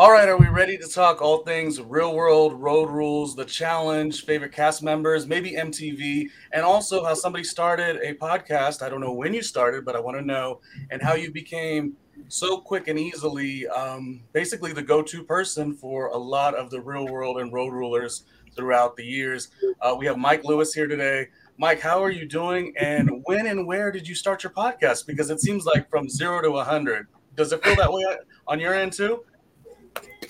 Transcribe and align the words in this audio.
All 0.00 0.10
right, 0.10 0.30
are 0.30 0.38
we 0.38 0.48
ready 0.48 0.78
to 0.78 0.88
talk 0.88 1.20
all 1.20 1.44
things 1.44 1.78
real 1.78 2.14
world, 2.14 2.54
road 2.54 2.88
rules, 2.88 3.36
the 3.36 3.44
challenge, 3.44 4.24
favorite 4.24 4.50
cast 4.50 4.82
members, 4.82 5.26
maybe 5.26 5.50
MTV, 5.52 6.30
and 6.52 6.64
also 6.64 7.04
how 7.04 7.12
somebody 7.12 7.44
started 7.44 7.96
a 7.96 8.14
podcast? 8.14 8.80
I 8.80 8.88
don't 8.88 9.02
know 9.02 9.12
when 9.12 9.34
you 9.34 9.42
started, 9.42 9.84
but 9.84 9.94
I 9.94 10.00
want 10.00 10.16
to 10.16 10.24
know, 10.24 10.62
and 10.90 11.02
how 11.02 11.12
you 11.12 11.30
became 11.30 11.98
so 12.28 12.56
quick 12.56 12.88
and 12.88 12.98
easily 12.98 13.68
um, 13.68 14.22
basically 14.32 14.72
the 14.72 14.82
go 14.82 15.02
to 15.02 15.22
person 15.22 15.76
for 15.76 16.06
a 16.06 16.16
lot 16.16 16.54
of 16.54 16.70
the 16.70 16.80
real 16.80 17.06
world 17.06 17.36
and 17.36 17.52
road 17.52 17.74
rulers 17.74 18.24
throughout 18.56 18.96
the 18.96 19.04
years. 19.04 19.48
Uh, 19.82 19.94
we 19.98 20.06
have 20.06 20.16
Mike 20.16 20.44
Lewis 20.44 20.72
here 20.72 20.86
today. 20.86 21.28
Mike, 21.58 21.80
how 21.80 22.02
are 22.02 22.10
you 22.10 22.26
doing? 22.26 22.72
And 22.80 23.20
when 23.24 23.46
and 23.46 23.66
where 23.66 23.92
did 23.92 24.08
you 24.08 24.14
start 24.14 24.44
your 24.44 24.52
podcast? 24.54 25.06
Because 25.06 25.28
it 25.28 25.42
seems 25.42 25.66
like 25.66 25.90
from 25.90 26.08
zero 26.08 26.40
to 26.40 26.52
100. 26.52 27.06
Does 27.36 27.52
it 27.52 27.62
feel 27.62 27.76
that 27.76 27.92
way 27.92 28.02
on 28.48 28.58
your 28.58 28.72
end 28.72 28.94
too? 28.94 29.24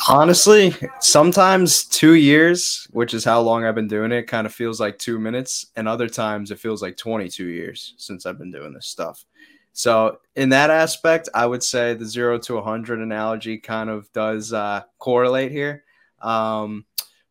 Honestly, 0.08 0.74
sometimes 1.00 1.84
two 1.84 2.14
years, 2.14 2.88
which 2.90 3.12
is 3.12 3.24
how 3.24 3.40
long 3.40 3.64
I've 3.64 3.74
been 3.74 3.88
doing 3.88 4.12
it, 4.12 4.22
kind 4.24 4.46
of 4.46 4.54
feels 4.54 4.80
like 4.80 4.98
two 4.98 5.18
minutes. 5.18 5.66
And 5.76 5.86
other 5.86 6.08
times 6.08 6.50
it 6.50 6.58
feels 6.58 6.80
like 6.80 6.96
22 6.96 7.44
years 7.46 7.94
since 7.98 8.24
I've 8.24 8.38
been 8.38 8.50
doing 8.50 8.72
this 8.72 8.86
stuff. 8.86 9.24
So, 9.72 10.18
in 10.34 10.48
that 10.48 10.70
aspect, 10.70 11.28
I 11.34 11.46
would 11.46 11.62
say 11.62 11.94
the 11.94 12.04
zero 12.04 12.38
to 12.38 12.54
100 12.54 13.00
analogy 13.00 13.58
kind 13.58 13.88
of 13.88 14.10
does 14.12 14.52
uh, 14.52 14.82
correlate 14.98 15.52
here. 15.52 15.84
Um, 16.20 16.86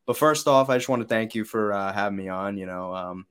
but 0.05 0.17
first 0.17 0.47
off, 0.47 0.69
I 0.69 0.77
just 0.77 0.89
want 0.89 1.01
to 1.01 1.07
thank 1.07 1.35
you 1.35 1.43
for 1.43 1.73
uh, 1.73 1.91
having 1.91 2.17
me 2.17 2.29
on. 2.29 2.57
You 2.57 2.65
know, 2.65 2.93
um, 2.93 3.25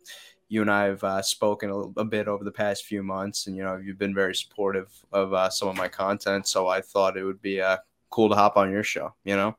you 0.49 0.63
and 0.63 0.71
I 0.71 0.85
have 0.85 1.03
uh, 1.03 1.23
spoken 1.23 1.71
a, 1.71 2.01
a, 2.01 2.05
bit 2.05 2.29
over 2.29 2.45
the 2.45 2.53
past 2.53 2.85
few 2.85 3.03
months, 3.03 3.47
and 3.47 3.57
you 3.57 3.63
know 3.63 3.77
you've 3.77 3.99
been 3.99 4.15
very 4.15 4.35
supportive 4.35 4.91
of 5.13 5.33
uh, 5.33 5.49
some 5.49 5.69
of 5.69 5.77
my 5.77 5.89
content. 5.89 6.47
So 6.47 6.69
I 6.69 6.81
thought 6.81 7.17
it 7.17 7.25
would 7.25 7.43
be 7.43 7.61
uh, 7.61 7.79
cool 8.11 8.29
to 8.29 8.35
hop 8.35 8.57
on 8.57 8.71
your 8.71 8.83
show. 8.83 9.15
You 9.25 9.37
know, 9.37 9.57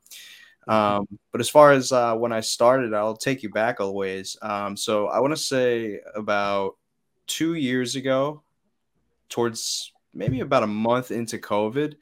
mm-hmm. 0.68 0.72
um, 0.72 1.08
but 1.32 1.42
as 1.42 1.50
far 1.50 1.72
as 1.72 1.92
uh, 1.92 2.16
when 2.16 2.32
I 2.32 2.42
started, 2.42 2.94
I'll 2.94 3.18
take 3.18 3.44
you 3.44 3.50
back 3.50 3.80
a 3.80 3.92
ways. 3.92 4.38
Um, 4.42 4.76
so 4.76 5.08
I 5.08 5.20
want 5.20 5.32
to 5.36 5.42
say 5.42 6.00
about 6.16 6.76
two 7.28 7.56
years 7.56 7.96
ago, 7.96 8.44
towards 9.30 9.92
maybe 10.14 10.40
about 10.40 10.64
a 10.64 10.68
month 10.68 11.12
into 11.12 11.38
COVID, 11.38 11.96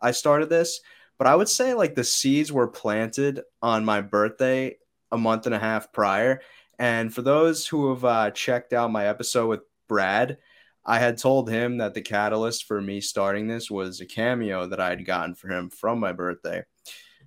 I 0.00 0.10
started 0.10 0.48
this. 0.48 0.80
But 1.18 1.26
I 1.28 1.36
would 1.36 1.48
say 1.48 1.74
like 1.74 1.94
the 1.94 2.02
seeds 2.02 2.50
were 2.50 2.66
planted 2.66 3.42
on 3.60 3.84
my 3.84 4.00
birthday 4.00 4.76
a 5.12 5.18
month 5.18 5.46
and 5.46 5.54
a 5.54 5.58
half 5.58 5.92
prior 5.92 6.40
and 6.82 7.14
for 7.14 7.22
those 7.22 7.64
who 7.64 7.90
have 7.90 8.04
uh, 8.04 8.30
checked 8.32 8.72
out 8.72 8.90
my 8.90 9.06
episode 9.06 9.46
with 9.46 9.60
Brad, 9.86 10.38
I 10.84 10.98
had 10.98 11.18
told 11.18 11.48
him 11.48 11.78
that 11.78 11.94
the 11.94 12.02
catalyst 12.02 12.64
for 12.64 12.80
me 12.80 13.00
starting 13.00 13.46
this 13.46 13.70
was 13.70 14.00
a 14.00 14.06
cameo 14.06 14.66
that 14.66 14.80
I 14.80 14.90
had 14.90 15.04
gotten 15.04 15.34
for 15.34 15.48
him 15.48 15.70
from 15.70 16.00
my 16.00 16.12
birthday. 16.12 16.64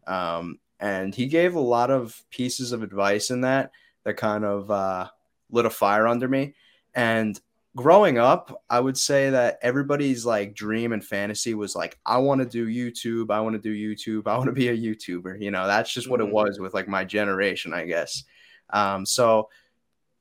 Um, 0.08 0.60
and 0.80 1.16
he 1.16 1.28
gave 1.28 1.56
a 1.56 1.60
lot 1.60 1.90
of 1.90 2.22
pieces 2.30 2.72
of 2.72 2.84
advice 2.84 3.30
in 3.30 3.42
that 3.42 3.72
that 4.04 4.18
kind 4.18 4.44
of 4.44 4.70
uh, 4.70 5.08
lit 5.50 5.66
a 5.66 5.70
fire 5.70 6.08
under 6.08 6.28
me. 6.28 6.54
And 6.94 7.40
growing 7.76 8.18
up, 8.18 8.64
I 8.70 8.80
would 8.80 8.98
say 8.98 9.32
that 9.32 9.60
everybody's 9.62 10.26
like 10.26 10.54
dream 10.54 10.94
and 10.94 11.04
fantasy 11.04 11.54
was 11.54 11.76
like, 11.76 11.98
I 12.06 12.18
want 12.18 12.42
to 12.42 12.48
do 12.48 12.68
YouTube. 12.68 13.32
I 13.32 13.42
want 13.42 13.56
to 13.56 13.62
do 13.62 13.74
YouTube. 13.74 14.28
I 14.28 14.38
want 14.38 14.48
to 14.48 14.54
be 14.54 14.70
a 14.70 14.78
YouTuber. 14.78 15.42
You 15.42 15.52
know, 15.52 15.68
that's 15.68 15.92
just 15.92 16.10
what 16.10 16.22
it 16.22 16.26
mm-hmm. 16.26 16.34
was 16.34 16.60
with 16.60 16.74
like 16.74 16.88
my 16.88 17.04
generation, 17.04 17.74
I 17.74 17.86
guess. 17.86 18.24
Um, 18.72 19.06
so 19.06 19.50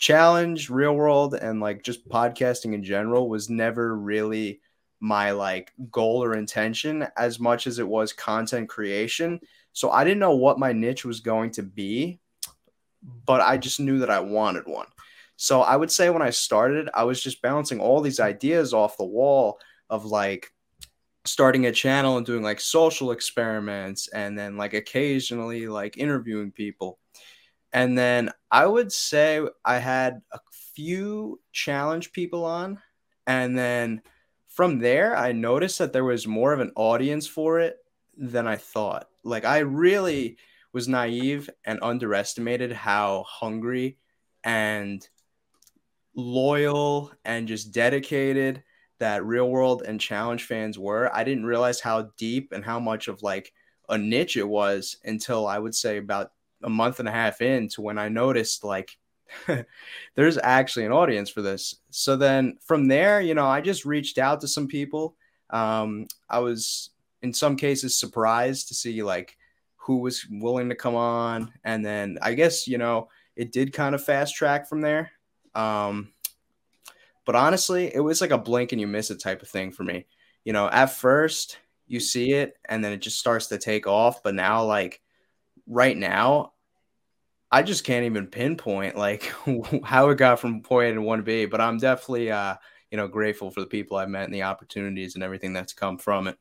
challenge, 0.05 0.69
real 0.69 0.95
world, 0.95 1.33
and 1.33 1.61
like 1.61 1.83
just 1.83 2.07
podcasting 2.11 2.75
in 2.75 2.85
general 2.85 3.27
was 3.27 3.49
never 3.49 3.97
really 3.97 4.61
my 5.01 5.31
like 5.31 5.73
goal 5.91 6.23
or 6.23 6.35
intention 6.35 7.07
as 7.17 7.41
much 7.41 7.67
as 7.67 7.79
it 7.79 7.89
was 7.89 8.13
content 8.13 8.69
creation. 8.69 9.41
So 9.73 9.91
I 9.91 10.05
didn't 10.05 10.19
know 10.19 10.37
what 10.37 10.59
my 10.59 10.75
niche 10.75 11.07
was 11.07 11.21
going 11.21 11.53
to 11.53 11.63
be, 11.63 12.21
but 13.25 13.41
I 13.41 13.57
just 13.57 13.81
knew 13.81 14.01
that 14.01 14.11
I 14.11 14.21
wanted 14.21 14.67
one. 14.67 14.89
So 15.37 15.63
I 15.63 15.75
would 15.75 15.91
say 15.91 16.11
when 16.11 16.21
I 16.21 16.29
started, 16.29 16.91
I 16.93 17.05
was 17.05 17.23
just 17.23 17.41
bouncing 17.41 17.81
all 17.81 18.03
these 18.03 18.21
ideas 18.21 18.75
off 18.75 18.99
the 18.99 19.07
wall 19.07 19.59
of 19.89 20.05
like 20.05 20.53
starting 21.25 21.65
a 21.65 21.73
channel 21.73 22.19
and 22.19 22.27
doing 22.27 22.43
like 22.43 22.61
social 22.61 23.11
experiments 23.11 24.09
and 24.09 24.39
then 24.39 24.59
like 24.59 24.75
occasionally 24.75 25.67
like 25.67 25.97
interviewing 25.97 26.53
people. 26.53 26.99
And 27.75 27.99
then 27.99 28.31
I 28.53 28.67
would 28.67 28.93
say 28.93 29.45
I 29.65 29.79
had 29.79 30.23
a 30.33 30.39
few 30.75 31.41
challenge 31.53 32.13
people 32.13 32.45
on. 32.45 32.81
And 33.27 33.59
then 33.59 34.01
from 34.47 34.79
there, 34.79 35.17
I 35.17 35.33
noticed 35.33 35.81
that 35.81 35.93
there 35.93 36.05
was 36.05 36.27
more 36.27 36.53
of 36.53 36.61
an 36.61 36.71
audience 36.77 37.27
for 37.27 37.59
it 37.59 37.79
than 38.17 38.47
I 38.47 38.57
thought. 38.57 39.09
Like, 39.25 39.45
I 39.45 39.59
really 39.59 40.39
was 40.73 40.87
naive 40.87 41.51
and 41.65 41.81
underestimated 41.83 42.71
how 42.71 43.25
hungry 43.27 43.99
and 44.45 45.07
loyal 46.15 47.11
and 47.25 47.49
just 47.49 47.73
dedicated 47.73 48.63
that 49.01 49.25
real 49.25 49.51
world 49.51 49.83
and 49.83 50.01
challenge 50.01 50.45
fans 50.45 50.79
were. 50.79 51.13
I 51.13 51.25
didn't 51.25 51.47
realize 51.47 51.81
how 51.81 52.11
deep 52.17 52.53
and 52.53 52.65
how 52.65 52.79
much 52.79 53.09
of 53.09 53.23
like 53.25 53.53
a 53.89 53.99
niche 53.99 54.37
it 54.37 54.49
was 54.49 54.97
until 55.05 55.49
I 55.49 55.59
would 55.59 55.75
say 55.75 55.99
about 55.99 56.31
a 56.65 56.69
month 56.69 56.99
and 56.99 57.09
a 57.09 57.13
half 57.13 57.41
into 57.41 57.83
when 57.83 57.99
I 57.99 58.09
noticed 58.09 58.65
like 58.65 58.97
there's 60.15 60.39
actually 60.39 60.87
an 60.87 60.93
audience 60.93 61.31
for 61.31 61.43
this. 61.43 61.77
So 61.91 62.17
then 62.17 62.59
from 62.65 62.89
there, 62.89 63.21
you 63.21 63.35
know, 63.35 63.47
I 63.47 63.61
just 63.61 63.85
reached 63.85 64.19
out 64.19 64.41
to 64.41 64.49
some 64.49 64.67
people. 64.67 65.17
Um, 65.51 66.07
I 66.29 66.41
was 66.41 66.91
in 67.23 67.33
some 67.33 67.57
cases 67.57 67.97
surprised 67.97 68.69
to 68.69 68.75
see 68.75 69.03
like 69.03 69.37
who 69.77 69.99
was 69.99 70.27
willing 70.31 70.69
to 70.71 70.75
come 70.75 70.95
on. 70.95 71.53
And 71.65 71.85
then 71.85 72.19
I 72.23 72.35
guess, 72.35 72.67
you 72.67 72.79
know, 72.79 73.09
it 73.37 73.53
did 73.53 73.73
kind 73.73 73.95
of 73.95 74.05
fast 74.05 74.35
track 74.35 74.69
from 74.69 74.81
there. 74.81 75.13
Um, 75.55 76.13
but 77.25 77.35
honestly, 77.37 77.95
it 77.95 78.01
was 78.01 78.21
like 78.21 78.31
a 78.31 78.39
blink 78.39 78.73
and 78.73 78.81
you 78.81 78.87
miss 78.87 79.11
it 79.11 79.21
type 79.21 79.43
of 79.43 79.49
thing 79.49 79.73
for 79.73 79.85
me. 79.85 80.07
You 80.45 80.53
know, 80.53 80.69
at 80.69 80.87
first 80.87 81.59
you 81.87 82.01
see 82.01 82.33
it 82.33 82.57
and 82.69 82.85
then 82.85 82.93
it 82.93 83.03
just 83.03 83.19
starts 83.19 83.47
to 83.49 83.59
take 83.59 83.87
off. 83.87 84.23
But 84.23 84.35
now, 84.35 84.65
like 84.65 85.01
right 85.67 85.97
now, 85.97 86.54
I 87.55 87.63
just 87.63 87.85
can't 87.85 88.05
even 88.05 88.27
pinpoint 88.27 88.97
like 88.97 89.33
how 89.85 90.11
it 90.11 90.17
got 90.17 90.41
from 90.41 90.61
point 90.61 90.91
A 90.91 90.95
to 90.95 91.01
one 91.01 91.23
B, 91.23 91.47
but 91.47 91.61
I'm 91.61 91.79
definitely 91.79 92.33
uh, 92.33 92.57
you 92.91 92.97
know 92.97 93.07
grateful 93.07 93.53
for 93.53 93.61
the 93.61 93.67
people 93.67 93.97
I've 93.97 94.09
met 94.09 94.25
and 94.25 94.35
the 94.35 94.43
opportunities 94.43 95.15
and 95.15 95.23
everything 95.23 95.53
that's 95.53 95.73
come 95.73 95.97
from 95.97 96.27
it. 96.27 96.37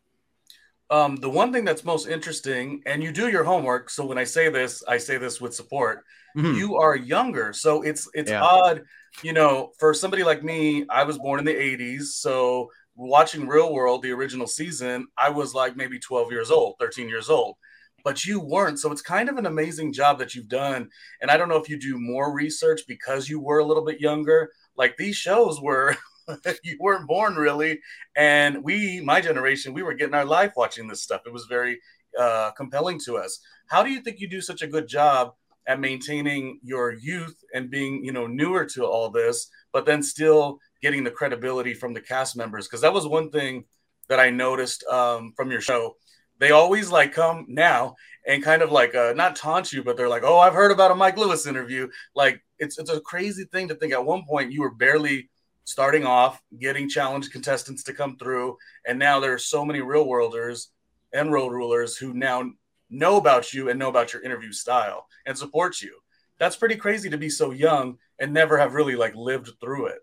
Um, 0.90 1.18
the 1.18 1.30
one 1.30 1.54
thing 1.54 1.66
that's 1.66 1.84
most 1.84 2.08
interesting, 2.08 2.82
and 2.88 3.04
you 3.04 3.12
do 3.12 3.30
your 3.30 3.44
homework. 3.44 3.92
So 3.92 4.04
when 4.08 4.18
I 4.18 4.24
say 4.24 4.50
this, 4.50 4.84
I 4.88 4.98
say 4.98 5.20
this 5.20 5.40
with 5.40 5.54
support. 5.54 6.04
Mm-hmm. 6.36 6.58
You 6.58 6.78
are 6.78 6.96
younger, 6.96 7.54
so 7.54 7.84
it's 7.84 8.10
it's 8.16 8.32
yeah. 8.32 8.42
odd, 8.42 8.82
you 9.22 9.34
know, 9.34 9.70
for 9.78 9.94
somebody 9.94 10.24
like 10.24 10.44
me. 10.44 10.88
I 10.90 11.04
was 11.04 11.20
born 11.20 11.38
in 11.38 11.46
the 11.46 11.54
'80s, 11.54 12.06
so 12.06 12.72
watching 12.96 13.48
Real 13.48 13.72
World, 13.72 14.02
the 14.02 14.14
original 14.14 14.48
season, 14.48 15.06
I 15.16 15.30
was 15.30 15.54
like 15.54 15.76
maybe 15.76 16.00
12 16.00 16.32
years 16.32 16.50
old, 16.50 16.76
13 16.80 17.08
years 17.08 17.30
old 17.30 17.56
but 18.04 18.26
you 18.26 18.40
weren't. 18.40 18.80
So 18.80 18.92
it's 18.92 19.02
kind 19.02 19.30
of 19.30 19.38
an 19.38 19.46
amazing 19.46 19.94
job 19.94 20.20
that 20.20 20.36
you've 20.36 20.50
done. 20.50 20.90
And 21.22 21.32
I 21.32 21.38
don't 21.38 21.50
know 21.50 21.58
if 21.58 21.70
you 21.70 21.78
do 21.80 21.98
more 22.00 22.34
research 22.34 22.82
because 22.88 23.30
you 23.30 23.40
were 23.40 23.60
a 23.60 23.66
little 23.66 23.86
bit 23.86 24.02
younger. 24.02 24.52
Like 24.76 24.98
these 24.98 25.16
shows 25.16 25.62
were, 25.62 25.96
you 26.64 26.78
weren't 26.80 27.08
born 27.08 27.36
really. 27.36 27.80
And 28.16 28.64
we, 28.64 29.02
my 29.02 29.22
generation, 29.22 29.74
we 29.74 29.84
were 29.84 29.94
getting 29.94 30.16
our 30.16 30.26
life 30.26 30.54
watching 30.56 30.88
this 30.88 31.02
stuff. 31.02 31.22
It 31.26 31.34
was 31.34 31.46
very 31.46 31.80
uh, 32.20 32.52
compelling 32.52 33.00
to 33.06 33.18
us. 33.18 33.40
How 33.68 33.84
do 33.84 33.90
you 33.90 34.02
think 34.02 34.20
you 34.20 34.30
do 34.30 34.42
such 34.42 34.62
a 34.62 34.68
good 34.68 34.88
job 34.88 35.34
at 35.66 35.80
maintaining 35.80 36.60
your 36.62 36.92
youth 36.92 37.42
and 37.54 37.70
being, 37.70 38.04
you 38.04 38.12
know, 38.12 38.28
newer 38.28 38.66
to 38.66 38.86
all 38.86 39.10
this, 39.10 39.50
but 39.72 39.86
then 39.86 40.04
still 40.04 40.60
getting 40.82 41.06
the 41.06 41.12
credibility 41.12 41.74
from 41.74 41.94
the 41.94 42.02
cast 42.02 42.36
members? 42.36 42.68
Because 42.68 42.82
that 42.82 42.94
was 42.94 43.08
one 43.08 43.32
thing 43.32 43.64
that 44.10 44.20
I 44.20 44.30
noticed 44.30 44.84
um, 44.86 45.34
from 45.38 45.50
your 45.50 45.62
show 45.62 45.96
they 46.40 46.52
always 46.52 46.92
like 46.92 47.14
come 47.14 47.46
now 47.48 47.96
and 48.26 48.44
kind 48.44 48.62
of 48.62 48.72
like 48.72 48.96
uh, 48.96 49.14
not 49.16 49.36
taunt 49.36 49.74
you, 49.74 49.84
but 49.84 49.98
they're 49.98 50.10
like, 50.10 50.24
"Oh, 50.24 50.40
I've 50.40 50.54
heard 50.54 50.72
about 50.72 50.92
a 50.92 50.96
Mike 50.96 51.18
Lewis 51.18 51.46
interview." 51.48 51.88
Like 52.16 52.42
it's 52.60 52.78
it's 52.78 52.90
a 52.90 53.02
crazy 53.02 53.46
thing 53.46 53.68
to 53.68 53.76
think. 53.76 53.94
At 53.94 54.06
one 54.06 54.24
point, 54.26 54.52
you 54.52 54.62
were 54.62 54.74
barely 54.74 55.30
starting 55.66 56.06
off, 56.06 56.42
getting 56.60 56.90
challenge 56.90 57.30
contestants 57.32 57.84
to 57.84 57.94
come 57.94 58.18
through, 58.18 58.58
and 58.86 59.00
now 59.00 59.20
there 59.20 59.34
are 59.34 59.40
so 59.40 59.66
many 59.66 59.82
real 59.82 60.08
worlders 60.08 60.70
and 61.14 61.32
road 61.32 61.52
rulers 61.52 61.98
who 61.98 62.14
now 62.14 62.44
know 62.90 63.18
about 63.18 63.54
you 63.54 63.70
and 63.70 63.80
know 63.80 63.90
about 63.90 64.14
your 64.14 64.24
interview 64.24 64.52
style 64.52 65.08
and 65.26 65.38
support 65.38 65.82
you. 65.82 65.98
That's 66.40 66.56
pretty 66.56 66.76
crazy 66.76 67.10
to 67.10 67.18
be 67.18 67.30
so 67.30 67.52
young 67.52 67.98
and 68.20 68.34
never 68.34 68.58
have 68.58 68.74
really 68.74 68.96
like 68.96 69.16
lived 69.16 69.52
through 69.62 69.88
it. 69.88 70.00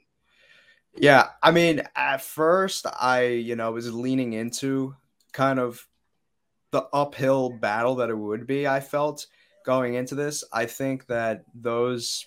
Yeah, 0.96 1.28
I 1.42 1.50
mean, 1.50 1.82
at 1.94 2.20
first 2.20 2.86
I, 2.86 3.24
you 3.26 3.56
know, 3.56 3.72
was 3.72 3.92
leaning 3.92 4.32
into 4.32 4.96
kind 5.32 5.58
of 5.58 5.86
the 6.72 6.86
uphill 6.92 7.50
battle 7.50 7.96
that 7.96 8.10
it 8.10 8.18
would 8.18 8.46
be, 8.46 8.66
I 8.66 8.80
felt 8.80 9.26
going 9.66 9.94
into 9.94 10.14
this. 10.14 10.44
I 10.52 10.66
think 10.66 11.06
that 11.06 11.44
those 11.54 12.26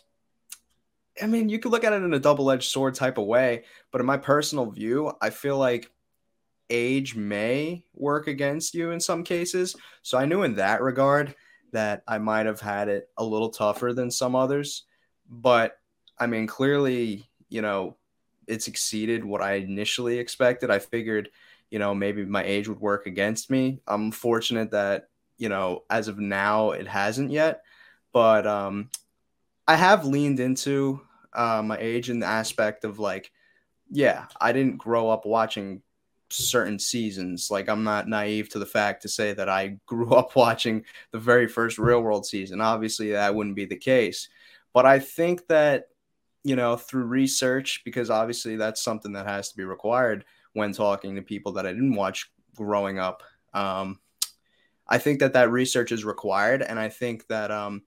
I 1.22 1.28
mean, 1.28 1.50
you 1.50 1.60
could 1.60 1.72
look 1.72 1.84
at 1.84 1.94
it 1.94 2.02
in 2.02 2.14
a 2.14 2.20
double-edged 2.20 2.72
sword 2.72 2.96
type 2.96 3.18
of 3.18 3.26
way, 3.26 3.66
but 3.92 4.02
in 4.02 4.08
my 4.08 4.18
personal 4.18 4.72
view, 4.72 5.14
I 5.22 5.30
feel 5.30 5.58
like 5.58 5.92
age 6.70 7.16
may 7.16 7.86
work 7.94 8.28
against 8.28 8.74
you 8.74 8.92
in 8.92 9.00
some 9.00 9.24
cases. 9.24 9.76
So 10.02 10.18
I 10.18 10.26
knew 10.26 10.44
in 10.44 10.56
that 10.56 10.82
regard 10.82 11.36
that 11.72 12.04
I 12.08 12.18
might 12.18 12.46
have 12.46 12.62
had 12.62 12.88
it 12.88 13.10
a 13.18 13.24
little 13.24 13.50
tougher 13.50 13.94
than 13.94 14.10
some 14.10 14.36
others. 14.36 14.86
But 15.30 15.78
I 16.18 16.26
mean, 16.26 16.48
clearly, 16.48 17.30
you 17.50 17.62
know, 17.62 17.98
it's 18.48 18.68
exceeded 18.68 19.24
what 19.24 19.42
I 19.42 19.54
initially 19.56 20.18
expected. 20.18 20.72
I 20.72 20.80
figured, 20.80 21.30
you 21.74 21.80
know, 21.80 21.96
maybe 21.96 22.24
my 22.24 22.44
age 22.44 22.68
would 22.68 22.80
work 22.80 23.08
against 23.08 23.50
me. 23.50 23.82
I'm 23.88 24.12
fortunate 24.12 24.70
that, 24.72 25.08
you 25.40 25.50
know, 25.50 25.86
as 25.90 26.08
of 26.08 26.20
now, 26.20 26.70
it 26.70 26.88
hasn't 26.88 27.32
yet. 27.32 27.64
But 28.12 28.46
um, 28.46 28.92
I 29.68 29.76
have 29.76 30.06
leaned 30.06 30.40
into 30.40 31.02
uh, 31.34 31.64
my 31.66 31.76
age 31.80 32.12
in 32.12 32.20
the 32.20 32.28
aspect 32.28 32.86
of 32.86 33.00
like, 33.00 33.32
yeah, 33.90 34.26
I 34.40 34.52
didn't 34.52 34.78
grow 34.78 35.10
up 35.10 35.26
watching 35.26 35.82
certain 36.30 36.78
seasons. 36.78 37.50
Like 37.50 37.68
I'm 37.68 37.84
not 37.84 38.08
naive 38.08 38.50
to 38.50 38.60
the 38.60 38.68
fact 38.68 39.02
to 39.02 39.10
say 39.10 39.34
that 39.34 39.50
I 39.50 39.80
grew 39.88 40.14
up 40.14 40.36
watching 40.36 40.86
the 41.10 41.18
very 41.18 41.48
first 41.48 41.80
real 41.80 42.02
world 42.04 42.28
season. 42.28 42.62
Obviously 42.62 43.14
that 43.14 43.34
wouldn't 43.34 43.56
be 43.56 43.66
the 43.66 43.76
case. 43.76 44.30
But 44.76 44.86
I 44.86 45.00
think 45.00 45.48
that 45.48 45.86
you 46.44 46.56
know, 46.56 46.76
through 46.76 47.06
research 47.06 47.82
because 47.84 48.12
obviously 48.12 48.58
that's 48.58 48.84
something 48.84 49.14
that 49.14 49.26
has 49.26 49.50
to 49.50 49.58
be 49.58 49.64
required 49.64 50.26
when 50.54 50.72
talking 50.72 51.16
to 51.16 51.22
people 51.22 51.54
that 51.54 51.66
I 51.66 51.72
didn't 51.72 51.96
watch 51.96 52.32
growing 52.56 53.00
up. 53.00 53.24
Um, 53.54 54.00
I 54.88 54.98
think 54.98 55.20
that 55.20 55.34
that 55.34 55.52
research 55.52 55.92
is 55.92 56.06
required 56.06 56.62
and 56.62 56.80
I 56.80 56.90
think 56.90 57.28
that 57.28 57.52
um, 57.52 57.84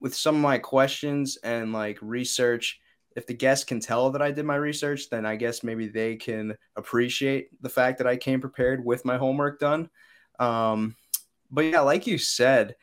with 0.00 0.14
some 0.14 0.36
of 0.36 0.42
my 0.42 0.58
questions 0.58 1.38
and 1.42 1.72
like 1.72 1.98
research 2.00 2.80
if 3.16 3.26
the 3.26 3.34
guest 3.34 3.66
can 3.66 3.80
tell 3.80 4.10
that 4.10 4.22
I 4.22 4.30
did 4.30 4.44
my 4.44 4.56
research, 4.56 5.10
then 5.10 5.26
I 5.26 5.36
guess 5.36 5.62
maybe 5.62 5.88
they 5.88 6.16
can 6.16 6.56
appreciate 6.76 7.48
the 7.62 7.68
fact 7.68 7.98
that 7.98 8.06
I 8.06 8.16
came 8.16 8.40
prepared 8.40 8.84
with 8.84 9.04
my 9.04 9.16
homework 9.16 9.60
done. 9.60 9.90
Um, 10.38 10.96
but 11.50 11.62
yeah, 11.66 11.80
like 11.80 12.06
you 12.06 12.18
said, 12.18 12.76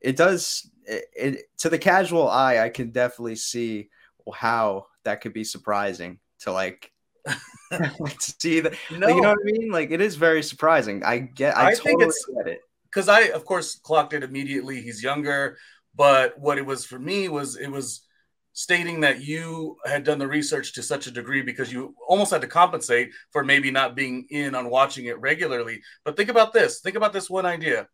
it 0.00 0.16
does 0.16 0.70
it, 0.84 1.04
it, 1.14 1.38
to 1.58 1.68
the 1.68 1.78
casual 1.78 2.28
eye. 2.28 2.58
I 2.58 2.68
can 2.68 2.90
definitely 2.90 3.36
see 3.36 3.90
how 4.34 4.86
that 5.04 5.20
could 5.20 5.32
be 5.32 5.44
surprising 5.44 6.18
to 6.40 6.52
like 6.52 6.92
see 8.18 8.60
that. 8.60 8.74
No. 8.90 9.06
Like, 9.06 9.14
you 9.14 9.20
know 9.20 9.28
what 9.30 9.38
I 9.40 9.44
mean? 9.44 9.70
Like 9.70 9.90
it 9.90 10.00
is 10.00 10.16
very 10.16 10.42
surprising. 10.42 11.02
I 11.04 11.18
get. 11.18 11.56
I, 11.56 11.68
I 11.68 11.74
totally 11.74 11.90
think 11.90 12.02
it's 12.02 12.26
get 12.36 12.48
it 12.48 12.60
because 12.84 13.08
I, 13.08 13.22
of 13.28 13.44
course, 13.44 13.76
clocked 13.76 14.14
it 14.14 14.22
immediately. 14.22 14.80
He's 14.80 15.02
younger, 15.02 15.58
but 15.94 16.38
what 16.38 16.58
it 16.58 16.66
was 16.66 16.84
for 16.84 16.98
me 16.98 17.28
was 17.28 17.56
it 17.56 17.70
was 17.70 18.02
stating 18.52 19.00
that 19.00 19.22
you 19.22 19.76
had 19.84 20.02
done 20.02 20.18
the 20.18 20.26
research 20.26 20.72
to 20.72 20.82
such 20.82 21.06
a 21.06 21.12
degree 21.12 21.42
because 21.42 21.72
you 21.72 21.94
almost 22.08 22.32
had 22.32 22.40
to 22.40 22.48
compensate 22.48 23.10
for 23.30 23.44
maybe 23.44 23.70
not 23.70 23.94
being 23.94 24.26
in 24.30 24.54
on 24.54 24.68
watching 24.68 25.04
it 25.04 25.20
regularly. 25.20 25.80
But 26.04 26.16
think 26.16 26.28
about 26.28 26.52
this. 26.52 26.80
Think 26.80 26.96
about 26.96 27.12
this 27.12 27.30
one 27.30 27.46
idea. 27.46 27.86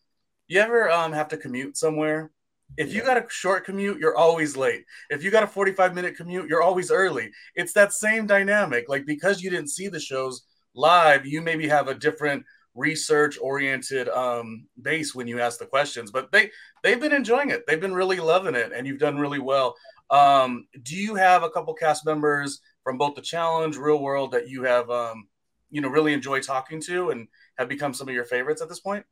You 0.47 0.61
ever 0.61 0.91
um, 0.91 1.13
have 1.13 1.29
to 1.29 1.37
commute 1.37 1.77
somewhere? 1.77 2.31
If 2.77 2.93
you 2.93 3.03
got 3.03 3.17
a 3.17 3.27
short 3.29 3.65
commute, 3.65 3.99
you're 4.01 4.17
always 4.17 4.57
late. 4.57 4.85
If 5.11 5.23
you 5.23 5.31
got 5.31 5.45
a 5.45 5.49
45 5.49 5.95
minute 5.95 6.17
commute, 6.17 6.49
you're 6.49 6.63
always 6.63 6.91
early. 6.91 7.31
It's 7.55 7.73
that 7.75 7.93
same 7.93 8.27
dynamic. 8.27 8.89
Like 8.89 9.07
because 9.07 9.43
you 9.43 9.51
didn't 9.51 9.71
see 9.71 9.89
the 9.89 10.01
shows 10.01 10.43
live, 10.75 11.27
you 11.27 11.41
maybe 11.41 11.69
have 11.69 11.89
a 11.89 11.95
different 11.95 12.45
research 12.75 13.39
oriented 13.41 14.09
um, 14.09 14.67
base 14.83 15.15
when 15.15 15.29
you 15.29 15.41
ask 15.41 15.59
the 15.59 15.67
questions. 15.67 16.11
But 16.11 16.33
they 16.33 16.51
they've 16.83 17.01
been 17.01 17.13
enjoying 17.13 17.51
it. 17.51 17.65
They've 17.67 17.81
been 17.81 17.95
really 17.95 18.19
loving 18.19 18.55
it, 18.55 18.73
and 18.75 18.87
you've 18.87 18.99
done 18.99 19.19
really 19.19 19.39
well. 19.39 19.77
Um, 20.11 20.67
do 20.83 20.97
you 20.97 21.15
have 21.15 21.43
a 21.43 21.51
couple 21.51 21.75
cast 21.75 22.05
members 22.05 22.61
from 22.83 22.99
both 22.99 23.15
the 23.15 23.23
challenge, 23.23 23.77
real 23.77 24.03
world 24.03 24.33
that 24.33 24.49
you 24.49 24.65
have, 24.65 24.91
um, 24.91 25.29
you 25.71 25.81
know, 25.81 25.89
really 25.89 26.13
enjoy 26.13 26.41
talking 26.41 26.81
to 26.83 27.11
and 27.11 27.29
have 27.57 27.69
become 27.69 27.95
some 27.95 28.09
of 28.09 28.15
your 28.15 28.25
favorites 28.25 28.61
at 28.61 28.69
this 28.69 28.81
point? 28.81 29.05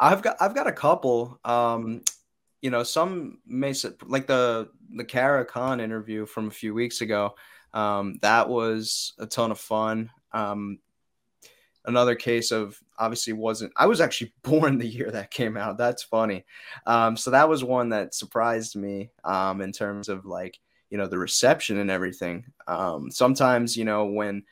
I've 0.00 0.22
got 0.22 0.36
I've 0.40 0.54
got 0.54 0.66
a 0.66 0.72
couple. 0.72 1.38
Um, 1.44 2.02
you 2.62 2.70
know, 2.70 2.82
some 2.82 3.38
may 3.46 3.74
like 4.04 4.26
the 4.26 4.70
the 4.94 5.04
Cara 5.04 5.44
Kahn 5.44 5.80
interview 5.80 6.26
from 6.26 6.48
a 6.48 6.52
few 6.52 6.74
weeks 6.74 7.00
ago. 7.00 7.34
Um, 7.74 8.18
that 8.22 8.48
was 8.48 9.14
a 9.18 9.26
ton 9.26 9.50
of 9.50 9.60
fun. 9.60 10.10
Um, 10.32 10.78
another 11.84 12.14
case 12.14 12.50
of 12.50 12.78
obviously 12.98 13.32
wasn't 13.32 13.72
I 13.76 13.86
was 13.86 14.00
actually 14.00 14.32
born 14.42 14.78
the 14.78 14.86
year 14.86 15.10
that 15.10 15.30
came 15.30 15.56
out. 15.56 15.78
That's 15.78 16.02
funny. 16.02 16.44
Um, 16.86 17.16
so 17.16 17.30
that 17.30 17.48
was 17.48 17.64
one 17.64 17.90
that 17.90 18.14
surprised 18.14 18.76
me 18.76 19.10
um, 19.24 19.60
in 19.60 19.72
terms 19.72 20.08
of 20.08 20.24
like 20.26 20.58
you 20.90 20.98
know 20.98 21.06
the 21.06 21.18
reception 21.18 21.78
and 21.78 21.90
everything. 21.90 22.44
Um, 22.66 23.10
sometimes 23.10 23.76
you 23.76 23.84
know 23.84 24.06
when 24.06 24.44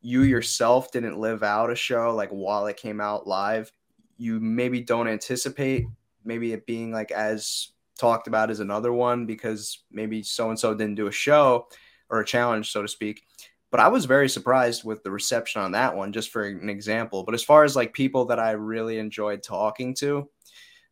you 0.00 0.22
yourself 0.22 0.92
didn't 0.92 1.18
live 1.18 1.42
out 1.42 1.70
a 1.70 1.74
show 1.74 2.14
like 2.14 2.30
while 2.30 2.66
it 2.66 2.76
came 2.76 3.00
out 3.00 3.26
live, 3.26 3.72
you 4.18 4.38
maybe 4.40 4.80
don't 4.80 5.08
anticipate 5.08 5.86
maybe 6.24 6.52
it 6.52 6.66
being 6.66 6.92
like 6.92 7.10
as 7.10 7.68
talked 7.98 8.28
about 8.28 8.50
as 8.50 8.60
another 8.60 8.92
one 8.92 9.26
because 9.26 9.82
maybe 9.90 10.22
so 10.22 10.50
and 10.50 10.58
so 10.58 10.74
didn't 10.74 10.94
do 10.94 11.06
a 11.06 11.12
show 11.12 11.66
or 12.10 12.20
a 12.20 12.26
challenge 12.26 12.70
so 12.70 12.82
to 12.82 12.88
speak 12.88 13.22
but 13.70 13.80
I 13.80 13.88
was 13.88 14.06
very 14.06 14.28
surprised 14.28 14.84
with 14.84 15.02
the 15.02 15.10
reception 15.10 15.60
on 15.60 15.72
that 15.72 15.94
one, 15.94 16.12
just 16.12 16.30
for 16.30 16.44
an 16.44 16.70
example. 16.70 17.22
But 17.22 17.34
as 17.34 17.44
far 17.44 17.64
as 17.64 17.76
like 17.76 17.92
people 17.92 18.26
that 18.26 18.38
I 18.38 18.52
really 18.52 18.98
enjoyed 18.98 19.42
talking 19.42 19.94
to, 19.96 20.28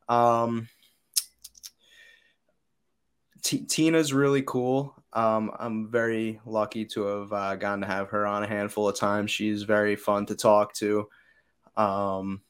um, 0.09 0.69
T- 3.43 3.65
Tina's 3.65 4.13
really 4.13 4.43
cool. 4.43 4.95
Um, 5.13 5.53
I'm 5.59 5.89
very 5.89 6.41
lucky 6.45 6.85
to 6.87 7.03
have 7.05 7.33
uh, 7.33 7.57
gotten 7.57 7.81
to 7.81 7.87
have 7.87 8.11
her 8.11 8.27
on 8.27 8.43
a 8.43 8.49
handful 8.49 8.89
of 8.89 8.97
times. 8.97 9.31
She's 9.31 9.63
very 9.63 9.97
fun 9.97 10.27
to 10.27 10.35
talk 10.35 10.75
to. 10.75 11.09
Um, 11.77 12.43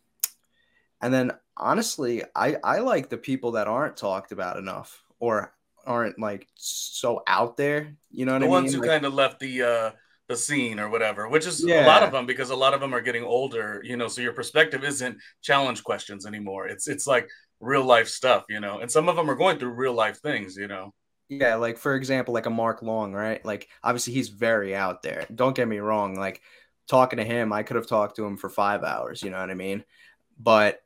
and 1.01 1.13
then 1.13 1.33
honestly, 1.57 2.23
I, 2.35 2.57
I 2.63 2.79
like 2.79 3.09
the 3.09 3.17
people 3.19 3.53
that 3.53 3.69
aren't 3.69 3.97
talked 3.97 4.33
about 4.33 4.57
enough 4.57 5.05
or 5.19 5.53
aren't 5.87 6.19
like 6.19 6.47
so 6.55 7.23
out 7.27 7.57
there. 7.57 7.97
You 8.11 8.27
know 8.27 8.33
what 8.33 8.41
the 8.41 8.47
I 8.47 8.49
mean? 8.49 8.51
The 8.51 8.61
ones 8.61 8.75
who 8.75 8.81
like, 8.81 8.91
kind 8.91 9.07
of 9.07 9.15
left 9.15 9.41
the 9.41 9.63
uh, 9.63 9.91
the 10.29 10.37
scene 10.37 10.81
or 10.81 10.89
whatever, 10.89 11.29
which 11.29 11.47
is 11.47 11.65
yeah. 11.65 11.85
a 11.85 11.87
lot 11.87 12.03
of 12.03 12.13
them 12.13 12.27
because 12.27 12.51
a 12.51 12.57
lot 12.57 12.75
of 12.75 12.81
them 12.81 12.95
are 12.95 13.01
getting 13.01 13.25
older, 13.25 13.81
you 13.85 13.97
know, 13.97 14.09
so 14.09 14.21
your 14.21 14.33
perspective 14.33 14.85
isn't 14.85 15.19
challenge 15.43 15.85
questions 15.85 16.27
anymore. 16.27 16.67
It's 16.67 16.89
it's 16.89 17.07
like 17.07 17.29
real 17.61 17.85
life 17.85 18.09
stuff, 18.09 18.45
you 18.49 18.61
know. 18.61 18.81
And 18.81 18.91
some 18.91 19.09
of 19.09 19.17
them 19.17 19.31
are 19.31 19.37
going 19.37 19.59
through 19.59 19.71
real 19.71 19.95
life 19.95 20.21
things, 20.21 20.57
you 20.57 20.67
know. 20.67 20.93
Yeah, 21.29 21.57
like 21.57 21.79
for 21.79 21.95
example, 21.95 22.35
like 22.35 22.47
a 22.47 22.51
Mark 22.51 22.83
Long, 22.83 23.13
right? 23.13 23.45
Like 23.45 23.69
obviously 23.83 24.13
he's 24.13 24.29
very 24.29 24.75
out 24.75 25.03
there. 25.03 25.27
Don't 25.35 25.57
get 25.57 25.69
me 25.69 25.79
wrong, 25.79 26.15
like 26.15 26.41
talking 26.89 27.19
to 27.19 27.25
him, 27.25 27.53
I 27.53 27.63
could 27.63 27.77
have 27.77 27.89
talked 27.89 28.17
to 28.17 28.25
him 28.25 28.37
for 28.37 28.49
5 28.49 28.85
hours, 28.85 29.23
you 29.23 29.31
know 29.31 29.41
what 29.41 29.51
I 29.51 29.55
mean? 29.55 29.85
But 30.39 30.81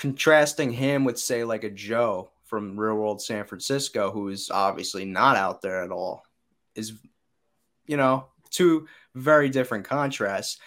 contrasting 0.00 0.72
him 0.72 1.04
with 1.04 1.18
say 1.18 1.44
like 1.44 1.62
a 1.62 1.70
Joe 1.70 2.30
from 2.44 2.78
Real 2.78 2.96
World 2.96 3.22
San 3.22 3.44
Francisco 3.44 4.10
who 4.10 4.28
is 4.28 4.50
obviously 4.50 5.04
not 5.04 5.36
out 5.36 5.62
there 5.62 5.84
at 5.84 5.92
all 5.92 6.24
is 6.74 6.94
you 7.90 7.96
know, 7.96 8.26
two 8.50 8.86
very 9.16 9.48
different 9.48 9.84
contrasts. 9.84 10.58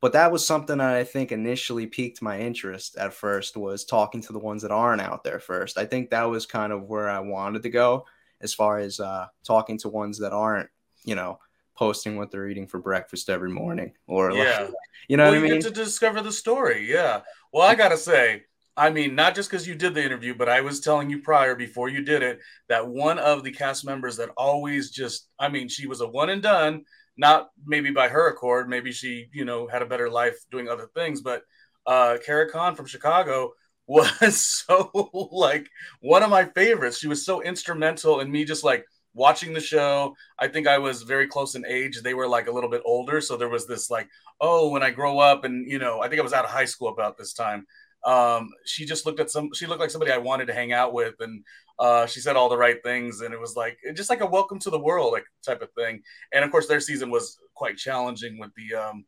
But 0.00 0.14
that 0.14 0.32
was 0.32 0.44
something 0.44 0.78
that 0.78 0.94
I 0.96 1.04
think 1.04 1.30
initially 1.30 1.86
piqued 1.86 2.20
my 2.20 2.40
interest 2.40 2.96
at 2.96 3.14
first 3.14 3.56
was 3.56 3.84
talking 3.84 4.20
to 4.22 4.32
the 4.32 4.40
ones 4.40 4.62
that 4.62 4.72
aren't 4.72 5.00
out 5.00 5.22
there 5.22 5.38
first. 5.38 5.78
I 5.78 5.86
think 5.86 6.10
that 6.10 6.24
was 6.24 6.44
kind 6.44 6.72
of 6.72 6.88
where 6.88 7.08
I 7.08 7.20
wanted 7.20 7.62
to 7.62 7.70
go 7.70 8.04
as 8.40 8.52
far 8.52 8.78
as 8.78 8.98
uh, 8.98 9.28
talking 9.44 9.78
to 9.78 9.88
ones 9.88 10.18
that 10.18 10.32
aren't, 10.32 10.68
you 11.04 11.14
know, 11.14 11.38
posting 11.76 12.16
what 12.16 12.32
they're 12.32 12.48
eating 12.48 12.66
for 12.66 12.80
breakfast 12.80 13.30
every 13.30 13.50
morning 13.50 13.92
or 14.08 14.32
yeah, 14.32 14.62
like, 14.62 14.74
you 15.06 15.16
know 15.16 15.30
well, 15.30 15.40
what 15.40 15.48
I 15.48 15.52
mean? 15.52 15.62
to 15.62 15.70
discover 15.70 16.20
the 16.20 16.32
story. 16.32 16.90
Yeah. 16.90 17.20
Well, 17.52 17.62
I 17.62 17.76
gotta 17.76 17.96
say, 17.96 18.42
I 18.76 18.90
mean, 18.90 19.14
not 19.14 19.34
just 19.34 19.50
because 19.50 19.66
you 19.66 19.74
did 19.74 19.94
the 19.94 20.04
interview, 20.04 20.34
but 20.34 20.48
I 20.48 20.62
was 20.62 20.80
telling 20.80 21.10
you 21.10 21.20
prior 21.20 21.54
before 21.54 21.90
you 21.90 22.02
did 22.02 22.22
it 22.22 22.40
that 22.68 22.88
one 22.88 23.18
of 23.18 23.44
the 23.44 23.52
cast 23.52 23.84
members 23.84 24.16
that 24.16 24.30
always 24.36 24.90
just, 24.90 25.28
I 25.38 25.48
mean, 25.48 25.68
she 25.68 25.86
was 25.86 26.00
a 26.00 26.08
one 26.08 26.30
and 26.30 26.42
done, 26.42 26.84
not 27.16 27.50
maybe 27.66 27.90
by 27.90 28.08
her 28.08 28.28
accord, 28.28 28.70
maybe 28.70 28.90
she, 28.90 29.28
you 29.32 29.44
know, 29.44 29.66
had 29.66 29.82
a 29.82 29.86
better 29.86 30.08
life 30.08 30.36
doing 30.50 30.68
other 30.68 30.88
things, 30.94 31.20
but 31.20 31.42
uh, 31.86 32.16
Cara 32.24 32.50
Kahn 32.50 32.74
from 32.74 32.86
Chicago 32.86 33.52
was 33.86 34.40
so 34.40 34.90
like 35.32 35.68
one 36.00 36.22
of 36.22 36.30
my 36.30 36.44
favorites. 36.44 36.98
She 36.98 37.08
was 37.08 37.26
so 37.26 37.42
instrumental 37.42 38.20
in 38.20 38.30
me 38.30 38.44
just 38.44 38.64
like 38.64 38.86
watching 39.12 39.52
the 39.52 39.60
show. 39.60 40.14
I 40.38 40.48
think 40.48 40.66
I 40.66 40.78
was 40.78 41.02
very 41.02 41.26
close 41.26 41.56
in 41.56 41.66
age. 41.66 42.00
They 42.00 42.14
were 42.14 42.28
like 42.28 42.46
a 42.46 42.52
little 42.52 42.70
bit 42.70 42.82
older. 42.86 43.20
So 43.20 43.36
there 43.36 43.50
was 43.50 43.66
this 43.66 43.90
like, 43.90 44.08
oh, 44.40 44.70
when 44.70 44.82
I 44.82 44.90
grow 44.90 45.18
up, 45.18 45.44
and 45.44 45.70
you 45.70 45.78
know, 45.78 46.00
I 46.00 46.08
think 46.08 46.20
I 46.20 46.22
was 46.22 46.32
out 46.32 46.44
of 46.44 46.50
high 46.50 46.64
school 46.64 46.88
about 46.88 47.18
this 47.18 47.34
time 47.34 47.66
um, 48.04 48.50
she 48.64 48.84
just 48.84 49.06
looked 49.06 49.20
at 49.20 49.30
some 49.30 49.50
she 49.54 49.66
looked 49.66 49.80
like 49.80 49.90
somebody 49.90 50.12
i 50.12 50.18
wanted 50.18 50.46
to 50.46 50.54
hang 50.54 50.72
out 50.72 50.92
with 50.92 51.14
and 51.20 51.44
uh, 51.78 52.06
she 52.06 52.20
said 52.20 52.36
all 52.36 52.48
the 52.48 52.56
right 52.56 52.82
things 52.82 53.22
and 53.22 53.34
it 53.34 53.40
was 53.40 53.56
like 53.56 53.78
just 53.94 54.10
like 54.10 54.20
a 54.20 54.26
welcome 54.26 54.58
to 54.58 54.70
the 54.70 54.78
world 54.78 55.12
like 55.12 55.24
type 55.44 55.62
of 55.62 55.72
thing 55.72 56.02
and 56.32 56.44
of 56.44 56.50
course 56.50 56.66
their 56.66 56.80
season 56.80 57.10
was 57.10 57.38
quite 57.54 57.76
challenging 57.76 58.38
with 58.38 58.50
the 58.56 58.74
um, 58.74 59.04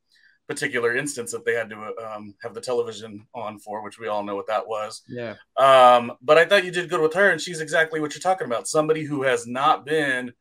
particular 0.49 0.97
instance 0.97 1.31
that 1.33 1.45
they 1.45 1.55
had 1.55 1.71
to 1.71 1.77
um, 2.05 2.35
have 2.43 2.55
the 2.55 2.61
television 2.61 3.27
on 3.35 3.59
for 3.59 3.83
which 3.83 3.99
we 3.99 4.09
all 4.09 4.23
know 4.23 4.35
what 4.37 4.47
that 4.47 4.67
was 4.67 5.03
yeah 5.09 5.35
um, 5.57 6.13
but 6.23 6.39
i 6.39 6.45
thought 6.45 6.65
you 6.65 6.71
did 6.71 6.89
good 6.89 7.01
with 7.01 7.15
her 7.15 7.31
and 7.31 7.41
she's 7.41 7.61
exactly 7.61 8.01
what 8.01 8.15
you're 8.15 8.21
talking 8.21 8.47
about 8.47 8.69
somebody 8.69 9.05
who 9.05 9.23
has 9.23 9.47
not 9.47 9.87
been 9.87 10.33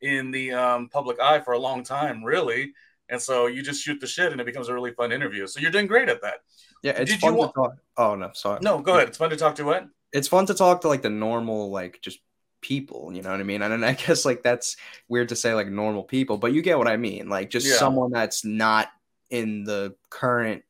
in 0.00 0.30
the 0.30 0.52
um, 0.52 0.88
public 0.88 1.20
eye 1.20 1.40
for 1.40 1.52
a 1.52 1.58
long 1.58 1.82
time 1.82 2.22
really 2.24 2.72
and 3.10 3.20
so 3.20 3.48
you 3.48 3.62
just 3.62 3.82
shoot 3.82 4.00
the 4.00 4.06
shit, 4.06 4.32
and 4.32 4.40
it 4.40 4.46
becomes 4.46 4.68
a 4.68 4.74
really 4.74 4.92
fun 4.92 5.12
interview. 5.12 5.46
So 5.46 5.60
you're 5.60 5.72
doing 5.72 5.88
great 5.88 6.08
at 6.08 6.22
that. 6.22 6.38
Yeah, 6.82 6.92
it's 6.92 7.12
Did 7.12 7.20
fun 7.20 7.36
to 7.36 7.52
talk. 7.54 7.76
Oh 7.96 8.14
no, 8.14 8.30
sorry. 8.34 8.60
No, 8.62 8.80
go 8.80 8.94
ahead. 8.94 9.08
It's 9.08 9.18
fun 9.18 9.30
to 9.30 9.36
talk 9.36 9.56
to 9.56 9.64
what? 9.64 9.86
It's 10.12 10.28
fun 10.28 10.46
to 10.46 10.54
talk 10.54 10.80
to 10.82 10.88
like 10.88 11.02
the 11.02 11.10
normal, 11.10 11.70
like 11.70 12.00
just 12.02 12.20
people. 12.60 13.12
You 13.12 13.22
know 13.22 13.30
what 13.30 13.40
I 13.40 13.44
mean? 13.44 13.62
And 13.62 13.84
I 13.84 13.92
guess 14.06 14.24
like 14.24 14.42
that's 14.42 14.76
weird 15.08 15.28
to 15.30 15.36
say 15.36 15.54
like 15.54 15.68
normal 15.68 16.04
people, 16.04 16.38
but 16.38 16.52
you 16.52 16.62
get 16.62 16.78
what 16.78 16.88
I 16.88 16.96
mean. 16.96 17.28
Like 17.28 17.50
just 17.50 17.66
yeah. 17.66 17.74
someone 17.74 18.10
that's 18.10 18.44
not 18.44 18.88
in 19.30 19.64
the 19.64 19.94
current 20.08 20.62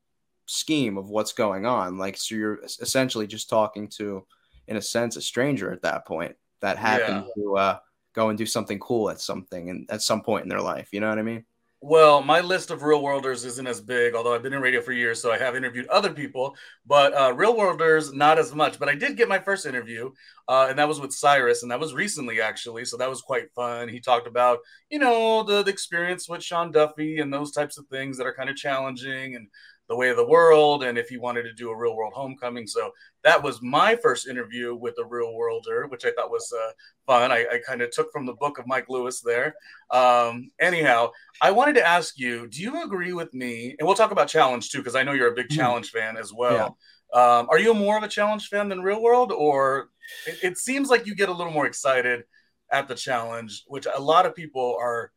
scheme 0.47 0.99
of 0.99 1.09
what's 1.09 1.33
going 1.33 1.67
on. 1.67 1.97
Like 1.97 2.17
so, 2.17 2.35
you're 2.35 2.61
essentially 2.65 3.27
just 3.27 3.49
talking 3.49 3.89
to, 3.97 4.27
in 4.67 4.77
a 4.77 4.83
sense, 4.83 5.17
a 5.17 5.23
stranger 5.23 5.73
at 5.73 5.83
that 5.83 6.07
point 6.07 6.37
that 6.61 6.77
happened 6.77 7.27
yeah. 7.37 7.43
to 7.43 7.57
uh, 7.57 7.79
go 8.15 8.29
and 8.29 8.39
do 8.39 8.47
something 8.47 8.79
cool 8.79 9.11
at 9.11 9.21
something 9.21 9.71
and 9.71 9.91
at 9.91 10.03
some 10.03 10.23
point 10.23 10.43
in 10.43 10.49
their 10.49 10.61
life. 10.61 10.89
You 10.93 11.01
know 11.01 11.09
what 11.09 11.19
I 11.19 11.23
mean? 11.23 11.45
Well, 11.83 12.21
my 12.23 12.41
list 12.41 12.71
of 12.71 12.83
real 12.83 13.03
worlders 13.03 13.47
isn't 13.47 13.67
as 13.67 13.81
big, 13.81 14.15
although 14.15 14.35
I've 14.35 14.43
been 14.43 14.53
in 14.53 14.61
radio 14.61 14.83
for 14.83 14.93
years, 14.93 15.21
so 15.23 15.33
I 15.33 15.39
have 15.39 15.57
interviewed 15.57 15.87
other 15.87 16.13
people. 16.13 16.55
But 16.85 17.15
uh, 17.15 17.33
real 17.35 17.57
worlders, 17.57 18.13
not 18.13 18.39
as 18.39 18.55
much. 18.55 18.79
But 18.79 18.91
I 18.91 18.95
did 18.95 19.17
get 19.17 19.31
my 19.31 19.39
first 19.39 19.65
interview, 19.65 20.11
uh, 20.47 20.67
and 20.69 20.79
that 20.79 20.89
was 20.89 21.01
with 21.01 21.13
Syrus, 21.13 21.63
and 21.63 21.71
that 21.71 21.81
was 21.81 21.95
recently 21.95 22.43
actually, 22.43 22.85
so 22.85 22.99
that 22.99 23.09
was 23.09 23.23
quite 23.23 23.51
fun. 23.55 23.89
He 23.89 23.99
talked 23.99 24.27
about, 24.27 24.59
you 24.91 24.99
know, 24.99 25.43
the, 25.43 25.63
the 25.63 25.71
experience 25.71 26.29
with 26.29 26.45
Sean 26.45 26.71
Duffy 26.71 27.19
and 27.19 27.33
those 27.33 27.51
types 27.51 27.79
of 27.79 27.87
things 27.87 28.19
that 28.19 28.27
are 28.27 28.35
kind 28.35 28.51
of 28.51 28.57
challenging, 28.57 29.35
and 29.35 29.49
the 29.89 29.97
way 29.97 30.09
of 30.09 30.17
the 30.17 30.25
world 30.27 30.85
and 30.85 30.97
if 30.97 31.09
he 31.09 31.17
wanted 31.19 31.43
to 31.43 31.53
do 31.53 31.69
a 31.69 31.77
real 31.77 31.97
world 31.97 32.13
homecoming. 32.15 32.65
So 32.65 32.93
that 33.25 33.43
was 33.43 33.61
my 33.63 33.97
first 33.97 34.27
interview 34.27 34.75
with 34.75 34.95
a 34.99 35.05
real 35.05 35.35
worlder, 35.35 35.87
which 35.89 36.05
I 36.05 36.13
thought 36.13 36.31
was 36.31 36.53
uh, 36.53 36.73
fun. 37.07 37.31
I, 37.31 37.47
I 37.53 37.59
kind 37.67 37.83
of 37.83 37.91
took 37.91 38.11
from 38.13 38.27
the 38.27 38.35
book 38.35 38.59
of 38.59 38.67
Mike 38.67 38.87
Lewis 38.89 39.21
there. 39.21 39.55
Um, 39.91 40.51
anyhow, 40.61 41.11
I 41.41 41.51
wanted 41.51 41.75
to 41.75 41.87
ask 41.87 42.19
you 42.19 42.47
do 42.49 42.63
you 42.63 42.83
agree 42.83 43.13
with 43.13 43.33
me? 43.35 43.77
And 43.79 43.87
we'll 43.87 43.97
talk 43.97 44.11
about 44.11 44.29
challenge 44.29 44.71
too, 44.71 44.79
because 44.79 44.97
I 44.97 45.03
know 45.03 45.13
you're 45.13 45.33
a 45.33 45.35
big 45.35 45.49
hmm. 45.51 45.57
challenge 45.57 45.91
fan 45.91 46.17
as 46.17 46.33
well. 46.33 46.79
Yeah. 47.15 47.21
Um, 47.39 47.49
are 47.51 47.59
you 47.59 47.75
more 47.75 47.97
of 47.97 48.05
a 48.05 48.09
challenge 48.09 48.49
fan 48.49 48.69
than 48.69 48.83
real 48.83 49.03
world, 49.03 49.33
or 49.33 49.91
it, 50.27 50.39
it 50.43 50.59
seems 50.59 50.89
like 50.89 51.07
you 51.07 51.15
get 51.15 51.29
a 51.29 51.33
little 51.33 51.53
more 51.53 51.67
excited 51.67 52.23
at 52.71 52.87
the 52.87 52.95
challenge, 52.95 53.65
which 53.67 53.87
a 53.93 54.01
lot 54.01 54.27
of 54.27 54.35
people 54.35 54.77
are 54.81 55.11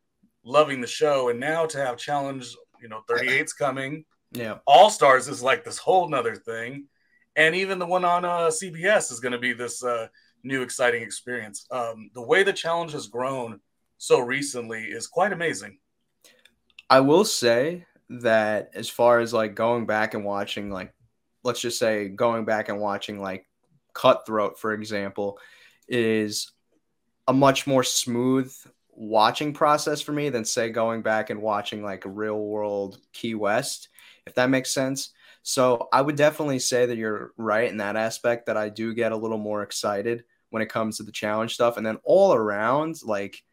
loving 0.44 0.82
the 0.82 0.88
show. 0.88 1.30
And 1.30 1.40
now 1.40 1.68
to 1.68 1.78
have 1.78 1.98
challenge, 1.98 2.56
you 2.82 2.90
know, 2.90 3.02
38's 3.08 3.54
coming 3.54 4.06
yeah. 4.34 4.58
All 4.66 4.90
Stars 4.90 5.28
is 5.28 5.42
like 5.42 5.64
this 5.64 5.78
whole 5.78 6.10
nother 6.10 6.36
thing. 6.36 6.88
And 7.36 7.56
even 7.56 7.80
the 7.80 7.86
one 7.86 8.06
on 8.06 8.26
uh, 8.26 8.48
CBS 8.48 9.12
is 9.12 9.20
going 9.20 9.32
to 9.32 9.40
be 9.40 9.54
this 9.54 9.84
uh, 9.84 10.08
new 10.44 10.62
exciting 10.62 11.02
experience. 11.02 11.66
Um, 11.72 12.10
the 12.14 12.22
way 12.22 12.44
the 12.44 12.54
challenge 12.54 12.92
has 12.92 13.08
grown 13.08 13.60
so 13.98 14.20
recently 14.20 14.84
is 14.84 15.08
quite 15.08 15.34
amazing. 15.34 15.80
I 16.90 17.00
will 17.00 17.26
say 17.26 17.86
that 18.10 18.72
as 18.76 18.90
far 18.90 19.20
as 19.20 19.34
like 19.34 19.56
going 19.56 19.86
back 19.86 20.14
and 20.14 20.24
watching, 20.24 20.70
like, 20.70 20.94
let's 21.44 21.62
just 21.62 21.80
say 21.80 22.10
going 22.10 22.46
back 22.46 22.70
and 22.70 22.80
watching 22.80 23.20
like 23.20 23.48
Cutthroat, 23.94 24.60
for 24.60 24.74
example, 24.74 25.40
is 25.88 26.52
a 27.28 27.34
much 27.34 27.66
more 27.66 27.84
smooth 27.84 28.54
watching 28.92 29.54
process 29.54 30.02
for 30.02 30.12
me 30.12 30.30
than 30.30 30.46
say 30.46 30.70
going 30.70 31.02
back 31.02 31.32
and 31.32 31.42
watching 31.42 31.84
like 31.84 32.04
real 32.06 32.40
world 32.40 33.00
Key 33.12 33.34
West 33.34 33.90
if 34.26 34.36
that 34.36 34.50
makes 34.50 34.72
sense. 34.72 35.12
So 35.44 35.90
I 35.92 36.02
would 36.02 36.16
definitely 36.16 36.60
say 36.60 36.86
that 36.86 36.98
you're 36.98 37.34
right 37.38 37.70
in 37.70 37.78
that 37.78 37.98
aspect 37.98 38.46
that 38.46 38.58
I 38.58 38.70
do 38.70 38.94
get 38.94 39.12
a 39.12 39.18
little 39.18 39.38
more 39.38 39.62
excited 39.62 40.24
when 40.50 40.62
it 40.62 40.70
comes 40.70 40.98
to 40.98 41.04
the 41.04 41.12
challenge 41.12 41.54
stuff. 41.54 41.76
And 41.78 41.86
then 41.86 41.98
all 42.04 42.34
around, 42.34 43.04
like 43.04 43.44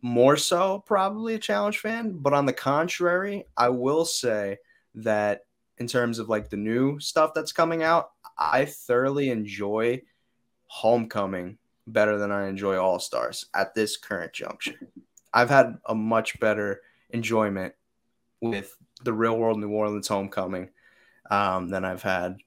more 0.00 0.36
so 0.36 0.82
probably 0.86 1.34
a 1.34 1.38
challenge 1.38 1.78
fan. 1.78 2.12
But 2.12 2.32
on 2.32 2.46
the 2.46 2.52
contrary, 2.52 3.44
I 3.56 3.68
will 3.68 4.06
say 4.06 4.56
that 4.94 5.42
in 5.78 5.86
terms 5.86 6.18
of 6.18 6.30
like 6.30 6.48
the 6.48 6.56
new 6.56 6.98
stuff 7.00 7.32
that's 7.34 7.52
coming 7.52 7.82
out, 7.82 8.10
I 8.38 8.64
thoroughly 8.64 9.30
enjoy 9.30 10.02
Homecoming 10.68 11.58
better 11.86 12.18
than 12.18 12.32
I 12.32 12.48
enjoy 12.48 12.76
All 12.76 12.98
Stars 12.98 13.46
at 13.54 13.74
this 13.74 13.96
current 13.96 14.32
juncture. 14.32 14.74
I've 15.32 15.50
had 15.50 15.78
a 15.86 15.94
much 15.94 16.40
better 16.40 16.80
enjoyment 17.10 17.74
with 18.40 18.76
the 19.04 19.12
real 19.12 19.38
world 19.38 19.60
New 19.60 19.70
Orleans 19.70 20.08
homecoming 20.08 20.70
um, 21.30 21.68
than 21.68 21.84
I've 21.84 22.02
had 22.02 22.38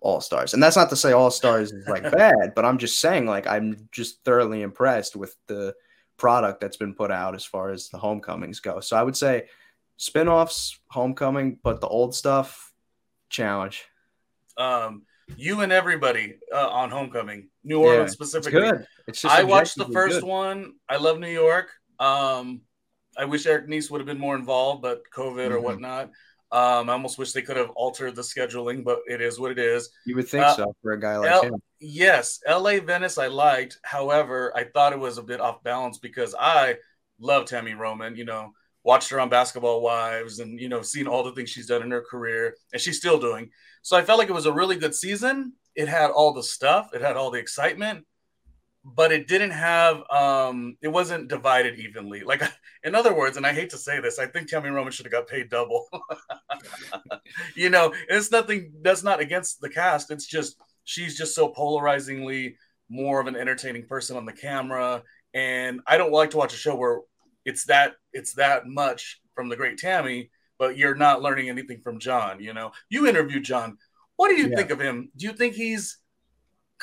All 0.00 0.20
Stars. 0.20 0.54
And 0.54 0.62
that's 0.62 0.76
not 0.76 0.90
to 0.90 0.96
say 0.96 1.12
All 1.12 1.30
Stars 1.30 1.72
is 1.72 1.86
like 1.88 2.02
bad, 2.12 2.54
but 2.54 2.64
I'm 2.64 2.78
just 2.78 3.00
saying 3.00 3.26
like 3.26 3.46
I'm 3.46 3.88
just 3.92 4.24
thoroughly 4.24 4.62
impressed 4.62 5.16
with 5.16 5.36
the 5.46 5.74
product 6.16 6.60
that's 6.60 6.76
been 6.76 6.94
put 6.94 7.10
out 7.10 7.34
as 7.34 7.44
far 7.44 7.70
as 7.70 7.88
the 7.88 7.98
homecomings 7.98 8.60
go. 8.60 8.80
So 8.80 8.96
I 8.96 9.02
would 9.02 9.16
say 9.16 9.46
spin-offs, 9.96 10.78
homecoming, 10.88 11.58
but 11.62 11.80
the 11.80 11.88
old 11.88 12.14
stuff, 12.14 12.72
challenge. 13.28 13.84
Um, 14.56 15.02
you 15.36 15.62
and 15.62 15.72
everybody 15.72 16.36
uh, 16.52 16.68
on 16.68 16.90
homecoming, 16.90 17.48
New 17.64 17.80
Orleans 17.80 18.10
yeah, 18.10 18.14
specifically. 18.14 18.60
It's 18.60 18.70
good. 18.70 18.86
It's 19.08 19.22
just 19.22 19.34
I 19.34 19.42
watched 19.42 19.76
the 19.76 19.86
first 19.86 20.20
good. 20.20 20.28
one. 20.28 20.74
I 20.88 20.96
love 20.96 21.18
New 21.18 21.28
York. 21.28 21.70
Um, 21.98 22.60
I 23.16 23.24
wish 23.24 23.46
Eric 23.46 23.68
Nies 23.68 23.90
would 23.90 24.00
have 24.00 24.06
been 24.06 24.18
more 24.18 24.36
involved, 24.36 24.82
but 24.82 25.02
COVID 25.14 25.46
mm-hmm. 25.46 25.54
or 25.54 25.60
whatnot. 25.60 26.10
Um, 26.52 26.88
I 26.88 26.92
almost 26.92 27.18
wish 27.18 27.32
they 27.32 27.42
could 27.42 27.56
have 27.56 27.70
altered 27.70 28.14
the 28.14 28.22
scheduling, 28.22 28.84
but 28.84 29.00
it 29.06 29.20
is 29.20 29.40
what 29.40 29.50
it 29.50 29.58
is. 29.58 29.90
You 30.06 30.14
would 30.16 30.28
think 30.28 30.44
uh, 30.44 30.54
so 30.54 30.76
for 30.82 30.92
a 30.92 31.00
guy 31.00 31.16
like 31.16 31.30
L- 31.30 31.42
him. 31.42 31.62
Yes, 31.80 32.40
LA 32.48 32.78
Venice 32.80 33.18
I 33.18 33.26
liked. 33.26 33.78
However, 33.82 34.52
I 34.56 34.64
thought 34.64 34.92
it 34.92 34.98
was 34.98 35.18
a 35.18 35.22
bit 35.22 35.40
off 35.40 35.62
balance 35.64 35.98
because 35.98 36.34
I 36.38 36.76
love 37.18 37.46
Tami 37.46 37.76
Roman. 37.76 38.16
You 38.16 38.24
know, 38.24 38.52
watched 38.84 39.10
her 39.10 39.20
on 39.20 39.28
Basketball 39.28 39.80
Wives, 39.80 40.38
and 40.38 40.60
you 40.60 40.68
know, 40.68 40.82
seen 40.82 41.06
all 41.08 41.24
the 41.24 41.32
things 41.32 41.50
she's 41.50 41.66
done 41.66 41.82
in 41.82 41.90
her 41.90 42.02
career, 42.02 42.56
and 42.72 42.80
she's 42.80 42.98
still 42.98 43.18
doing. 43.18 43.50
So 43.82 43.96
I 43.96 44.02
felt 44.02 44.18
like 44.18 44.28
it 44.28 44.34
was 44.34 44.46
a 44.46 44.52
really 44.52 44.76
good 44.76 44.94
season. 44.94 45.54
It 45.74 45.88
had 45.88 46.10
all 46.10 46.32
the 46.32 46.42
stuff. 46.42 46.90
It 46.94 47.00
had 47.00 47.16
all 47.16 47.30
the 47.30 47.40
excitement 47.40 48.06
but 48.84 49.12
it 49.12 49.26
didn't 49.26 49.52
have 49.52 50.02
um 50.10 50.76
it 50.82 50.88
wasn't 50.88 51.28
divided 51.28 51.78
evenly. 51.78 52.22
Like 52.22 52.42
in 52.84 52.94
other 52.94 53.14
words 53.14 53.36
and 53.36 53.46
i 53.46 53.52
hate 53.52 53.70
to 53.70 53.78
say 53.78 54.00
this 54.00 54.18
i 54.18 54.26
think 54.26 54.48
Tami 54.48 54.72
Roman 54.72 54.92
should 54.92 55.06
have 55.06 55.12
got 55.12 55.28
paid 55.28 55.48
double. 55.48 55.86
You 57.56 57.70
know 57.70 57.92
it's 58.08 58.30
nothing 58.30 58.72
that's 58.82 59.02
not 59.02 59.20
against 59.20 59.60
the 59.60 59.68
cast 59.68 60.10
it's 60.10 60.26
just 60.26 60.56
she's 60.84 61.16
just 61.16 61.34
so 61.34 61.48
polarizingly 61.48 62.56
more 62.88 63.20
of 63.20 63.26
an 63.26 63.36
entertaining 63.36 63.86
person 63.86 64.16
on 64.16 64.24
the 64.24 64.32
camera 64.32 65.02
and 65.32 65.80
i 65.86 65.96
don't 65.96 66.12
like 66.12 66.30
to 66.30 66.36
watch 66.36 66.52
a 66.52 66.56
show 66.56 66.76
where 66.76 67.00
it's 67.44 67.64
that 67.64 67.94
it's 68.12 68.34
that 68.34 68.66
much 68.66 69.20
from 69.34 69.48
the 69.48 69.56
great 69.56 69.78
tammy 69.78 70.30
but 70.58 70.76
you're 70.76 70.94
not 70.94 71.22
learning 71.22 71.48
anything 71.48 71.80
from 71.80 71.98
john 71.98 72.40
you 72.40 72.52
know? 72.52 72.72
You 72.88 73.06
interviewed 73.06 73.44
john. 73.44 73.78
What 74.16 74.28
do 74.28 74.36
you 74.36 74.48
yeah. 74.48 74.56
think 74.56 74.70
of 74.70 74.80
him? 74.80 75.10
Do 75.16 75.26
you 75.26 75.32
think 75.32 75.54
he's 75.54 75.98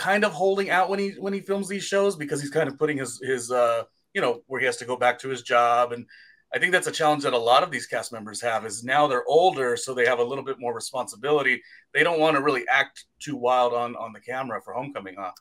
kind 0.01 0.25
of 0.25 0.31
holding 0.34 0.72
out 0.72 0.89
when 0.89 0.98
he 0.98 1.10
when 1.20 1.31
he 1.31 1.39
films 1.39 1.67
these 1.67 1.84
shows 1.84 2.15
because 2.15 2.41
he's 2.41 2.50
kind 2.50 2.67
of 2.67 2.75
putting 2.75 2.98
his 2.98 3.22
his 3.22 3.51
uh 3.51 3.84
you 4.15 4.22
know 4.22 4.41
where 4.48 4.60
he 4.60 4.65
has 4.65 4.77
to 4.77 4.86
go 4.86 4.98
back 4.98 5.20
to 5.20 5.29
his 5.29 5.43
job 5.43 5.91
and 5.91 6.08
I 6.53 6.60
think 6.60 6.72
that's 6.72 6.88
a 6.88 6.91
challenge 6.91 7.24
that 7.24 7.34
a 7.34 7.38
lot 7.38 7.62
of 7.62 7.70
these 7.70 7.86
cast 7.86 8.12
members 8.12 8.41
have 8.41 8.65
is 8.65 8.84
now 8.84 9.08
they're 9.08 9.25
older 9.27 9.77
so 9.77 9.93
they 9.93 10.08
have 10.08 10.20
a 10.20 10.24
little 10.24 10.43
bit 10.43 10.60
more 10.60 10.74
responsibility. 10.74 11.62
They 11.93 12.03
don't 12.03 12.20
want 12.20 12.36
to 12.36 12.41
really 12.41 12.65
act 12.70 13.05
too 13.20 13.38
wild 13.38 13.74
on 13.74 13.96
on 13.96 14.12
the 14.12 14.20
camera 14.20 14.60
for 14.62 14.74
homecoming, 14.74 15.15
huh? 15.17 15.31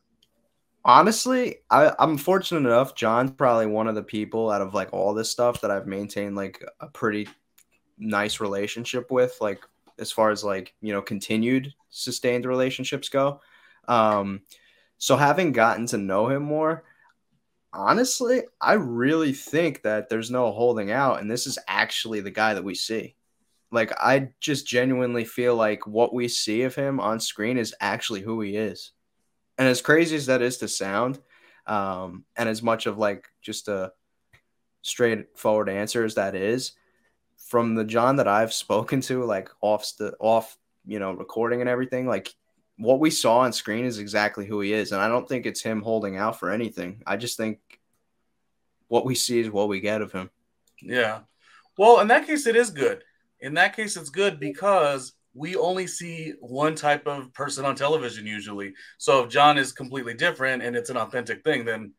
Honestly, 0.84 1.56
I, 1.70 1.92
I'm 1.98 2.16
fortunate 2.16 2.68
enough. 2.68 2.94
John's 2.94 3.32
probably 3.32 3.66
one 3.66 3.88
of 3.88 3.94
the 3.94 4.02
people 4.02 4.50
out 4.50 4.62
of 4.62 4.72
like 4.72 4.92
all 4.92 5.12
this 5.12 5.30
stuff 5.30 5.62
that 5.62 5.70
I've 5.70 5.86
maintained 5.86 6.36
like 6.36 6.62
a 6.80 6.86
pretty 6.86 7.28
nice 7.98 8.38
relationship 8.38 9.10
with, 9.10 9.36
like 9.40 9.62
as 9.98 10.12
far 10.12 10.30
as 10.30 10.44
like 10.44 10.74
you 10.80 10.92
know 10.92 11.02
continued 11.02 11.72
sustained 11.88 12.44
relationships 12.44 13.08
go. 13.08 13.40
Um, 13.90 14.42
so 14.98 15.16
having 15.16 15.52
gotten 15.52 15.86
to 15.86 15.98
know 15.98 16.28
him 16.28 16.44
more, 16.44 16.84
honestly, 17.72 18.42
I 18.60 18.74
really 18.74 19.32
think 19.32 19.82
that 19.82 20.08
there's 20.08 20.30
no 20.30 20.52
holding 20.52 20.90
out, 20.92 21.20
and 21.20 21.30
this 21.30 21.46
is 21.46 21.58
actually 21.66 22.20
the 22.20 22.30
guy 22.30 22.54
that 22.54 22.64
we 22.64 22.74
see. 22.74 23.16
Like, 23.72 23.92
I 24.00 24.30
just 24.40 24.66
genuinely 24.66 25.24
feel 25.24 25.56
like 25.56 25.86
what 25.86 26.14
we 26.14 26.28
see 26.28 26.62
of 26.62 26.74
him 26.74 27.00
on 27.00 27.20
screen 27.20 27.58
is 27.58 27.74
actually 27.80 28.20
who 28.20 28.40
he 28.40 28.56
is. 28.56 28.92
And 29.58 29.68
as 29.68 29.82
crazy 29.82 30.16
as 30.16 30.26
that 30.26 30.42
is 30.42 30.58
to 30.58 30.68
sound, 30.68 31.18
um, 31.66 32.24
and 32.36 32.48
as 32.48 32.62
much 32.62 32.86
of 32.86 32.98
like 32.98 33.28
just 33.42 33.68
a 33.68 33.92
straightforward 34.82 35.68
answer 35.68 36.04
as 36.04 36.14
that 36.14 36.34
is, 36.34 36.72
from 37.36 37.74
the 37.74 37.84
John 37.84 38.16
that 38.16 38.28
I've 38.28 38.52
spoken 38.52 39.00
to, 39.02 39.24
like 39.24 39.50
off 39.60 39.92
the 39.98 40.14
off, 40.20 40.56
you 40.84 40.98
know, 40.98 41.12
recording 41.12 41.60
and 41.60 41.68
everything, 41.68 42.06
like 42.06 42.34
what 42.80 42.98
we 42.98 43.10
saw 43.10 43.40
on 43.40 43.52
screen 43.52 43.84
is 43.84 43.98
exactly 43.98 44.46
who 44.46 44.60
he 44.60 44.72
is. 44.72 44.92
And 44.92 45.02
I 45.02 45.08
don't 45.08 45.28
think 45.28 45.44
it's 45.44 45.60
him 45.60 45.82
holding 45.82 46.16
out 46.16 46.38
for 46.38 46.50
anything. 46.50 47.02
I 47.06 47.18
just 47.18 47.36
think 47.36 47.58
what 48.88 49.04
we 49.04 49.14
see 49.14 49.38
is 49.38 49.50
what 49.50 49.68
we 49.68 49.80
get 49.80 50.00
of 50.00 50.12
him. 50.12 50.30
Yeah. 50.80 51.20
Well, 51.76 52.00
in 52.00 52.08
that 52.08 52.26
case, 52.26 52.46
it 52.46 52.56
is 52.56 52.70
good. 52.70 53.04
In 53.38 53.54
that 53.54 53.76
case, 53.76 53.96
it's 53.96 54.08
good 54.08 54.40
because 54.40 55.12
we 55.34 55.56
only 55.56 55.86
see 55.86 56.32
one 56.40 56.74
type 56.74 57.06
of 57.06 57.32
person 57.34 57.66
on 57.66 57.76
television 57.76 58.26
usually. 58.26 58.72
So 58.96 59.24
if 59.24 59.30
John 59.30 59.58
is 59.58 59.72
completely 59.72 60.14
different 60.14 60.62
and 60.62 60.74
it's 60.74 60.90
an 60.90 60.96
authentic 60.96 61.44
thing, 61.44 61.66
then 61.66 61.92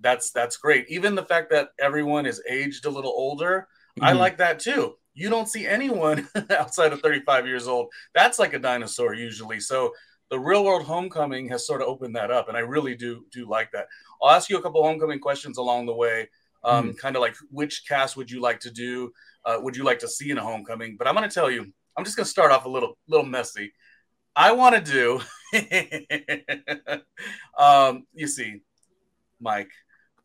that's 0.00 0.30
that's 0.30 0.56
great. 0.56 0.86
Even 0.88 1.16
the 1.16 1.24
fact 1.24 1.50
that 1.50 1.70
everyone 1.80 2.26
is 2.26 2.40
aged 2.48 2.86
a 2.86 2.90
little 2.90 3.12
older, 3.12 3.66
mm-hmm. 3.98 4.04
I 4.04 4.12
like 4.12 4.38
that 4.38 4.60
too 4.60 4.94
you 5.18 5.28
don't 5.28 5.48
see 5.48 5.66
anyone 5.66 6.28
outside 6.50 6.92
of 6.92 7.00
35 7.00 7.44
years 7.44 7.66
old. 7.66 7.88
That's 8.14 8.38
like 8.38 8.54
a 8.54 8.58
dinosaur 8.58 9.14
usually. 9.14 9.58
So 9.58 9.92
the 10.30 10.38
real 10.38 10.64
world 10.64 10.84
homecoming 10.84 11.48
has 11.48 11.66
sort 11.66 11.80
of 11.80 11.88
opened 11.88 12.16
that 12.16 12.30
up, 12.30 12.48
and 12.48 12.56
I 12.56 12.60
really 12.60 12.94
do 12.94 13.24
do 13.32 13.48
like 13.48 13.72
that. 13.72 13.88
I'll 14.22 14.30
ask 14.30 14.50
you 14.50 14.58
a 14.58 14.62
couple 14.62 14.82
homecoming 14.82 15.20
questions 15.20 15.58
along 15.58 15.86
the 15.86 15.94
way, 15.94 16.28
um, 16.64 16.92
mm. 16.92 16.98
kind 16.98 17.16
of 17.16 17.22
like 17.22 17.34
which 17.50 17.84
cast 17.88 18.16
would 18.16 18.30
you 18.30 18.40
like 18.40 18.60
to 18.60 18.70
do? 18.70 19.12
Uh, 19.44 19.58
would 19.60 19.76
you 19.76 19.84
like 19.84 20.00
to 20.00 20.08
see 20.08 20.30
in 20.30 20.38
a 20.38 20.42
homecoming? 20.42 20.96
But 20.98 21.06
I'm 21.06 21.14
going 21.14 21.28
to 21.28 21.34
tell 21.34 21.50
you, 21.50 21.72
I'm 21.96 22.04
just 22.04 22.16
going 22.16 22.24
to 22.24 22.30
start 22.30 22.52
off 22.52 22.64
a 22.64 22.68
little 22.68 22.98
little 23.08 23.26
messy. 23.26 23.72
I 24.36 24.52
want 24.52 24.74
to 24.74 24.92
do. 24.92 25.20
um, 27.58 28.06
you 28.14 28.26
see, 28.26 28.60
Mike. 29.40 29.70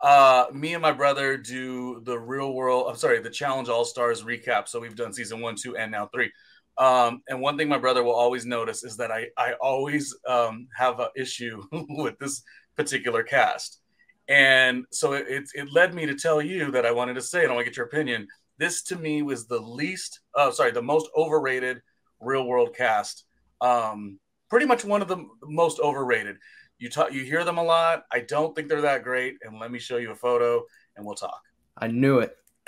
Uh, 0.02 0.48
me 0.52 0.74
and 0.74 0.82
my 0.82 0.92
brother 0.92 1.38
do 1.38 2.02
the 2.04 2.20
real 2.20 2.54
world. 2.54 2.88
I'm 2.90 2.98
sorry, 2.98 3.22
the 3.22 3.30
Challenge 3.30 3.70
All 3.70 3.86
Stars 3.86 4.22
recap. 4.22 4.68
So 4.68 4.82
we've 4.82 4.98
done 4.98 5.14
season 5.14 5.40
one, 5.40 5.56
two, 5.56 5.78
and 5.78 5.90
now 5.90 6.08
three. 6.08 6.30
Um, 6.78 7.22
and 7.28 7.40
one 7.40 7.58
thing 7.58 7.70
my 7.70 7.78
brother 7.78 8.04
will 8.04 8.16
always 8.16 8.46
notice 8.46 8.84
is 8.84 8.98
that 8.98 9.12
I 9.12 9.28
I 9.38 9.54
always 9.62 10.16
um, 10.28 10.68
have 10.76 11.00
an 11.00 11.10
issue 11.16 11.64
with 11.72 12.18
this 12.20 12.44
particular 12.76 13.24
cast, 13.24 13.80
and 14.28 14.86
so 14.92 15.14
it, 15.14 15.26
it, 15.28 15.44
it 15.54 15.72
led 15.72 15.94
me 15.94 16.06
to 16.06 16.16
tell 16.16 16.42
you 16.42 16.72
that 16.72 16.86
I 16.86 16.92
wanted 16.92 17.14
to 17.16 17.22
say, 17.22 17.44
and 17.44 17.52
I 17.52 17.56
want 17.56 17.66
to 17.66 17.70
get 17.70 17.78
your 17.78 17.86
opinion. 17.86 18.28
This 18.58 18.84
to 18.84 18.96
me 18.96 19.22
was 19.22 19.48
the 19.48 19.60
least, 19.60 20.20
uh, 20.36 20.52
sorry, 20.52 20.72
the 20.72 20.82
most 20.82 21.10
overrated 21.16 21.82
real 22.20 22.46
world 22.46 22.76
cast. 22.76 23.26
Um, 23.62 24.20
pretty 24.50 24.66
much 24.66 24.86
one 24.86 25.02
of 25.02 25.08
the 25.08 25.26
most 25.44 25.80
overrated. 25.80 26.38
You 26.78 26.90
talk, 26.90 27.14
you 27.14 27.24
hear 27.24 27.44
them 27.44 27.58
a 27.58 27.64
lot. 27.64 28.04
I 28.12 28.22
don't 28.22 28.56
think 28.56 28.68
they're 28.68 28.82
that 28.82 29.04
great. 29.04 29.36
And 29.42 29.60
let 29.60 29.72
me 29.72 29.80
show 29.80 29.98
you 29.98 30.12
a 30.12 30.16
photo, 30.16 30.64
and 30.96 31.06
we'll 31.06 31.16
talk. 31.16 31.42
I 31.78 31.88
knew 31.88 32.20
it. 32.20 32.38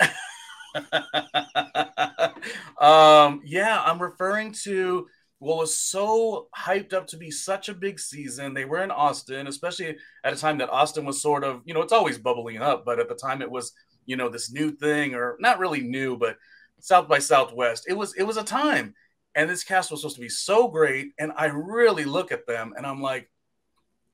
um, 2.80 3.40
yeah, 3.44 3.82
I'm 3.84 4.00
referring 4.00 4.52
to 4.64 5.06
what 5.38 5.58
was 5.58 5.76
so 5.76 6.48
hyped 6.56 6.94
up 6.94 7.06
to 7.08 7.16
be 7.16 7.30
such 7.30 7.68
a 7.68 7.74
big 7.74 8.00
season. 8.00 8.54
They 8.54 8.64
were 8.64 8.82
in 8.82 8.90
Austin, 8.90 9.46
especially 9.46 9.96
at 10.24 10.32
a 10.32 10.36
time 10.36 10.58
that 10.58 10.70
Austin 10.70 11.04
was 11.04 11.20
sort 11.20 11.44
of, 11.44 11.60
you 11.64 11.74
know, 11.74 11.82
it's 11.82 11.92
always 11.92 12.18
bubbling 12.18 12.58
up, 12.58 12.84
but 12.84 12.98
at 12.98 13.08
the 13.08 13.14
time 13.14 13.42
it 13.42 13.50
was, 13.50 13.72
you 14.06 14.16
know, 14.16 14.28
this 14.28 14.50
new 14.50 14.70
thing, 14.70 15.14
or 15.14 15.36
not 15.40 15.58
really 15.58 15.82
new, 15.82 16.16
but 16.16 16.36
South 16.80 17.08
by 17.08 17.18
Southwest. 17.18 17.84
It 17.88 17.94
was 17.94 18.14
it 18.14 18.22
was 18.22 18.36
a 18.36 18.44
time. 18.44 18.94
And 19.34 19.50
this 19.50 19.64
cast 19.64 19.90
was 19.90 20.00
supposed 20.00 20.16
to 20.16 20.22
be 20.22 20.30
so 20.30 20.68
great. 20.68 21.12
And 21.18 21.30
I 21.36 21.46
really 21.46 22.06
look 22.06 22.32
at 22.32 22.46
them 22.46 22.72
and 22.74 22.86
I'm 22.86 23.02
like, 23.02 23.28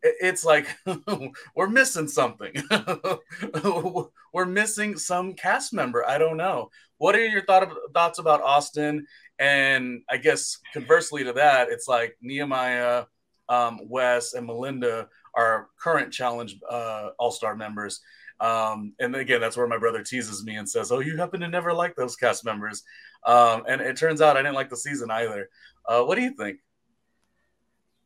it's 0.03 0.45
like 0.45 0.67
we're 1.55 1.69
missing 1.69 2.09
something. 2.09 2.53
we're 4.33 4.47
missing 4.47 4.97
some 4.97 5.35
cast 5.35 5.73
member. 5.73 6.07
I 6.07 6.19
don't 6.19 6.37
know. 6.37 6.71
What 6.99 7.15
are 7.15 7.27
your 7.27 7.45
thought, 7.45 7.69
thoughts 7.95 8.19
about 8.19 8.43
Austin? 8.43 9.07
And 9.39 10.03
I 10.09 10.17
guess 10.19 10.59
conversely 10.73 11.25
to 11.25 11.33
that, 11.35 11.69
it's 11.71 11.89
like 11.89 12.17
Nehemiah, 12.21 13.05
um, 13.49 13.81
Wes, 13.89 14.35
and 14.35 14.47
Melinda 14.47 15.09
are 15.35 15.69
current 15.81 16.13
challenge 16.13 16.59
uh, 16.69 17.11
All 17.19 17.31
Star 17.31 17.57
members. 17.57 18.01
Um, 18.41 18.95
and 18.99 19.15
again, 19.15 19.41
that's 19.41 19.57
where 19.57 19.69
my 19.69 19.79
brother 19.79 20.03
teases 20.03 20.45
me 20.45 20.57
and 20.57 20.69
says, 20.69 20.91
"Oh, 20.91 21.01
you 21.01 21.17
happen 21.17 21.41
to 21.41 21.49
never 21.49 21.73
like 21.73 21.95
those 21.95 22.17
cast 22.17 22.45
members." 22.45 22.83
Um, 23.25 23.63
and 23.69 23.81
it 23.81 23.97
turns 23.97 24.21
out 24.21 24.37
I 24.37 24.43
didn't 24.43 24.57
like 24.57 24.71
the 24.71 24.77
season 24.77 25.11
either. 25.11 25.49
Uh, 25.87 26.03
what 26.03 26.17
do 26.17 26.23
you 26.23 26.35
think? 26.35 26.59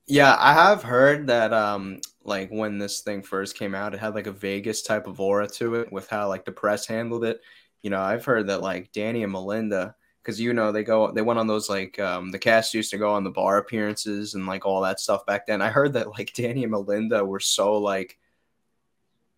Yeah, 0.07 0.37
I 0.39 0.53
have 0.53 0.83
heard 0.83 1.27
that 1.27 1.53
um 1.53 2.01
like 2.23 2.51
when 2.51 2.79
this 2.79 3.01
thing 3.01 3.23
first 3.23 3.57
came 3.59 3.75
out, 3.75 3.95
it 3.95 4.01
had 4.01 4.15
like 4.15 4.27
a 4.27 4.33
Vegas 4.33 4.83
type 4.83 5.07
of 5.07 5.21
aura 5.21 5.49
to 5.49 5.77
it 5.77 5.93
with 5.93 6.09
how 6.09 6.29
like 6.29 6.45
the 6.45 6.53
press 6.53 6.87
handled 6.87 7.25
it. 7.25 7.41
You 7.83 7.91
know, 7.91 8.01
I've 8.01 8.25
heard 8.25 8.47
that 8.49 8.63
like 8.63 8.93
Danny 8.93 9.23
and 9.25 9.33
Melinda, 9.33 9.97
because 10.23 10.41
you 10.41 10.53
know 10.53 10.71
they 10.73 10.85
go 10.85 11.11
they 11.11 11.23
went 11.23 11.41
on 11.41 11.49
those 11.49 11.69
like 11.69 11.99
um 11.99 12.31
the 12.31 12.39
cast 12.39 12.75
used 12.75 12.91
to 12.93 12.99
go 12.99 13.13
on 13.13 13.25
the 13.25 13.31
bar 13.31 13.59
appearances 13.59 14.35
and 14.35 14.47
like 14.47 14.65
all 14.65 14.81
that 14.83 15.01
stuff 15.01 15.27
back 15.27 15.47
then. 15.47 15.61
I 15.61 15.71
heard 15.71 15.95
that 15.95 16.11
like 16.11 16.33
Danny 16.35 16.63
and 16.63 16.73
Melinda 16.73 17.25
were 17.25 17.41
so 17.41 17.77
like 17.79 18.19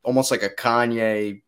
almost 0.02 0.30
like 0.30 0.42
a 0.42 0.50
Kanye 0.50 1.40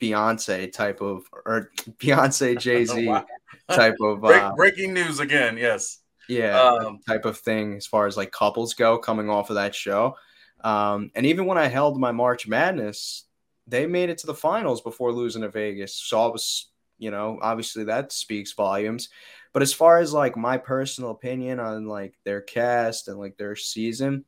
Beyonce 0.00 0.70
type 0.70 1.00
of 1.00 1.24
or 1.46 1.70
Beyonce 1.98 2.58
Jay 2.58 2.84
Z 2.84 3.06
wow. 3.06 3.24
type 3.70 3.96
of 4.02 4.22
uh, 4.22 4.52
breaking 4.54 4.92
news 4.92 5.18
again. 5.18 5.56
Yes 5.56 6.00
yeah 6.28 6.60
um, 6.60 6.98
type 7.06 7.24
of 7.24 7.38
thing 7.38 7.76
as 7.76 7.86
far 7.86 8.06
as 8.06 8.16
like 8.16 8.30
couples 8.32 8.74
go 8.74 8.98
coming 8.98 9.30
off 9.30 9.50
of 9.50 9.56
that 9.56 9.74
show. 9.74 10.16
Um, 10.62 11.10
and 11.14 11.26
even 11.26 11.46
when 11.46 11.58
i 11.58 11.66
held 11.66 11.98
my 11.98 12.12
march 12.12 12.48
madness 12.48 13.24
they 13.66 13.86
made 13.86 14.10
it 14.10 14.18
to 14.18 14.26
the 14.26 14.34
finals 14.34 14.80
before 14.80 15.12
losing 15.12 15.42
to 15.42 15.48
vegas. 15.48 15.94
So 15.94 16.20
i 16.22 16.26
was 16.26 16.70
you 16.98 17.10
know 17.10 17.38
obviously 17.42 17.84
that 17.84 18.12
speaks 18.12 18.52
volumes. 18.52 19.08
But 19.52 19.62
as 19.62 19.72
far 19.72 19.98
as 19.98 20.12
like 20.12 20.36
my 20.36 20.58
personal 20.58 21.10
opinion 21.10 21.60
on 21.60 21.86
like 21.86 22.14
their 22.24 22.42
cast 22.42 23.08
and 23.08 23.18
like 23.18 23.36
their 23.36 23.56
season 23.56 24.24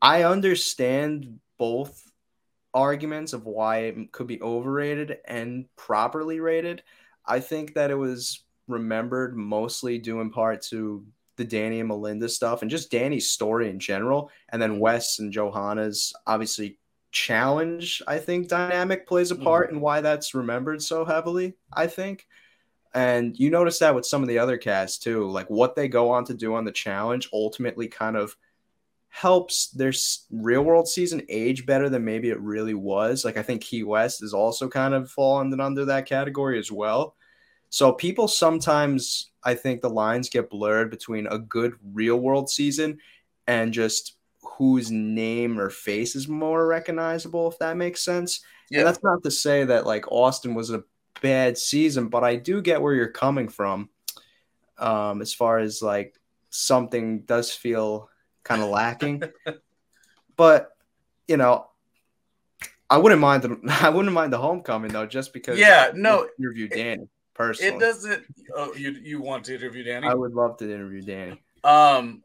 i 0.00 0.24
understand 0.24 1.38
both 1.58 2.12
arguments 2.74 3.32
of 3.32 3.46
why 3.46 3.78
it 3.78 4.12
could 4.12 4.26
be 4.26 4.40
overrated 4.40 5.18
and 5.26 5.66
properly 5.76 6.40
rated. 6.40 6.82
I 7.26 7.40
think 7.40 7.74
that 7.74 7.90
it 7.90 7.94
was 7.94 8.42
remembered 8.72 9.36
mostly 9.36 9.98
due 9.98 10.20
in 10.20 10.30
part 10.30 10.62
to 10.62 11.04
the 11.36 11.44
Danny 11.44 11.80
and 11.80 11.88
Melinda 11.88 12.28
stuff 12.28 12.62
and 12.62 12.70
just 12.70 12.90
Danny's 12.90 13.30
story 13.30 13.70
in 13.70 13.78
general. 13.78 14.30
And 14.50 14.60
then 14.60 14.78
Wes 14.78 15.18
and 15.18 15.32
Johanna's 15.32 16.12
obviously 16.26 16.78
challenge, 17.10 18.02
I 18.06 18.18
think, 18.18 18.48
dynamic 18.48 19.06
plays 19.06 19.30
a 19.30 19.36
part 19.36 19.68
mm-hmm. 19.68 19.76
in 19.76 19.82
why 19.82 20.00
that's 20.00 20.34
remembered 20.34 20.82
so 20.82 21.04
heavily, 21.04 21.54
I 21.72 21.86
think. 21.86 22.26
And 22.94 23.38
you 23.38 23.50
notice 23.50 23.78
that 23.78 23.94
with 23.94 24.04
some 24.04 24.22
of 24.22 24.28
the 24.28 24.38
other 24.38 24.58
casts 24.58 24.98
too, 24.98 25.30
like 25.30 25.48
what 25.48 25.74
they 25.74 25.88
go 25.88 26.10
on 26.10 26.24
to 26.26 26.34
do 26.34 26.54
on 26.54 26.64
the 26.64 26.72
challenge 26.72 27.28
ultimately 27.32 27.88
kind 27.88 28.16
of 28.16 28.36
helps 29.08 29.68
their 29.68 29.92
real 30.30 30.62
world 30.62 30.88
season 30.88 31.22
age 31.28 31.66
better 31.66 31.88
than 31.88 32.04
maybe 32.04 32.30
it 32.30 32.40
really 32.40 32.74
was. 32.74 33.24
Like 33.24 33.36
I 33.36 33.42
think 33.42 33.62
Key 33.62 33.82
West 33.82 34.22
is 34.22 34.34
also 34.34 34.68
kind 34.68 34.94
of 34.94 35.10
falling 35.10 35.58
under 35.60 35.84
that 35.86 36.06
category 36.06 36.58
as 36.58 36.72
well. 36.72 37.14
So 37.72 37.90
people 37.90 38.28
sometimes, 38.28 39.30
I 39.42 39.54
think, 39.54 39.80
the 39.80 39.88
lines 39.88 40.28
get 40.28 40.50
blurred 40.50 40.90
between 40.90 41.26
a 41.26 41.38
good 41.38 41.72
real 41.94 42.20
world 42.20 42.50
season 42.50 42.98
and 43.46 43.72
just 43.72 44.16
whose 44.42 44.90
name 44.90 45.58
or 45.58 45.70
face 45.70 46.14
is 46.14 46.28
more 46.28 46.66
recognizable, 46.66 47.50
if 47.50 47.58
that 47.60 47.78
makes 47.78 48.02
sense. 48.02 48.42
Yeah. 48.70 48.80
And 48.80 48.88
that's 48.88 49.02
not 49.02 49.22
to 49.22 49.30
say 49.30 49.64
that 49.64 49.86
like 49.86 50.12
Austin 50.12 50.54
was 50.54 50.68
a 50.68 50.84
bad 51.22 51.56
season, 51.56 52.08
but 52.08 52.22
I 52.22 52.36
do 52.36 52.60
get 52.60 52.82
where 52.82 52.92
you're 52.92 53.08
coming 53.08 53.48
from. 53.48 53.88
Um, 54.76 55.22
as 55.22 55.32
far 55.32 55.58
as 55.58 55.80
like 55.80 56.20
something 56.50 57.20
does 57.22 57.52
feel 57.52 58.10
kind 58.44 58.60
of 58.60 58.68
lacking. 58.68 59.22
but 60.36 60.76
you 61.26 61.38
know, 61.38 61.68
I 62.90 62.98
wouldn't 62.98 63.22
mind 63.22 63.44
the 63.44 63.58
I 63.80 63.88
wouldn't 63.88 64.12
mind 64.12 64.30
the 64.30 64.38
homecoming 64.38 64.92
though, 64.92 65.06
just 65.06 65.32
because 65.32 65.58
yeah, 65.58 65.90
no 65.94 66.28
interview 66.38 66.68
Danny 66.68 67.08
personally. 67.34 67.76
It 67.76 67.80
doesn't. 67.80 68.24
Oh, 68.54 68.74
you 68.74 68.90
you 68.90 69.20
want 69.20 69.44
to 69.44 69.54
interview 69.54 69.84
Danny? 69.84 70.06
I 70.06 70.14
would 70.14 70.32
love 70.32 70.56
to 70.58 70.64
interview 70.64 71.02
Danny. 71.02 71.42
Um, 71.64 72.22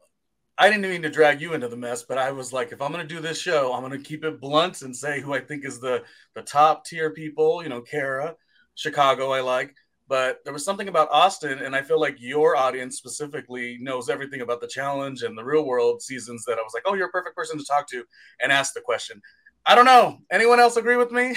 I 0.56 0.68
didn't 0.68 0.90
mean 0.90 1.02
to 1.02 1.10
drag 1.10 1.40
you 1.40 1.54
into 1.54 1.68
the 1.68 1.76
mess, 1.76 2.02
but 2.02 2.18
I 2.18 2.32
was 2.32 2.52
like, 2.52 2.72
if 2.72 2.82
I'm 2.82 2.90
going 2.92 3.06
to 3.06 3.14
do 3.14 3.20
this 3.20 3.40
show, 3.40 3.72
I'm 3.72 3.80
going 3.80 3.92
to 3.92 4.08
keep 4.08 4.24
it 4.24 4.40
blunt 4.40 4.82
and 4.82 4.94
say 4.94 5.20
who 5.20 5.32
I 5.32 5.40
think 5.40 5.64
is 5.64 5.78
the 5.78 6.02
the 6.34 6.42
top 6.42 6.84
tier 6.84 7.10
people. 7.10 7.62
You 7.62 7.68
know, 7.68 7.80
Cara, 7.80 8.34
Chicago, 8.74 9.30
I 9.30 9.40
like. 9.40 9.74
But 10.08 10.38
there 10.42 10.54
was 10.54 10.64
something 10.64 10.88
about 10.88 11.10
Austin, 11.10 11.58
and 11.58 11.76
I 11.76 11.82
feel 11.82 12.00
like 12.00 12.16
your 12.18 12.56
audience 12.56 12.96
specifically 12.96 13.76
knows 13.78 14.08
everything 14.08 14.40
about 14.40 14.62
the 14.62 14.66
challenge 14.66 15.22
and 15.22 15.36
the 15.36 15.44
real 15.44 15.66
world 15.66 16.00
seasons. 16.00 16.44
That 16.46 16.58
I 16.58 16.62
was 16.62 16.72
like, 16.74 16.84
oh, 16.86 16.94
you're 16.94 17.08
a 17.08 17.12
perfect 17.12 17.36
person 17.36 17.58
to 17.58 17.64
talk 17.64 17.86
to 17.90 18.04
and 18.40 18.50
ask 18.50 18.72
the 18.72 18.80
question. 18.80 19.20
I 19.68 19.74
don't 19.74 19.84
know. 19.84 20.20
Anyone 20.32 20.60
else 20.60 20.78
agree 20.78 20.96
with 20.96 21.12
me? 21.12 21.36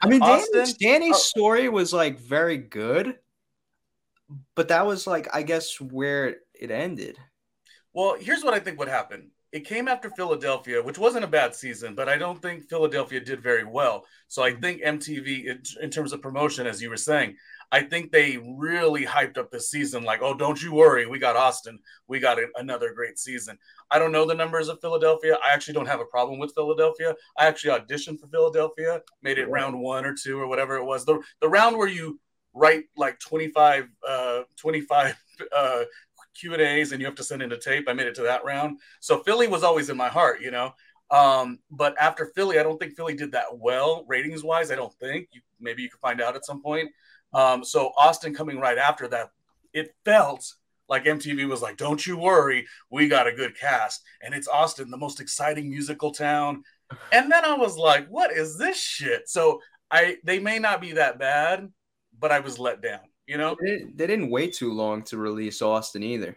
I 0.00 0.08
mean, 0.08 0.20
Danny's, 0.20 0.74
Danny's 0.78 1.16
oh. 1.16 1.18
story 1.18 1.68
was 1.68 1.92
like 1.92 2.18
very 2.18 2.56
good, 2.56 3.18
but 4.56 4.68
that 4.68 4.86
was 4.86 5.06
like, 5.06 5.28
I 5.34 5.42
guess, 5.42 5.78
where 5.78 6.36
it 6.54 6.70
ended. 6.70 7.18
Well, 7.92 8.16
here's 8.18 8.42
what 8.42 8.54
I 8.54 8.60
think 8.60 8.78
would 8.78 8.88
happen. 8.88 9.30
It 9.52 9.66
came 9.66 9.88
after 9.88 10.08
Philadelphia, 10.08 10.82
which 10.82 10.96
wasn't 10.96 11.26
a 11.26 11.28
bad 11.28 11.54
season, 11.54 11.94
but 11.94 12.08
I 12.08 12.16
don't 12.16 12.40
think 12.40 12.70
Philadelphia 12.70 13.20
did 13.20 13.42
very 13.42 13.64
well. 13.64 14.06
So 14.28 14.42
I 14.42 14.52
mm-hmm. 14.52 14.60
think 14.62 14.82
MTV, 14.82 15.58
in 15.82 15.90
terms 15.90 16.14
of 16.14 16.22
promotion, 16.22 16.66
as 16.66 16.80
you 16.80 16.88
were 16.88 16.96
saying, 16.96 17.36
I 17.72 17.80
think 17.80 18.12
they 18.12 18.36
really 18.36 19.04
hyped 19.04 19.38
up 19.38 19.50
the 19.50 19.58
season. 19.58 20.04
Like, 20.04 20.20
oh, 20.22 20.34
don't 20.34 20.62
you 20.62 20.74
worry, 20.74 21.06
we 21.06 21.18
got 21.18 21.36
Austin, 21.36 21.78
we 22.06 22.20
got 22.20 22.38
another 22.56 22.92
great 22.92 23.18
season. 23.18 23.58
I 23.90 23.98
don't 23.98 24.12
know 24.12 24.26
the 24.26 24.34
numbers 24.34 24.68
of 24.68 24.80
Philadelphia. 24.82 25.38
I 25.42 25.54
actually 25.54 25.74
don't 25.74 25.86
have 25.86 26.00
a 26.00 26.04
problem 26.04 26.38
with 26.38 26.52
Philadelphia. 26.54 27.16
I 27.38 27.46
actually 27.46 27.78
auditioned 27.78 28.20
for 28.20 28.26
Philadelphia, 28.28 29.00
made 29.22 29.38
it 29.38 29.48
round 29.48 29.80
one 29.80 30.04
or 30.04 30.14
two 30.14 30.38
or 30.38 30.46
whatever 30.46 30.76
it 30.76 30.84
was. 30.84 31.06
The 31.06 31.20
the 31.40 31.48
round 31.48 31.78
where 31.78 31.88
you 31.88 32.20
write 32.54 32.84
like 32.96 33.18
25, 33.18 33.88
uh, 34.06 34.42
25 34.56 35.16
uh, 35.56 35.84
Q 36.38 36.52
and 36.52 36.62
A's 36.62 36.92
and 36.92 37.00
you 37.00 37.06
have 37.06 37.14
to 37.16 37.24
send 37.24 37.42
in 37.42 37.52
a 37.52 37.58
tape. 37.58 37.88
I 37.88 37.94
made 37.94 38.06
it 38.06 38.14
to 38.16 38.22
that 38.22 38.44
round. 38.44 38.80
So 39.00 39.22
Philly 39.22 39.48
was 39.48 39.62
always 39.62 39.88
in 39.88 39.96
my 39.96 40.08
heart, 40.08 40.40
you 40.42 40.50
know. 40.50 40.74
Um, 41.10 41.58
but 41.70 41.94
after 42.00 42.32
Philly, 42.34 42.58
I 42.58 42.62
don't 42.62 42.78
think 42.78 42.96
Philly 42.96 43.14
did 43.14 43.32
that 43.32 43.58
well 43.58 44.04
ratings 44.08 44.42
wise. 44.42 44.70
I 44.70 44.76
don't 44.76 44.94
think. 44.94 45.28
You, 45.32 45.40
maybe 45.60 45.82
you 45.82 45.90
can 45.90 46.00
find 46.00 46.20
out 46.20 46.36
at 46.36 46.44
some 46.46 46.62
point. 46.62 46.90
Um, 47.32 47.64
so 47.64 47.92
Austin 47.96 48.34
coming 48.34 48.58
right 48.58 48.78
after 48.78 49.08
that, 49.08 49.30
it 49.72 49.94
felt 50.04 50.54
like 50.88 51.04
MTV 51.04 51.48
was 51.48 51.62
like, 51.62 51.76
"Don't 51.76 52.06
you 52.06 52.16
worry, 52.16 52.66
we 52.90 53.08
got 53.08 53.26
a 53.26 53.32
good 53.32 53.56
cast," 53.58 54.02
and 54.20 54.34
it's 54.34 54.48
Austin, 54.48 54.90
the 54.90 54.96
most 54.96 55.20
exciting 55.20 55.70
musical 55.70 56.12
town. 56.12 56.62
And 57.12 57.32
then 57.32 57.44
I 57.44 57.54
was 57.54 57.76
like, 57.76 58.08
"What 58.08 58.32
is 58.32 58.58
this 58.58 58.78
shit?" 58.78 59.28
So 59.28 59.60
I 59.90 60.18
they 60.24 60.38
may 60.38 60.58
not 60.58 60.80
be 60.80 60.92
that 60.92 61.18
bad, 61.18 61.70
but 62.18 62.32
I 62.32 62.40
was 62.40 62.58
let 62.58 62.82
down. 62.82 63.00
You 63.26 63.38
know, 63.38 63.56
they 63.60 63.70
didn't, 63.70 63.96
they 63.96 64.06
didn't 64.06 64.30
wait 64.30 64.52
too 64.54 64.72
long 64.72 65.02
to 65.04 65.16
release 65.16 65.62
Austin 65.62 66.02
either. 66.02 66.36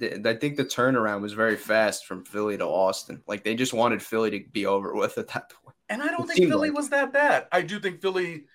I 0.00 0.34
think 0.34 0.56
the 0.56 0.64
turnaround 0.64 1.20
was 1.20 1.34
very 1.34 1.56
fast 1.56 2.06
from 2.06 2.24
Philly 2.24 2.56
to 2.56 2.64
Austin. 2.64 3.22
Like 3.28 3.44
they 3.44 3.54
just 3.54 3.74
wanted 3.74 4.02
Philly 4.02 4.30
to 4.30 4.40
be 4.50 4.64
over 4.66 4.94
with 4.94 5.18
at 5.18 5.28
that 5.28 5.50
point. 5.50 5.76
And 5.90 6.02
I 6.02 6.08
don't 6.08 6.22
it 6.22 6.34
think 6.34 6.48
Philly 6.48 6.70
like. 6.70 6.76
was 6.76 6.88
that 6.88 7.12
bad. 7.12 7.46
I 7.52 7.60
do 7.60 7.78
think 7.78 8.00
Philly 8.00 8.46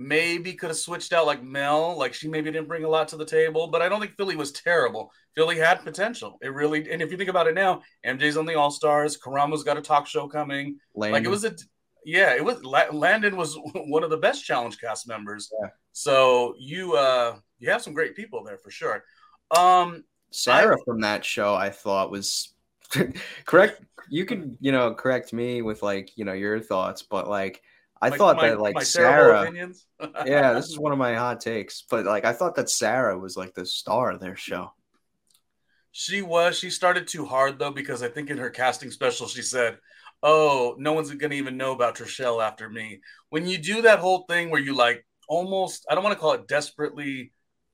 maybe 0.00 0.54
could 0.54 0.70
have 0.70 0.78
switched 0.78 1.12
out 1.12 1.26
like 1.26 1.42
Mel, 1.42 1.94
like 1.94 2.14
she 2.14 2.26
maybe 2.26 2.50
didn't 2.50 2.68
bring 2.68 2.84
a 2.84 2.88
lot 2.88 3.08
to 3.08 3.18
the 3.18 3.24
table, 3.24 3.66
but 3.66 3.82
I 3.82 3.88
don't 3.88 4.00
think 4.00 4.16
Philly 4.16 4.34
was 4.34 4.50
terrible. 4.50 5.12
Philly 5.36 5.58
had 5.58 5.84
potential. 5.84 6.38
It 6.40 6.54
really, 6.54 6.90
and 6.90 7.02
if 7.02 7.10
you 7.10 7.18
think 7.18 7.28
about 7.28 7.46
it 7.46 7.54
now, 7.54 7.82
MJ's 8.06 8.38
on 8.38 8.46
the 8.46 8.54
All 8.54 8.70
Stars, 8.70 9.18
Karamo's 9.18 9.62
got 9.62 9.76
a 9.76 9.82
talk 9.82 10.06
show 10.06 10.26
coming. 10.26 10.78
Landon. 10.94 11.12
Like 11.12 11.24
it 11.24 11.28
was 11.28 11.44
a, 11.44 11.54
yeah, 12.02 12.34
it 12.34 12.42
was 12.42 12.64
Landon 12.64 13.36
was 13.36 13.58
one 13.74 14.02
of 14.02 14.08
the 14.08 14.16
best 14.16 14.42
challenge 14.42 14.80
cast 14.80 15.06
members. 15.06 15.50
Yeah. 15.62 15.68
So 15.92 16.54
you 16.58 16.94
uh 16.94 17.36
you 17.58 17.70
have 17.70 17.82
some 17.82 17.92
great 17.92 18.16
people 18.16 18.42
there 18.42 18.56
for 18.56 18.70
sure. 18.70 19.04
Um 19.54 20.04
Sarah 20.30 20.76
I, 20.76 20.84
from 20.86 21.02
that 21.02 21.26
show 21.26 21.54
I 21.54 21.68
thought 21.68 22.10
was 22.10 22.54
correct. 23.44 23.82
You 24.08 24.24
could, 24.24 24.56
you 24.60 24.72
know, 24.72 24.94
correct 24.94 25.34
me 25.34 25.60
with 25.60 25.82
like, 25.82 26.16
you 26.16 26.24
know, 26.24 26.32
your 26.32 26.58
thoughts, 26.58 27.02
but 27.02 27.28
like 27.28 27.60
I 28.02 28.10
thought 28.10 28.36
my, 28.36 28.48
that 28.48 28.60
like 28.60 28.82
Sarah 28.82 29.50
Yeah, 30.26 30.54
this 30.54 30.68
is 30.68 30.78
one 30.78 30.92
of 30.92 30.98
my 30.98 31.14
hot 31.14 31.40
takes, 31.40 31.84
but 31.88 32.06
like 32.06 32.24
I 32.24 32.32
thought 32.32 32.54
that 32.56 32.70
Sarah 32.70 33.18
was 33.18 33.36
like 33.36 33.54
the 33.54 33.66
star 33.66 34.10
of 34.10 34.20
their 34.20 34.36
show. 34.36 34.72
She 35.92 36.22
was. 36.22 36.58
She 36.58 36.70
started 36.70 37.06
too 37.06 37.26
hard 37.26 37.58
though 37.58 37.72
because 37.72 38.02
I 38.02 38.08
think 38.08 38.30
in 38.30 38.38
her 38.38 38.50
casting 38.50 38.90
special 38.90 39.26
she 39.26 39.42
said, 39.42 39.78
"Oh, 40.22 40.76
no 40.78 40.92
one's 40.92 41.12
going 41.12 41.30
to 41.30 41.36
even 41.36 41.56
know 41.56 41.72
about 41.72 41.96
Trishelle 41.96 42.42
after 42.42 42.70
me." 42.70 43.00
When 43.28 43.46
you 43.46 43.58
do 43.58 43.82
that 43.82 43.98
whole 43.98 44.24
thing 44.28 44.50
where 44.50 44.60
you 44.60 44.74
like 44.74 45.04
almost 45.28 45.86
I 45.90 45.94
don't 45.94 46.04
want 46.04 46.14
to 46.16 46.20
call 46.20 46.32
it 46.32 46.48
desperately 46.48 47.32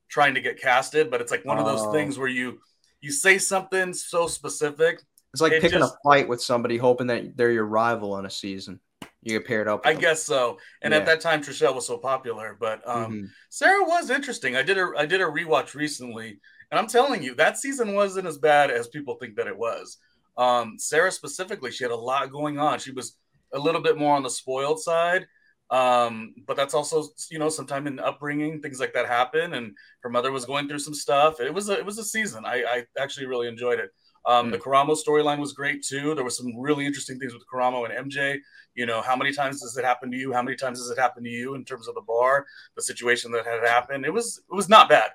trying 0.08 0.34
to 0.34 0.40
get 0.40 0.60
casted, 0.60 1.10
but 1.10 1.20
it's 1.20 1.30
like 1.30 1.44
one 1.44 1.58
of 1.58 1.66
those 1.66 1.82
oh. 1.82 1.92
things 1.92 2.18
where 2.18 2.28
you 2.28 2.58
you 3.00 3.12
say 3.12 3.38
something 3.38 3.94
so 3.94 4.26
specific. 4.26 5.00
It's 5.32 5.42
like 5.42 5.52
it 5.52 5.62
picking 5.62 5.80
just, 5.80 5.94
a 5.94 6.08
fight 6.08 6.28
with 6.28 6.42
somebody, 6.42 6.78
hoping 6.78 7.08
that 7.08 7.36
they're 7.36 7.52
your 7.52 7.66
rival 7.66 8.14
on 8.14 8.26
a 8.26 8.30
season. 8.30 8.80
You 9.26 9.40
get 9.40 9.46
paired 9.46 9.66
up. 9.66 9.84
I 9.84 9.92
them. 9.92 10.00
guess 10.00 10.22
so. 10.22 10.58
And 10.82 10.92
yeah. 10.92 11.00
at 11.00 11.06
that 11.06 11.20
time, 11.20 11.42
Trishelle 11.42 11.74
was 11.74 11.86
so 11.86 11.98
popular, 11.98 12.56
but 12.60 12.80
um, 12.88 13.12
mm-hmm. 13.12 13.24
Sarah 13.48 13.82
was 13.82 14.08
interesting. 14.08 14.54
I 14.54 14.62
did 14.62 14.78
a 14.78 14.92
I 14.96 15.04
did 15.04 15.20
a 15.20 15.24
rewatch 15.24 15.74
recently, 15.74 16.38
and 16.70 16.78
I'm 16.78 16.86
telling 16.86 17.24
you, 17.24 17.34
that 17.34 17.58
season 17.58 17.94
wasn't 17.94 18.28
as 18.28 18.38
bad 18.38 18.70
as 18.70 18.86
people 18.86 19.16
think 19.16 19.34
that 19.34 19.48
it 19.48 19.58
was. 19.58 19.98
Um, 20.36 20.76
Sarah 20.78 21.10
specifically, 21.10 21.72
she 21.72 21.82
had 21.82 21.90
a 21.90 21.96
lot 21.96 22.30
going 22.30 22.60
on. 22.60 22.78
She 22.78 22.92
was 22.92 23.16
a 23.52 23.58
little 23.58 23.80
bit 23.80 23.98
more 23.98 24.14
on 24.14 24.22
the 24.22 24.30
spoiled 24.30 24.78
side, 24.78 25.26
um, 25.70 26.32
but 26.46 26.56
that's 26.56 26.74
also 26.74 27.08
you 27.28 27.40
know 27.40 27.48
sometime 27.48 27.88
in 27.88 27.98
upbringing 27.98 28.62
things 28.62 28.78
like 28.78 28.94
that 28.94 29.06
happen 29.06 29.54
and 29.54 29.74
her 30.04 30.08
mother 30.08 30.30
was 30.30 30.44
going 30.44 30.68
through 30.68 30.78
some 30.78 30.94
stuff 30.94 31.40
it 31.40 31.52
was 31.52 31.68
a, 31.68 31.76
it 31.76 31.84
was 31.84 31.98
a 31.98 32.04
season 32.04 32.44
i, 32.46 32.62
I 32.62 32.84
actually 33.02 33.26
really 33.26 33.48
enjoyed 33.48 33.80
it 33.80 33.90
um, 34.26 34.48
mm. 34.48 34.52
the 34.52 34.58
karamo 34.58 34.96
storyline 34.96 35.38
was 35.38 35.52
great 35.52 35.82
too 35.82 36.14
there 36.14 36.24
was 36.24 36.36
some 36.36 36.58
really 36.58 36.86
interesting 36.86 37.18
things 37.18 37.32
with 37.32 37.42
karamo 37.52 37.88
and 37.88 38.10
mj 38.10 38.38
you 38.74 38.86
know 38.86 39.00
how 39.00 39.16
many 39.16 39.32
times 39.32 39.60
does 39.60 39.76
it 39.76 39.84
happen 39.84 40.10
to 40.10 40.16
you 40.16 40.32
how 40.32 40.42
many 40.42 40.56
times 40.56 40.78
does 40.78 40.90
it 40.90 40.98
happen 40.98 41.22
to 41.22 41.30
you 41.30 41.54
in 41.54 41.64
terms 41.64 41.88
of 41.88 41.94
the 41.94 42.02
bar 42.02 42.46
the 42.76 42.82
situation 42.82 43.30
that 43.30 43.46
had 43.46 43.66
happened 43.66 44.04
it 44.04 44.12
was 44.12 44.42
it 44.50 44.54
was 44.54 44.68
not 44.68 44.88
bad 44.88 45.10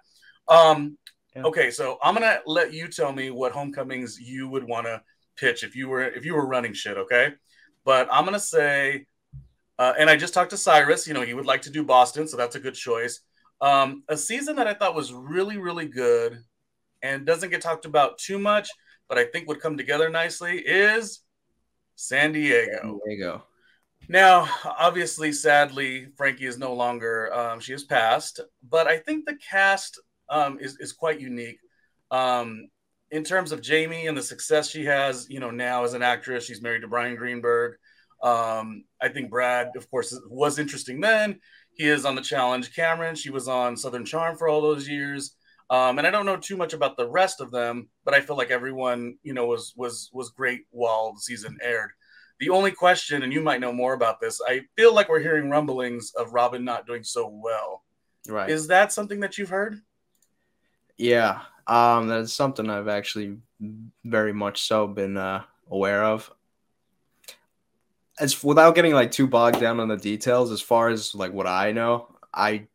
um, 0.48 0.98
yeah. 1.36 1.44
okay 1.44 1.72
so 1.72 1.98
i'm 2.04 2.14
gonna 2.14 2.40
let 2.46 2.74
you 2.74 2.88
tell 2.88 3.12
me 3.12 3.30
what 3.30 3.52
homecomings 3.52 4.20
you 4.20 4.48
would 4.48 4.64
want 4.64 4.86
to 4.86 5.02
pitch 5.38 5.64
if 5.64 5.76
you 5.76 5.88
were 5.88 6.04
if 6.04 6.26
you 6.26 6.34
were 6.34 6.48
running 6.48 6.74
shit 6.74 6.98
okay 6.98 7.34
but 7.86 8.08
i'm 8.12 8.26
gonna 8.26 8.40
say 8.40 9.06
uh, 9.82 9.96
and 9.98 10.12
I 10.12 10.16
just 10.16 10.36
talked 10.36 10.52
to 10.52 10.58
Syrus. 10.58 11.08
You 11.08 11.16
know, 11.16 11.24
he 11.24 11.34
would 11.34 11.48
like 11.48 11.64
to 11.64 11.72
do 11.72 11.84
Boston, 11.84 12.28
so 12.28 12.38
that's 12.38 12.56
a 12.56 12.60
good 12.60 12.76
choice. 12.76 13.22
Um, 13.62 14.04
a 14.08 14.16
season 14.16 14.56
that 14.58 14.68
I 14.68 14.76
thought 14.76 14.94
was 14.94 15.12
really, 15.12 15.58
really 15.58 15.88
good 15.88 16.38
and 17.02 17.26
doesn't 17.26 17.50
get 17.50 17.62
talked 17.62 17.86
about 17.86 18.20
too 18.20 18.38
much, 18.38 18.70
but 19.12 19.18
I 19.18 19.26
think 19.26 19.50
would 19.50 19.60
come 19.60 19.76
together 19.76 20.10
nicely 20.10 20.60
is 20.60 21.20
San 21.98 22.32
Diego. 22.32 22.80
San 22.82 23.00
Diego. 23.06 23.44
Now, 24.08 24.48
obviously, 24.64 25.34
sadly, 25.34 26.08
Frankie 26.16 26.46
is 26.46 26.58
no 26.58 26.74
longer, 26.74 27.30
um, 27.34 27.60
she 27.60 27.74
has 27.74 27.84
passed, 27.84 28.40
but 28.70 28.88
I 28.88 28.98
think 29.00 29.26
the 29.26 29.36
cast 29.36 30.00
um, 30.30 30.60
is, 30.62 30.78
is 30.80 30.94
quite 30.94 31.20
unique. 31.20 31.60
Um, 32.10 32.70
in 33.12 33.26
terms 33.26 33.52
of 33.52 33.62
Jamie 33.62 34.08
and 34.08 34.18
the 34.18 34.24
success 34.24 34.70
she 34.70 34.86
has, 34.86 35.30
you 35.30 35.42
know, 35.42 35.52
now 35.52 35.84
as 35.84 35.94
an 35.94 36.04
actress, 36.04 36.46
she's 36.46 36.62
married 36.62 36.84
to 36.84 36.88
Bryan 36.88 37.18
Greenberg. 37.18 37.76
Um, 38.24 38.86
I 39.02 39.10
think 39.10 39.30
Brad, 39.30 39.72
of 39.76 39.92
course, 39.92 40.18
was 40.30 40.58
interesting 40.58 41.02
then. 41.02 41.42
He 41.74 41.86
is 41.86 42.06
on 42.06 42.16
the 42.16 42.22
challenge. 42.22 42.74
Cameran, 42.74 43.16
she 43.16 43.30
was 43.30 43.50
on 43.50 43.76
Southern 43.76 44.06
Charm 44.06 44.38
for 44.38 44.48
all 44.48 44.62
those 44.62 44.88
years. 44.88 45.36
Um, 45.72 45.98
and 45.98 46.06
I 46.06 46.12
don't 46.12 46.26
know 46.26 46.38
too 46.38 46.58
much 46.58 46.74
about 46.74 46.98
the 46.98 47.10
rest 47.10 47.42
of 47.42 47.50
them, 47.50 47.88
but 48.06 48.14
I 48.14 48.22
feel 48.22 48.38
like 48.38 48.52
everyone, 48.52 49.18
you 49.24 49.34
know, 49.34 49.48
was 49.48 49.74
was 49.76 50.12
was 50.14 50.30
great 50.30 50.66
while 50.70 51.14
the 51.14 51.22
season 51.22 51.58
aired. 51.64 51.92
The 52.40 52.50
only 52.50 52.72
question, 52.72 53.24
and 53.24 53.32
you 53.32 53.42
might 53.42 53.62
know 53.62 53.72
more 53.72 53.94
about 53.94 54.20
this, 54.20 54.40
I 54.46 54.62
feel 54.76 54.94
like 54.94 55.10
we're 55.10 55.20
hearing 55.20 55.50
rumblings 55.50 56.12
of 56.18 56.34
Robin 56.34 56.64
not 56.64 56.86
doing 56.86 57.04
so 57.04 57.28
well. 57.28 57.84
Right. 58.28 58.50
Is 58.50 58.68
that 58.68 58.92
something 58.92 59.22
that 59.22 59.38
you've 59.38 59.50
heard? 59.50 59.80
Yeah. 60.98 61.42
Um, 61.68 62.08
that's 62.08 62.34
something 62.34 62.70
I've 62.70 62.88
actually 62.88 63.38
very 64.04 64.34
much 64.34 64.64
so 64.64 64.88
been 64.88 65.18
uh, 65.18 65.44
aware 65.70 66.04
of 66.04 66.32
as 68.22 68.44
without 68.44 68.76
getting 68.76 68.94
like 68.94 69.12
too 69.12 69.28
bogged 69.28 69.60
down 69.60 69.80
on 69.80 69.88
the 69.88 69.98
details, 69.98 70.52
as 70.52 70.62
far 70.62 70.90
as 70.90 71.16
like 71.16 71.34
what 71.34 71.48
I 71.48 71.72
know, 71.72 72.08
I 72.34 72.68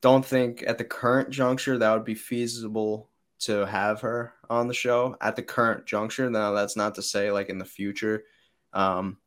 don't 0.00 0.24
think 0.24 0.64
at 0.66 0.78
the 0.78 0.84
current 0.84 1.30
juncture 1.30 1.78
that 1.78 1.92
would 1.92 2.04
be 2.04 2.14
feasible 2.14 3.08
to 3.40 3.66
have 3.66 4.00
her 4.02 4.34
on 4.48 4.68
the 4.68 4.74
show 4.74 5.16
at 5.20 5.36
the 5.36 5.42
current 5.42 5.86
juncture. 5.86 6.30
Now 6.30 6.52
that's 6.52 6.76
not 6.76 6.94
to 6.96 7.02
say 7.02 7.30
like 7.30 7.48
in 7.48 7.58
the 7.58 7.64
future, 7.64 8.24
um, 8.72 9.18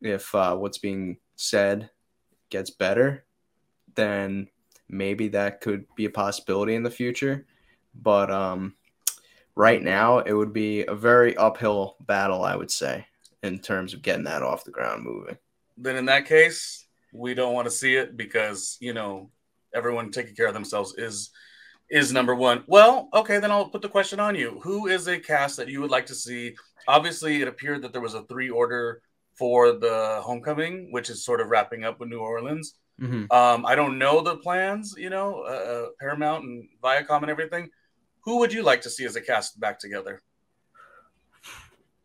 if 0.00 0.34
uh, 0.34 0.56
what's 0.56 0.78
being 0.78 1.18
said 1.36 1.90
gets 2.50 2.70
better, 2.70 3.24
then 3.94 4.48
maybe 4.88 5.28
that 5.28 5.60
could 5.60 5.86
be 5.96 6.06
a 6.06 6.10
possibility 6.10 6.74
in 6.74 6.82
the 6.82 6.90
future. 6.90 7.46
But 7.94 8.30
um, 8.30 8.74
right 9.54 9.82
now, 9.82 10.20
it 10.20 10.32
would 10.32 10.52
be 10.52 10.84
a 10.86 10.94
very 10.94 11.36
uphill 11.36 11.96
battle, 12.00 12.44
I 12.44 12.56
would 12.56 12.70
say 12.70 13.06
in 13.42 13.58
terms 13.58 13.92
of 13.92 14.02
getting 14.02 14.24
that 14.24 14.42
off 14.42 14.64
the 14.64 14.70
ground 14.70 15.02
moving. 15.02 15.36
Then 15.76 15.96
in 15.96 16.06
that 16.06 16.26
case, 16.26 16.86
we 17.12 17.34
don't 17.34 17.54
want 17.54 17.66
to 17.66 17.70
see 17.70 17.96
it 17.96 18.16
because 18.16 18.76
you 18.80 18.94
know 18.94 19.30
everyone 19.74 20.10
taking 20.10 20.34
care 20.34 20.46
of 20.46 20.54
themselves 20.54 20.94
is 20.96 21.30
is 21.90 22.12
number 22.12 22.34
one. 22.34 22.64
Well, 22.66 23.08
okay, 23.12 23.38
then 23.38 23.50
I'll 23.50 23.68
put 23.68 23.82
the 23.82 23.88
question 23.88 24.18
on 24.18 24.34
you. 24.34 24.58
Who 24.62 24.86
is 24.86 25.06
a 25.08 25.18
cast 25.18 25.56
that 25.58 25.68
you 25.68 25.80
would 25.82 25.90
like 25.90 26.06
to 26.06 26.14
see? 26.14 26.54
Obviously, 26.88 27.42
it 27.42 27.48
appeared 27.48 27.82
that 27.82 27.92
there 27.92 28.00
was 28.00 28.14
a 28.14 28.24
three 28.24 28.48
order 28.48 29.02
for 29.38 29.72
the 29.72 30.20
homecoming, 30.22 30.90
which 30.90 31.10
is 31.10 31.24
sort 31.24 31.40
of 31.40 31.48
wrapping 31.48 31.84
up 31.84 32.00
with 32.00 32.08
New 32.08 32.20
Orleans. 32.20 32.74
Mm-hmm. 33.00 33.30
Um, 33.30 33.66
I 33.66 33.74
don't 33.74 33.98
know 33.98 34.20
the 34.20 34.36
plans, 34.36 34.94
you 34.96 35.10
know, 35.10 35.42
uh, 35.42 35.50
uh 35.50 35.86
Paramount 36.00 36.44
and 36.44 36.68
Viacom 36.82 37.22
and 37.22 37.30
everything. 37.30 37.68
Who 38.24 38.38
would 38.38 38.52
you 38.52 38.62
like 38.62 38.82
to 38.82 38.90
see 38.90 39.04
as 39.04 39.16
a 39.16 39.20
cast 39.20 39.58
back 39.58 39.78
together? 39.78 40.22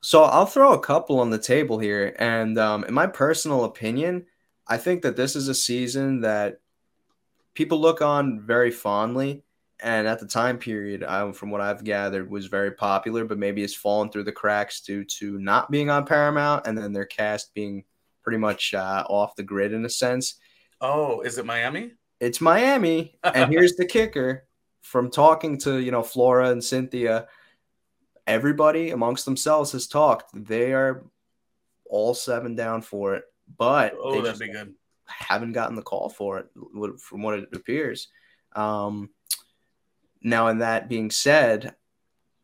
So 0.01 0.23
I'll 0.23 0.45
throw 0.45 0.73
a 0.73 0.80
couple 0.80 1.19
on 1.19 1.30
the 1.30 1.38
table 1.38 1.80
here, 1.80 2.15
and 2.17 2.58
um, 2.58 2.84
in 2.86 2.93
my 2.93 3.08
personal 3.08 3.65
opinion, 3.65 4.25
I 4.67 4.77
think 4.77 5.01
that 5.01 5.15
this 5.15 5.36
is 5.36 5.47
a 5.47 5.56
season 5.56 6.21
that 6.21 6.60
people 7.58 7.80
look 7.82 8.04
on 8.04 8.39
very 8.39 8.70
fondly, 8.70 9.43
and 9.80 10.08
at 10.08 10.20
the 10.20 10.28
time 10.28 10.60
period, 10.60 11.04
um, 11.04 11.34
from 11.34 11.50
what 11.50 11.60
I've 11.60 11.84
gathered, 11.84 12.30
was 12.30 12.46
very 12.46 12.72
popular, 12.72 13.26
but 13.26 13.39
maybe 13.39 13.63
it's 13.63 13.74
fallen 13.74 14.12
through 14.12 14.26
the 14.26 14.32
cracks 14.32 14.82
due 14.82 15.04
to 15.04 15.39
not 15.39 15.72
being 15.72 15.89
on 15.89 16.06
Paramount, 16.06 16.67
and 16.67 16.78
then 16.78 16.93
their 16.93 17.06
cast 17.06 17.56
being 17.56 17.84
pretty 18.22 18.38
much 18.38 18.76
uh, 18.76 19.04
off 19.10 19.36
the 19.36 19.41
grid 19.41 19.74
in 19.74 19.84
a 19.86 19.89
sense. 19.89 20.36
Oh, 20.82 21.22
is 21.22 21.39
it 21.39 21.48
Miami? 21.48 21.93
It's 22.20 22.39
Miami, 22.41 23.17
and 23.24 23.52
here's 23.52 23.76
the 23.76 23.88
kicker: 23.88 24.46
from 24.82 25.10
talking 25.10 25.58
to 25.62 25.80
you 25.80 25.89
know 25.89 26.04
Flora 26.04 26.52
and 26.52 26.63
Cynthia 26.63 27.28
everybody 28.28 28.91
amongst 28.91 29.26
themselves 29.26 29.72
has 29.72 29.88
talked. 29.88 30.30
They 30.34 30.74
are 30.74 31.06
all 31.89 32.13
seven 32.13 32.56
down 32.56 32.84
for 32.84 33.15
it, 33.15 33.24
but 33.58 33.96
oh, 34.00 34.22
that'd 34.22 34.39
be 34.39 34.52
good. 34.52 34.76
Haven't 35.08 35.54
gotten 35.54 35.76
the 35.76 35.82
call 35.82 36.10
for 36.10 36.39
it, 36.39 36.48
from 37.00 37.22
what 37.22 37.39
it 37.39 37.50
appears. 37.54 38.08
Um, 38.56 39.10
now, 40.22 40.48
in 40.48 40.60
that 40.60 40.89
being 40.89 41.12
said, 41.12 41.76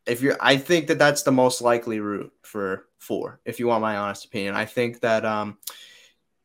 if 0.06 0.22
you're, 0.22 0.38
I 0.40 0.58
think 0.58 0.88
that 0.88 1.00
that's 1.00 1.24
the 1.24 1.32
most 1.32 1.62
likely 1.62 2.00
route 2.00 2.32
for 2.44 2.88
four. 3.00 3.40
If 3.46 3.60
you 3.60 3.68
want 3.68 3.82
my 3.82 3.98
honest 3.98 4.26
opinion, 4.26 4.56
I 4.56 4.66
think 4.66 5.00
that 5.02 5.26
um, 5.26 5.58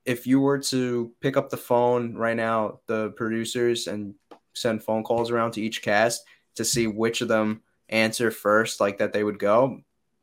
if 0.04 0.26
you 0.26 0.40
were 0.40 0.58
to 0.58 1.12
pick 1.20 1.36
up 1.36 1.50
the 1.50 1.56
phone 1.56 2.14
right 2.14 2.36
now, 2.36 2.80
the 2.86 3.10
producers 3.10 3.86
and 3.86 4.14
send 4.54 4.82
phone 4.82 5.04
calls 5.04 5.30
around 5.30 5.52
to 5.52 5.62
each 5.62 5.82
cast 5.82 6.24
to 6.56 6.64
see 6.64 6.86
which 6.86 7.20
of 7.20 7.28
them 7.28 7.62
answer 7.88 8.30
first, 8.30 8.80
like 8.80 8.98
that 8.98 9.12
they 9.12 9.22
would 9.22 9.38
go, 9.38 9.80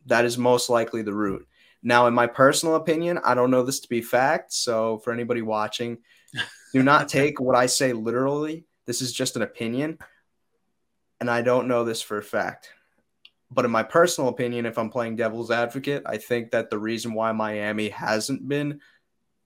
that 0.08 0.26
is 0.26 0.38
most 0.38 0.70
likely 0.70 1.02
the 1.02 1.14
route. 1.14 1.48
Now, 1.86 2.08
in 2.08 2.16
my 2.16 2.26
personal 2.26 2.76
opinion, 2.76 3.20
I 3.24 3.36
don't 3.36 3.52
know 3.52 3.62
this 3.62 3.80
to 3.82 3.88
be 3.88 4.02
fact. 4.02 4.52
So, 4.52 4.98
for 4.98 5.14
anybody 5.14 5.44
watching, 5.44 6.00
do 6.74 6.82
not 6.82 7.08
take 7.10 7.40
what 7.40 7.56
I 7.56 7.68
say 7.68 7.94
literally. 7.94 8.66
This 8.88 9.04
is 9.04 9.14
just 9.14 9.36
an 9.36 9.44
opinion. 9.44 10.00
And 11.22 11.30
I 11.30 11.44
don't 11.44 11.68
know 11.68 11.84
this 11.86 12.02
for 12.02 12.18
a 12.18 12.24
fact. 12.24 12.72
But 13.52 13.66
in 13.66 13.72
my 13.72 13.84
personal 13.84 14.32
opinion, 14.32 14.66
if 14.66 14.80
I'm 14.80 14.90
playing 14.90 15.16
devil's 15.16 15.52
advocate, 15.52 16.02
I 16.08 16.18
think 16.18 16.52
that 16.52 16.72
the 16.72 16.80
reason 16.80 17.14
why 17.14 17.32
Miami 17.32 17.90
hasn't 17.90 18.48
been 18.48 18.82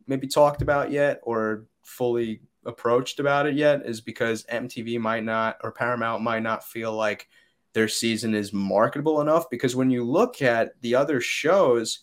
maybe 0.07 0.25
talked 0.25 0.61
about 0.61 0.91
yet 0.91 1.19
or 1.23 1.65
fully 1.83 2.41
approached 2.65 3.19
about 3.19 3.47
it 3.47 3.55
yet 3.55 3.85
is 3.85 3.99
because 3.99 4.45
MTV 4.45 4.97
might 4.97 5.25
not 5.25 5.57
or 5.61 5.73
Paramount 5.73 6.23
might 6.23 6.43
not 6.43 6.63
feel 6.63 6.93
like 6.93 7.27
their 7.73 7.89
season 7.89 8.33
is 8.33 8.53
marketable 8.53 9.19
enough 9.19 9.49
because 9.49 9.75
when 9.75 9.91
you 9.91 10.05
look 10.05 10.41
at 10.41 10.71
the 10.81 10.95
other 10.95 11.19
shows 11.19 11.99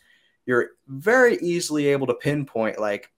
you're 0.47 0.71
very 0.87 1.37
easily 1.39 1.89
able 1.89 2.07
to 2.07 2.15
pinpoint 2.15 2.79
like 2.79 3.11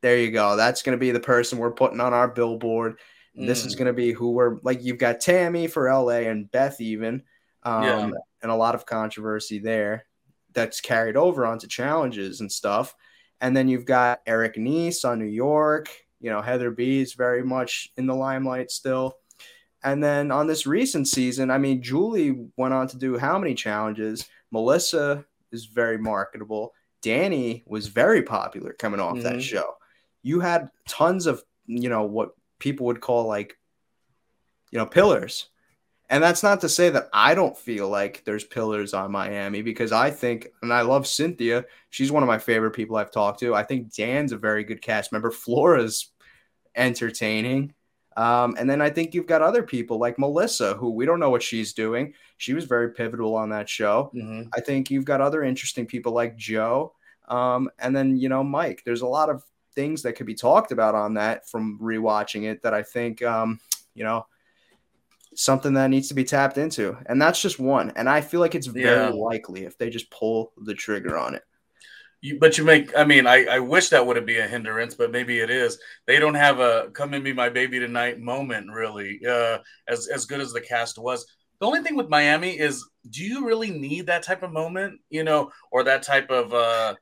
there 0.00 0.18
you 0.18 0.30
go 0.30 0.56
that's 0.56 0.82
going 0.82 0.96
to 0.96 1.00
be 1.00 1.10
the 1.10 1.20
person 1.20 1.58
we're 1.58 1.70
putting 1.70 2.00
on 2.00 2.14
our 2.14 2.28
billboard 2.28 2.98
mm. 3.36 3.46
this 3.46 3.64
is 3.64 3.74
mm. 3.74 3.78
going 3.78 3.86
to 3.86 3.92
be 3.92 4.12
who 4.12 4.30
we're 4.30 4.58
like 4.62 4.82
you've 4.82 4.98
got 4.98 5.20
Tami 5.20 5.70
for 5.70 5.92
LA 5.92 6.28
and 6.28 6.50
Beth 6.50 6.80
even 6.80 7.22
um, 7.64 7.82
yeah. 7.82 8.10
and 8.42 8.50
a 8.50 8.56
lot 8.56 8.74
of 8.74 8.86
controversy 8.86 9.58
there 9.58 10.06
that's 10.52 10.80
carried 10.80 11.16
over 11.16 11.46
onto 11.46 11.66
challenges 11.66 12.40
and 12.40 12.50
stuff 12.50 12.94
and 13.40 13.56
then 13.56 13.68
you've 13.68 13.84
got 13.84 14.20
Eric 14.26 14.56
Nies 14.56 15.04
on 15.04 15.18
New 15.18 15.26
York 15.26 15.90
you 16.22 16.30
know, 16.30 16.40
Heather 16.40 16.70
B 16.70 17.00
is 17.00 17.12
very 17.14 17.42
much 17.42 17.90
in 17.96 18.06
the 18.06 18.14
limelight 18.14 18.70
still. 18.70 19.18
And 19.84 20.02
then 20.02 20.30
on 20.30 20.46
this 20.46 20.66
recent 20.66 21.08
season, 21.08 21.50
I 21.50 21.58
mean, 21.58 21.82
Julie 21.82 22.46
went 22.56 22.72
on 22.72 22.86
to 22.88 22.96
do 22.96 23.18
how 23.18 23.38
many 23.38 23.54
challenges? 23.54 24.28
Melissa 24.52 25.24
is 25.52 25.66
very 25.66 25.98
marketable. 25.98 26.72
Danny 27.02 27.64
was 27.66 27.88
very 27.88 28.22
popular 28.22 28.72
coming 28.72 29.00
off 29.00 29.14
mm-hmm. 29.14 29.24
that 29.24 29.42
show. 29.42 29.74
You 30.22 30.40
had 30.40 30.70
tons 30.88 31.26
of, 31.26 31.42
you 31.66 31.88
know, 31.88 32.04
what 32.04 32.30
people 32.58 32.86
would 32.86 33.00
call 33.00 33.26
like, 33.26 33.58
you 34.70 34.78
know, 34.78 34.86
pillars. 34.86 35.48
And 36.08 36.22
that's 36.22 36.42
not 36.42 36.60
to 36.60 36.68
say 36.68 36.90
that 36.90 37.08
I 37.12 37.34
don't 37.34 37.56
feel 37.56 37.88
like 37.88 38.22
there's 38.24 38.44
pillars 38.44 38.92
on 38.92 39.10
Miami 39.10 39.62
because 39.62 39.92
I 39.92 40.10
think, 40.10 40.48
and 40.60 40.72
I 40.72 40.82
love 40.82 41.06
Cynthia. 41.06 41.64
She's 41.90 42.12
one 42.12 42.22
of 42.22 42.26
my 42.26 42.38
favorite 42.38 42.72
people 42.72 42.96
I've 42.96 43.10
talked 43.10 43.40
to. 43.40 43.54
I 43.54 43.62
think 43.62 43.94
Dan's 43.94 44.32
a 44.32 44.36
very 44.36 44.62
good 44.62 44.82
cast 44.82 45.10
member. 45.10 45.30
Flora's 45.30 46.10
entertaining. 46.76 47.72
Um, 48.16 48.56
and 48.58 48.68
then 48.68 48.82
I 48.82 48.90
think 48.90 49.14
you've 49.14 49.26
got 49.26 49.42
other 49.42 49.62
people 49.62 49.98
like 49.98 50.18
Melissa, 50.18 50.74
who 50.74 50.90
we 50.90 51.06
don't 51.06 51.20
know 51.20 51.30
what 51.30 51.42
she's 51.42 51.72
doing. 51.72 52.14
She 52.36 52.54
was 52.54 52.64
very 52.64 52.92
pivotal 52.92 53.34
on 53.34 53.50
that 53.50 53.68
show. 53.68 54.10
Mm-hmm. 54.14 54.48
I 54.54 54.60
think 54.60 54.90
you've 54.90 55.04
got 55.04 55.20
other 55.20 55.42
interesting 55.42 55.86
people 55.86 56.12
like 56.12 56.36
Joe. 56.36 56.94
Um, 57.28 57.70
and 57.78 57.94
then, 57.94 58.16
you 58.16 58.28
know, 58.28 58.44
Mike. 58.44 58.82
There's 58.84 59.02
a 59.02 59.06
lot 59.06 59.30
of 59.30 59.42
things 59.74 60.02
that 60.02 60.14
could 60.14 60.26
be 60.26 60.34
talked 60.34 60.72
about 60.72 60.94
on 60.94 61.14
that 61.14 61.48
from 61.48 61.78
rewatching 61.80 62.44
it 62.44 62.62
that 62.62 62.74
I 62.74 62.82
think, 62.82 63.22
um, 63.22 63.58
you 63.94 64.04
know, 64.04 64.26
something 65.34 65.72
that 65.74 65.88
needs 65.88 66.08
to 66.08 66.14
be 66.14 66.24
tapped 66.24 66.58
into. 66.58 66.96
And 67.06 67.20
that's 67.20 67.40
just 67.40 67.58
one. 67.58 67.92
And 67.96 68.08
I 68.08 68.20
feel 68.20 68.40
like 68.40 68.54
it's 68.54 68.66
very 68.66 69.06
yeah. 69.06 69.08
likely 69.08 69.64
if 69.64 69.78
they 69.78 69.88
just 69.88 70.10
pull 70.10 70.52
the 70.58 70.74
trigger 70.74 71.16
on 71.16 71.34
it. 71.34 71.42
You, 72.24 72.38
but 72.38 72.56
you 72.56 72.62
make 72.62 72.96
i 72.96 73.04
mean 73.04 73.26
I, 73.26 73.46
I 73.46 73.58
wish 73.58 73.88
that 73.88 74.06
wouldn't 74.06 74.28
be 74.28 74.38
a 74.38 74.46
hindrance 74.46 74.94
but 74.94 75.10
maybe 75.10 75.40
it 75.40 75.50
is. 75.50 75.78
They 76.06 76.20
don't 76.20 76.36
have 76.36 76.60
a 76.60 76.88
come 76.92 77.14
and 77.14 77.24
be 77.24 77.32
my 77.32 77.48
baby 77.48 77.80
tonight 77.80 78.20
moment 78.20 78.70
really 78.70 79.20
uh, 79.28 79.58
as, 79.88 80.06
as 80.06 80.24
good 80.24 80.40
as 80.40 80.52
the 80.52 80.60
cast 80.60 80.98
was. 80.98 81.26
The 81.60 81.66
only 81.66 81.82
thing 81.82 81.96
with 81.96 82.08
miami 82.08 82.58
is 82.58 82.88
do 83.10 83.24
you 83.24 83.44
really 83.44 83.70
need 83.70 84.06
that 84.06 84.22
type 84.22 84.44
of 84.44 84.52
moment 84.52 85.00
you 85.10 85.24
know 85.24 85.50
or 85.72 85.82
that 85.82 86.04
type 86.04 86.30
of 86.30 86.54
uh, 86.54 86.94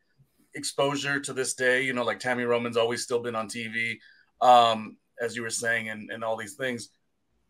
exposure 0.54 1.20
to 1.20 1.32
this 1.34 1.52
day? 1.52 1.82
You 1.84 1.92
know 1.92 2.04
like 2.04 2.18
Tami 2.18 2.48
Roman's 2.48 2.78
always 2.78 3.02
still 3.02 3.20
been 3.20 3.36
on 3.36 3.46
tv 3.46 3.96
um, 4.40 4.96
as 5.20 5.36
you 5.36 5.42
were 5.42 5.50
saying 5.50 5.90
and, 5.90 6.10
and 6.10 6.24
all 6.24 6.36
these 6.36 6.54
things. 6.54 6.88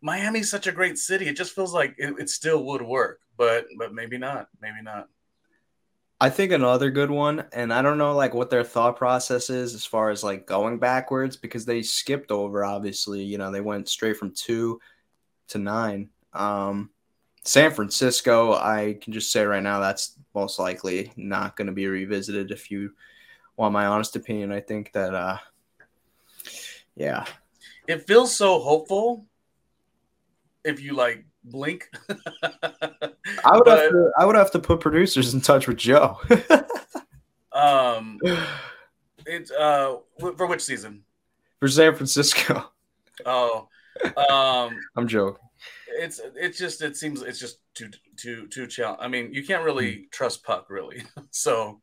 Miami's 0.03 0.51
such 0.51 0.67
a 0.67 0.73
great 0.73 0.99
city. 0.99 1.29
It 1.29 1.37
just 1.37 1.55
feels 1.55 1.73
like 1.73 1.95
it, 1.99 2.15
it 2.19 2.31
still 2.31 2.65
would 2.65 2.83
work 2.83 3.21
but 3.41 3.65
but 3.79 3.95
maybe 3.95 4.19
not 4.19 4.49
maybe 4.61 4.83
not 4.83 5.09
I 6.23 6.29
think 6.29 6.53
another 6.53 6.91
good 6.91 7.11
one, 7.11 7.47
and 7.53 7.73
I 7.73 7.81
don't 7.81 7.97
know 7.97 8.15
like 8.15 8.35
what 8.35 8.51
their 8.51 8.63
thought 8.63 8.97
process 8.97 9.49
is 9.49 9.75
as 9.75 9.87
far 9.87 10.11
as 10.11 10.23
like 10.23 10.47
going 10.47 10.79
backwards 10.79 11.35
because 11.37 11.65
they 11.65 11.81
skipped 11.81 12.31
over 12.31 12.63
obviously, 12.63 13.23
you 13.23 13.39
know, 13.39 13.51
they 13.51 13.63
went 13.63 13.89
straight 13.89 14.19
from 14.19 14.33
two 14.33 14.81
to 15.49 15.59
nine. 15.59 16.11
Um, 16.35 16.91
San 17.43 17.71
Francisco, 17.71 18.53
I 18.53 18.99
can 19.01 19.15
just 19.15 19.33
say 19.33 19.45
right 19.45 19.63
now 19.63 19.81
that's 19.81 20.19
most 20.35 20.59
likely 20.59 21.11
not 21.17 21.57
going 21.57 21.69
to 21.69 21.73
be 21.73 21.87
revisited. 21.87 22.51
If 22.51 22.71
you 22.71 22.93
want 23.57 23.73
my 23.73 23.87
honest 23.87 24.15
opinion, 24.15 24.53
I 24.53 24.61
think 24.61 24.93
that, 24.93 25.15
uh, 25.15 25.39
yeah, 26.97 27.25
it 27.89 28.07
feels 28.07 28.37
so 28.37 28.59
hopeful. 28.61 29.25
If 30.65 30.83
you 30.83 30.93
like 30.93 31.25
blink. 31.44 31.88
I 32.09 33.57
would 33.57 33.64
but, 33.64 33.79
have 33.79 33.90
to 33.90 34.12
I 34.18 34.24
would 34.24 34.37
have 34.37 34.50
to 34.53 34.59
put 34.59 34.81
producers 34.81 35.35
in 35.35 35.40
touch 35.40 35.66
with 35.66 35.76
Joe. 35.76 36.18
um 37.53 38.18
it's 39.26 39.50
uh 39.50 39.96
for 40.18 40.46
which 40.46 40.62
season? 40.62 41.03
For 41.59 41.68
San 41.68 41.94
Francisco. 41.94 42.70
Oh. 43.24 43.68
Um 44.05 44.79
I'm 44.96 45.09
joking. 45.09 45.42
It's 45.88 46.20
it's 46.37 46.59
just 46.59 46.83
it 46.83 46.96
seems 46.96 47.22
it's 47.22 47.38
just 47.38 47.59
too 47.74 47.90
too 48.16 48.46
too 48.48 48.66
chill. 48.66 48.96
I 48.98 49.09
mean, 49.09 49.33
you 49.35 49.44
can't 49.44 49.64
really 49.64 49.92
mm. 49.92 50.11
trust 50.11 50.44
Puck 50.44 50.70
really. 50.70 51.03
so 51.31 51.81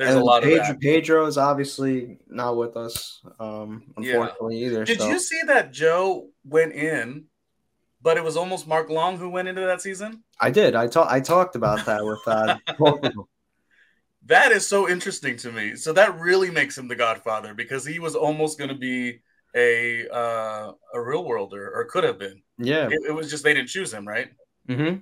there's 0.00 0.14
and 0.14 0.20
a 0.20 0.24
lot 0.24 0.42
Pedro, 0.42 0.62
of 0.62 0.66
that. 0.68 0.80
Pedro 0.80 1.26
is 1.26 1.36
obviously 1.36 2.16
not 2.26 2.56
with 2.56 2.74
us, 2.74 3.20
um, 3.38 3.92
unfortunately 3.98 4.58
yeah. 4.58 4.66
either. 4.66 4.84
Did 4.86 4.98
so. 4.98 5.08
you 5.08 5.18
see 5.18 5.40
that 5.46 5.74
Joe 5.74 6.28
went 6.42 6.72
in 6.72 7.26
but 8.02 8.16
it 8.16 8.24
was 8.24 8.36
almost 8.36 8.66
Mark 8.66 8.90
Long 8.90 9.18
who 9.18 9.28
went 9.28 9.48
into 9.48 9.60
that 9.62 9.82
season. 9.82 10.22
I 10.40 10.50
did. 10.50 10.74
I 10.74 10.86
talked. 10.86 11.12
I 11.12 11.20
talked 11.20 11.56
about 11.56 11.84
that 11.86 12.04
with 12.04 12.20
uh, 12.26 12.56
That 14.26 14.52
is 14.52 14.66
so 14.66 14.88
interesting 14.88 15.36
to 15.38 15.52
me. 15.52 15.76
So 15.76 15.92
that 15.94 16.18
really 16.18 16.50
makes 16.50 16.76
him 16.76 16.88
the 16.88 16.94
Godfather 16.96 17.54
because 17.54 17.86
he 17.86 17.98
was 17.98 18.14
almost 18.14 18.58
going 18.58 18.68
to 18.68 18.76
be 18.76 19.20
a 19.54 20.08
uh, 20.08 20.72
a 20.94 21.00
real 21.00 21.24
worlder 21.24 21.70
or 21.74 21.84
could 21.86 22.04
have 22.04 22.18
been. 22.18 22.42
Yeah. 22.58 22.88
It, 22.90 23.00
it 23.08 23.12
was 23.12 23.30
just 23.30 23.42
they 23.42 23.54
didn't 23.54 23.70
choose 23.70 23.92
him, 23.92 24.06
right? 24.06 24.28
Mm-hmm. 24.68 24.98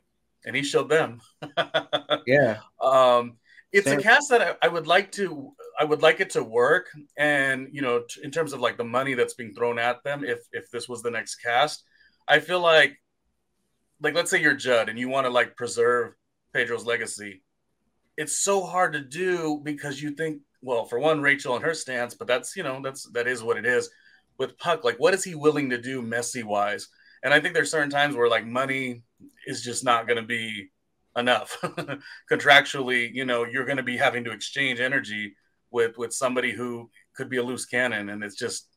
And 0.46 0.56
he 0.56 0.62
showed 0.62 0.88
them. 0.88 1.20
yeah. 2.26 2.60
Um, 2.80 3.36
it's 3.72 3.86
Same. 3.86 3.98
a 3.98 4.02
cast 4.02 4.30
that 4.30 4.40
I, 4.40 4.66
I, 4.66 4.68
would 4.68 4.86
like 4.86 5.12
to. 5.12 5.52
I 5.78 5.84
would 5.84 6.00
like 6.00 6.20
it 6.20 6.30
to 6.30 6.42
work, 6.42 6.86
and 7.18 7.68
you 7.70 7.82
know, 7.82 8.04
t- 8.08 8.22
in 8.24 8.30
terms 8.30 8.54
of 8.54 8.60
like 8.60 8.78
the 8.78 8.84
money 8.84 9.12
that's 9.12 9.34
being 9.34 9.52
thrown 9.52 9.78
at 9.78 10.02
them, 10.04 10.24
if 10.24 10.38
if 10.52 10.70
this 10.70 10.88
was 10.88 11.02
the 11.02 11.10
next 11.10 11.36
cast, 11.36 11.84
I 12.28 12.40
feel 12.40 12.60
like, 12.60 13.00
like 14.00 14.14
let's 14.14 14.30
say 14.30 14.40
you're 14.40 14.54
Judd 14.54 14.88
and 14.88 14.98
you 14.98 15.08
want 15.08 15.26
to 15.26 15.30
like 15.30 15.56
preserve 15.56 16.12
Pedro's 16.52 16.84
legacy. 16.84 17.42
It's 18.16 18.38
so 18.38 18.64
hard 18.64 18.92
to 18.92 19.00
do 19.00 19.60
because 19.64 20.02
you 20.02 20.10
think, 20.10 20.42
well, 20.60 20.84
for 20.84 20.98
one, 20.98 21.22
Rachel 21.22 21.54
and 21.54 21.64
her 21.64 21.74
stance, 21.74 22.14
but 22.14 22.26
that's 22.26 22.56
you 22.56 22.62
know 22.62 22.80
that's 22.82 23.08
that 23.12 23.26
is 23.26 23.42
what 23.42 23.56
it 23.56 23.64
is. 23.64 23.88
With 24.38 24.58
Puck, 24.58 24.84
like 24.84 24.98
what 24.98 25.14
is 25.14 25.24
he 25.24 25.34
willing 25.34 25.70
to 25.70 25.80
do 25.80 26.02
messy 26.02 26.42
wise? 26.42 26.88
And 27.22 27.32
I 27.32 27.40
think 27.40 27.54
there's 27.54 27.70
certain 27.70 27.90
times 27.90 28.14
where 28.14 28.28
like 28.28 28.46
money 28.46 29.02
is 29.46 29.62
just 29.62 29.84
not 29.84 30.06
going 30.06 30.20
to 30.20 30.26
be 30.26 30.70
enough 31.16 31.56
contractually. 32.30 33.12
You 33.12 33.24
know, 33.24 33.44
you're 33.44 33.64
going 33.64 33.78
to 33.78 33.82
be 33.82 33.96
having 33.96 34.24
to 34.24 34.32
exchange 34.32 34.80
energy 34.80 35.34
with 35.70 35.96
with 35.96 36.12
somebody 36.12 36.52
who 36.52 36.90
could 37.14 37.30
be 37.30 37.38
a 37.38 37.42
loose 37.42 37.66
cannon, 37.66 38.10
and 38.10 38.22
it's 38.22 38.36
just 38.36 38.68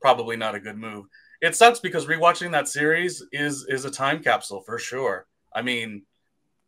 probably 0.00 0.36
not 0.36 0.54
a 0.54 0.60
good 0.60 0.76
move 0.76 1.06
it 1.40 1.54
sucks 1.54 1.80
because 1.80 2.06
rewatching 2.06 2.52
that 2.52 2.68
series 2.68 3.22
is 3.32 3.64
is 3.68 3.84
a 3.84 3.90
time 3.90 4.22
capsule 4.22 4.62
for 4.62 4.78
sure. 4.78 5.26
I 5.52 5.62
mean, 5.62 6.02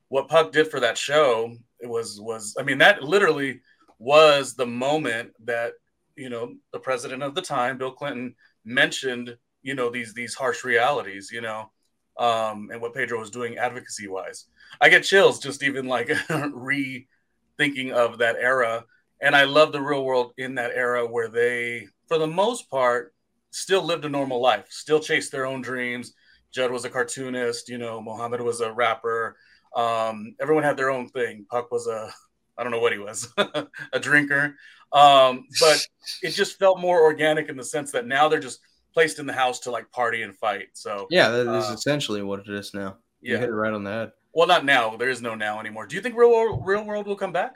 what 0.09 0.29
Puck 0.29 0.53
did 0.53 0.69
for 0.69 0.81
that 0.81 0.99
show 0.99 1.57
was 1.83 2.21
was 2.21 2.57
I 2.59 2.63
mean 2.63 2.79
that 2.79 3.03
literally 3.03 3.61
was 3.99 4.55
the 4.55 4.67
moment 4.67 5.33
that 5.45 5.73
you 6.17 6.29
know 6.29 6.55
the 6.73 6.79
president 6.79 7.23
of 7.23 7.35
the 7.35 7.43
time, 7.43 7.79
Bill 7.79 7.93
Clinton, 7.93 8.35
mentioned 8.65 9.37
you 9.63 9.75
know 9.75 9.91
these 9.91 10.15
these 10.15 10.35
harsh 10.35 10.65
realities, 10.65 11.31
you 11.33 11.41
know, 11.41 11.71
um, 12.19 12.69
and 12.73 12.81
what 12.81 12.95
Pedro 12.95 13.19
was 13.19 13.31
doing 13.31 13.59
advocacy 13.59 14.09
wise. 14.09 14.47
I 14.81 14.89
get 14.89 15.05
chills 15.05 15.41
just 15.41 15.63
even 15.63 15.87
like 15.87 16.09
rethinking 16.29 17.93
of 17.93 18.19
that 18.19 18.37
era, 18.37 18.85
and 19.21 19.35
I 19.35 19.45
love 19.45 19.73
the 19.73 19.83
real 19.83 20.05
world 20.05 20.33
in 20.39 20.55
that 20.57 20.73
era 20.75 21.07
where 21.07 21.29
they, 21.29 21.89
for 22.07 22.19
the 22.19 22.27
most 22.27 22.71
part, 22.71 23.15
still 23.51 23.83
lived 23.83 24.05
a 24.05 24.09
normal 24.09 24.41
life, 24.41 24.67
still 24.71 25.01
chased 25.01 25.33
their 25.33 25.47
own 25.47 25.63
dreams. 25.63 26.15
Judd 26.53 26.71
was 26.71 26.85
a 26.85 26.91
cartoonist, 26.91 27.69
you 27.69 27.79
know, 27.79 28.01
Mohammed 28.01 28.41
was 28.41 28.61
a 28.61 28.73
rapper. 28.73 29.37
Um, 29.77 30.35
everyone 30.41 30.65
had 30.65 30.77
their 30.77 30.91
own 30.91 31.09
thing. 31.09 31.47
Puck 31.49 31.71
was 31.71 31.87
a, 31.87 32.11
I 32.59 32.63
don't 32.63 32.73
know 32.73 32.81
what 32.81 32.93
he 32.93 32.99
was, 32.99 33.33
a 33.93 34.01
drinker. 34.01 34.57
Um, 34.93 35.47
but 35.61 35.87
it 36.23 36.31
just 36.31 36.59
felt 36.59 36.81
more 36.81 37.03
organic 37.03 37.49
in 37.49 37.57
the 37.57 37.65
sense 37.65 37.93
that 37.93 38.07
now 38.07 38.29
they're 38.29 38.41
just 38.41 38.61
placed 38.93 39.19
in 39.19 39.27
the 39.27 39.33
house 39.33 39.61
to 39.61 39.71
like 39.71 39.91
party 39.93 40.23
and 40.23 40.37
fight. 40.37 40.69
So 40.73 41.07
yeah, 41.11 41.29
that 41.29 41.47
is 41.57 41.71
uh, 41.71 41.75
essentially 41.75 42.23
what 42.23 42.41
it 42.41 42.49
is 42.49 42.75
now. 42.75 42.97
Yeah, 43.21 43.39
hit 43.39 43.51
it 43.51 43.53
right 43.53 43.73
on 43.73 43.85
the 43.85 43.91
head. 43.91 44.13
Well, 44.33 44.49
not 44.49 44.65
now. 44.65 44.97
There 44.97 45.11
is 45.11 45.23
no 45.23 45.35
now 45.35 45.61
anymore. 45.61 45.87
Do 45.87 45.97
you 45.97 46.03
think 46.03 46.17
real 46.17 46.31
world, 46.31 46.63
real 46.65 46.85
world 46.85 47.07
will 47.07 47.17
come 47.17 47.33
back? 47.33 47.55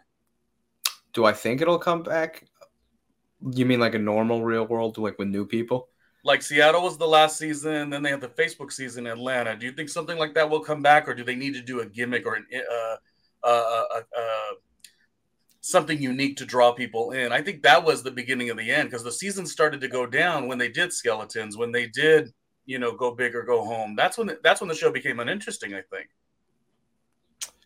Do 1.13 1.25
I 1.25 1.33
think 1.33 1.61
it'll 1.61 1.79
come 1.79 2.03
back? 2.03 2.45
You 3.51 3.67
mean 3.67 3.81
like 3.81 3.95
a 3.95 3.99
normal 3.99 4.43
real 4.43 4.67
world, 4.67 4.99
like 4.99 5.19
with 5.19 5.29
new 5.29 5.47
people? 5.47 5.89
Like 6.25 6.41
Seattle 6.41 6.83
was 6.83 6.97
the 6.97 7.07
last 7.07 7.37
season, 7.37 7.91
then 7.91 8.03
they 8.03 8.11
had 8.11 8.23
the 8.23 8.29
Facebook 8.29 8.73
season 8.73 9.07
in 9.07 9.13
Atlanta. 9.13 9.57
Do 9.57 9.67
you 9.67 9.73
think 9.73 9.91
something 9.91 10.19
like 10.19 10.33
that 10.35 10.49
will 10.49 10.61
come 10.61 10.81
back, 10.81 11.07
or 11.07 11.15
do 11.15 11.23
they 11.23 11.35
need 11.35 11.53
to 11.55 11.61
do 11.61 11.81
a 11.81 11.87
gimmick 11.87 12.27
or 12.27 12.37
an 12.37 12.47
uh, 12.55 12.97
uh, 13.47 13.49
uh, 13.49 13.85
uh, 13.97 14.01
uh 14.19 14.55
something 15.65 16.01
unique 16.01 16.37
to 16.37 16.45
draw 16.45 16.73
people 16.73 17.13
in. 17.13 17.33
I 17.33 17.41
think 17.41 17.63
that 17.63 17.83
was 17.83 18.03
the 18.03 18.11
beginning 18.11 18.51
of 18.51 18.59
the 18.59 18.71
end 18.71 18.91
because 18.91 19.03
the 19.03 19.11
season 19.11 19.47
started 19.47 19.81
to 19.81 19.89
go 19.89 20.05
down 20.05 20.47
when 20.47 20.59
they 20.59 20.69
did 20.69 20.93
skeletons, 20.93 21.57
when 21.57 21.73
they 21.73 21.87
did, 21.87 22.29
you 22.67 22.79
know, 22.79 22.93
go 22.93 23.15
big 23.15 23.35
or 23.35 23.43
go 23.45 23.65
home. 23.65 23.95
That's 23.97 24.19
when 24.19 24.27
the, 24.27 24.39
that's 24.43 24.61
when 24.61 24.69
the 24.69 24.75
show 24.75 24.93
became 24.93 25.21
uninteresting. 25.21 25.73
I 25.73 25.83
think. 25.91 26.09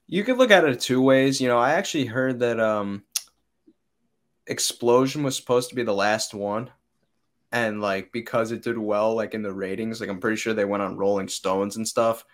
You 0.07 0.23
could 0.23 0.38
look 0.38 0.53
at 0.53 0.64
it 0.64 0.81
two 0.81 1.03
ways. 1.03 1.41
You 1.41 1.49
know, 1.49 1.59
I 1.59 1.73
actually 1.73 2.07
heard 2.07 2.38
that 2.38 2.61
um, 2.61 3.03
Ex-Plosion 4.48 5.22
was 5.22 5.37
supposed 5.37 5.68
to 5.70 5.76
be 5.76 5.82
the 5.82 5.94
last 5.94 6.34
one, 6.34 6.70
and 7.52 7.80
like 7.80 8.12
because 8.12 8.50
it 8.50 8.62
did 8.62 8.78
well, 8.78 9.14
like 9.14 9.34
in 9.34 9.42
the 9.42 9.52
ratings, 9.52 10.00
like 10.00 10.11
I'm 10.11 10.20
pretty 10.20 10.37
sure 10.37 10.54
they 10.54 10.64
went 10.64 10.82
on 10.82 10.96
Rolling 10.96 11.28
Stones 11.28 11.76
and 11.76 11.87
stuff. 11.87 12.24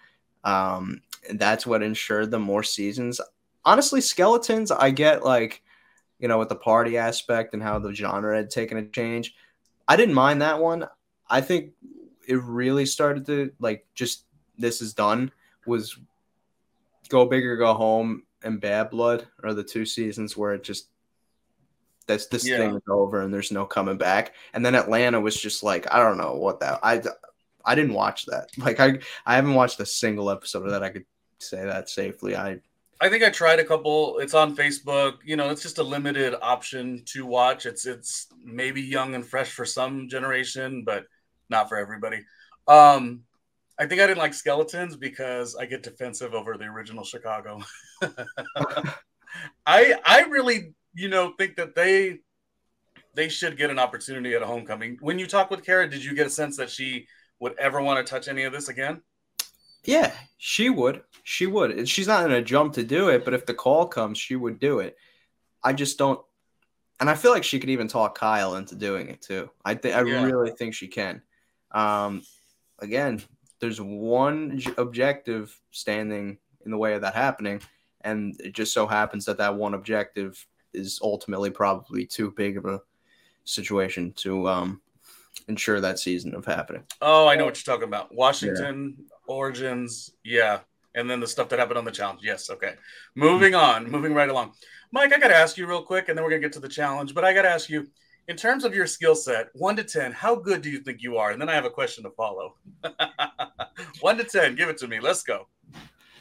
Um, 0.44 1.03
that's 1.35 1.66
what 1.66 1.83
ensured 1.83 2.31
them 2.31 2.42
more 2.42 2.62
seasons 2.62 3.20
honestly, 3.64 4.00
skeletons, 4.00 4.70
I 4.70 4.90
get 4.90 5.24
like, 5.24 5.62
you 6.18 6.29
know, 6.29 6.38
with 6.38 6.48
the 6.48 6.57
party 6.57 6.98
aspect 6.98 7.55
and 7.55 7.62
how 7.62 7.79
the 7.79 7.94
genre 7.94 8.37
had 8.37 8.50
taken 8.50 8.79
a 8.79 8.87
change. 8.87 9.35
I 9.88 9.96
didn't 9.96 10.14
mind 10.14 10.42
that 10.42 10.61
one. 10.61 10.87
I 11.29 11.40
think 11.40 11.72
it 12.27 12.40
really 12.42 12.87
started 12.87 13.27
to 13.27 13.53
like 13.59 13.87
just 13.94 14.24
this 14.57 14.81
is 14.81 14.94
done 14.94 15.33
was 15.66 15.98
go 17.09 17.27
big 17.27 17.44
or 17.44 17.57
go 17.57 17.74
home 17.74 18.22
and 18.42 18.61
bad 18.61 18.90
blood 18.90 19.27
are 19.42 19.53
the 19.53 19.64
two 19.64 19.85
seasons 19.85 20.37
where 20.37 20.55
it 20.55 20.62
just 20.62 20.88
this 22.07 22.27
this 22.27 22.47
yeah. 22.47 22.59
thing 22.59 22.75
is 22.75 22.83
over 22.88 23.23
and 23.23 23.33
there's 23.33 23.53
no 23.53 23.64
coming 23.64 23.97
back. 23.97 24.35
And 24.53 24.64
then 24.64 24.75
Atlanta 24.75 25.21
was 25.21 25.37
just 25.40 25.62
like 25.62 25.93
I 25.93 25.99
don't 25.99 26.19
know 26.19 26.35
what 26.35 26.61
that 26.61 26.81
I 26.83 27.03
I 27.64 27.75
didn't 27.75 27.95
watch 27.95 28.27
that. 28.27 28.51
Like 28.59 28.81
I 28.81 28.99
I 29.27 29.37
haven't 29.37 29.55
watched 29.55 29.81
a 29.81 29.87
single 29.87 30.31
episode 30.31 30.64
of 30.64 30.71
that. 30.71 30.83
I 30.83 30.90
could 30.90 31.07
say 31.38 31.64
that 31.64 31.88
safely. 31.88 32.37
I 32.37 32.61
I 33.01 33.09
think 33.09 33.25
I 33.25 33.31
tried 33.31 33.59
a 33.59 33.64
couple. 33.64 34.19
It's 34.19 34.35
on 34.35 34.57
Facebook. 34.57 35.19
You 35.25 35.37
know, 35.37 35.51
it's 35.51 35.62
just 35.62 35.79
a 35.79 35.83
limited 35.83 36.35
option 36.40 37.03
to 37.07 37.27
watch. 37.27 37.67
It's 37.67 37.87
it's 37.87 38.29
maybe 38.43 38.81
young 38.81 39.14
and 39.14 39.27
fresh 39.27 39.51
for 39.51 39.64
some 39.64 40.09
generation, 40.09 40.85
but 40.85 41.07
not 41.51 41.69
for 41.69 41.77
everybody. 41.77 42.25
Um, 42.69 43.23
I 43.79 43.87
think 43.87 44.01
I 44.01 44.07
didn't 44.07 44.19
like 44.19 44.35
skeletons 44.35 44.97
because 44.97 45.57
I 45.57 45.67
get 45.67 45.83
defensive 45.83 46.33
over 46.35 46.57
the 46.57 46.64
original 46.64 47.05
Chicago. 47.05 47.61
I 49.67 49.95
I 50.05 50.27
really 50.31 50.75
you 50.95 51.09
know 51.09 51.35
think 51.37 51.57
that 51.57 51.75
they 51.75 52.21
they 53.15 53.29
should 53.29 53.57
get 53.57 53.71
an 53.71 53.79
opportunity 53.79 54.35
at 54.35 54.43
a 54.43 54.47
homecoming. 54.47 54.99
When 55.01 55.19
you 55.19 55.27
talk 55.27 55.51
with 55.51 55.65
Cara, 55.65 55.89
did 55.89 56.05
you 56.05 56.15
get 56.15 56.27
a 56.27 56.31
sense 56.31 56.57
that 56.57 56.71
she 56.71 57.07
would 57.41 57.57
ever 57.59 57.81
want 57.81 58.05
to 58.05 58.11
touch 58.11 58.29
any 58.29 58.45
of 58.45 58.53
this 58.53 58.69
again? 58.69 59.03
Yeah, 59.85 60.13
she 60.39 60.71
would. 60.71 61.03
She 61.23 61.47
would. 61.47 61.89
She's 61.89 62.09
not 62.09 62.25
in 62.25 62.33
a 62.33 62.43
jump 62.43 62.75
to 62.75 62.83
do 62.83 63.09
it, 63.09 63.25
but 63.25 63.35
if 63.35 63.47
the 63.47 63.55
call 63.55 63.87
comes, 63.87 64.19
she 64.19 64.35
would 64.37 64.59
do 64.59 64.81
it. 64.81 64.97
I 65.63 65.73
just 65.73 65.99
don't. 65.99 66.21
And 67.01 67.11
I 67.11 67.15
feel 67.15 67.33
like 67.33 67.45
she 67.45 67.59
could 67.59 67.71
even 67.71 67.89
talk 67.89 68.17
Kyle 68.17 68.57
into 68.57 68.75
doing 68.75 69.09
it 69.09 69.21
too. 69.21 69.51
I 69.65 69.75
think 69.75 69.95
I 69.95 70.03
yeah. 70.05 70.23
really 70.23 70.53
think 70.53 70.75
she 70.75 70.89
can. 70.89 71.23
Um, 71.71 72.23
again, 72.79 73.23
there's 73.61 73.81
one 73.81 74.63
objective 74.79 75.59
standing 75.71 76.39
in 76.65 76.71
the 76.71 76.79
way 76.79 76.95
of 76.95 77.03
that 77.03 77.15
happening, 77.15 77.61
and 78.01 78.41
it 78.41 78.55
just 78.55 78.73
so 78.73 78.87
happens 78.87 79.27
that 79.27 79.39
that 79.39 79.57
one 79.57 79.75
objective 79.75 80.47
is 80.75 81.01
ultimately 81.03 81.51
probably 81.51 82.05
too 82.05 82.33
big 82.33 82.57
of 82.57 82.67
a 82.67 82.81
situation 83.45 84.13
to 84.13 84.49
um, 84.49 84.81
ensure 85.49 85.81
that 85.81 85.99
season 85.99 86.35
of 86.35 86.45
happening. 86.45 86.83
Oh, 87.01 87.27
I 87.29 87.37
know 87.37 87.45
what 87.45 87.57
you're 87.57 87.75
talking 87.75 87.89
about. 87.89 88.15
Washington 88.15 88.97
yeah. 88.99 89.05
Origins, 89.27 90.13
yeah, 90.25 90.61
and 90.95 91.09
then 91.09 91.21
the 91.21 91.27
stuff 91.27 91.49
that 91.49 91.59
happened 91.59 91.79
on 91.79 91.85
the 91.85 91.91
challenge. 91.91 92.21
Yes, 92.23 92.51
okay. 92.51 92.75
Moving 93.15 93.55
on, 93.55 93.91
moving 93.91 94.15
right 94.15 94.29
along. 94.29 94.53
Mike, 94.93 95.13
I 95.13 95.19
got 95.19 95.29
to 95.29 95.37
ask 95.37 95.57
you 95.57 95.67
real 95.67 95.83
quick, 95.83 96.09
and 96.09 96.17
then 96.17 96.25
we're 96.25 96.31
gonna 96.31 96.43
get 96.43 96.53
to 96.53 96.61
the 96.61 96.69
challenge. 96.69 97.15
But 97.15 97.25
I 97.25 97.33
got 97.33 97.43
to 97.43 97.51
ask 97.51 97.69
you, 97.69 97.87
in 98.29 98.37
terms 98.37 98.65
of 98.65 98.75
your 98.75 98.87
skill 98.87 99.15
set, 99.15 99.49
one 99.55 99.77
to 99.77 99.85
ten, 99.85 100.13
how 100.13 100.35
good 100.35 100.63
do 100.63 100.71
you 100.71 100.79
think 100.79 101.03
you 101.03 101.17
are? 101.17 101.31
And 101.31 101.41
then 101.41 101.49
I 101.49 101.55
have 101.55 101.65
a 101.65 101.71
question 101.71 102.05
to 102.05 102.11
follow. 102.11 102.55
one 104.01 104.17
to 104.19 104.25
ten, 104.25 104.55
give 104.55 104.69
it 104.69 104.79
to 104.79 104.89
me. 104.89 105.01
Let's 105.01 105.23
go. 105.23 105.49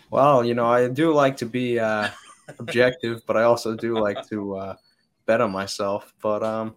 Well, 0.09 0.45
you 0.45 0.53
know, 0.53 0.65
I 0.65 0.87
do 0.89 1.13
like 1.13 1.37
to 1.37 1.45
be 1.45 1.79
uh, 1.79 2.09
objective, 2.59 3.21
but 3.25 3.37
I 3.37 3.43
also 3.43 3.75
do 3.75 3.97
like 3.97 4.27
to 4.29 4.55
uh, 4.55 4.75
bet 5.25 5.41
on 5.41 5.51
myself. 5.51 6.13
But 6.21 6.43
um, 6.43 6.75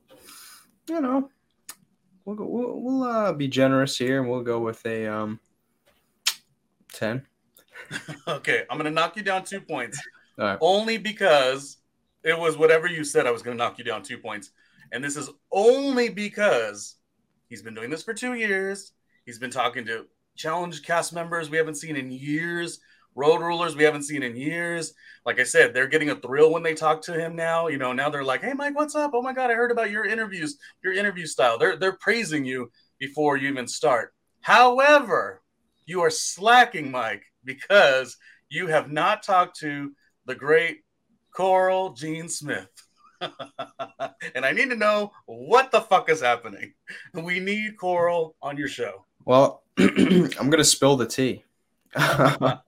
you 0.89 1.01
know, 1.01 1.31
we'll 2.25 2.37
we'll, 2.39 2.81
we'll 2.81 3.03
uh, 3.03 3.33
be 3.33 3.49
generous 3.49 3.97
here, 3.97 4.21
and 4.21 4.31
we'll 4.31 4.43
go 4.43 4.61
with 4.61 4.85
a 4.87 5.07
um, 5.07 5.41
ten. 6.93 7.27
okay, 8.29 8.65
I'm 8.71 8.77
gonna 8.77 8.91
knock 8.91 9.17
you 9.17 9.23
down 9.23 9.45
two 9.45 9.61
points. 9.61 10.01
Only 10.39 10.99
because 10.99 11.79
it 12.23 12.39
was 12.39 12.59
whatever 12.59 12.87
you 12.87 13.05
said. 13.05 13.27
I 13.27 13.31
was 13.31 13.43
gonna 13.43 13.57
knock 13.57 13.79
you 13.79 13.85
down 13.85 14.03
two 14.03 14.19
points, 14.19 14.51
and 14.93 15.03
this 15.03 15.17
is 15.17 15.31
only 15.53 16.09
because 16.09 16.97
he's 17.49 17.63
been 17.63 17.75
doing 17.75 17.91
this 17.91 18.03
for 18.03 18.15
two 18.15 18.35
years. 18.35 18.93
He's 19.25 19.39
been 19.39 19.51
talking 19.51 19.85
to 19.87 20.07
challenge 20.37 20.83
cast 20.83 21.15
members 21.15 21.49
we 21.49 21.57
haven't 21.57 21.77
seen 21.77 21.97
in 21.97 22.11
years 22.11 22.81
road 23.17 23.41
rulers 23.41 23.75
we 23.75 23.83
haven't 23.83 24.05
seen 24.05 24.23
in 24.23 24.37
years. 24.37 24.93
Like 25.25 25.41
I 25.41 25.45
said, 25.45 25.75
they're 25.75 25.89
getting 25.89 26.11
a 26.11 26.21
thrill 26.21 26.53
when 26.53 26.63
they 26.63 26.75
talk 26.75 27.03
to 27.03 27.19
him 27.19 27.35
now. 27.35 27.67
You 27.67 27.79
know, 27.79 27.93
now 27.93 28.11
they're 28.11 28.23
like, 28.23 28.43
"Hey, 28.43 28.53
Mike, 28.53 28.77
what's 28.77 28.95
up? 28.95 29.11
Oh 29.15 29.23
my 29.23 29.33
God, 29.33 29.51
I 29.51 29.55
heard 29.55 29.73
about 29.73 29.91
your 29.91 30.05
interviews, 30.05 30.59
your 30.85 30.93
interview 30.93 31.27
style." 31.27 31.59
They're 31.59 31.77
they're 31.77 31.97
praising 31.97 32.45
you 32.45 32.71
before 32.99 33.37
you 33.37 33.49
even 33.49 33.67
start. 33.67 34.15
However, 34.43 35.43
you 35.87 36.03
are 36.03 36.11
slacking, 36.11 36.91
Mike, 36.91 37.25
because 37.45 38.17
you 38.49 38.69
have 38.69 38.93
not 38.93 39.23
talked 39.23 39.59
to 39.61 39.93
the 40.27 40.35
great 40.35 40.83
Coral 41.35 41.95
Gene 41.95 42.29
Smith. 42.29 42.69
and 43.21 44.45
I 44.45 44.53
need 44.53 44.71
to 44.71 44.77
know 44.77 45.13
what 45.25 45.71
the 45.71 45.81
fuck 45.81 46.11
is 46.11 46.21
happening. 46.21 46.75
We 47.15 47.41
need 47.41 47.79
Coral 47.79 48.37
on 48.43 48.57
your 48.57 48.69
show. 48.69 49.05
Well, 49.25 49.63
I'm 49.79 50.51
gonna 50.51 50.65
spill 50.65 50.97
the 50.97 51.07
tea. 51.07 51.45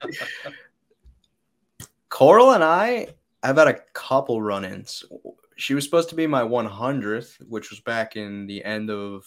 Coral 2.08 2.52
and 2.52 2.64
I 2.64 3.08
I've 3.42 3.56
had 3.56 3.68
a 3.68 3.80
couple 3.92 4.42
run 4.42 4.64
ins. 4.64 5.04
She 5.56 5.74
was 5.74 5.84
supposed 5.84 6.08
to 6.10 6.14
be 6.14 6.26
my 6.26 6.42
100th, 6.42 7.36
which 7.48 7.70
was 7.70 7.80
back 7.80 8.16
in 8.16 8.46
the 8.46 8.64
end 8.64 8.90
of 8.90 9.26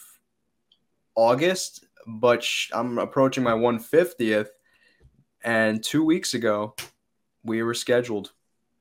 August, 1.14 1.86
but 2.06 2.46
I'm 2.72 2.98
approaching 2.98 3.42
my 3.42 3.52
150th. 3.52 4.48
And 5.44 5.82
two 5.82 6.04
weeks 6.04 6.34
ago, 6.34 6.74
we 7.44 7.62
were 7.62 7.74
scheduled. 7.74 8.32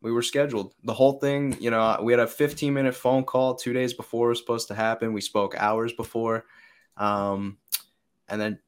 We 0.02 0.12
were 0.12 0.22
scheduled. 0.22 0.74
The 0.84 0.94
whole 0.94 1.20
thing, 1.20 1.58
you 1.60 1.72
know, 1.72 2.00
we 2.02 2.14
had 2.14 2.20
a 2.20 2.28
15 2.28 2.74
minute 2.74 2.96
phone 2.96 3.24
call 3.24 3.56
two 3.56 3.74
days 3.74 3.94
before 3.94 4.28
it 4.28 4.30
was 4.30 4.40
supposed 4.40 4.68
to 4.70 4.76
happen. 4.76 5.14
We 5.14 5.22
spoke 5.22 5.56
hours 5.58 5.94
before. 5.94 6.46
Um, 6.98 7.58
and 8.28 8.40
then 8.40 8.60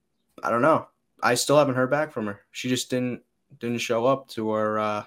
I 0.44 0.50
don't 0.50 0.62
know. 0.62 0.88
I 1.24 1.36
still 1.36 1.58
haven't 1.58 1.76
heard 1.76 1.90
back 1.90 2.12
from 2.12 2.28
her. 2.28 2.42
She 2.52 2.70
just 2.70 2.90
didn't 2.90 3.22
didn't 3.60 3.80
show 3.80 4.06
up 4.06 4.28
to 4.30 4.52
her 4.52 4.80
uh, 4.80 5.04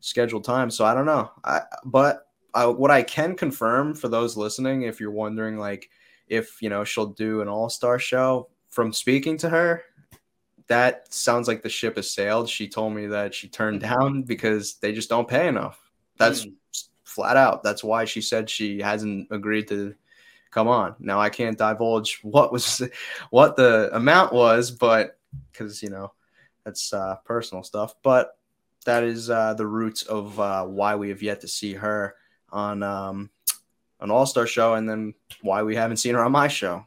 scheduled 0.00 0.44
time. 0.44 0.70
So 0.70 0.84
I 0.84 0.94
don't 0.94 1.06
know. 1.06 1.30
I, 1.44 1.60
but 1.84 2.26
I, 2.54 2.66
what 2.66 2.90
I 2.90 3.02
can 3.02 3.34
confirm 3.34 3.94
for 3.94 4.08
those 4.08 4.36
listening, 4.36 4.82
if 4.82 5.00
you're 5.00 5.10
wondering, 5.10 5.58
like 5.58 5.90
if 6.28 6.62
you 6.62 6.70
know 6.70 6.84
she'll 6.84 7.06
do 7.06 7.42
an 7.42 7.48
all 7.48 7.68
star 7.68 7.98
show, 7.98 8.48
from 8.70 8.92
speaking 8.92 9.36
to 9.38 9.48
her, 9.48 9.82
that 10.66 11.12
sounds 11.12 11.46
like 11.46 11.62
the 11.62 11.68
ship 11.68 11.96
has 11.96 12.10
sailed. 12.10 12.48
She 12.48 12.68
told 12.68 12.94
me 12.94 13.06
that 13.06 13.34
she 13.34 13.48
turned 13.48 13.80
down 13.80 14.22
because 14.22 14.74
they 14.76 14.92
just 14.92 15.08
don't 15.08 15.28
pay 15.28 15.46
enough. 15.48 15.78
That's 16.16 16.46
mm. 16.46 16.54
flat 17.04 17.36
out. 17.36 17.62
That's 17.62 17.84
why 17.84 18.04
she 18.04 18.20
said 18.20 18.48
she 18.48 18.80
hasn't 18.80 19.28
agreed 19.30 19.68
to 19.68 19.94
come 20.50 20.68
on. 20.68 20.94
Now 20.98 21.20
I 21.20 21.28
can't 21.28 21.58
divulge 21.58 22.20
what 22.22 22.52
was 22.52 22.82
what 23.30 23.56
the 23.56 23.90
amount 23.94 24.32
was, 24.32 24.70
but 24.70 25.18
because 25.52 25.82
you 25.82 25.90
know 25.90 26.12
that's 26.64 26.92
uh, 26.92 27.16
personal 27.24 27.62
stuff. 27.62 27.94
But 28.02 28.36
that 28.84 29.04
is 29.04 29.30
uh, 29.30 29.54
the 29.54 29.66
roots 29.66 30.02
of 30.02 30.38
uh, 30.38 30.64
why 30.64 30.96
we 30.96 31.08
have 31.10 31.22
yet 31.22 31.40
to 31.42 31.48
see 31.48 31.74
her 31.74 32.14
on 32.50 32.82
um, 32.82 33.30
an 34.00 34.10
All 34.10 34.26
Star 34.26 34.46
show, 34.46 34.74
and 34.74 34.88
then 34.88 35.14
why 35.42 35.62
we 35.62 35.76
haven't 35.76 35.98
seen 35.98 36.14
her 36.14 36.24
on 36.24 36.32
my 36.32 36.48
show. 36.48 36.86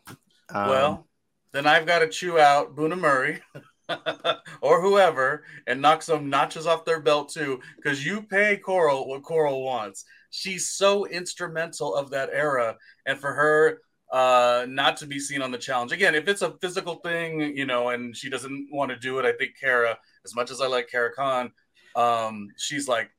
Um, 0.50 0.70
well, 0.70 1.08
then 1.52 1.68
I've 1.68 1.86
got 1.86 2.00
to 2.00 2.10
chew 2.10 2.40
out 2.40 2.76
Bunim 2.76 3.00
Murray. 3.00 3.42
or 4.62 4.82
whoever 4.82 5.46
and 5.66 5.82
knock 5.82 6.02
some 6.02 6.30
notches 6.30 6.68
off 6.68 6.84
their 6.84 7.00
belt 7.00 7.30
too, 7.30 7.62
because 7.78 8.06
you 8.06 8.22
pay 8.22 8.58
Coral 8.58 9.08
what 9.08 9.24
Coral 9.24 9.64
wants. 9.64 10.04
She's 10.30 10.68
so 10.68 11.08
instrumental 11.08 11.96
of 11.96 12.10
that 12.10 12.30
era, 12.34 12.76
and 13.06 13.18
for 13.18 13.34
her 13.34 13.82
uh 14.12 14.66
not 14.70 14.98
to 14.98 15.06
be 15.06 15.20
seen 15.20 15.42
on 15.42 15.52
the 15.52 15.58
challenge. 15.58 15.92
Again 15.92 16.16
if 16.16 16.28
it's 16.28 16.42
a 16.42 16.52
physical 16.62 16.96
thing 16.96 17.40
you 17.56 17.66
know 17.66 17.90
and 17.90 18.16
she 18.16 18.30
doesn't 18.30 18.70
want 18.72 18.90
to 18.92 18.98
do 18.98 19.20
it 19.20 19.26
i 19.26 19.34
think 19.34 19.60
Cara 19.60 19.98
as 20.26 20.36
much 20.36 20.52
as 20.52 20.62
i 20.62 20.68
like 20.68 20.90
Cara 20.90 21.14
Kahn 21.14 21.52
um 21.96 22.48
she's 22.58 22.88
like 22.88 23.10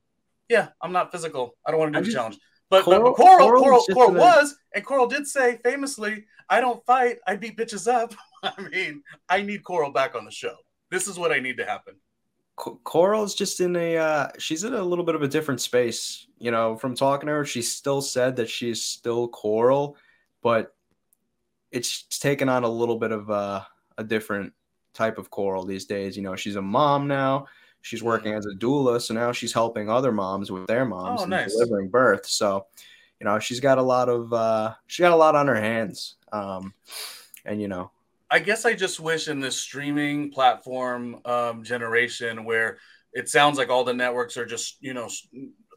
yeah 0.48 0.68
i'm 0.80 0.92
not 0.92 1.12
physical. 1.12 1.56
I 1.66 1.70
don't 1.70 1.80
want 1.80 1.94
to 1.94 2.00
do 2.00 2.06
the 2.06 2.12
challenge. 2.12 2.38
But, 2.70 2.84
coral, 2.84 3.02
but 3.02 3.14
coral 3.14 3.48
coral, 3.48 3.62
coral, 3.62 3.84
coral 3.94 4.14
was 4.14 4.54
and 4.74 4.84
coral 4.84 5.06
did 5.06 5.26
say 5.26 5.58
famously 5.64 6.24
i 6.48 6.60
don't 6.60 6.84
fight 6.86 7.18
i 7.26 7.36
beat 7.36 7.56
bitches 7.56 7.90
up. 7.92 8.14
I 8.42 8.68
mean 8.68 9.02
i 9.28 9.42
need 9.42 9.64
coral 9.64 9.92
back 9.92 10.14
on 10.14 10.24
the 10.24 10.30
show. 10.30 10.54
This 10.90 11.06
is 11.06 11.18
what 11.18 11.32
i 11.32 11.38
need 11.38 11.56
to 11.58 11.64
happen. 11.64 11.94
Coral's 12.58 13.34
just 13.34 13.60
in 13.60 13.76
a 13.76 13.96
uh, 13.96 14.28
she's 14.38 14.64
in 14.64 14.74
a 14.74 14.82
little 14.82 15.04
bit 15.04 15.14
of 15.14 15.22
a 15.22 15.28
different 15.28 15.60
space. 15.60 16.26
You 16.38 16.50
know, 16.50 16.76
from 16.76 16.94
talking 16.94 17.26
to 17.28 17.32
her, 17.32 17.44
she 17.44 17.62
still 17.62 18.02
said 18.02 18.36
that 18.36 18.48
she's 18.48 18.82
still 18.82 19.28
Coral, 19.28 19.96
but 20.42 20.74
it's 21.70 22.02
taken 22.18 22.48
on 22.48 22.64
a 22.64 22.68
little 22.68 22.96
bit 22.96 23.12
of 23.12 23.30
a, 23.30 23.66
a 23.96 24.04
different 24.04 24.52
type 24.94 25.18
of 25.18 25.30
coral 25.30 25.64
these 25.64 25.84
days. 25.84 26.16
You 26.16 26.22
know, 26.22 26.36
she's 26.36 26.56
a 26.56 26.62
mom 26.62 27.08
now. 27.08 27.46
She's 27.82 28.02
working 28.02 28.34
as 28.34 28.44
a 28.44 28.56
doula, 28.58 29.00
so 29.00 29.14
now 29.14 29.32
she's 29.32 29.52
helping 29.52 29.88
other 29.88 30.12
moms 30.12 30.50
with 30.50 30.66
their 30.66 30.84
moms 30.84 31.20
oh, 31.20 31.22
and 31.24 31.30
nice. 31.30 31.52
delivering 31.52 31.88
birth. 31.88 32.26
So, 32.26 32.66
you 33.20 33.24
know, 33.24 33.38
she's 33.38 33.60
got 33.60 33.78
a 33.78 33.82
lot 33.82 34.08
of 34.08 34.32
uh, 34.32 34.74
she 34.86 35.02
got 35.02 35.12
a 35.12 35.16
lot 35.16 35.36
on 35.36 35.46
her 35.46 35.60
hands. 35.60 36.16
Um, 36.32 36.74
and 37.44 37.62
you 37.62 37.68
know, 37.68 37.90
I 38.30 38.40
guess 38.40 38.64
I 38.64 38.74
just 38.74 39.00
wish 39.00 39.28
in 39.28 39.40
this 39.40 39.56
streaming 39.56 40.30
platform 40.30 41.20
um, 41.24 41.62
generation 41.62 42.44
where 42.44 42.78
it 43.12 43.28
sounds 43.28 43.58
like 43.58 43.70
all 43.70 43.84
the 43.84 43.94
networks 43.94 44.36
are 44.36 44.46
just 44.46 44.76
you 44.80 44.92
know 44.92 45.08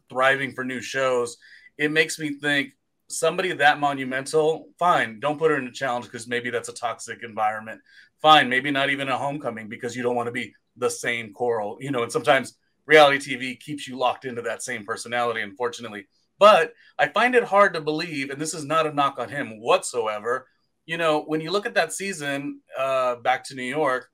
thriving 0.08 0.52
for 0.52 0.64
new 0.64 0.80
shows. 0.80 1.36
It 1.78 1.90
makes 1.90 2.18
me 2.18 2.34
think 2.34 2.72
somebody 3.12 3.52
that 3.52 3.78
monumental, 3.78 4.68
fine, 4.78 5.20
don't 5.20 5.38
put 5.38 5.50
her 5.50 5.58
in 5.58 5.66
a 5.66 5.72
challenge 5.72 6.06
because 6.06 6.26
maybe 6.26 6.50
that's 6.50 6.68
a 6.68 6.74
toxic 6.74 7.22
environment. 7.22 7.80
Fine, 8.20 8.48
maybe 8.48 8.70
not 8.70 8.90
even 8.90 9.08
a 9.08 9.18
homecoming 9.18 9.68
because 9.68 9.96
you 9.96 10.02
don't 10.02 10.16
want 10.16 10.26
to 10.26 10.32
be 10.32 10.54
the 10.76 10.90
same 10.90 11.32
coral, 11.32 11.76
you 11.80 11.90
know, 11.90 12.02
and 12.02 12.12
sometimes 12.12 12.56
reality 12.86 13.36
TV 13.36 13.58
keeps 13.58 13.86
you 13.86 13.96
locked 13.96 14.24
into 14.24 14.42
that 14.42 14.62
same 14.62 14.84
personality, 14.84 15.40
unfortunately. 15.40 16.06
But 16.38 16.72
I 16.98 17.08
find 17.08 17.34
it 17.34 17.44
hard 17.44 17.74
to 17.74 17.80
believe, 17.80 18.30
and 18.30 18.40
this 18.40 18.54
is 18.54 18.64
not 18.64 18.86
a 18.86 18.92
knock 18.92 19.18
on 19.18 19.28
him 19.28 19.60
whatsoever. 19.60 20.46
You 20.86 20.96
know, 20.96 21.22
when 21.22 21.40
you 21.40 21.52
look 21.52 21.66
at 21.66 21.74
that 21.74 21.92
season, 21.92 22.60
uh, 22.76 23.16
back 23.16 23.44
to 23.44 23.54
New 23.54 23.62
York, 23.62 24.08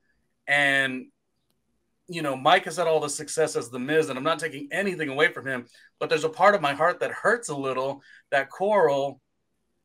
and 0.47 1.05
you 2.09 2.21
know, 2.21 2.35
Mike 2.35 2.65
has 2.65 2.77
had 2.77 2.87
all 2.87 2.99
the 2.99 3.09
success 3.09 3.55
as 3.55 3.69
the 3.69 3.79
Miz, 3.79 4.09
and 4.09 4.17
I'm 4.17 4.23
not 4.23 4.39
taking 4.39 4.67
anything 4.71 5.09
away 5.09 5.31
from 5.31 5.45
him, 5.45 5.65
but 5.99 6.09
there's 6.09 6.23
a 6.23 6.29
part 6.29 6.55
of 6.55 6.61
my 6.61 6.73
heart 6.73 6.99
that 6.99 7.11
hurts 7.11 7.49
a 7.49 7.55
little 7.55 8.01
that 8.31 8.49
Coral 8.49 9.21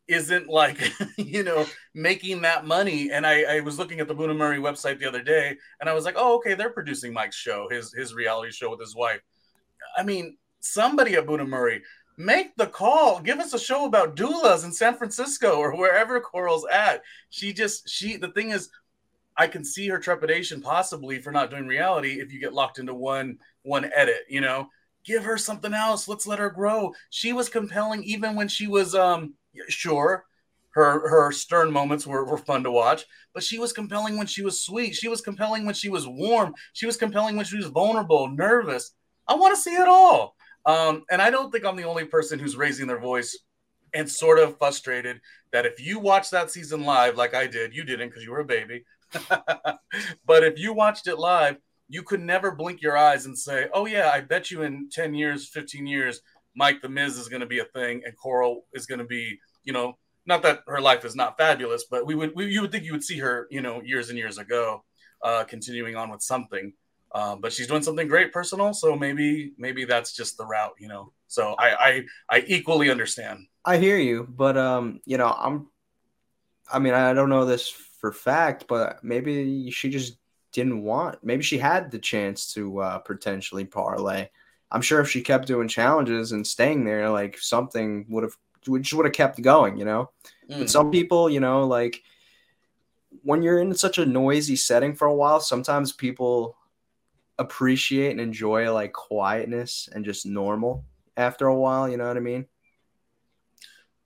isn't 0.08 0.48
like, 0.48 0.78
you 1.18 1.42
know, 1.42 1.66
making 1.94 2.42
that 2.42 2.66
money. 2.66 3.10
And 3.10 3.26
I, 3.26 3.56
I 3.56 3.60
was 3.60 3.78
looking 3.78 4.00
at 4.00 4.08
the 4.08 4.14
Bunim/Murray 4.14 4.58
website 4.58 4.98
the 4.98 5.06
other 5.06 5.22
day, 5.22 5.56
and 5.80 5.88
I 5.88 5.94
was 5.94 6.04
like, 6.04 6.14
oh, 6.16 6.36
okay, 6.36 6.54
they're 6.54 6.70
producing 6.70 7.12
Mike's 7.12 7.36
show, 7.36 7.68
his 7.70 7.92
his 7.92 8.14
reality 8.14 8.52
show 8.52 8.70
with 8.70 8.80
his 8.80 8.96
wife. 8.96 9.20
I 9.96 10.02
mean, 10.02 10.38
somebody 10.60 11.14
at 11.14 11.26
Bunim/Murray, 11.26 11.82
make 12.16 12.56
the 12.56 12.66
call. 12.66 13.20
Give 13.20 13.38
us 13.38 13.54
a 13.54 13.58
show 13.58 13.86
about 13.86 14.16
doulas 14.16 14.64
in 14.64 14.72
San 14.72 14.96
Francisco 14.96 15.56
or 15.56 15.76
wherever 15.76 16.20
Coral's 16.20 16.66
at. 16.70 17.02
She 17.30 17.52
just 17.52 17.88
she 17.88 18.16
the 18.16 18.30
thing 18.32 18.50
is 18.50 18.70
I 19.36 19.46
can 19.46 19.64
see 19.64 19.88
her 19.88 19.98
trepidation 19.98 20.60
possibly 20.60 21.20
for 21.20 21.32
not 21.32 21.50
doing 21.50 21.66
reality 21.66 22.20
if 22.20 22.32
you 22.32 22.40
get 22.40 22.54
locked 22.54 22.78
into 22.78 22.94
one 22.94 23.38
one 23.62 23.90
edit, 23.94 24.22
you 24.28 24.40
know. 24.40 24.68
Give 25.04 25.24
her 25.24 25.36
something 25.36 25.74
else. 25.74 26.08
Let's 26.08 26.26
let 26.26 26.38
her 26.38 26.48
grow. 26.50 26.92
She 27.10 27.32
was 27.32 27.48
compelling 27.48 28.02
even 28.04 28.36
when 28.36 28.48
she 28.48 28.66
was 28.66 28.94
um 28.94 29.34
sure 29.68 30.24
her 30.74 31.08
her 31.08 31.32
stern 31.32 31.72
moments 31.72 32.06
were, 32.06 32.24
were 32.24 32.38
fun 32.38 32.64
to 32.64 32.70
watch, 32.70 33.04
but 33.32 33.42
she 33.42 33.58
was 33.58 33.72
compelling 33.72 34.18
when 34.18 34.26
she 34.26 34.42
was 34.42 34.64
sweet. 34.64 34.94
She 34.94 35.08
was 35.08 35.20
compelling 35.20 35.64
when 35.64 35.74
she 35.74 35.88
was 35.88 36.06
warm. 36.06 36.54
She 36.72 36.86
was 36.86 36.96
compelling 36.96 37.36
when 37.36 37.46
she 37.46 37.56
was 37.56 37.66
vulnerable, 37.66 38.28
nervous. 38.28 38.92
I 39.28 39.34
want 39.34 39.54
to 39.54 39.60
see 39.60 39.74
it 39.74 39.88
all. 39.88 40.34
Um, 40.66 41.04
and 41.10 41.22
I 41.22 41.30
don't 41.30 41.50
think 41.50 41.64
I'm 41.64 41.76
the 41.76 41.84
only 41.84 42.04
person 42.04 42.38
who's 42.38 42.56
raising 42.56 42.86
their 42.86 42.98
voice 42.98 43.38
and 43.94 44.10
sort 44.10 44.38
of 44.40 44.58
frustrated 44.58 45.20
that 45.52 45.66
if 45.66 45.80
you 45.80 46.00
watch 46.00 46.30
that 46.30 46.50
season 46.50 46.82
live 46.84 47.16
like 47.16 47.34
I 47.34 47.46
did, 47.46 47.74
you 47.74 47.84
didn't 47.84 48.08
because 48.08 48.24
you 48.24 48.32
were 48.32 48.40
a 48.40 48.44
baby. 48.44 48.84
but 50.26 50.44
if 50.44 50.58
you 50.58 50.72
watched 50.72 51.06
it 51.06 51.18
live, 51.18 51.56
you 51.88 52.02
could 52.02 52.20
never 52.20 52.50
blink 52.50 52.82
your 52.82 52.96
eyes 52.96 53.26
and 53.26 53.36
say, 53.36 53.68
"Oh 53.72 53.86
yeah, 53.86 54.10
I 54.12 54.20
bet 54.20 54.50
you 54.50 54.62
in 54.62 54.88
10 54.90 55.14
years, 55.14 55.48
15 55.48 55.86
years, 55.86 56.20
Mike 56.54 56.80
the 56.80 56.88
Miz 56.88 57.18
is 57.18 57.28
going 57.28 57.40
to 57.40 57.46
be 57.46 57.58
a 57.58 57.64
thing 57.64 58.02
and 58.04 58.16
Coral 58.16 58.66
is 58.72 58.86
going 58.86 59.00
to 59.00 59.04
be, 59.04 59.38
you 59.64 59.72
know, 59.72 59.98
not 60.26 60.42
that 60.42 60.60
her 60.66 60.80
life 60.80 61.04
is 61.04 61.14
not 61.14 61.36
fabulous, 61.36 61.84
but 61.90 62.06
we 62.06 62.14
would 62.14 62.32
we, 62.34 62.46
you 62.46 62.62
would 62.62 62.72
think 62.72 62.84
you 62.84 62.92
would 62.92 63.04
see 63.04 63.18
her, 63.18 63.46
you 63.50 63.60
know, 63.60 63.82
years 63.82 64.08
and 64.08 64.18
years 64.18 64.38
ago, 64.38 64.84
uh, 65.22 65.44
continuing 65.44 65.96
on 65.96 66.10
with 66.10 66.22
something. 66.22 66.72
Um, 67.14 67.40
but 67.40 67.52
she's 67.52 67.68
doing 67.68 67.82
something 67.82 68.08
great 68.08 68.32
personal, 68.32 68.74
so 68.74 68.96
maybe 68.96 69.52
maybe 69.56 69.84
that's 69.84 70.12
just 70.12 70.36
the 70.36 70.46
route, 70.46 70.74
you 70.78 70.88
know. 70.88 71.12
So 71.28 71.54
I 71.58 71.68
I, 71.74 72.04
I 72.38 72.44
equally 72.46 72.90
understand. 72.90 73.46
I 73.64 73.76
hear 73.76 73.98
you, 73.98 74.26
but 74.28 74.56
um, 74.56 75.00
you 75.04 75.18
know, 75.18 75.28
I'm 75.28 75.68
I 76.72 76.78
mean, 76.78 76.94
I 76.94 77.12
don't 77.12 77.28
know 77.28 77.44
this 77.44 77.70
for 78.04 78.12
fact, 78.12 78.66
but 78.68 79.02
maybe 79.02 79.70
she 79.70 79.88
just 79.88 80.18
didn't 80.52 80.82
want. 80.82 81.24
Maybe 81.24 81.42
she 81.42 81.56
had 81.56 81.90
the 81.90 81.98
chance 81.98 82.52
to 82.52 82.80
uh, 82.80 82.98
potentially 82.98 83.64
parlay. 83.64 84.28
I'm 84.70 84.82
sure 84.82 85.00
if 85.00 85.08
she 85.08 85.22
kept 85.22 85.46
doing 85.46 85.68
challenges 85.68 86.32
and 86.32 86.46
staying 86.46 86.84
there, 86.84 87.08
like 87.08 87.38
something 87.38 88.04
would 88.10 88.24
have 88.24 88.36
just 88.82 88.92
would 88.92 89.06
have 89.06 89.14
kept 89.14 89.40
going, 89.40 89.78
you 89.78 89.86
know. 89.86 90.10
Mm. 90.50 90.58
But 90.58 90.68
some 90.68 90.90
people, 90.90 91.30
you 91.30 91.40
know, 91.40 91.66
like 91.66 92.02
when 93.22 93.42
you're 93.42 93.60
in 93.60 93.74
such 93.74 93.96
a 93.96 94.04
noisy 94.04 94.56
setting 94.56 94.94
for 94.94 95.06
a 95.06 95.14
while, 95.14 95.40
sometimes 95.40 95.90
people 95.90 96.58
appreciate 97.38 98.10
and 98.10 98.20
enjoy 98.20 98.70
like 98.70 98.92
quietness 98.92 99.88
and 99.94 100.04
just 100.04 100.26
normal 100.26 100.84
after 101.16 101.46
a 101.46 101.56
while. 101.56 101.88
You 101.88 101.96
know 101.96 102.06
what 102.06 102.18
I 102.18 102.20
mean? 102.20 102.44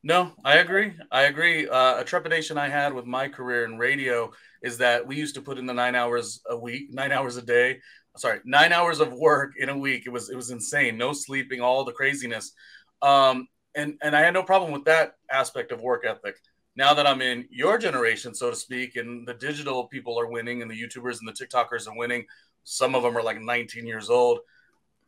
No, 0.09 0.33
I 0.43 0.57
agree. 0.57 0.95
I 1.13 1.25
agree. 1.25 1.69
Uh, 1.69 2.01
a 2.01 2.05
trepidation 2.05 2.57
I 2.57 2.71
had 2.71 2.95
with 2.95 3.05
my 3.05 3.29
career 3.29 3.67
in 3.67 3.77
radio 3.77 4.33
is 4.63 4.79
that 4.79 5.07
we 5.07 5.17
used 5.17 5.35
to 5.35 5.43
put 5.43 5.59
in 5.59 5.67
the 5.67 5.75
nine 5.75 5.95
hours 5.95 6.41
a 6.49 6.57
week, 6.57 6.91
nine 6.91 7.13
hours 7.13 7.37
a 7.37 7.43
day. 7.43 7.81
Sorry, 8.17 8.41
nine 8.47 8.73
hours 8.73 9.01
of 9.01 9.13
work 9.13 9.53
in 9.59 9.69
a 9.69 9.77
week. 9.77 10.05
It 10.07 10.09
was 10.09 10.31
it 10.31 10.35
was 10.35 10.51
insane. 10.51 10.97
No 10.97 11.13
sleeping, 11.13 11.61
all 11.61 11.85
the 11.85 11.93
craziness. 11.93 12.55
Um, 13.03 13.49
and 13.75 13.99
and 14.01 14.17
I 14.17 14.21
had 14.21 14.33
no 14.33 14.43
problem 14.43 14.73
with 14.73 14.85
that 14.87 15.13
aspect 15.31 15.73
of 15.73 15.83
work 15.83 16.07
ethic. 16.07 16.37
Now 16.75 16.95
that 16.95 17.07
I'm 17.07 17.21
in 17.21 17.47
your 17.51 17.77
generation, 17.77 18.35
so 18.35 18.49
to 18.49 18.57
speak, 18.57 18.97
and 18.97 19.29
the 19.29 19.35
digital 19.35 19.89
people 19.89 20.19
are 20.19 20.31
winning, 20.31 20.63
and 20.63 20.71
the 20.71 20.83
YouTubers 20.83 21.19
and 21.21 21.29
the 21.29 21.35
TikTokers 21.35 21.87
are 21.87 21.99
winning. 21.99 22.25
Some 22.65 22.95
of 22.95 23.03
them 23.03 23.15
are 23.19 23.23
like 23.23 23.43
19 23.43 23.87
years 23.87 24.09
old. 24.09 24.39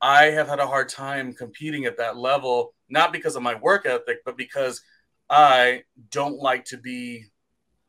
I 0.02 0.24
have 0.26 0.48
had 0.48 0.58
a 0.58 0.66
hard 0.66 0.90
time 0.90 1.32
competing 1.32 1.86
at 1.86 1.96
that 1.96 2.18
level, 2.18 2.74
not 2.90 3.12
because 3.12 3.36
of 3.36 3.42
my 3.42 3.54
work 3.54 3.86
ethic, 3.86 4.18
but 4.24 4.36
because 4.36 4.82
I 5.28 5.84
don't 6.10 6.38
like 6.38 6.64
to 6.66 6.76
be 6.76 7.26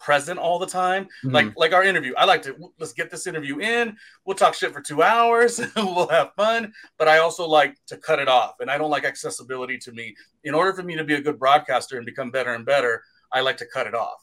present 0.02 0.40
all 0.40 0.60
the 0.60 0.66
time. 0.66 1.06
Mm-hmm. 1.06 1.32
Like 1.32 1.54
like 1.56 1.74
our 1.74 1.84
interview, 1.84 2.14
I 2.18 2.26
like 2.26 2.42
to 2.44 2.56
let's 2.80 2.94
get 2.94 3.10
this 3.10 3.28
interview 3.28 3.60
in. 3.60 3.96
We'll 4.26 4.36
talk 4.36 4.54
shit 4.54 4.74
for 4.74 4.82
two 4.82 5.04
hours. 5.04 5.62
we'll 5.76 6.08
have 6.08 6.32
fun. 6.36 6.74
But 6.98 7.08
I 7.08 7.20
also 7.20 7.48
like 7.48 7.76
to 7.88 7.98
cut 7.98 8.20
it 8.20 8.28
off, 8.28 8.56
and 8.60 8.70
I 8.70 8.78
don't 8.78 8.90
like 8.90 9.06
accessibility 9.06 9.78
to 9.80 9.92
me. 9.92 10.16
In 10.44 10.54
order 10.54 10.74
for 10.74 10.84
me 10.84 10.96
to 10.96 11.04
be 11.04 11.16
a 11.16 11.22
good 11.22 11.40
broadcaster 11.40 11.98
and 11.98 12.06
become 12.06 12.32
better 12.32 12.54
and 12.54 12.66
better, 12.66 13.04
I 13.32 13.42
like 13.42 13.58
to 13.58 13.66
cut 13.66 13.88
it 13.88 13.96
off. 13.96 14.18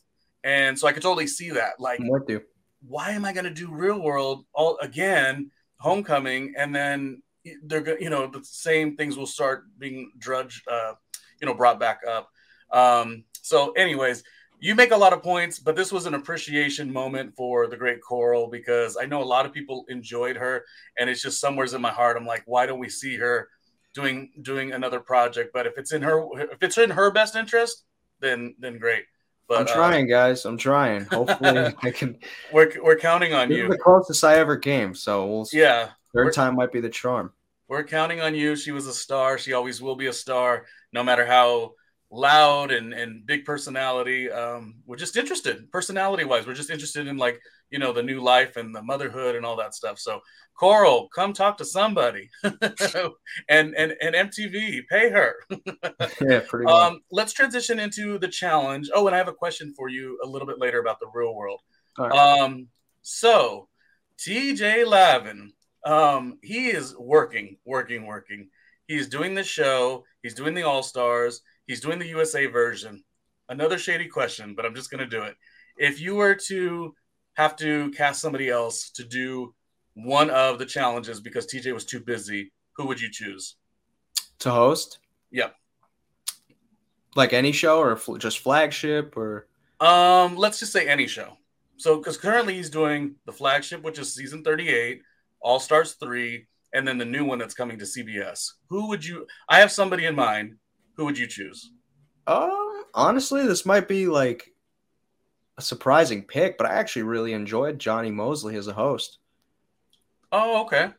And 0.44 0.78
so 0.78 0.86
I 0.86 0.92
could 0.92 1.02
totally 1.02 1.26
see 1.26 1.50
that. 1.50 1.80
Like? 1.80 2.00
Why 2.86 3.10
am 3.10 3.24
I 3.24 3.32
going 3.32 3.44
to 3.44 3.50
do 3.50 3.72
real 3.72 4.00
world 4.00 4.44
all 4.52 4.78
again? 4.80 5.50
Homecoming, 5.80 6.54
and 6.56 6.74
then 6.74 7.22
they're 7.64 7.80
going 7.80 8.00
you 8.00 8.10
know 8.10 8.26
the 8.26 8.42
same 8.44 8.96
things 8.96 9.16
will 9.16 9.26
start 9.26 9.64
being 9.78 10.10
drudged 10.18 10.66
uh 10.68 10.92
you 11.40 11.46
know 11.46 11.54
brought 11.54 11.78
back 11.78 12.00
up 12.08 12.30
um 12.72 13.24
so 13.42 13.72
anyways 13.72 14.22
you 14.60 14.74
make 14.74 14.90
a 14.90 14.96
lot 14.96 15.12
of 15.12 15.22
points 15.22 15.58
but 15.58 15.76
this 15.76 15.92
was 15.92 16.06
an 16.06 16.14
appreciation 16.14 16.92
moment 16.92 17.34
for 17.36 17.66
the 17.66 17.76
great 17.76 18.00
coral 18.02 18.48
because 18.48 18.96
i 19.00 19.06
know 19.06 19.22
a 19.22 19.24
lot 19.24 19.46
of 19.46 19.52
people 19.52 19.84
enjoyed 19.88 20.36
her 20.36 20.64
and 20.98 21.08
it's 21.08 21.22
just 21.22 21.40
somewhere's 21.40 21.74
in 21.74 21.80
my 21.80 21.92
heart 21.92 22.16
i'm 22.16 22.26
like 22.26 22.42
why 22.46 22.66
don't 22.66 22.78
we 22.78 22.88
see 22.88 23.16
her 23.16 23.48
doing 23.94 24.30
doing 24.42 24.72
another 24.72 25.00
project 25.00 25.50
but 25.52 25.66
if 25.66 25.78
it's 25.78 25.92
in 25.92 26.02
her 26.02 26.26
if 26.52 26.62
it's 26.62 26.78
in 26.78 26.90
her 26.90 27.10
best 27.10 27.36
interest 27.36 27.84
then 28.20 28.54
then 28.58 28.78
great 28.78 29.04
but, 29.48 29.60
I'm 29.60 29.66
uh, 29.66 29.74
trying, 29.74 30.12
uh, 30.12 30.14
guys. 30.14 30.44
I'm 30.44 30.58
trying. 30.58 31.06
Hopefully, 31.06 31.74
I 31.82 31.90
can. 31.90 32.18
We're, 32.52 32.70
we're 32.82 32.98
counting 32.98 33.32
on 33.32 33.50
you. 33.50 33.66
The 33.68 33.78
closest 33.78 34.22
I 34.22 34.36
ever 34.36 34.58
came, 34.58 34.94
so 34.94 35.26
we'll. 35.26 35.48
Yeah, 35.54 35.88
Third 36.14 36.32
time 36.32 36.56
might 36.56 36.72
be 36.72 36.80
the 36.80 36.88
charm. 36.88 37.32
We're 37.68 37.84
counting 37.84 38.20
on 38.20 38.34
you. 38.34 38.56
She 38.56 38.72
was 38.72 38.86
a 38.86 38.94
star. 38.94 39.36
She 39.36 39.52
always 39.52 39.82
will 39.82 39.96
be 39.96 40.06
a 40.06 40.12
star, 40.12 40.64
no 40.92 41.04
matter 41.04 41.26
how 41.26 41.74
loud 42.10 42.72
and 42.72 42.94
and 42.94 43.26
big 43.26 43.44
personality. 43.44 44.30
Um, 44.30 44.76
we're 44.86 44.96
just 44.96 45.16
interested, 45.16 45.70
personality 45.70 46.24
wise. 46.24 46.46
We're 46.46 46.54
just 46.54 46.70
interested 46.70 47.06
in 47.06 47.18
like 47.18 47.40
you 47.70 47.78
know 47.78 47.92
the 47.92 48.02
new 48.02 48.20
life 48.20 48.56
and 48.56 48.74
the 48.74 48.82
motherhood 48.82 49.36
and 49.36 49.44
all 49.44 49.56
that 49.56 49.74
stuff. 49.74 49.98
So 49.98 50.20
Coral, 50.58 51.08
come 51.14 51.32
talk 51.32 51.58
to 51.58 51.64
somebody, 51.64 52.30
and 52.42 52.54
and 53.48 53.94
and 54.00 54.14
MTV, 54.14 54.86
pay 54.88 55.10
her. 55.10 55.36
yeah, 56.20 56.40
pretty. 56.48 56.64
Much. 56.64 56.72
Um, 56.72 57.00
let's 57.10 57.32
transition 57.32 57.78
into 57.78 58.18
the 58.18 58.28
challenge. 58.28 58.90
Oh, 58.94 59.06
and 59.06 59.14
I 59.14 59.18
have 59.18 59.28
a 59.28 59.32
question 59.32 59.74
for 59.76 59.88
you 59.88 60.18
a 60.24 60.26
little 60.26 60.48
bit 60.48 60.58
later 60.58 60.80
about 60.80 61.00
the 61.00 61.10
real 61.12 61.34
world. 61.34 61.60
Right. 61.98 62.10
Um, 62.10 62.68
so 63.02 63.68
TJ 64.18 64.86
Lavin, 64.86 65.52
um, 65.84 66.38
he 66.42 66.68
is 66.68 66.96
working, 66.96 67.56
working, 67.64 68.06
working. 68.06 68.48
He's 68.86 69.08
doing 69.08 69.34
the 69.34 69.44
show. 69.44 70.04
He's 70.22 70.34
doing 70.34 70.54
the 70.54 70.62
All 70.62 70.82
Stars. 70.82 71.42
He's 71.66 71.80
doing 71.80 71.98
the 71.98 72.08
USA 72.08 72.46
version. 72.46 73.04
Another 73.48 73.78
shady 73.78 74.08
question, 74.08 74.54
but 74.54 74.64
I'm 74.64 74.74
just 74.74 74.90
going 74.90 75.00
to 75.00 75.06
do 75.06 75.22
it. 75.22 75.36
If 75.76 76.00
you 76.00 76.14
were 76.16 76.34
to 76.48 76.94
have 77.34 77.54
to 77.56 77.90
cast 77.92 78.20
somebody 78.20 78.48
else 78.48 78.90
to 78.90 79.04
do 79.04 79.54
one 79.94 80.30
of 80.30 80.58
the 80.58 80.66
challenges 80.66 81.20
because 81.20 81.46
TJ 81.46 81.72
was 81.72 81.84
too 81.84 82.00
busy, 82.00 82.52
who 82.76 82.86
would 82.86 83.00
you 83.00 83.10
choose 83.10 83.56
to 84.40 84.50
host? 84.50 84.98
Yep. 85.30 85.54
Like 87.14 87.32
any 87.32 87.52
show 87.52 87.80
or 87.80 87.98
just 88.18 88.40
flagship 88.40 89.16
or 89.16 89.46
um 89.80 90.36
let's 90.36 90.58
just 90.58 90.72
say 90.72 90.88
any 90.88 91.06
show. 91.06 91.36
So 91.76 92.00
cuz 92.00 92.16
currently 92.16 92.54
he's 92.54 92.70
doing 92.70 93.16
the 93.24 93.32
flagship 93.32 93.82
which 93.82 93.98
is 93.98 94.14
season 94.14 94.42
38, 94.42 95.02
All 95.40 95.60
Stars 95.60 95.94
3 95.94 96.46
and 96.74 96.86
then 96.86 96.98
the 96.98 97.04
new 97.04 97.24
one 97.24 97.38
that's 97.38 97.54
coming 97.54 97.78
to 97.78 97.84
CBS. 97.84 98.52
Who 98.68 98.88
would 98.88 99.04
you 99.04 99.26
I 99.48 99.60
have 99.60 99.72
somebody 99.72 100.06
in 100.06 100.14
mind. 100.14 100.56
Who 100.96 101.04
would 101.04 101.18
you 101.18 101.26
choose? 101.26 101.72
Um 102.26 102.84
honestly 102.94 103.46
this 103.46 103.66
might 103.66 103.88
be 103.88 104.06
like 104.06 104.52
a 105.58 105.62
surprising 105.62 106.22
pick, 106.22 106.56
but 106.56 106.66
I 106.66 106.74
actually 106.74 107.02
really 107.02 107.32
enjoyed 107.32 107.78
Jonny 107.78 108.10
Moseley 108.10 108.56
as 108.56 108.68
a 108.68 108.72
host. 108.72 109.18
Oh, 110.30 110.62
okay. 110.62 110.90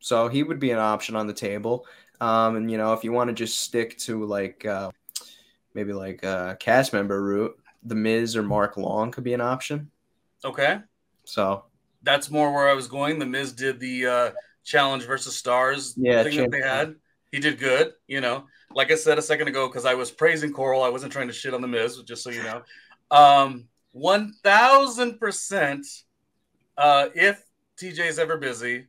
So 0.00 0.28
he 0.28 0.42
would 0.42 0.58
be 0.58 0.72
an 0.72 0.78
option 0.78 1.16
on 1.16 1.26
the 1.26 1.32
table. 1.32 1.86
Um, 2.20 2.56
and 2.56 2.70
you 2.70 2.76
know, 2.76 2.92
if 2.92 3.04
you 3.04 3.12
want 3.12 3.28
to 3.28 3.34
just 3.34 3.60
stick 3.60 3.96
to 3.98 4.24
like 4.24 4.66
uh, 4.66 4.90
maybe 5.74 5.92
like 5.92 6.22
a 6.24 6.56
cast 6.60 6.92
member 6.92 7.22
route, 7.22 7.56
The 7.84 7.94
Miz 7.94 8.36
or 8.36 8.42
Mark 8.42 8.76
Long 8.76 9.10
could 9.10 9.24
be 9.24 9.32
an 9.34 9.40
option. 9.40 9.90
Okay. 10.44 10.80
So 11.24 11.64
that's 12.04 12.30
more 12.30 12.52
where 12.52 12.68
I 12.68 12.74
was 12.74 12.86
going. 12.86 13.18
The 13.18 13.26
Miz 13.26 13.52
did 13.52 13.80
the 13.80 14.06
uh, 14.06 14.30
challenge 14.62 15.04
versus 15.04 15.36
stars 15.36 15.94
yeah, 15.96 16.22
thing 16.22 16.36
that 16.36 16.50
they 16.50 16.60
had. 16.60 16.94
He 17.32 17.40
did 17.40 17.58
good, 17.58 17.92
you 18.06 18.20
know. 18.20 18.44
Like 18.72 18.90
I 18.90 18.94
said 18.94 19.18
a 19.18 19.22
second 19.22 19.48
ago, 19.48 19.68
because 19.68 19.84
I 19.84 19.94
was 19.94 20.10
praising 20.10 20.52
Coral, 20.52 20.82
I 20.82 20.88
wasn't 20.88 21.12
trying 21.12 21.28
to 21.28 21.32
shit 21.32 21.54
on 21.54 21.60
the 21.60 21.68
Miz, 21.68 22.00
just 22.02 22.22
so 22.22 22.30
you 22.30 22.42
know. 22.42 22.62
Um, 23.10 23.64
one 23.92 24.32
thousand 24.42 25.18
percent. 25.18 25.86
Uh, 26.76 27.08
if 27.14 27.42
TJ's 27.80 28.18
ever 28.18 28.36
busy, 28.36 28.86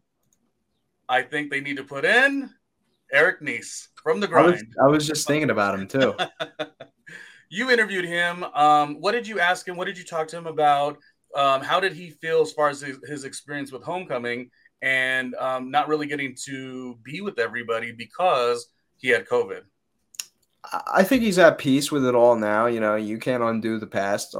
I 1.07 1.22
think 1.22 1.51
they 1.51 1.61
need 1.61 1.78
to 1.78 1.84
put 1.84 2.03
in 2.03 2.49
Eric 3.11 3.41
Nies 3.41 3.89
from 4.01 4.20
the 4.20 4.28
grind. 4.28 4.47
I 4.47 4.51
was, 4.51 4.63
I 4.84 4.88
was 4.88 5.07
just 5.07 5.28
thinking 5.28 5.51
about 5.51 5.80
him 5.80 5.88
too. 5.88 6.16
you 7.49 7.70
interviewed 7.72 8.05
him. 8.05 8.43
Um, 8.43 8.95
what 8.95 9.11
did 9.11 9.28
you 9.28 9.39
ask 9.39 9.68
him? 9.68 9.78
What 9.78 9.86
did 9.86 9.97
you 9.97 10.03
talk 10.03 10.28
to 10.30 10.38
him 10.38 10.47
about? 10.47 10.97
Um, 11.36 11.61
how 11.61 11.79
did 11.79 11.93
he 11.93 12.09
feel 12.09 12.41
as 12.41 12.51
far 12.51 12.69
as 12.69 12.81
his, 12.81 12.97
his 13.07 13.23
experience 13.25 13.71
with 13.71 13.83
homecoming 13.83 14.49
and 14.81 15.36
um, 15.36 15.69
not 15.69 15.88
really 15.88 16.07
getting 16.07 16.36
to 16.45 16.97
be 17.03 17.21
with 17.21 17.39
everybody 17.39 17.91
because 17.91 18.69
he 18.97 19.09
had 19.09 19.27
COVID? 19.27 19.61
I 20.93 21.03
think 21.03 21.21
he's 21.21 21.39
at 21.39 21.57
peace 21.57 21.91
with 21.91 22.05
it 22.05 22.15
all 22.15 22.36
now. 22.36 22.65
You 22.65 22.79
know, 22.79 22.95
you 22.95 23.17
can't 23.17 23.43
undo 23.43 23.79
the 23.79 23.88
past 23.88 24.36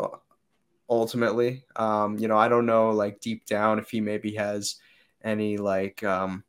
ultimately. 0.90 1.66
Um, 1.76 2.18
you 2.18 2.28
know, 2.28 2.38
I 2.38 2.48
don't 2.48 2.66
know 2.66 2.92
like 2.92 3.20
deep 3.20 3.46
down 3.46 3.80
if 3.80 3.90
he 3.90 4.02
maybe 4.02 4.34
has 4.36 4.76
any 5.24 5.58
like 5.58 6.04
um, 6.04 6.44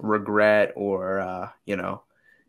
regret 0.00 0.72
or 0.76 1.20
uh, 1.20 1.48
you 1.64 1.76
know 1.76 2.02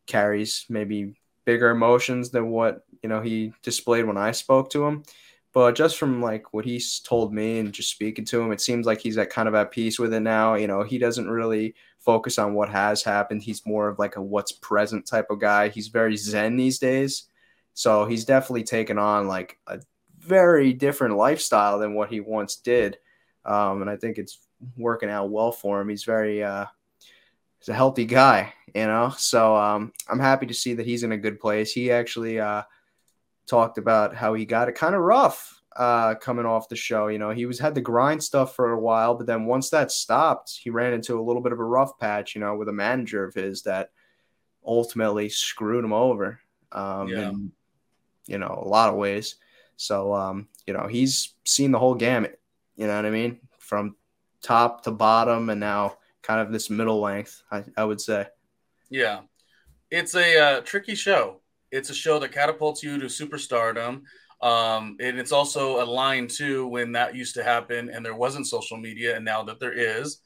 carries 0.06 0.66
maybe 0.70 1.16
bigger 1.46 1.70
emotions 1.70 2.30
than 2.30 2.50
what 2.50 2.86
you 3.02 3.10
know 3.10 3.22
he 3.22 3.54
displayed 3.62 4.06
when 4.06 4.18
I 4.18 4.32
spoke 4.32 4.70
to 4.72 4.86
him. 4.86 5.04
But 5.54 5.76
just 5.76 5.98
from 5.98 6.20
like 6.20 6.52
what 6.52 6.66
he's 6.66 7.00
told 7.00 7.32
me 7.32 7.60
and 7.60 7.72
just 7.72 7.92
speaking 7.92 8.26
to 8.26 8.42
him, 8.42 8.52
it 8.52 8.60
seems 8.60 8.88
like 8.88 9.00
he's 9.00 9.20
at 9.20 9.30
kind 9.30 9.48
of 9.48 9.54
at 9.54 9.70
peace 9.70 10.00
with 10.00 10.12
it 10.14 10.20
now. 10.22 10.56
You 10.56 10.66
know, 10.66 10.82
he 10.82 10.98
doesn't 10.98 11.30
really 11.30 11.76
focus 12.00 12.40
on 12.40 12.56
what 12.56 12.70
has 12.70 13.04
happened. 13.04 13.44
He's 13.44 13.66
more 13.66 13.88
of 13.88 14.00
like 14.00 14.16
a 14.16 14.22
what's 14.22 14.52
present 14.52 15.06
type 15.06 15.28
of 15.30 15.40
guy. 15.40 15.70
He's 15.70 15.90
very 15.90 16.18
zen 16.18 16.58
these 16.58 16.80
days. 16.80 17.30
So 17.76 18.06
he's 18.06 18.26
definitely 18.26 18.64
taken 18.64 18.98
on 18.98 19.28
like 19.28 19.60
a 19.68 19.80
very 20.20 20.74
different 20.74 21.18
lifestyle 21.18 21.78
than 21.78 21.94
what 21.94 22.10
he 22.10 22.20
once 22.20 22.56
did. 22.56 22.98
Um, 23.46 23.82
and 23.82 23.90
I 23.90 23.96
think 23.98 24.18
it's 24.18 24.40
working 24.76 25.10
out 25.10 25.30
well 25.30 25.52
for 25.52 25.80
him. 25.80 25.90
He's 25.90 26.04
very, 26.04 26.44
uh, 26.44 26.66
he's 27.60 27.70
a 27.70 27.74
healthy 27.74 28.06
guy, 28.06 28.54
you 28.74 28.88
know? 28.88 29.14
So 29.18 29.56
um, 29.56 29.94
I'm 30.10 30.20
happy 30.20 30.48
to 30.48 30.54
see 30.54 30.74
that 30.74 30.86
he's 30.86 31.04
in 31.04 31.12
a 31.12 31.18
good 31.18 31.40
place. 31.40 31.72
He 31.72 31.92
actually 31.92 32.40
uh, 32.40 32.64
talked 33.48 33.78
about 33.78 34.16
how 34.16 34.34
he 34.34 34.46
got 34.46 34.70
it 34.70 34.76
kind 34.76 34.96
of 34.96 35.02
rough 35.02 35.62
uh, 35.76 36.16
coming 36.16 36.46
off 36.46 36.70
the 36.70 36.76
show. 36.76 37.08
You 37.08 37.20
know, 37.20 37.32
he 37.32 37.46
was 37.46 37.60
had 37.60 37.76
the 37.76 37.82
grind 37.82 38.24
stuff 38.24 38.56
for 38.56 38.72
a 38.72 38.80
while, 38.80 39.16
but 39.16 39.28
then 39.28 39.46
once 39.46 39.70
that 39.70 39.92
stopped, 39.92 40.60
he 40.62 40.70
ran 40.70 40.94
into 40.94 41.20
a 41.20 41.24
little 41.24 41.42
bit 41.42 41.52
of 41.52 41.60
a 41.60 41.66
rough 41.66 41.98
patch, 42.00 42.36
you 42.36 42.42
know, 42.42 42.56
with 42.56 42.70
a 42.70 42.74
manager 42.74 43.24
of 43.24 43.34
his 43.34 43.64
that 43.64 43.92
ultimately 44.66 45.30
screwed 45.30 45.84
him 45.84 45.94
over. 45.94 46.40
Um, 46.72 47.08
yeah. 47.08 47.30
in, 47.30 47.52
you 48.26 48.38
know, 48.38 48.64
a 48.66 48.68
lot 48.68 48.90
of 48.90 48.96
ways. 48.96 49.36
So, 49.76 50.14
um, 50.14 50.48
you 50.66 50.74
know, 50.74 50.88
he's 50.88 51.34
seen 51.46 51.72
the 51.72 51.80
whole 51.80 51.96
gamut, 51.96 52.40
you 52.76 52.88
know 52.88 52.96
what 52.96 53.06
I 53.06 53.10
mean? 53.10 53.40
From 53.60 53.96
top 54.42 54.84
to 54.84 54.92
bottom 54.92 55.50
and 55.50 55.60
now 55.60 55.98
kind 56.22 56.40
of 56.40 56.52
this 56.52 56.70
middle 56.70 57.00
length, 57.00 57.44
I, 57.52 57.64
I 57.78 57.84
would 57.84 58.02
say. 58.02 58.28
Yeah. 58.90 59.22
It's 59.92 60.16
a 60.16 60.40
uh, 60.40 60.62
tricky 60.62 60.96
show. 60.96 61.42
It's 61.74 61.90
a 61.90 61.94
show 61.96 62.20
that 62.20 62.32
catapults 62.32 62.84
you 62.84 62.98
to 63.00 63.06
superstardom. 63.06 64.04
Um, 64.42 64.98
and 65.00 65.18
it's 65.20 65.32
also 65.32 65.84
a 65.84 65.86
line 65.86 66.28
too 66.28 66.68
when 66.68 66.92
that 66.94 67.16
used 67.16 67.36
to 67.36 67.44
happen 67.44 67.90
and 67.90 68.06
there 68.06 68.16
wasn't 68.16 68.48
social 68.48 68.78
media, 68.78 69.16
and 69.16 69.26
now 69.26 69.44
that 69.44 69.60
there 69.60 69.74
is. 69.74 70.20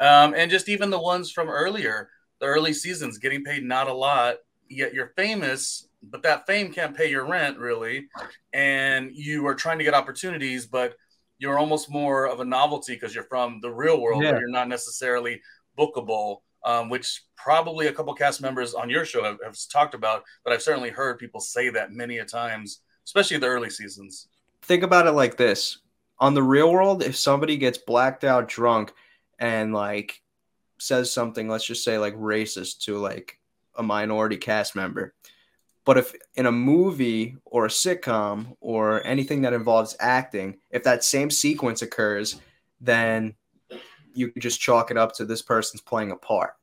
Um, 0.00 0.34
and 0.34 0.50
just 0.50 0.68
even 0.68 0.90
the 0.90 0.98
ones 0.98 1.30
from 1.30 1.48
earlier, 1.48 2.08
the 2.40 2.46
early 2.46 2.72
seasons, 2.72 3.18
getting 3.18 3.44
paid 3.44 3.64
not 3.64 3.88
a 3.88 3.92
lot, 3.94 4.36
yet 4.68 4.94
you're 4.94 5.12
famous 5.16 5.88
but 6.10 6.22
that 6.22 6.46
fame 6.46 6.72
can't 6.72 6.96
pay 6.96 7.08
your 7.08 7.26
rent 7.26 7.58
really 7.58 8.08
and 8.52 9.10
you 9.14 9.46
are 9.46 9.54
trying 9.54 9.78
to 9.78 9.84
get 9.84 9.94
opportunities 9.94 10.66
but 10.66 10.94
you're 11.38 11.58
almost 11.58 11.90
more 11.90 12.26
of 12.26 12.40
a 12.40 12.44
novelty 12.44 12.94
because 12.94 13.14
you're 13.14 13.24
from 13.24 13.60
the 13.60 13.70
real 13.70 14.00
world 14.00 14.22
yeah. 14.22 14.38
you're 14.38 14.48
not 14.48 14.68
necessarily 14.68 15.40
bookable 15.78 16.38
um, 16.64 16.88
which 16.88 17.22
probably 17.36 17.86
a 17.88 17.92
couple 17.92 18.14
cast 18.14 18.40
members 18.40 18.74
on 18.74 18.88
your 18.88 19.04
show 19.04 19.22
have, 19.24 19.38
have, 19.44 19.56
talked 19.70 19.94
about 19.94 20.24
but 20.44 20.52
i've 20.52 20.62
certainly 20.62 20.90
heard 20.90 21.18
people 21.18 21.40
say 21.40 21.68
that 21.68 21.92
many 21.92 22.18
a 22.18 22.24
times 22.24 22.80
especially 23.04 23.36
the 23.38 23.46
early 23.46 23.70
seasons. 23.70 24.28
Think 24.62 24.82
about 24.82 25.06
it 25.06 25.12
like 25.12 25.36
this. 25.36 25.78
On 26.18 26.34
the 26.34 26.42
real 26.42 26.72
world 26.72 27.02
if 27.02 27.16
somebody 27.16 27.56
gets 27.56 27.78
blacked 27.78 28.24
out 28.24 28.48
drunk 28.48 28.92
and 29.38 29.74
like 29.74 30.22
says 30.78 31.10
something 31.10 31.48
let's 31.48 31.66
just 31.66 31.84
say 31.84 31.98
like 31.98 32.14
racist 32.14 32.78
to 32.80 32.98
like 32.98 33.38
a 33.76 33.82
minority 33.82 34.36
cast 34.36 34.76
member. 34.76 35.14
But 35.84 35.98
if 35.98 36.14
in 36.34 36.46
a 36.46 36.52
movie 36.52 37.36
or 37.44 37.66
a 37.66 37.68
sitcom 37.70 38.56
or 38.60 39.04
anything 39.06 39.42
that 39.42 39.52
involves 39.52 39.96
acting, 40.00 40.56
if 40.70 40.84
that 40.84 41.04
same 41.04 41.30
sequence 41.30 41.82
occurs, 41.82 42.40
then 42.80 43.34
you 44.14 44.30
can 44.30 44.40
just 44.40 44.60
chalk 44.60 44.90
it 44.90 44.96
up 44.96 45.12
to 45.14 45.24
this 45.24 45.42
person's 45.42 45.80
playing 45.80 46.10
a 46.10 46.16
part 46.16 46.54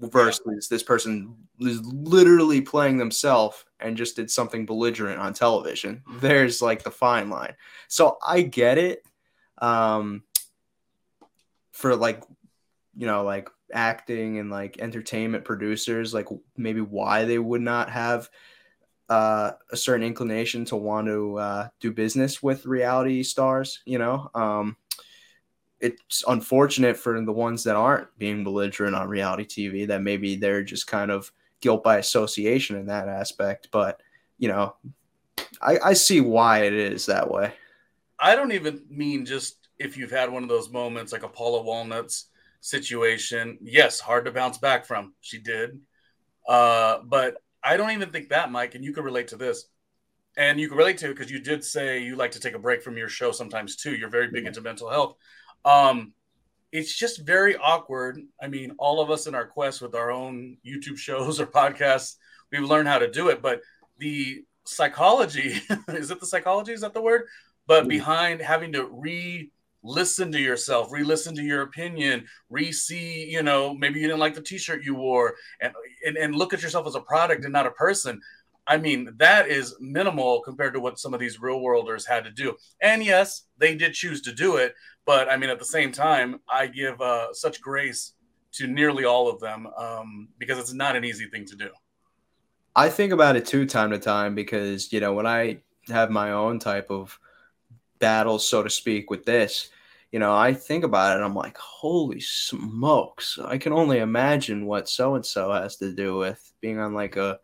versus 0.00 0.68
this 0.68 0.82
person 0.82 1.34
is 1.60 1.80
literally 1.84 2.60
playing 2.60 2.98
themselves 2.98 3.64
and 3.80 3.96
just 3.96 4.16
did 4.16 4.30
something 4.30 4.66
belligerent 4.66 5.18
on 5.18 5.32
television. 5.32 6.02
There's 6.20 6.60
like 6.60 6.82
the 6.82 6.90
fine 6.90 7.30
line. 7.30 7.54
So 7.88 8.18
I 8.26 8.42
get 8.42 8.78
it. 8.78 9.04
Um, 9.58 10.22
for 11.72 11.96
like, 11.96 12.22
you 12.96 13.06
know, 13.06 13.22
like 13.22 13.48
acting 13.72 14.38
and 14.38 14.50
like 14.50 14.78
entertainment 14.80 15.44
producers 15.44 16.14
like 16.14 16.26
maybe 16.56 16.80
why 16.80 17.24
they 17.24 17.38
would 17.38 17.60
not 17.60 17.90
have 17.90 18.28
uh, 19.08 19.52
a 19.70 19.76
certain 19.76 20.06
inclination 20.06 20.64
to 20.66 20.76
want 20.76 21.06
to 21.06 21.38
uh, 21.38 21.68
do 21.80 21.92
business 21.92 22.42
with 22.42 22.66
reality 22.66 23.22
stars 23.22 23.80
you 23.84 23.98
know 23.98 24.30
um, 24.34 24.76
it's 25.80 26.24
unfortunate 26.26 26.96
for 26.96 27.20
the 27.20 27.32
ones 27.32 27.64
that 27.64 27.76
aren't 27.76 28.08
being 28.18 28.44
belligerent 28.44 28.94
on 28.94 29.08
reality 29.08 29.44
tv 29.44 29.86
that 29.86 30.02
maybe 30.02 30.36
they're 30.36 30.62
just 30.62 30.86
kind 30.86 31.10
of 31.10 31.30
guilt 31.60 31.82
by 31.82 31.98
association 31.98 32.76
in 32.76 32.86
that 32.86 33.08
aspect 33.08 33.68
but 33.70 34.00
you 34.38 34.48
know 34.48 34.74
I, 35.60 35.78
I 35.84 35.92
see 35.92 36.20
why 36.20 36.64
it 36.64 36.72
is 36.72 37.06
that 37.06 37.30
way 37.30 37.52
i 38.18 38.34
don't 38.34 38.52
even 38.52 38.82
mean 38.88 39.24
just 39.24 39.68
if 39.78 39.96
you've 39.96 40.10
had 40.10 40.30
one 40.30 40.42
of 40.42 40.48
those 40.48 40.70
moments 40.70 41.12
like 41.12 41.22
a 41.22 41.28
paula 41.28 41.62
walnuts 41.62 42.26
situation. 42.60 43.58
Yes, 43.60 44.00
hard 44.00 44.24
to 44.24 44.32
bounce 44.32 44.58
back 44.58 44.84
from. 44.84 45.14
She 45.20 45.38
did. 45.38 45.80
Uh, 46.46 46.98
but 47.04 47.36
I 47.62 47.76
don't 47.76 47.90
even 47.90 48.10
think 48.10 48.30
that, 48.30 48.50
Mike, 48.50 48.74
and 48.74 48.84
you 48.84 48.92
can 48.92 49.04
relate 49.04 49.28
to 49.28 49.36
this. 49.36 49.66
And 50.36 50.60
you 50.60 50.68
can 50.68 50.78
relate 50.78 50.98
to 50.98 51.06
it 51.06 51.16
because 51.16 51.32
you 51.32 51.40
did 51.40 51.64
say 51.64 52.02
you 52.02 52.14
like 52.14 52.30
to 52.32 52.40
take 52.40 52.54
a 52.54 52.60
break 52.60 52.82
from 52.82 52.96
your 52.96 53.08
show 53.08 53.32
sometimes 53.32 53.74
too. 53.74 53.96
You're 53.96 54.08
very 54.08 54.28
big 54.28 54.44
yeah. 54.44 54.48
into 54.48 54.60
mental 54.60 54.88
health. 54.88 55.16
Um, 55.64 56.12
it's 56.72 56.94
just 56.94 57.24
very 57.24 57.56
awkward. 57.56 58.20
I 58.40 58.48
mean, 58.48 58.72
all 58.78 59.00
of 59.00 59.10
us 59.10 59.26
in 59.26 59.34
our 59.34 59.46
quest 59.46 59.80
with 59.80 59.94
our 59.94 60.10
own 60.10 60.58
YouTube 60.66 60.98
shows 60.98 61.40
or 61.40 61.46
podcasts, 61.60 62.16
we've 62.52 62.62
learned 62.62 62.88
how 62.88 62.98
to 62.98 63.10
do 63.10 63.28
it. 63.28 63.42
But 63.42 63.60
the 63.98 64.44
psychology 64.64 65.60
is 65.88 66.10
it 66.10 66.20
the 66.20 66.26
psychology? 66.26 66.72
Is 66.72 66.82
that 66.82 66.94
the 66.94 67.02
word? 67.02 67.26
But 67.66 67.80
mm-hmm. 67.80 67.88
behind 67.88 68.40
having 68.40 68.72
to 68.72 68.86
re 68.86 69.50
listen 69.82 70.32
to 70.32 70.40
yourself, 70.40 70.92
re 70.92 71.04
listen 71.04 71.34
to 71.36 71.42
your 71.42 71.62
opinion, 71.62 72.26
re 72.50 72.72
see, 72.72 73.24
you 73.30 73.42
know, 73.42 73.74
maybe 73.74 74.00
you 74.00 74.06
didn't 74.06 74.20
like 74.20 74.34
the 74.34 74.42
t 74.42 74.58
shirt 74.58 74.84
you 74.84 74.94
wore, 74.94 75.36
and, 75.60 75.72
and, 76.06 76.16
and 76.16 76.34
look 76.34 76.52
at 76.52 76.62
yourself 76.62 76.86
as 76.86 76.94
a 76.94 77.00
product 77.00 77.44
and 77.44 77.52
not 77.52 77.66
a 77.66 77.70
person. 77.70 78.20
I 78.68 78.76
mean, 78.76 79.14
that 79.16 79.48
is 79.48 79.74
minimal 79.80 80.42
compared 80.42 80.74
to 80.74 80.80
what 80.80 80.98
some 80.98 81.14
of 81.14 81.20
these 81.20 81.40
real 81.40 81.60
worlders 81.60 82.04
had 82.04 82.24
to 82.24 82.30
do. 82.30 82.54
And 82.82 83.02
yes, 83.02 83.44
they 83.56 83.74
did 83.74 83.94
choose 83.94 84.20
to 84.22 84.32
do 84.32 84.56
it, 84.56 84.74
but 85.06 85.30
I 85.30 85.38
mean, 85.38 85.48
at 85.48 85.58
the 85.58 85.64
same 85.64 85.90
time, 85.90 86.40
I 86.48 86.66
give 86.66 87.00
uh, 87.00 87.32
such 87.32 87.62
grace 87.62 88.12
to 88.52 88.66
nearly 88.66 89.04
all 89.04 89.28
of 89.28 89.40
them 89.40 89.66
um, 89.78 90.28
because 90.38 90.58
it's 90.58 90.74
not 90.74 90.96
an 90.96 91.04
easy 91.04 91.26
thing 91.26 91.46
to 91.46 91.56
do. 91.56 91.70
I 92.76 92.90
think 92.90 93.12
about 93.12 93.36
it 93.36 93.46
too, 93.46 93.66
time 93.66 93.90
to 93.90 93.98
time, 93.98 94.34
because 94.34 94.92
you 94.92 95.00
know 95.00 95.14
when 95.14 95.26
I 95.26 95.62
have 95.88 96.10
my 96.10 96.32
own 96.32 96.58
type 96.58 96.90
of 96.90 97.18
battle, 97.98 98.38
so 98.38 98.62
to 98.62 98.70
speak, 98.70 99.10
with 99.10 99.24
this, 99.24 99.70
you 100.12 100.18
know, 100.18 100.34
I 100.34 100.52
think 100.52 100.84
about 100.84 101.12
it 101.12 101.16
and 101.16 101.24
I'm 101.24 101.34
like, 101.34 101.56
holy 101.58 102.20
smokes! 102.20 103.38
I 103.42 103.58
can 103.58 103.72
only 103.72 103.98
imagine 103.98 104.66
what 104.66 104.88
so 104.88 105.14
and 105.14 105.24
so 105.24 105.52
has 105.52 105.76
to 105.76 105.92
do 105.92 106.18
with 106.18 106.52
being 106.60 106.78
on 106.78 106.94
like 106.94 107.16
a 107.16 107.40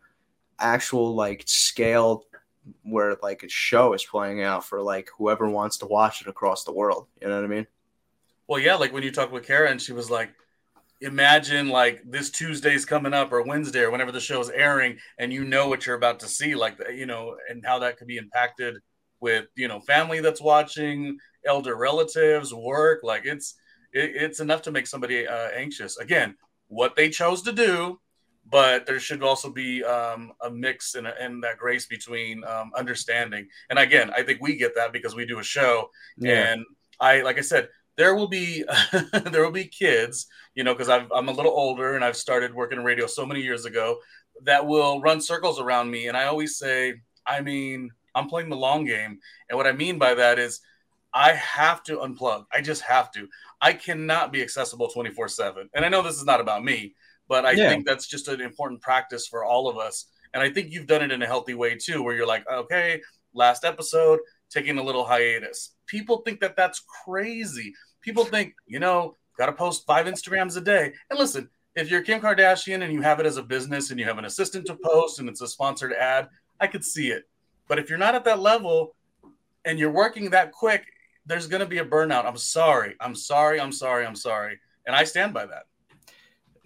actual 0.58 1.14
like 1.14 1.44
scale 1.46 2.24
where 2.82 3.16
like 3.22 3.42
a 3.42 3.48
show 3.48 3.92
is 3.92 4.04
playing 4.04 4.42
out 4.42 4.64
for 4.64 4.80
like 4.82 5.10
whoever 5.18 5.48
wants 5.48 5.78
to 5.78 5.86
watch 5.86 6.20
it 6.20 6.28
across 6.28 6.64
the 6.64 6.72
world. 6.72 7.06
You 7.20 7.28
know 7.28 7.36
what 7.36 7.44
I 7.44 7.48
mean? 7.48 7.66
Well, 8.46 8.60
yeah, 8.60 8.74
like 8.74 8.92
when 8.92 9.02
you 9.02 9.10
talked 9.10 9.32
with 9.32 9.46
Cara 9.46 9.70
and 9.70 9.80
she 9.80 9.92
was 9.92 10.10
like, 10.10 10.30
imagine 11.00 11.68
like 11.68 12.02
this 12.06 12.30
Tuesday's 12.30 12.84
coming 12.84 13.12
up 13.14 13.32
or 13.32 13.42
Wednesday 13.42 13.80
or 13.80 13.90
whenever 13.90 14.12
the 14.12 14.20
show 14.20 14.40
is 14.40 14.50
airing 14.50 14.98
and 15.18 15.32
you 15.32 15.44
know 15.44 15.68
what 15.68 15.86
you're 15.86 15.96
about 15.96 16.20
to 16.20 16.28
see, 16.28 16.54
like, 16.54 16.78
you 16.94 17.06
know, 17.06 17.36
and 17.48 17.64
how 17.64 17.78
that 17.78 17.96
could 17.96 18.06
be 18.06 18.16
impacted 18.16 18.76
with, 19.20 19.46
you 19.56 19.68
know, 19.68 19.80
family 19.80 20.20
that's 20.20 20.40
watching, 20.40 21.16
elder 21.44 21.76
relatives, 21.76 22.52
work. 22.54 23.00
Like 23.02 23.24
it's, 23.24 23.54
it, 23.92 24.12
it's 24.14 24.40
enough 24.40 24.62
to 24.62 24.70
make 24.70 24.86
somebody 24.86 25.26
uh, 25.26 25.48
anxious. 25.54 25.98
Again, 25.98 26.36
what 26.68 26.96
they 26.96 27.10
chose 27.10 27.42
to 27.42 27.52
do 27.52 28.00
but 28.54 28.86
there 28.86 29.00
should 29.00 29.20
also 29.20 29.50
be 29.50 29.82
um, 29.82 30.32
a 30.40 30.48
mix 30.48 30.94
and, 30.94 31.08
and, 31.08 31.42
that 31.42 31.58
grace 31.58 31.86
between 31.86 32.44
um, 32.44 32.70
understanding. 32.76 33.48
And 33.68 33.80
again, 33.80 34.12
I 34.16 34.22
think 34.22 34.40
we 34.40 34.54
get 34.54 34.76
that 34.76 34.92
because 34.92 35.12
we 35.12 35.26
do 35.26 35.40
a 35.40 35.42
show. 35.42 35.90
Yeah. 36.16 36.52
And 36.52 36.64
I, 37.00 37.22
like 37.22 37.36
I 37.36 37.40
said, 37.40 37.68
there 37.96 38.14
will 38.14 38.28
be 38.28 38.62
there 39.24 39.42
will 39.42 39.50
be 39.50 39.64
kids, 39.64 40.28
you 40.54 40.62
know, 40.62 40.72
because 40.72 40.88
I'm 40.88 41.28
a 41.28 41.32
little 41.32 41.50
older 41.50 41.96
and 41.96 42.04
I've 42.04 42.16
started 42.16 42.54
working 42.54 42.78
in 42.78 42.84
radio 42.84 43.08
so 43.08 43.26
many 43.26 43.40
years 43.40 43.64
ago 43.64 43.98
that 44.44 44.64
will 44.64 45.00
run 45.00 45.20
circles 45.20 45.58
around 45.58 45.90
me. 45.90 46.06
And 46.06 46.16
I 46.16 46.26
always 46.26 46.56
say, 46.56 46.94
I 47.26 47.40
mean, 47.40 47.90
I'm 48.14 48.28
playing 48.28 48.50
the 48.50 48.56
long 48.56 48.84
game. 48.84 49.18
And 49.50 49.56
what 49.56 49.66
I 49.66 49.72
mean 49.72 49.98
by 49.98 50.14
that 50.14 50.38
is 50.38 50.60
I 51.12 51.32
have 51.32 51.82
to 51.84 51.96
unplug. 51.96 52.46
I 52.52 52.60
just 52.60 52.82
have 52.82 53.10
to. 53.14 53.26
I 53.60 53.72
cannot 53.72 54.32
be 54.32 54.42
accessible 54.42 54.86
24 54.86 55.26
7. 55.26 55.70
And 55.74 55.84
I 55.84 55.88
know 55.88 56.02
this 56.02 56.18
is 56.18 56.24
not 56.24 56.40
about 56.40 56.64
me, 56.64 56.94
but 57.28 57.44
I 57.44 57.52
yeah. 57.52 57.68
think 57.68 57.86
that's 57.86 58.06
just 58.06 58.28
an 58.28 58.40
important 58.40 58.80
practice 58.80 59.26
for 59.26 59.44
all 59.44 59.68
of 59.68 59.76
us. 59.78 60.06
And 60.32 60.42
I 60.42 60.50
think 60.50 60.72
you've 60.72 60.86
done 60.86 61.02
it 61.02 61.12
in 61.12 61.22
a 61.22 61.26
healthy 61.26 61.54
way 61.54 61.76
too, 61.76 62.02
where 62.02 62.14
you're 62.14 62.26
like, 62.26 62.44
okay, 62.50 63.00
last 63.34 63.64
episode, 63.64 64.20
taking 64.50 64.78
a 64.78 64.82
little 64.82 65.04
hiatus. 65.04 65.74
People 65.86 66.18
think 66.18 66.40
that 66.40 66.56
that's 66.56 66.82
crazy. 67.04 67.72
People 68.00 68.24
think, 68.24 68.54
you 68.66 68.78
know, 68.78 69.14
got 69.38 69.46
to 69.46 69.52
post 69.52 69.86
five 69.86 70.06
Instagrams 70.06 70.56
a 70.56 70.60
day. 70.60 70.92
And 71.10 71.18
listen, 71.18 71.48
if 71.76 71.90
you're 71.90 72.02
Kim 72.02 72.20
Kardashian 72.20 72.82
and 72.82 72.92
you 72.92 73.00
have 73.02 73.20
it 73.20 73.26
as 73.26 73.36
a 73.36 73.42
business 73.42 73.90
and 73.90 73.98
you 73.98 74.06
have 74.06 74.18
an 74.18 74.24
assistant 74.24 74.66
to 74.66 74.76
post 74.82 75.18
and 75.18 75.28
it's 75.28 75.40
a 75.40 75.48
sponsored 75.48 75.92
ad, 75.92 76.28
I 76.60 76.66
could 76.66 76.84
see 76.84 77.08
it. 77.08 77.24
But 77.66 77.78
if 77.78 77.88
you're 77.88 77.98
not 77.98 78.14
at 78.14 78.24
that 78.24 78.40
level 78.40 78.94
and 79.64 79.78
you're 79.78 79.90
working 79.90 80.30
that 80.30 80.52
quick, 80.52 80.84
there's 81.26 81.46
going 81.46 81.60
to 81.60 81.66
be 81.66 81.78
a 81.78 81.84
burnout. 81.84 82.26
I'm 82.26 82.36
sorry. 82.36 82.94
I'm 83.00 83.14
sorry. 83.14 83.60
I'm 83.60 83.72
sorry. 83.72 84.06
I'm 84.06 84.14
sorry. 84.14 84.60
And 84.86 84.94
I 84.94 85.04
stand 85.04 85.32
by 85.32 85.46
that. 85.46 85.64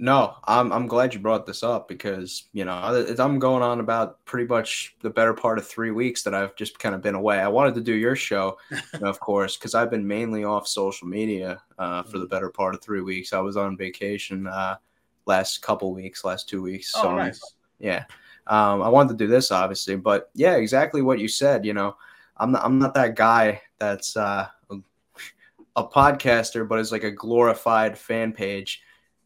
No, 0.00 0.36
I'm 0.44 0.72
I'm 0.72 0.86
glad 0.86 1.12
you 1.12 1.18
brought 1.18 1.44
this 1.44 1.64
up 1.64 1.88
because 1.88 2.44
you 2.52 2.64
know 2.64 3.04
I'm 3.18 3.38
going 3.40 3.64
on 3.64 3.80
about 3.80 4.24
pretty 4.26 4.46
much 4.46 4.94
the 5.02 5.10
better 5.10 5.34
part 5.34 5.58
of 5.58 5.66
three 5.66 5.90
weeks 5.90 6.22
that 6.22 6.34
I've 6.34 6.54
just 6.54 6.78
kind 6.78 6.94
of 6.94 7.02
been 7.02 7.16
away. 7.16 7.40
I 7.40 7.48
wanted 7.48 7.74
to 7.74 7.80
do 7.80 7.94
your 7.94 8.14
show, 8.14 8.58
of 9.02 9.18
course, 9.18 9.56
because 9.56 9.74
I've 9.74 9.90
been 9.90 10.06
mainly 10.06 10.44
off 10.44 10.68
social 10.68 11.08
media 11.08 11.60
uh, 11.80 12.04
for 12.04 12.12
the 12.12 12.18
mm-hmm. 12.18 12.28
better 12.28 12.48
part 12.48 12.76
of 12.76 12.82
three 12.82 13.00
weeks. 13.00 13.32
I 13.32 13.40
was 13.40 13.56
on 13.56 13.76
vacation 13.76 14.46
uh, 14.46 14.76
last 15.26 15.62
couple 15.62 15.92
weeks, 15.92 16.24
last 16.24 16.48
two 16.48 16.62
weeks. 16.62 16.92
Oh, 16.96 17.16
nice. 17.16 17.40
Yeah, 17.80 18.04
um, 18.46 18.82
I 18.82 18.88
wanted 18.88 19.18
to 19.18 19.24
do 19.24 19.26
this 19.26 19.50
obviously, 19.50 19.96
but 19.96 20.30
yeah, 20.32 20.54
exactly 20.54 21.02
what 21.02 21.18
you 21.18 21.26
said. 21.26 21.66
You 21.66 21.74
know, 21.74 21.96
I'm 22.36 22.52
not 22.52 22.64
I'm 22.64 22.78
not 22.78 22.94
that 22.94 23.16
guy 23.16 23.62
that's 23.80 24.16
uh, 24.16 24.46
a, 24.70 24.76
a 25.74 25.88
podcaster, 25.88 26.68
but 26.68 26.78
it's 26.78 26.92
like 26.92 27.04
a 27.04 27.10
glorified 27.10 27.98
fan 27.98 28.32
page 28.32 28.82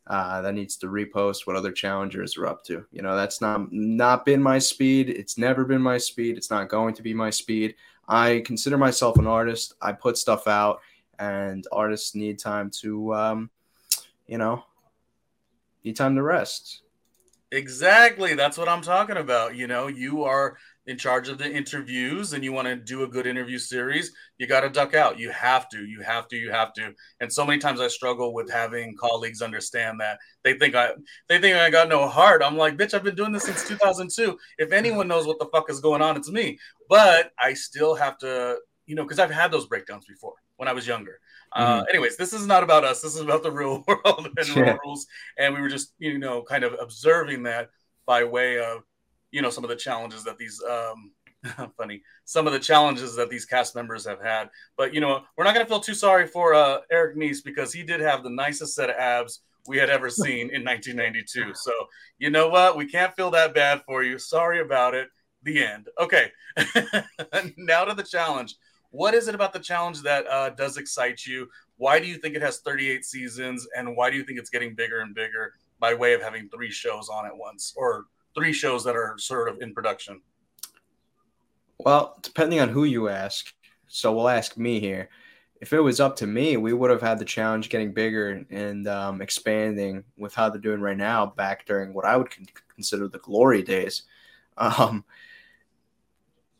uh, 0.06 0.42
that 0.42 0.54
needs 0.54 0.76
to 0.78 0.88
repost 0.88 1.46
what 1.46 1.56
other 1.56 1.72
challengers 1.72 2.36
are 2.36 2.46
up 2.46 2.64
to. 2.64 2.84
You 2.90 3.02
know, 3.02 3.16
that's 3.16 3.40
not 3.40 3.72
not 3.72 4.24
been 4.24 4.42
my 4.42 4.58
speed. 4.58 5.08
It's 5.08 5.38
never 5.38 5.64
been 5.64 5.82
my 5.82 5.98
speed. 5.98 6.36
It's 6.36 6.50
not 6.50 6.68
going 6.68 6.94
to 6.94 7.02
be 7.02 7.14
my 7.14 7.30
speed. 7.30 7.74
I 8.08 8.42
consider 8.44 8.76
myself 8.76 9.18
an 9.18 9.26
artist. 9.26 9.74
I 9.80 9.92
put 9.92 10.18
stuff 10.18 10.48
out, 10.48 10.80
and 11.18 11.64
artists 11.70 12.14
need 12.14 12.38
time 12.38 12.70
to, 12.80 13.14
um, 13.14 13.50
you 14.26 14.38
know, 14.38 14.64
need 15.84 15.96
time 15.96 16.16
to 16.16 16.22
rest. 16.22 16.82
Exactly. 17.52 18.34
That's 18.34 18.56
what 18.56 18.68
I'm 18.68 18.80
talking 18.80 19.18
about. 19.18 19.54
You 19.54 19.66
know, 19.66 19.86
you 19.86 20.24
are 20.24 20.56
in 20.86 20.98
charge 20.98 21.28
of 21.28 21.38
the 21.38 21.50
interviews 21.50 22.32
and 22.32 22.42
you 22.42 22.52
want 22.52 22.66
to 22.66 22.74
do 22.74 23.04
a 23.04 23.08
good 23.08 23.26
interview 23.26 23.58
series, 23.58 24.12
you 24.38 24.46
got 24.46 24.62
to 24.62 24.68
duck 24.68 24.94
out. 24.94 25.18
You 25.18 25.30
have 25.30 25.68
to, 25.68 25.84
you 25.84 26.00
have 26.00 26.26
to, 26.28 26.36
you 26.36 26.50
have 26.50 26.72
to. 26.74 26.92
And 27.20 27.32
so 27.32 27.46
many 27.46 27.58
times 27.58 27.80
I 27.80 27.88
struggle 27.88 28.34
with 28.34 28.50
having 28.50 28.96
colleagues 28.98 29.42
understand 29.42 30.00
that. 30.00 30.18
They 30.42 30.54
think 30.54 30.74
I 30.74 30.90
they 31.28 31.38
think 31.38 31.56
I 31.56 31.70
got 31.70 31.88
no 31.88 32.08
heart. 32.08 32.42
I'm 32.44 32.56
like, 32.56 32.76
bitch, 32.76 32.94
I've 32.94 33.04
been 33.04 33.14
doing 33.14 33.32
this 33.32 33.44
since 33.44 33.66
2002. 33.66 34.36
If 34.58 34.72
anyone 34.72 35.08
knows 35.08 35.26
what 35.26 35.38
the 35.38 35.46
fuck 35.52 35.70
is 35.70 35.80
going 35.80 36.02
on, 36.02 36.16
it's 36.16 36.30
me. 36.30 36.58
But 36.88 37.32
I 37.38 37.54
still 37.54 37.94
have 37.94 38.18
to, 38.18 38.58
you 38.86 38.96
know, 38.96 39.04
because 39.04 39.20
I've 39.20 39.30
had 39.30 39.52
those 39.52 39.66
breakdowns 39.66 40.06
before 40.06 40.34
when 40.56 40.68
I 40.68 40.72
was 40.72 40.86
younger. 40.86 41.20
Uh, 41.52 41.60
mm-hmm. 41.60 41.80
Uh, 41.80 41.84
anyways, 41.84 42.16
this 42.16 42.32
is 42.32 42.46
not 42.46 42.62
about 42.62 42.84
us. 42.84 43.02
This 43.02 43.14
is 43.14 43.20
about 43.20 43.42
the 43.42 43.52
real 43.52 43.84
world 43.88 44.28
and 44.36 44.48
yeah. 44.48 44.76
rules. 44.84 45.06
And 45.38 45.54
we 45.54 45.60
were 45.60 45.68
just, 45.68 45.92
you 45.98 46.18
know, 46.18 46.42
kind 46.42 46.64
of 46.64 46.74
observing 46.80 47.44
that 47.44 47.70
by 48.06 48.24
way 48.24 48.58
of 48.58 48.82
you 49.32 49.42
know 49.42 49.50
some 49.50 49.64
of 49.64 49.70
the 49.70 49.76
challenges 49.76 50.22
that 50.24 50.38
these 50.38 50.62
um, 50.70 51.10
funny 51.76 52.02
some 52.24 52.46
of 52.46 52.52
the 52.52 52.58
challenges 52.58 53.16
that 53.16 53.30
these 53.30 53.44
cast 53.44 53.74
members 53.74 54.06
have 54.06 54.22
had. 54.22 54.48
But 54.76 54.94
you 54.94 55.00
know, 55.00 55.22
we're 55.36 55.44
not 55.44 55.54
going 55.54 55.66
to 55.66 55.70
feel 55.70 55.80
too 55.80 55.94
sorry 55.94 56.26
for 56.26 56.54
uh, 56.54 56.78
Eric 56.90 57.16
Nies 57.16 57.42
because 57.42 57.72
he 57.72 57.82
did 57.82 58.00
have 58.00 58.22
the 58.22 58.30
nicest 58.30 58.74
set 58.74 58.90
of 58.90 58.96
abs 58.96 59.40
we 59.66 59.76
had 59.76 59.90
ever 59.90 60.10
seen 60.10 60.50
in 60.54 60.64
1992. 60.64 61.54
So 61.54 61.72
you 62.18 62.30
know 62.30 62.48
what? 62.48 62.76
We 62.76 62.86
can't 62.86 63.14
feel 63.14 63.30
that 63.32 63.54
bad 63.54 63.82
for 63.86 64.02
you. 64.02 64.18
Sorry 64.18 64.60
about 64.60 64.94
it. 64.94 65.08
The 65.42 65.64
end. 65.64 65.88
Okay. 65.98 66.30
now 67.56 67.84
to 67.84 67.94
the 67.94 68.06
challenge. 68.08 68.54
What 68.90 69.14
is 69.14 69.26
it 69.26 69.34
about 69.34 69.54
the 69.54 69.58
challenge 69.58 70.02
that 70.02 70.26
uh, 70.26 70.50
does 70.50 70.76
excite 70.76 71.24
you? 71.24 71.48
Why 71.76 71.98
do 71.98 72.06
you 72.06 72.18
think 72.18 72.36
it 72.36 72.42
has 72.42 72.60
38 72.60 73.04
seasons, 73.06 73.66
and 73.74 73.96
why 73.96 74.10
do 74.10 74.18
you 74.18 74.22
think 74.22 74.38
it's 74.38 74.50
getting 74.50 74.74
bigger 74.74 75.00
and 75.00 75.14
bigger 75.14 75.54
by 75.80 75.94
way 75.94 76.12
of 76.12 76.20
having 76.20 76.48
three 76.50 76.70
shows 76.70 77.08
on 77.08 77.24
at 77.24 77.36
once, 77.36 77.72
or 77.74 78.04
three 78.34 78.52
shows 78.52 78.84
that 78.84 78.96
are 78.96 79.14
sort 79.18 79.48
of 79.48 79.60
in 79.60 79.74
production? 79.74 80.20
Well, 81.78 82.18
depending 82.22 82.60
on 82.60 82.68
who 82.68 82.84
you 82.84 83.08
ask. 83.08 83.52
So 83.88 84.12
we'll 84.12 84.28
ask 84.28 84.56
me 84.56 84.80
here. 84.80 85.08
If 85.60 85.72
it 85.72 85.80
was 85.80 86.00
up 86.00 86.16
to 86.16 86.26
me, 86.26 86.56
we 86.56 86.72
would 86.72 86.90
have 86.90 87.02
had 87.02 87.18
the 87.18 87.24
challenge 87.24 87.68
getting 87.68 87.92
bigger 87.92 88.44
and 88.50 88.88
um, 88.88 89.22
expanding 89.22 90.02
with 90.16 90.34
how 90.34 90.48
they're 90.48 90.60
doing 90.60 90.80
right 90.80 90.96
now 90.96 91.26
back 91.26 91.66
during 91.66 91.94
what 91.94 92.04
I 92.04 92.16
would 92.16 92.30
con- 92.30 92.46
consider 92.74 93.06
the 93.06 93.18
glory 93.18 93.62
days. 93.62 94.02
Um, 94.56 95.04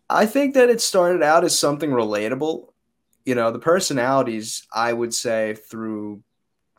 I 0.09 0.27
think 0.27 0.55
that 0.55 0.71
it 0.71 0.81
started 0.81 1.23
out 1.23 1.43
as 1.43 1.59
something 1.59 1.91
relatable. 1.91 2.69
You 3.25 3.35
know, 3.35 3.51
the 3.51 3.59
personalities, 3.59 4.67
I 4.73 4.93
would 4.93 5.15
say, 5.15 5.55
through 5.55 6.23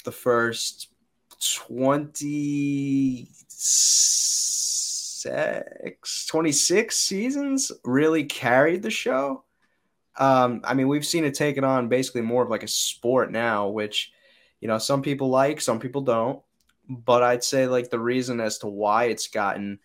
the 0.05 0.11
first 0.11 0.89
20 1.43 3.27
26, 5.23 6.27
26 6.27 6.95
seasons 6.95 7.71
really 7.83 8.25
carried 8.25 8.83
the 8.83 8.89
show. 8.89 9.43
Um, 10.17 10.61
I 10.63 10.73
mean, 10.73 10.87
we've 10.87 11.05
seen 11.05 11.25
it 11.25 11.33
taken 11.33 11.63
on 11.63 11.89
basically 11.89 12.21
more 12.21 12.43
of 12.43 12.49
like 12.49 12.63
a 12.63 12.67
sport 12.67 13.31
now, 13.31 13.69
which, 13.69 14.11
you 14.59 14.67
know, 14.67 14.77
some 14.77 15.01
people 15.01 15.29
like, 15.29 15.59
some 15.59 15.79
people 15.79 16.01
don't. 16.01 16.41
But 16.89 17.23
I'd 17.23 17.43
say 17.43 17.65
like 17.67 17.89
the 17.89 17.99
reason 17.99 18.39
as 18.39 18.57
to 18.59 18.67
why 18.67 19.05
it's 19.05 19.27
gotten 19.27 19.79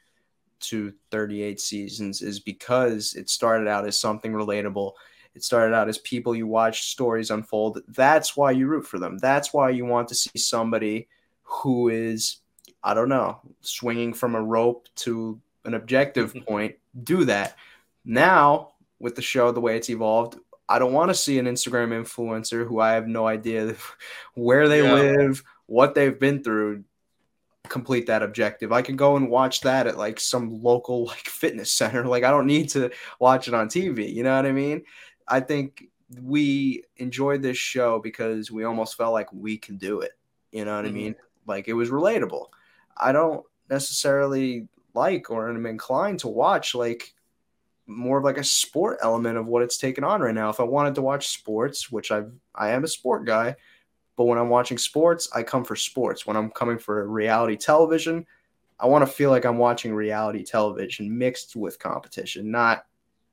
to 0.61 0.93
38 1.11 1.61
seasons 1.61 2.22
is 2.22 2.41
because 2.41 3.14
it 3.14 3.30
started 3.30 3.68
out 3.68 3.86
as 3.86 3.99
something 4.01 4.32
relatable. 4.32 4.93
It 5.34 5.45
started 5.45 5.74
out 5.74 5.89
as 5.89 5.99
people 5.99 6.34
you 6.34 6.47
watch 6.47 6.91
stories 6.91 7.30
unfold. 7.30 7.80
That's 7.89 8.36
why 8.36 8.51
you 8.51 8.66
root 8.66 8.86
for 8.86 8.99
them. 8.99 9.18
That's 9.18 9.53
why 9.55 9.70
you 9.70 9.84
want 9.84 10.09
to 10.09 10.14
see 10.14 10.36
somebody 10.36 11.09
who 11.45 11.89
is, 11.89 12.39
I 12.83 12.95
don't 12.95 13.09
know, 13.09 13.41
swinging 13.61 14.14
from 14.14 14.35
a 14.35 14.43
rope 14.43 14.89
to 14.97 15.41
an 15.64 15.74
objective 15.74 16.35
point 16.47 16.76
do 17.05 17.24
that. 17.26 17.57
Now, 18.05 18.72
with 18.99 19.14
the 19.14 19.22
show, 19.22 19.53
the 19.53 19.61
way 19.61 19.76
it's 19.76 19.91
evolved, 19.91 20.39
I 20.68 20.79
don't 20.79 20.93
want 20.93 21.11
to 21.11 21.14
see 21.14 21.39
an 21.39 21.47
Instagram 21.47 21.91
influencer 21.91 22.66
who 22.66 22.81
I 22.81 22.93
have 22.93 23.07
no 23.07 23.26
idea 23.26 23.74
where 24.35 24.68
they 24.68 24.83
yeah. 24.83 24.93
live, 24.93 25.43
what 25.66 25.95
they've 25.95 26.18
been 26.18 26.43
through 26.43 26.85
complete 27.68 28.07
that 28.07 28.22
objective. 28.22 28.72
I 28.72 28.83
can 28.83 28.97
go 28.97 29.16
and 29.16 29.31
watch 29.31 29.61
that 29.62 29.87
at 29.87 29.99
like 29.99 30.18
some 30.18 30.62
local 30.62 31.07
like 31.07 31.26
fitness 31.29 31.72
center. 31.72 32.05
Like 32.05 32.24
I 32.24 32.31
don't 32.31 32.47
need 32.47 32.70
to 32.70 32.91
watch 33.18 33.49
it 33.49 33.55
on 33.55 33.68
TV. 33.68 34.12
You 34.12 34.22
know 34.22 34.35
what 34.35 34.47
I 34.47 34.53
mean? 34.53 34.85
I 35.26 35.41
think 35.41 35.85
we 36.22 36.85
enjoyed 36.97 37.43
this 37.43 37.59
show 37.59 38.01
because 38.01 38.51
we 38.51 38.64
almost 38.64 38.97
felt 38.97 39.12
like 39.12 39.33
we 39.33 39.59
can 39.59 39.76
do 39.76 40.01
it. 40.01 40.12
You 40.53 40.64
know 40.64 40.76
what 40.76 40.87
mm-hmm. 40.87 40.95
I 40.95 40.99
mean? 40.99 41.14
Like 41.47 41.68
it 41.68 41.74
was 41.74 41.91
relatable. 41.91 42.47
I 42.99 43.12
don't 43.12 43.44
necessarily 43.70 44.68
like 44.94 45.30
or 45.30 45.49
am 45.49 45.66
inclined 45.66 46.20
to 46.20 46.28
watch 46.28 46.74
like 46.74 47.14
more 47.86 48.18
of 48.18 48.24
like 48.24 48.38
a 48.38 48.44
sport 48.44 48.99
element 49.03 49.38
of 49.38 49.46
what 49.46 49.62
it's 49.62 49.78
taken 49.78 50.05
on 50.05 50.20
right 50.20 50.34
now. 50.34 50.51
If 50.51 50.61
I 50.61 50.64
wanted 50.64 50.94
to 50.96 51.03
watch 51.03 51.28
sports, 51.28 51.90
which 51.90 52.11
I've, 52.11 52.30
I 52.55 52.70
am 52.70 52.84
a 52.84 52.88
sport 52.88 53.24
guy, 53.24 53.57
but 54.16 54.24
when 54.24 54.38
I'm 54.38 54.51
watching 54.51 54.78
sports, 54.78 55.28
I 55.34 55.42
come 55.42 55.64
for 55.64 55.76
sports. 55.76 56.26
When 56.26 56.36
I'm 56.36 56.51
coming 56.51 56.78
for 56.78 57.07
reality 57.09 57.57
television, 57.57 58.26
I 58.78 58.86
want 58.86 59.07
to 59.07 59.12
feel 59.12 59.30
like 59.30 59.44
I'm 59.44 59.59
watching 59.59 59.94
reality 59.94 60.44
television 60.44 61.16
mixed 61.16 61.57
with 61.57 61.78
competition, 61.78 62.51
not 62.51 62.84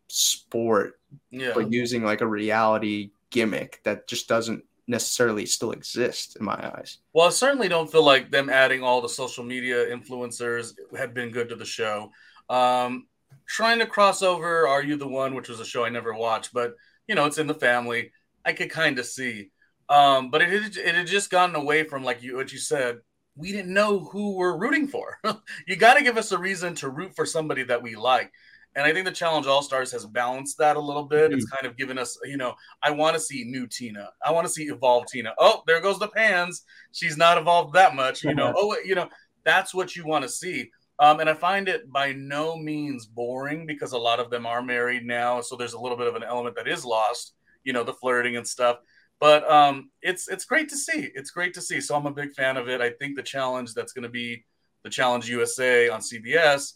sport, 0.07 0.99
yeah. 1.31 1.51
but 1.53 1.71
using 1.71 2.03
like 2.03 2.21
a 2.21 2.27
reality 2.27 3.11
gimmick 3.29 3.81
that 3.83 4.07
just 4.07 4.27
doesn't 4.27 4.63
necessarily 4.87 5.45
still 5.45 5.71
exist 5.71 6.37
in 6.39 6.45
my 6.45 6.53
eyes. 6.53 6.99
Well, 7.13 7.27
I 7.27 7.31
certainly 7.31 7.67
don't 7.67 7.91
feel 7.91 8.03
like 8.03 8.29
them 8.29 8.49
adding 8.49 8.83
all 8.83 9.01
the 9.01 9.09
social 9.09 9.43
media 9.43 9.87
influencers 9.87 10.73
had 10.95 11.13
been 11.13 11.31
good 11.31 11.49
to 11.49 11.55
the 11.55 11.65
show. 11.65 12.11
Um, 12.49 13.07
trying 13.47 13.79
to 13.79 13.87
cross 13.87 14.21
over 14.21 14.67
Are 14.67 14.83
You 14.83 14.95
the 14.95 15.07
One, 15.07 15.33
which 15.33 15.49
was 15.49 15.59
a 15.59 15.65
show 15.65 15.85
I 15.85 15.89
never 15.89 16.13
watched, 16.13 16.53
but 16.53 16.75
you 17.07 17.15
know, 17.15 17.25
it's 17.25 17.37
in 17.37 17.47
the 17.47 17.53
family. 17.53 18.11
I 18.43 18.53
could 18.53 18.69
kind 18.69 18.99
of 18.99 19.05
see. 19.05 19.51
Um, 19.89 20.31
but 20.31 20.41
it 20.41 20.77
it 20.77 20.95
had 20.95 21.07
just 21.07 21.29
gotten 21.29 21.55
away 21.55 21.83
from 21.83 22.03
like 22.03 22.23
you 22.23 22.37
what 22.37 22.51
you 22.51 22.59
said. 22.59 22.97
We 23.37 23.51
didn't 23.51 23.73
know 23.73 23.99
who 23.99 24.35
we're 24.35 24.57
rooting 24.57 24.87
for. 24.87 25.17
you 25.67 25.75
got 25.75 25.95
to 25.95 26.03
give 26.03 26.17
us 26.17 26.31
a 26.31 26.37
reason 26.37 26.73
to 26.75 26.89
root 26.89 27.15
for 27.15 27.25
somebody 27.25 27.63
that 27.63 27.83
we 27.83 27.95
like. 27.95 28.31
And 28.75 28.85
I 28.85 28.91
think 28.91 29.05
the 29.05 29.11
Challenge 29.11 29.47
All 29.47 29.61
Stars 29.61 29.91
has 29.93 30.05
balanced 30.05 30.57
that 30.57 30.75
a 30.75 30.79
little 30.79 31.03
bit. 31.03 31.31
Mm-hmm. 31.31 31.37
It's 31.37 31.49
kind 31.49 31.65
of 31.65 31.77
given 31.77 31.97
us, 31.97 32.17
you 32.25 32.37
know, 32.37 32.55
I 32.83 32.91
want 32.91 33.15
to 33.15 33.21
see 33.21 33.45
new 33.45 33.67
Tina. 33.67 34.09
I 34.23 34.31
want 34.31 34.45
to 34.45 34.51
see 34.51 34.65
evolved 34.65 35.07
Tina. 35.07 35.33
Oh, 35.39 35.63
there 35.65 35.79
goes 35.81 35.97
the 35.97 36.09
pans. 36.09 36.63
She's 36.91 37.17
not 37.17 37.37
evolved 37.37 37.73
that 37.73 37.95
much, 37.95 38.23
you 38.23 38.35
know. 38.35 38.53
oh, 38.57 38.75
you 38.83 38.95
know, 38.95 39.07
that's 39.45 39.73
what 39.73 39.95
you 39.95 40.05
want 40.05 40.23
to 40.23 40.29
see. 40.29 40.71
Um, 40.99 41.19
and 41.19 41.29
I 41.29 41.33
find 41.33 41.67
it 41.67 41.91
by 41.91 42.13
no 42.13 42.57
means 42.57 43.05
boring 43.05 43.65
because 43.65 43.93
a 43.93 43.97
lot 43.97 44.19
of 44.19 44.29
them 44.29 44.45
are 44.45 44.61
married 44.61 45.05
now. 45.05 45.41
So 45.41 45.55
there's 45.55 45.73
a 45.73 45.79
little 45.79 45.97
bit 45.97 46.07
of 46.07 46.15
an 46.15 46.23
element 46.23 46.55
that 46.55 46.67
is 46.67 46.85
lost, 46.85 47.33
you 47.63 47.73
know, 47.73 47.83
the 47.83 47.93
flirting 47.93 48.37
and 48.37 48.47
stuff. 48.47 48.77
But 49.19 49.49
um, 49.49 49.91
it's 50.01 50.27
it's 50.27 50.45
great 50.45 50.69
to 50.69 50.77
see. 50.77 51.09
It's 51.15 51.31
great 51.31 51.53
to 51.53 51.61
see. 51.61 51.79
So 51.79 51.95
I'm 51.95 52.05
a 52.05 52.11
big 52.11 52.33
fan 52.33 52.57
of 52.57 52.67
it. 52.67 52.81
I 52.81 52.89
think 52.91 53.15
the 53.15 53.23
challenge 53.23 53.73
that's 53.73 53.93
going 53.93 54.03
to 54.03 54.09
be 54.09 54.43
the 54.83 54.89
Challenge 54.89 55.27
USA 55.29 55.89
on 55.89 55.99
CBS. 55.99 56.73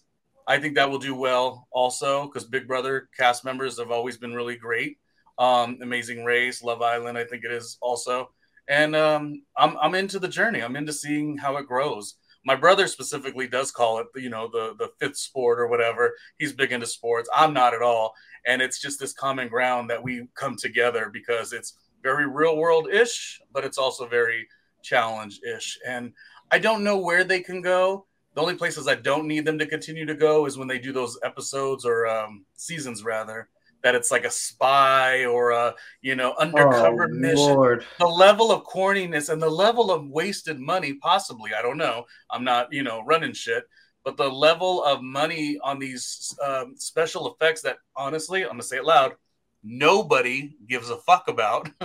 I 0.50 0.58
think 0.58 0.76
that 0.76 0.90
will 0.90 0.98
do 0.98 1.14
well 1.14 1.68
also 1.72 2.26
because 2.26 2.44
Big 2.44 2.68
Brother 2.68 3.08
cast 3.16 3.46
members 3.46 3.78
have 3.78 3.92
always 3.92 4.18
been 4.18 4.34
really 4.34 4.56
great. 4.56 4.98
Um, 5.38 5.78
Amazing 5.84 6.26
Race, 6.26 6.64
Love 6.64 6.82
Island, 6.82 7.20
I 7.20 7.24
think 7.24 7.46
it 7.46 7.52
is 7.52 7.78
also. 7.82 8.32
And 8.68 8.96
um, 8.96 9.44
I'm 9.56 9.78
I'm 9.78 9.94
into 9.94 10.18
the 10.18 10.28
journey. 10.28 10.62
I'm 10.62 10.76
into 10.76 10.92
seeing 10.92 11.38
how 11.38 11.58
it 11.58 11.68
grows. 11.68 12.16
My 12.46 12.56
brother 12.56 12.88
specifically 12.88 13.48
does 13.48 13.72
call 13.72 14.00
it, 14.00 14.08
you 14.16 14.30
know, 14.30 14.50
the 14.52 14.74
the 14.80 14.90
fifth 15.00 15.18
sport 15.18 15.60
or 15.60 15.68
whatever. 15.68 16.16
He's 16.40 16.54
big 16.54 16.72
into 16.72 16.88
sports. 16.88 17.30
I'm 17.34 17.54
not 17.54 17.76
at 17.76 17.84
all, 17.84 18.14
and 18.48 18.60
it's 18.60 18.82
just 18.82 19.00
this 19.00 19.14
common 19.14 19.50
ground 19.50 19.92
that 19.92 20.02
we 20.02 20.28
come 20.34 20.56
together 20.56 21.12
because 21.14 21.54
it's 21.54 21.78
very 22.02 22.28
real 22.28 22.58
world 22.58 22.90
ish, 22.92 23.40
but 23.54 23.66
it's 23.66 23.78
also 23.78 24.08
very 24.08 24.48
challenge 24.82 25.42
ish. 25.44 25.78
And 25.86 26.14
I 26.50 26.58
don't 26.58 26.84
know 26.84 26.98
where 26.98 27.24
they 27.24 27.42
can 27.42 27.62
go. 27.62 28.08
The 28.40 28.44
only 28.44 28.56
places 28.56 28.88
I 28.88 28.96
don't 28.96 29.28
need 29.28 29.44
them 29.44 29.60
to 29.60 29.66
continue 29.66 30.06
to 30.06 30.16
go 30.16 30.46
is 30.46 30.58
when 30.58 30.70
they 30.70 30.80
do 30.80 30.94
those 30.94 31.20
episodes 31.26 31.84
or 31.86 32.08
um, 32.08 32.46
seasons, 32.56 33.04
rather, 33.04 33.50
that 33.84 33.96
it's 33.96 34.12
like 34.12 34.24
a 34.24 34.32
spy 34.32 35.26
or 35.26 35.52
a 35.52 35.76
you 36.02 36.16
know 36.16 36.34
undercover 36.40 37.10
oh, 37.12 37.14
mission. 37.14 37.54
Lord. 37.54 37.86
The 38.00 38.08
level 38.08 38.50
of 38.50 38.64
corniness 38.64 39.28
and 39.28 39.42
the 39.42 39.50
level 39.50 39.92
of 39.92 40.08
wasted 40.08 40.58
money, 40.58 40.94
possibly. 40.94 41.54
I 41.54 41.62
don't 41.62 41.78
know. 41.78 42.06
I'm 42.32 42.46
not 42.46 42.72
you 42.72 42.82
know 42.82 43.04
running 43.04 43.34
shit, 43.34 43.66
but 44.06 44.16
the 44.16 44.30
level 44.30 44.86
of 44.86 45.02
money 45.02 45.60
on 45.62 45.78
these 45.78 46.34
um, 46.42 46.76
special 46.78 47.34
effects 47.34 47.62
that 47.64 47.80
honestly, 47.98 48.44
I'm 48.44 48.52
gonna 48.52 48.64
say 48.64 48.78
it 48.78 48.86
loud, 48.86 49.16
nobody 49.64 50.56
gives 50.66 50.90
a 50.90 50.98
fuck 51.00 51.28
about. 51.28 51.70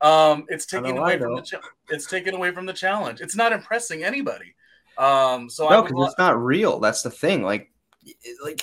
um, 0.00 0.44
it's 0.46 0.66
taken 0.66 0.96
away 0.96 1.18
from 1.18 1.34
the 1.34 1.42
cha- 1.42 1.60
it's 1.88 2.06
taken 2.06 2.36
away 2.36 2.52
from 2.52 2.66
the 2.66 2.72
challenge. 2.72 3.20
It's 3.20 3.34
not 3.34 3.52
impressing 3.52 4.04
anybody. 4.04 4.54
Um, 5.00 5.48
so 5.48 5.68
no, 5.68 5.82
because 5.82 6.08
it's 6.08 6.18
not 6.18 6.40
real. 6.40 6.78
That's 6.78 7.02
the 7.02 7.10
thing. 7.10 7.42
Like, 7.42 7.72
like 8.42 8.62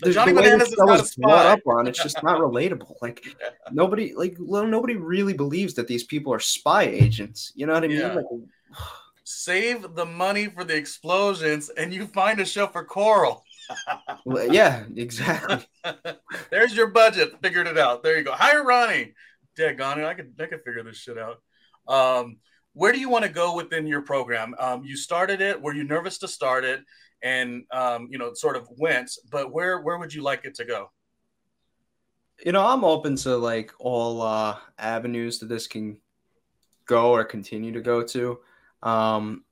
the 0.00 0.12
Johnny 0.12 0.32
the 0.32 0.42
Bananas 0.42 0.70
that 0.70 0.84
was 0.84 1.14
brought 1.16 1.46
up 1.46 1.60
on. 1.66 1.86
It's 1.86 2.02
just 2.02 2.22
not 2.22 2.38
relatable. 2.38 2.94
Like 3.00 3.24
yeah. 3.24 3.48
nobody, 3.72 4.14
like 4.14 4.36
well, 4.38 4.66
nobody 4.66 4.96
really 4.96 5.32
believes 5.32 5.74
that 5.74 5.88
these 5.88 6.04
people 6.04 6.32
are 6.34 6.40
spy 6.40 6.82
agents. 6.82 7.52
You 7.54 7.66
know 7.66 7.72
what 7.72 7.84
I 7.84 7.88
mean? 7.88 7.98
Yeah. 7.98 8.14
Like, 8.14 8.26
Save 9.24 9.94
the 9.94 10.04
money 10.04 10.46
for 10.48 10.64
the 10.64 10.76
explosions, 10.76 11.70
and 11.70 11.94
you 11.94 12.06
find 12.06 12.40
a 12.40 12.44
show 12.44 12.66
for 12.66 12.84
Coral 12.84 13.44
well, 14.24 14.52
yeah, 14.52 14.84
exactly. 14.96 15.64
There's 16.50 16.74
your 16.74 16.88
budget. 16.88 17.34
Figured 17.42 17.66
it 17.66 17.78
out. 17.78 18.02
There 18.02 18.18
you 18.18 18.24
go. 18.24 18.32
Hire 18.32 18.64
Ronnie. 18.64 19.14
Daggone 19.58 19.98
it. 19.98 20.04
I 20.04 20.14
could 20.14 20.34
I 20.38 20.46
could 20.46 20.64
figure 20.64 20.82
this 20.82 20.96
shit 20.96 21.18
out. 21.18 21.40
Um, 21.88 22.38
where 22.72 22.92
do 22.92 23.00
you 23.00 23.08
want 23.08 23.24
to 23.24 23.30
go 23.30 23.54
within 23.54 23.86
your 23.86 24.02
program? 24.02 24.54
Um, 24.58 24.84
you 24.84 24.96
started 24.96 25.40
it. 25.40 25.60
Were 25.60 25.74
you 25.74 25.84
nervous 25.84 26.18
to 26.18 26.28
start 26.28 26.64
it? 26.64 26.82
And 27.22 27.64
um, 27.72 28.08
you 28.10 28.18
know, 28.18 28.32
sort 28.32 28.56
of 28.56 28.68
went, 28.78 29.10
but 29.30 29.52
where 29.52 29.80
where 29.80 29.98
would 29.98 30.14
you 30.14 30.22
like 30.22 30.44
it 30.44 30.54
to 30.56 30.64
go? 30.64 30.90
You 32.44 32.52
know, 32.52 32.66
I'm 32.66 32.84
open 32.84 33.16
to 33.16 33.36
like 33.36 33.72
all 33.78 34.22
uh, 34.22 34.56
avenues 34.78 35.38
that 35.40 35.48
this 35.48 35.66
can 35.66 35.98
go 36.86 37.10
or 37.12 37.24
continue 37.24 37.72
to 37.72 37.82
go 37.82 38.02
to. 38.02 38.38
Um, 38.82 39.44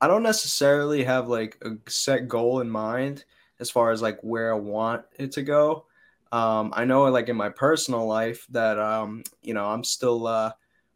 I 0.00 0.06
don't 0.06 0.22
necessarily 0.22 1.02
have 1.04 1.28
like 1.28 1.58
a 1.62 1.72
set 1.90 2.28
goal 2.28 2.60
in 2.60 2.70
mind 2.70 3.24
as 3.58 3.70
far 3.70 3.90
as 3.90 4.00
like 4.00 4.18
where 4.22 4.52
I 4.54 4.56
want 4.56 5.04
it 5.18 5.32
to 5.32 5.42
go. 5.42 5.86
Um, 6.32 6.72
I 6.74 6.84
know 6.84 7.02
like 7.04 7.28
in 7.28 7.36
my 7.36 7.50
personal 7.50 8.06
life 8.06 8.46
that 8.50 8.78
um, 8.78 9.24
you 9.42 9.52
know 9.52 9.66
I'm 9.66 9.82
still 9.82 10.26
uh, 10.28 10.52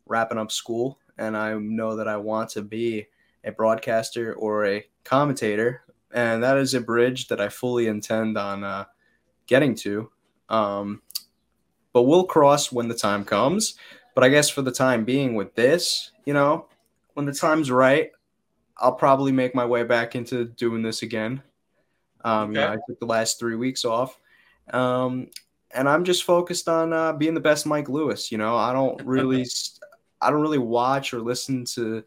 wrapping 0.07 0.39
up 0.39 0.53
school, 0.53 0.99
and 1.19 1.37
I 1.37 1.55
know 1.55 1.97
that 1.97 2.09
I 2.09 2.17
want 2.17 2.51
to 2.51 2.63
be 2.63 3.07
a 3.45 3.53
broadcaster 3.53 4.35
or 4.35 4.67
a 4.67 4.85
commentator, 5.05 5.83
and 6.13 6.43
that 6.43 6.57
is 6.57 6.75
a 6.75 6.81
bridge 6.81 7.29
that 7.29 7.41
I 7.41 7.49
fully 7.49 7.87
intend 7.87 8.39
on 8.39 8.65
uh, 8.65 8.85
getting 9.47 9.75
to. 9.77 10.11
Um, 10.49 11.03
but 11.93 12.03
we'll 12.03 12.25
cross 12.25 12.73
when 12.73 12.89
the 12.89 12.95
time 12.95 13.25
comes. 13.25 13.75
But 14.15 14.25
I 14.25 14.29
guess 14.29 14.49
for 14.49 14.63
the 14.63 14.73
time 14.73 15.05
being, 15.05 15.35
with 15.35 15.55
this, 15.55 16.13
you 16.25 16.35
know, 16.35 16.67
when 17.15 17.27
the 17.27 17.33
time's 17.33 17.71
right, 17.71 18.11
I'll 18.79 18.95
probably 18.95 19.33
make 19.33 19.55
my 19.55 19.65
way 19.65 19.83
back 19.85 20.15
into 20.15 20.45
doing 20.45 20.83
this 20.83 21.03
again. 21.03 21.43
Um, 22.25 22.51
okay. 22.51 22.61
you 22.61 22.67
know, 22.67 22.73
I 22.73 22.77
took 22.89 23.01
the 23.01 23.07
last 23.07 23.39
three 23.39 23.57
weeks 23.57 23.85
off, 23.85 24.19
um, 24.73 25.29
and 25.73 25.89
I'm 25.89 26.05
just 26.05 26.25
focused 26.25 26.69
on 26.69 26.93
uh, 26.93 27.13
being 27.13 27.35
the 27.35 27.41
best 27.41 27.67
Mike 27.67 27.89
Lewis. 27.89 28.33
You 28.33 28.39
know, 28.39 28.57
I 28.57 28.73
don't 28.73 29.01
really, 29.03 29.47
I 30.25 30.31
don't 30.31 30.43
really 30.43 30.59
watch 30.59 31.13
or 31.13 31.21
listen 31.21 31.65
to 31.75 32.03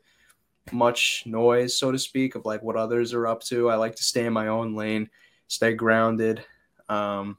much 0.72 1.24
noise, 1.26 1.78
so 1.78 1.92
to 1.92 2.00
speak, 2.00 2.36
of 2.36 2.46
like 2.46 2.64
what 2.64 2.76
others 2.76 3.14
are 3.14 3.28
up 3.28 3.42
to. 3.44 3.70
I 3.70 3.76
like 3.76 3.96
to 3.96 4.04
stay 4.04 4.26
in 4.26 4.34
my 4.34 4.48
own 4.48 4.76
lane, 4.76 5.10
stay 5.48 5.74
grounded, 5.74 6.44
um, 6.90 7.38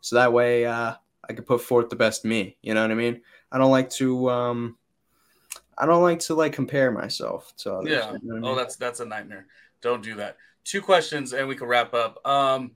so 0.00 0.16
that 0.16 0.32
way 0.32 0.66
uh, 0.66 0.94
I 1.28 1.32
can 1.32 1.44
put 1.44 1.60
forth 1.60 1.88
the 1.88 1.96
best 1.96 2.24
me. 2.24 2.56
You 2.62 2.74
know 2.74 2.82
what 2.82 2.90
I 2.90 2.94
mean? 2.94 3.20
I 3.50 3.58
don't 3.58 3.70
like 3.70 3.90
to 3.90 4.30
um, 4.30 4.76
I 5.78 5.86
don't 5.86 6.02
like 6.02 6.20
to 6.20 6.34
like 6.34 6.52
compare 6.52 6.90
myself 6.90 7.52
to 7.58 7.74
others. 7.74 7.90
Yeah. 7.90 8.12
You 8.12 8.18
know 8.22 8.36
I 8.36 8.40
mean? 8.40 8.44
Oh, 8.44 8.54
that's 8.54 8.76
that's 8.76 9.00
a 9.00 9.04
nightmare. 9.04 9.46
Don't 9.80 10.02
do 10.02 10.14
that. 10.16 10.36
Two 10.64 10.80
questions 10.80 11.32
and 11.32 11.48
we 11.48 11.56
can 11.56 11.66
wrap 11.66 11.94
up. 11.94 12.24
Um, 12.26 12.72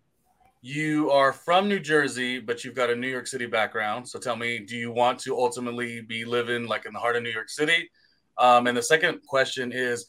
you 0.67 1.13
are 1.13 1.33
from 1.33 1.69
New 1.69 1.79
Jersey, 1.79 2.41
but 2.41 2.65
you've 2.65 2.75
got 2.75 2.91
a 2.91 2.97
New 2.97 3.07
York 3.07 3.29
City 3.29 3.47
background. 3.47 4.09
So 4.09 4.19
tell 4.19 4.35
me, 4.35 4.59
do 4.59 4.77
you 4.77 4.91
want 4.91 5.21
to 5.21 5.39
ultimately 5.39 6.01
be 6.01 6.25
living 6.25 6.67
like 6.67 6.87
in 6.87 6.93
the 6.93 6.99
heart 6.99 7.15
of 7.15 7.23
New 7.23 7.31
York 7.31 7.49
City? 7.49 7.89
Um, 8.37 8.67
and 8.67 8.77
the 8.77 8.83
second 8.83 9.21
question 9.29 9.71
is, 9.71 10.07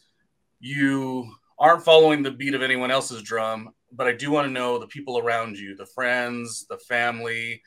you 0.59 1.31
aren't 1.59 1.83
following 1.83 2.23
the 2.23 2.31
beat 2.31 2.55
of 2.55 2.63
anyone 2.63 2.89
else's 2.89 3.21
drum, 3.21 3.69
but 3.91 4.07
I 4.07 4.13
do 4.13 4.31
want 4.31 4.47
to 4.47 4.51
know 4.51 4.79
the 4.79 4.87
people 4.87 5.19
around 5.19 5.59
you, 5.59 5.75
the 5.75 5.85
friends, 5.85 6.65
the 6.67 6.79
family. 6.79 7.61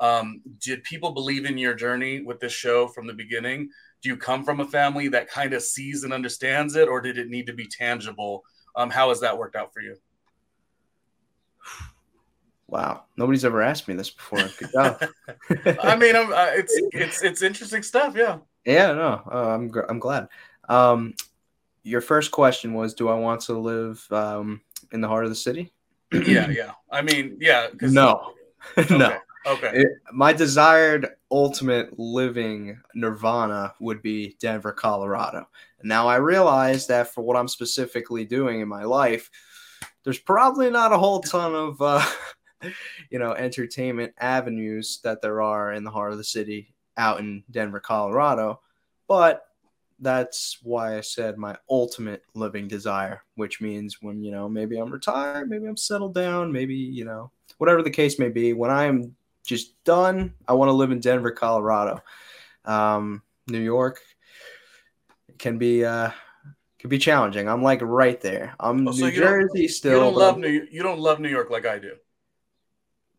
Um, 0.00 0.40
did 0.60 0.84
people 0.84 1.10
believe 1.10 1.46
in 1.46 1.58
your 1.58 1.74
journey 1.74 2.22
with 2.22 2.38
this 2.38 2.52
show 2.52 2.86
from 2.86 3.08
the 3.08 3.12
beginning? 3.12 3.70
Do 4.02 4.08
you 4.08 4.16
come 4.16 4.44
from 4.44 4.60
a 4.60 4.68
family 4.68 5.08
that 5.08 5.28
kind 5.28 5.52
of 5.52 5.64
sees 5.64 6.04
and 6.04 6.12
understands 6.12 6.76
it, 6.76 6.86
or 6.86 7.00
did 7.00 7.18
it 7.18 7.26
need 7.26 7.48
to 7.48 7.54
be 7.54 7.66
tangible? 7.66 8.44
Um, 8.76 8.88
how 8.88 9.08
has 9.08 9.18
that 9.22 9.36
worked 9.36 9.56
out 9.56 9.72
for 9.74 9.80
you? 9.80 9.96
Wow, 12.68 13.04
nobody's 13.16 13.44
ever 13.44 13.62
asked 13.62 13.86
me 13.86 13.94
this 13.94 14.10
before. 14.10 14.48
Good 14.58 14.72
job. 14.72 15.00
I 15.82 15.96
mean, 15.96 16.16
I'm, 16.16 16.32
uh, 16.32 16.50
it's 16.50 16.74
it's 16.92 17.22
it's 17.22 17.42
interesting 17.42 17.82
stuff. 17.82 18.14
Yeah. 18.16 18.38
Yeah. 18.64 18.92
No, 18.92 19.22
uh, 19.30 19.54
I'm 19.54 19.72
I'm 19.88 19.98
glad. 19.98 20.28
Um, 20.68 21.14
your 21.84 22.00
first 22.00 22.32
question 22.32 22.74
was, 22.74 22.94
do 22.94 23.08
I 23.08 23.14
want 23.14 23.42
to 23.42 23.52
live 23.52 24.04
um, 24.10 24.60
in 24.90 25.00
the 25.00 25.06
heart 25.06 25.24
of 25.24 25.30
the 25.30 25.36
city? 25.36 25.72
yeah, 26.12 26.48
yeah. 26.50 26.72
I 26.90 27.02
mean, 27.02 27.36
yeah. 27.40 27.68
No, 27.80 28.32
okay. 28.78 28.98
no. 28.98 29.16
Okay. 29.46 29.70
It, 29.72 29.88
my 30.12 30.32
desired 30.32 31.10
ultimate 31.30 31.96
living 31.98 32.80
nirvana 32.96 33.74
would 33.78 34.02
be 34.02 34.36
Denver, 34.40 34.72
Colorado. 34.72 35.48
Now 35.84 36.08
I 36.08 36.16
realize 36.16 36.88
that 36.88 37.14
for 37.14 37.22
what 37.22 37.36
I'm 37.36 37.46
specifically 37.46 38.24
doing 38.24 38.60
in 38.60 38.66
my 38.66 38.82
life, 38.82 39.30
there's 40.02 40.18
probably 40.18 40.70
not 40.70 40.92
a 40.92 40.98
whole 40.98 41.20
ton 41.20 41.54
of 41.54 41.80
uh, 41.80 42.04
you 43.10 43.18
know, 43.18 43.32
entertainment 43.32 44.14
avenues 44.18 45.00
that 45.04 45.22
there 45.22 45.42
are 45.42 45.72
in 45.72 45.84
the 45.84 45.90
heart 45.90 46.12
of 46.12 46.18
the 46.18 46.24
city 46.24 46.74
out 46.96 47.20
in 47.20 47.44
Denver, 47.50 47.80
Colorado. 47.80 48.60
But 49.08 49.42
that's 49.98 50.58
why 50.62 50.96
I 50.96 51.00
said 51.00 51.38
my 51.38 51.56
ultimate 51.70 52.22
living 52.34 52.68
desire, 52.68 53.22
which 53.34 53.60
means 53.60 53.98
when, 54.02 54.22
you 54.22 54.30
know, 54.30 54.48
maybe 54.48 54.78
I'm 54.78 54.90
retired, 54.90 55.48
maybe 55.48 55.66
I'm 55.66 55.76
settled 55.76 56.14
down, 56.14 56.52
maybe, 56.52 56.74
you 56.74 57.04
know, 57.04 57.30
whatever 57.58 57.82
the 57.82 57.90
case 57.90 58.18
may 58.18 58.28
be, 58.28 58.52
when 58.52 58.70
I 58.70 58.84
am 58.84 59.14
just 59.44 59.82
done, 59.84 60.34
I 60.46 60.52
want 60.54 60.68
to 60.68 60.74
live 60.74 60.90
in 60.90 61.00
Denver, 61.00 61.30
Colorado. 61.30 62.02
Um, 62.64 63.22
New 63.48 63.60
York 63.60 64.00
can 65.38 65.58
be 65.58 65.84
uh 65.84 66.10
can 66.78 66.90
be 66.90 66.98
challenging. 66.98 67.48
I'm 67.48 67.62
like 67.62 67.80
right 67.82 68.20
there. 68.20 68.54
I'm 68.58 68.86
oh, 68.88 68.92
so 68.92 69.06
New 69.06 69.12
Jersey 69.12 69.68
still. 69.68 69.92
You 69.92 70.00
don't 70.00 70.16
love 70.16 70.38
New 70.38 70.66
you 70.70 70.82
don't 70.82 70.98
love 70.98 71.20
New 71.20 71.28
York 71.28 71.50
like 71.50 71.66
I 71.66 71.78
do. 71.78 71.92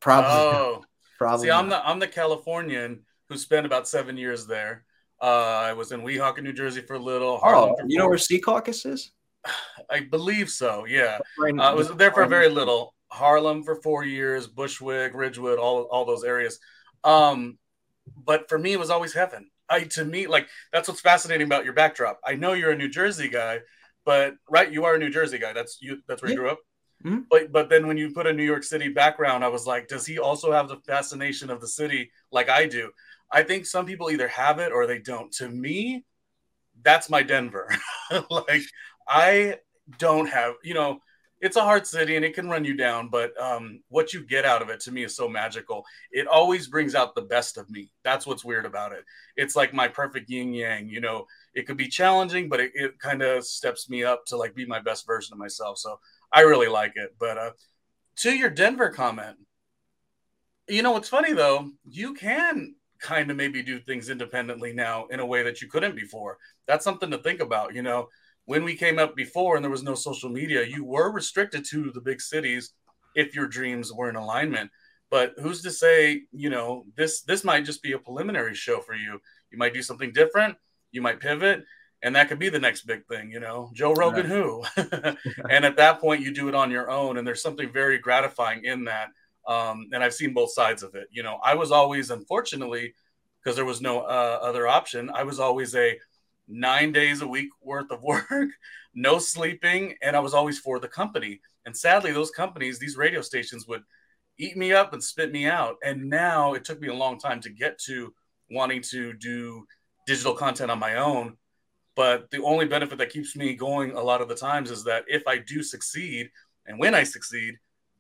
Probably. 0.08 0.32
Oh, 0.32 0.84
probably. 1.18 1.48
See, 1.48 1.52
I'm 1.52 1.68
the 1.68 1.86
I'm 1.86 2.00
the 2.00 2.08
Californian 2.08 3.02
who 3.28 3.38
spent 3.38 3.66
about 3.66 3.90
seven 3.90 4.16
years 4.16 4.48
there. 4.48 4.86
Uh, 5.22 5.26
I 5.66 5.74
was 5.74 5.92
in 5.92 6.02
Weehawken, 6.02 6.44
New 6.44 6.54
Jersey 6.54 6.80
for 6.80 6.94
a 6.94 7.00
little. 7.00 7.40
Harlem 7.40 7.76
oh, 7.78 7.86
you 7.88 7.98
know 7.98 8.08
where 8.08 8.18
Secaucus 8.18 8.86
is? 8.86 9.12
I 9.90 10.00
believe 10.00 10.50
so. 10.50 10.86
Yeah, 10.86 11.20
uh, 11.42 11.62
I 11.62 11.74
was 11.74 11.90
there 11.90 12.14
for 12.14 12.26
very 12.26 12.48
little. 12.48 12.96
Harlem 13.12 13.66
for 13.66 13.82
four 13.82 14.06
years, 14.06 14.48
Bushwick, 14.48 15.14
Ridgewood, 15.14 15.60
all 15.60 15.82
all 15.92 16.06
those 16.06 16.24
areas. 16.24 16.58
Um, 17.04 17.58
but 18.16 18.48
for 18.48 18.58
me, 18.58 18.72
it 18.72 18.80
was 18.80 18.90
always 18.90 19.12
heaven. 19.12 19.50
I 19.68 19.84
to 19.84 20.06
me, 20.06 20.28
like 20.28 20.48
that's 20.72 20.88
what's 20.88 21.02
fascinating 21.02 21.48
about 21.48 21.66
your 21.66 21.74
backdrop. 21.74 22.22
I 22.26 22.36
know 22.36 22.54
you're 22.54 22.72
a 22.72 22.78
New 22.78 22.90
Jersey 22.90 23.28
guy, 23.28 23.60
but 24.06 24.36
right, 24.50 24.72
you 24.72 24.86
are 24.86 24.96
a 24.96 25.00
New 25.00 25.10
Jersey 25.10 25.38
guy. 25.38 25.52
That's 25.52 25.80
you. 25.82 25.98
That's 26.08 26.22
where 26.22 26.32
yeah. 26.32 26.36
you 26.36 26.40
grew 26.40 26.52
up. 26.52 26.60
Mm-hmm. 27.06 27.22
But 27.30 27.52
but 27.52 27.70
then 27.70 27.88
when 27.88 27.98
you 27.98 28.12
put 28.12 28.28
a 28.28 28.34
New 28.34 28.44
York 28.44 28.64
City 28.64 28.90
background, 28.90 29.44
I 29.44 29.50
was 29.50 29.68
like, 29.68 29.88
does 29.88 30.06
he 30.06 30.18
also 30.20 30.52
have 30.52 30.68
the 30.68 30.78
fascination 30.78 31.50
of 31.50 31.62
the 31.62 31.68
city 31.68 32.12
like 32.32 32.50
I 32.50 32.68
do? 32.68 32.92
I 33.32 33.44
think 33.44 33.66
some 33.66 33.86
people 33.86 34.10
either 34.10 34.28
have 34.28 34.60
it 34.60 34.72
or 34.72 34.88
they 34.88 35.00
don't. 35.00 35.32
To 35.34 35.48
me, 35.48 36.06
that's 36.82 37.10
my 37.10 37.24
Denver. 37.24 37.70
like 38.30 38.64
I 39.08 39.58
don't 40.00 40.28
have, 40.28 40.56
you 40.64 40.74
know, 40.74 41.00
it's 41.40 41.56
a 41.56 41.62
hard 41.62 41.86
city 41.86 42.16
and 42.16 42.26
it 42.26 42.34
can 42.34 42.50
run 42.50 42.66
you 42.66 42.76
down, 42.76 43.10
but 43.10 43.40
um, 43.40 43.82
what 43.90 44.12
you 44.12 44.26
get 44.26 44.44
out 44.44 44.64
of 44.64 44.70
it 44.70 44.80
to 44.82 44.92
me 44.92 45.04
is 45.04 45.16
so 45.16 45.30
magical. 45.30 45.86
It 46.12 46.26
always 46.26 46.68
brings 46.68 46.96
out 46.96 47.14
the 47.14 47.22
best 47.22 47.58
of 47.58 47.70
me. 47.70 47.92
That's 48.04 48.26
what's 48.26 48.44
weird 48.44 48.66
about 48.66 48.92
it. 48.92 49.06
It's 49.36 49.56
like 49.56 49.72
my 49.72 49.88
perfect 49.88 50.30
yin 50.32 50.54
yang. 50.54 50.90
You 50.90 51.00
know, 51.00 51.28
it 51.54 51.68
could 51.68 51.78
be 51.78 51.90
challenging, 51.90 52.50
but 52.50 52.60
it, 52.60 52.72
it 52.74 53.00
kind 53.00 53.22
of 53.22 53.46
steps 53.46 53.88
me 53.88 54.04
up 54.04 54.26
to 54.28 54.38
like 54.38 54.56
be 54.56 54.66
my 54.66 54.80
best 54.80 55.06
version 55.06 55.34
of 55.34 55.40
myself. 55.40 55.78
So 55.78 56.00
I 56.32 56.42
really 56.42 56.68
like 56.68 56.94
it. 56.96 57.16
But 57.20 57.38
uh, 57.38 57.52
to 58.18 58.32
your 58.32 58.50
Denver 58.50 58.90
comment, 58.90 59.38
you 60.68 60.82
know 60.82 60.92
what's 60.92 61.10
funny 61.10 61.34
though? 61.34 61.70
You 61.88 62.14
can 62.14 62.76
kind 63.00 63.30
of 63.30 63.38
maybe 63.38 63.62
do 63.62 63.80
things 63.80 64.10
independently 64.10 64.74
now 64.74 65.06
in 65.08 65.20
a 65.20 65.26
way 65.26 65.44
that 65.44 65.62
you 65.62 65.70
couldn't 65.70 65.96
before. 65.96 66.38
That's 66.68 66.84
something 66.84 67.12
to 67.12 67.18
think 67.20 67.40
about. 67.40 67.76
You 67.76 67.84
know, 67.84 68.10
when 68.46 68.64
we 68.64 68.76
came 68.76 69.00
up 69.00 69.16
before 69.16 69.56
and 69.56 69.64
there 69.64 69.72
was 69.72 69.84
no 69.84 69.96
social 69.96 70.30
media, 70.30 70.66
you 70.66 70.84
were 70.84 71.12
restricted 71.12 71.66
to 71.66 71.92
the 71.92 72.02
big 72.02 72.22
cities 72.22 72.74
if 73.16 73.36
your 73.36 73.48
dreams 73.48 73.94
were 73.94 74.10
in 74.10 74.16
alignment. 74.16 74.72
But 75.10 75.34
who's 75.38 75.62
to 75.62 75.72
say, 75.72 76.24
you 76.32 76.50
know, 76.50 76.86
this 76.96 77.22
this 77.22 77.44
might 77.44 77.66
just 77.66 77.82
be 77.82 77.94
a 77.94 78.00
preliminary 78.00 78.56
show 78.56 78.82
for 78.82 78.94
you. 78.94 79.20
You 79.52 79.58
might 79.58 79.74
do 79.74 79.82
something 79.82 80.12
different. 80.12 80.58
You 80.92 81.02
might 81.02 81.20
pivot 81.20 81.64
and 82.04 82.16
that 82.16 82.30
could 82.30 82.40
be 82.40 82.50
the 82.50 82.60
next 82.60 82.86
big 82.86 83.06
thing, 83.08 83.32
you 83.32 83.40
know, 83.40 83.72
Joe 83.74 83.94
Rogan, 83.94 84.26
who, 84.26 84.64
and 84.78 85.66
at 85.66 85.78
that 85.78 86.00
point 86.00 86.22
you 86.22 86.34
do 86.34 86.48
it 86.48 86.56
on 86.56 86.72
your 86.72 86.92
own, 86.92 87.18
and 87.18 87.28
there's 87.28 87.42
something 87.42 87.72
very 87.72 87.98
gratifying 87.98 88.64
in 88.64 88.86
that. 88.86 89.10
Um, 89.48 89.88
and 89.94 90.04
I've 90.04 90.14
seen 90.14 90.34
both 90.34 90.52
sides 90.52 90.84
of 90.84 90.94
it. 90.96 91.08
You 91.10 91.24
know, 91.24 91.40
I 91.44 91.56
was 91.56 91.72
always, 91.72 92.10
unfortunately, 92.10 92.94
because 93.42 93.56
there 93.56 93.66
was 93.66 93.82
no 93.82 94.02
uh, 94.02 94.40
other 94.42 94.68
option, 94.68 95.10
I 95.14 95.24
was 95.24 95.40
always 95.40 95.74
a 95.74 95.98
nine 96.48 96.92
days 96.92 97.22
a 97.22 97.28
week 97.28 97.50
worth 97.62 97.92
of 97.92 98.04
work, 98.04 98.50
no 98.94 99.20
sleeping, 99.20 99.96
and 100.02 100.16
I 100.16 100.20
was 100.20 100.34
always 100.34 100.60
for 100.60 100.80
the 100.80 100.88
company. 100.88 101.40
And 101.66 101.76
sadly, 101.76 102.12
those 102.12 102.32
companies, 102.32 102.80
these 102.80 102.98
radio 102.98 103.22
stations 103.22 103.68
would 103.68 103.84
eat 104.38 104.56
me 104.56 104.72
up 104.74 104.94
and 104.94 105.04
spit 105.04 105.32
me 105.32 105.48
out. 105.48 105.78
And 105.84 106.10
now 106.10 106.54
it 106.54 106.64
took 106.64 106.80
me 106.80 106.90
a 106.90 106.94
long 106.94 107.20
time 107.20 107.42
to 107.42 107.50
get 107.50 107.80
to 107.86 108.14
wanting 108.52 108.82
to 108.82 109.14
do 109.14 109.66
digital 110.06 110.34
content 110.34 110.72
on 110.72 110.80
my 110.80 110.96
own 110.96 111.36
but 111.98 112.30
the 112.30 112.44
only 112.44 112.68
benefit 112.68 113.00
that 113.00 113.10
keeps 113.10 113.36
me 113.36 113.56
going 113.56 113.92
a 113.94 114.02
lot 114.02 114.22
of 114.22 114.30
the 114.30 114.36
times 114.36 114.70
is 114.70 114.84
that 114.84 115.04
if 115.08 115.28
I 115.28 115.40
do 115.40 115.64
succeed 115.64 116.30
and 116.68 116.78
when 116.78 116.94
I 116.94 117.02
succeed, 117.02 117.56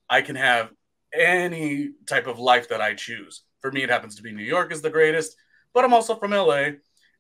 I 0.07 0.21
can 0.21 0.35
have 0.35 0.69
any 1.11 1.93
type 2.05 2.27
of 2.27 2.37
life 2.37 2.69
that 2.69 2.79
I 2.79 2.93
choose. 2.93 3.41
For 3.59 3.71
me, 3.71 3.81
it 3.81 3.89
happens 3.89 4.15
to 4.17 4.21
be 4.21 4.31
New 4.31 4.43
York 4.43 4.71
is 4.71 4.83
the 4.83 4.91
greatest, 4.91 5.35
but 5.73 5.83
I'm 5.83 5.95
also 5.95 6.15
from 6.15 6.29
LA 6.29 6.73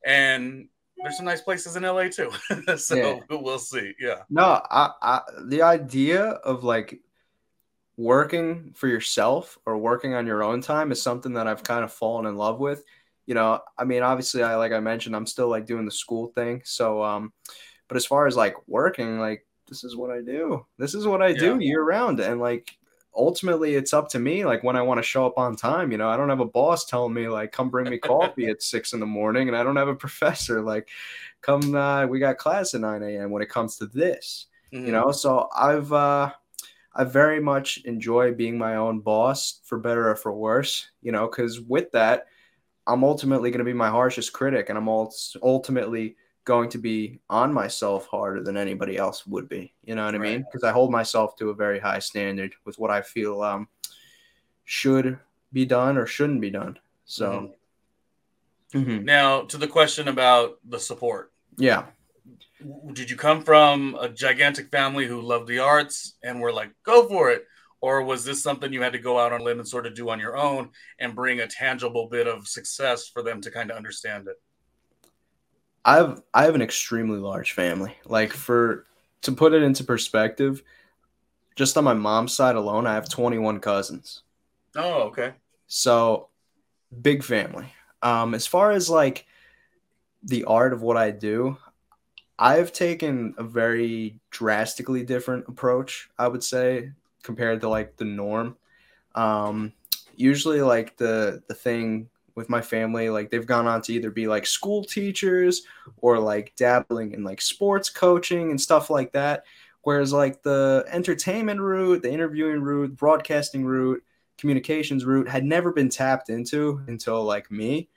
and 0.05 0.69
there's 0.97 1.17
some 1.17 1.25
nice 1.25 1.41
places 1.41 1.75
in 1.75 1.81
LA 1.81 2.09
too. 2.09 2.31
so 2.77 2.95
yeah. 2.95 3.19
we'll 3.31 3.57
see. 3.57 3.93
Yeah. 3.99 4.21
No, 4.29 4.61
I, 4.69 4.91
I, 5.01 5.21
the 5.45 5.63
idea 5.63 6.25
of 6.25 6.63
like 6.63 6.99
working 7.97 8.73
for 8.75 8.87
yourself 8.87 9.57
or 9.65 9.79
working 9.79 10.13
on 10.13 10.27
your 10.27 10.43
own 10.43 10.61
time 10.61 10.91
is 10.91 11.01
something 11.01 11.33
that 11.33 11.47
I've 11.47 11.63
kind 11.63 11.83
of 11.83 11.91
fallen 11.91 12.27
in 12.27 12.35
love 12.35 12.59
with 12.59 12.83
you 13.27 13.35
know, 13.35 13.59
I 13.77 13.83
mean, 13.83 14.01
obviously, 14.01 14.41
I 14.41 14.55
like 14.55 14.71
I 14.71 14.79
mentioned, 14.79 15.15
I'm 15.15 15.27
still 15.27 15.49
like 15.49 15.67
doing 15.67 15.85
the 15.85 15.91
school 15.91 16.27
thing. 16.29 16.61
So, 16.63 17.03
um, 17.03 17.33
but 17.87 17.97
as 17.97 18.05
far 18.05 18.25
as 18.25 18.35
like 18.35 18.55
working, 18.67 19.19
like 19.19 19.45
this 19.67 19.83
is 19.83 19.95
what 19.95 20.09
I 20.09 20.21
do. 20.21 20.65
This 20.79 20.95
is 20.95 21.05
what 21.05 21.21
I 21.21 21.27
yeah. 21.27 21.39
do 21.39 21.59
year 21.59 21.83
round, 21.83 22.21
and 22.21 22.39
like 22.39 22.75
ultimately, 23.13 23.75
it's 23.75 23.93
up 23.93 24.07
to 24.09 24.19
me. 24.19 24.45
Like 24.45 24.63
when 24.63 24.77
I 24.77 24.81
want 24.81 24.99
to 24.99 25.03
show 25.03 25.25
up 25.25 25.37
on 25.37 25.57
time, 25.57 25.91
you 25.91 25.97
know, 25.97 26.09
I 26.09 26.15
don't 26.15 26.29
have 26.29 26.39
a 26.39 26.45
boss 26.45 26.85
telling 26.85 27.13
me 27.13 27.27
like 27.27 27.51
come 27.51 27.69
bring 27.69 27.89
me 27.89 27.97
coffee 27.97 28.47
at 28.49 28.63
six 28.63 28.93
in 28.93 29.01
the 29.01 29.05
morning, 29.05 29.49
and 29.49 29.57
I 29.57 29.63
don't 29.63 29.75
have 29.75 29.89
a 29.89 29.95
professor 29.95 30.61
like 30.61 30.87
come. 31.41 31.75
Uh, 31.75 32.07
we 32.07 32.19
got 32.19 32.37
class 32.37 32.73
at 32.73 32.81
nine 32.81 33.03
a.m. 33.03 33.29
When 33.29 33.43
it 33.43 33.49
comes 33.49 33.75
to 33.77 33.87
this, 33.87 34.47
mm-hmm. 34.73 34.85
you 34.85 34.91
know, 34.93 35.11
so 35.11 35.49
I've. 35.55 35.91
uh 35.93 36.31
I 36.99 37.03
very 37.03 37.39
much 37.39 37.77
enjoy 37.85 38.33
being 38.33 38.57
my 38.57 38.77
own 38.77 39.01
boss 39.01 39.61
for 39.63 39.77
better 39.77 40.09
or 40.09 40.15
for 40.15 40.33
worse, 40.33 40.89
you 41.03 41.11
know, 41.11 41.27
because 41.27 41.61
with 41.61 41.91
that, 41.91 42.25
I'm 42.87 43.03
ultimately 43.03 43.51
going 43.51 43.59
to 43.59 43.65
be 43.65 43.73
my 43.73 43.89
harshest 43.89 44.33
critic, 44.33 44.69
and 44.69 44.77
I'm 44.77 44.87
ultimately 44.87 46.15
going 46.45 46.69
to 46.69 46.77
be 46.77 47.19
on 47.29 47.53
myself 47.53 48.07
harder 48.07 48.41
than 48.41 48.55
anybody 48.55 48.97
else 48.97 49.27
would 49.27 49.49
be. 49.49 49.73
You 49.83 49.95
know 49.95 50.05
what 50.05 50.15
I 50.15 50.17
mean? 50.17 50.45
Because 50.49 50.63
I 50.63 50.71
hold 50.71 50.91
myself 50.91 51.35
to 51.37 51.49
a 51.49 51.53
very 51.53 51.77
high 51.77 51.99
standard 51.99 52.55
with 52.63 52.79
what 52.79 52.89
I 52.89 53.01
feel 53.01 53.41
um, 53.41 53.67
should 54.63 55.19
be 55.51 55.65
done 55.65 55.97
or 55.97 56.05
shouldn't 56.05 56.39
be 56.39 56.49
done. 56.49 56.79
So, 57.03 57.51
mm-hmm. 58.73 58.79
Mm-hmm. 58.79 59.05
now 59.05 59.41
to 59.43 59.57
the 59.57 59.67
question 59.67 60.07
about 60.07 60.59
the 60.67 60.79
support. 60.79 61.33
Yeah. 61.57 61.83
Did 62.93 63.09
you 63.09 63.17
come 63.17 63.43
from 63.43 63.97
a 63.99 64.07
gigantic 64.07 64.71
family 64.71 65.05
who 65.05 65.21
loved 65.21 65.47
the 65.47 65.59
arts 65.59 66.15
and 66.23 66.39
were 66.39 66.53
like, 66.53 66.71
go 66.83 67.07
for 67.07 67.29
it? 67.29 67.45
Or 67.81 68.03
was 68.03 68.23
this 68.23 68.41
something 68.41 68.73
you 68.73 68.81
had 68.81 68.93
to 68.93 68.99
go 68.99 69.19
out 69.19 69.33
on 69.33 69.41
a 69.41 69.43
limb 69.43 69.59
and 69.59 69.67
sort 69.67 69.85
of 69.85 69.93
do 69.93 70.09
on 70.09 70.19
your 70.19 70.37
own 70.37 70.69
and 70.99 71.15
bring 71.15 71.39
a 71.39 71.47
tangible 71.47 72.07
bit 72.09 72.27
of 72.27 72.47
success 72.47 73.07
for 73.07 73.21
them 73.21 73.41
to 73.41 73.51
kind 73.51 73.71
of 73.71 73.77
understand 73.77 74.27
it? 74.27 74.35
I 75.85 75.97
have 75.97 76.21
i 76.33 76.43
have 76.43 76.55
an 76.55 76.61
extremely 76.61 77.19
large 77.19 77.53
family. 77.53 77.95
Like 78.05 78.33
for 78.33 78.85
to 79.21 79.31
put 79.31 79.53
it 79.53 79.63
into 79.63 79.83
perspective 79.83 80.63
just 81.55 81.77
on 81.77 81.83
my 81.83 81.93
mom's 81.93 82.33
side 82.33 82.55
alone 82.55 82.85
i 82.85 82.93
have 82.93 83.09
21 83.09 83.59
cousins. 83.59 84.23
Oh 84.75 85.03
okay. 85.03 85.33
So 85.67 86.29
big 87.01 87.23
family. 87.23 87.73
Um 88.01 88.33
as 88.33 88.47
far 88.47 88.71
as 88.71 88.89
like 88.89 89.25
the 90.23 90.43
art 90.45 90.73
of 90.73 90.81
what 90.81 90.97
i 90.97 91.11
do 91.11 91.57
I've 92.39 92.71
taken 92.71 93.33
a 93.37 93.43
very 93.43 94.19
drastically 94.29 95.03
different 95.03 95.45
approach, 95.47 96.09
I 96.19 96.27
would 96.27 96.43
say, 96.43 96.91
compared 97.27 97.59
to 97.59 97.67
like 97.67 97.97
the 97.97 98.05
norm. 98.05 98.55
Um, 99.13 99.73
usually, 100.15 100.61
like 100.61 100.95
the 100.95 101.43
the 101.49 101.53
thing 101.53 102.09
with 102.35 102.49
my 102.49 102.61
family, 102.61 103.09
like 103.09 103.29
they've 103.29 103.45
gone 103.45 103.67
on 103.67 103.81
to 103.81 103.93
either 103.93 104.11
be 104.11 104.27
like 104.27 104.45
school 104.45 104.81
teachers 104.83 105.63
or 105.97 106.19
like 106.19 106.55
dabbling 106.55 107.11
in 107.11 107.23
like 107.25 107.41
sports 107.41 107.89
coaching 107.89 108.49
and 108.49 108.61
stuff 108.61 108.89
like 108.89 109.11
that. 109.11 109.43
Whereas 109.81 110.13
like 110.13 110.41
the 110.41 110.85
entertainment 110.87 111.59
route, 111.59 112.01
the 112.01 112.11
interviewing 112.11 112.61
route, 112.61 112.95
broadcasting 112.95 113.65
route, 113.65 114.01
communications 114.37 115.03
route 115.03 115.27
had 115.27 115.43
never 115.43 115.73
been 115.73 115.89
tapped 115.89 116.29
into 116.29 116.81
until 116.87 117.23
like 117.23 117.51
me. 117.51 117.89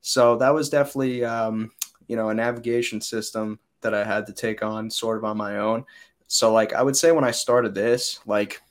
So 0.00 0.36
that 0.36 0.54
was 0.54 0.70
definitely 0.70 1.24
um, 1.24 1.72
you 2.06 2.16
know 2.16 2.30
a 2.30 2.34
navigation 2.34 3.02
system 3.02 3.58
that 3.82 3.92
I 3.92 4.02
had 4.04 4.26
to 4.28 4.32
take 4.32 4.62
on 4.62 4.90
sort 4.90 5.18
of 5.18 5.24
on 5.24 5.36
my 5.36 5.58
own. 5.58 5.84
So 6.28 6.52
like 6.52 6.72
I 6.72 6.82
would 6.82 6.96
say 6.96 7.12
when 7.12 7.24
I 7.24 7.32
started 7.32 7.74
this, 7.74 8.20
like 8.26 8.62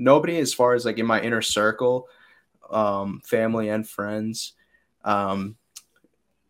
nobody 0.00 0.38
as 0.38 0.54
far 0.54 0.74
as 0.74 0.84
like 0.84 0.98
in 0.98 1.06
my 1.06 1.20
inner 1.20 1.42
circle, 1.42 2.08
um, 2.70 3.20
family 3.24 3.68
and 3.68 3.88
friends, 3.88 4.54
um, 5.04 5.56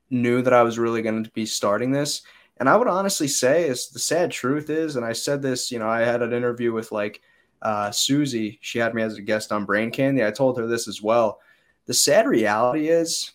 knew 0.08 0.40
that 0.42 0.52
I 0.52 0.62
was 0.62 0.78
really 0.78 1.02
going 1.02 1.24
to 1.24 1.30
be 1.30 1.46
starting 1.46 1.90
this. 1.90 2.22
And 2.58 2.68
I 2.68 2.76
would 2.76 2.88
honestly 2.88 3.28
say, 3.28 3.68
is 3.68 3.88
the 3.88 3.98
sad 3.98 4.30
truth 4.30 4.70
is, 4.70 4.96
and 4.96 5.04
I 5.04 5.12
said 5.12 5.42
this, 5.42 5.72
you 5.72 5.78
know, 5.78 5.88
I 5.88 6.00
had 6.00 6.22
an 6.22 6.32
interview 6.32 6.72
with 6.72 6.92
like 6.92 7.20
uh, 7.62 7.90
Susie. 7.90 8.58
She 8.60 8.78
had 8.78 8.94
me 8.94 9.02
as 9.02 9.16
a 9.16 9.22
guest 9.22 9.50
on 9.50 9.64
Brain 9.64 9.90
Candy. 9.90 10.24
I 10.24 10.30
told 10.30 10.58
her 10.58 10.66
this 10.66 10.86
as 10.86 11.02
well. 11.02 11.40
The 11.86 11.94
sad 11.94 12.26
reality 12.26 12.88
is, 12.88 13.32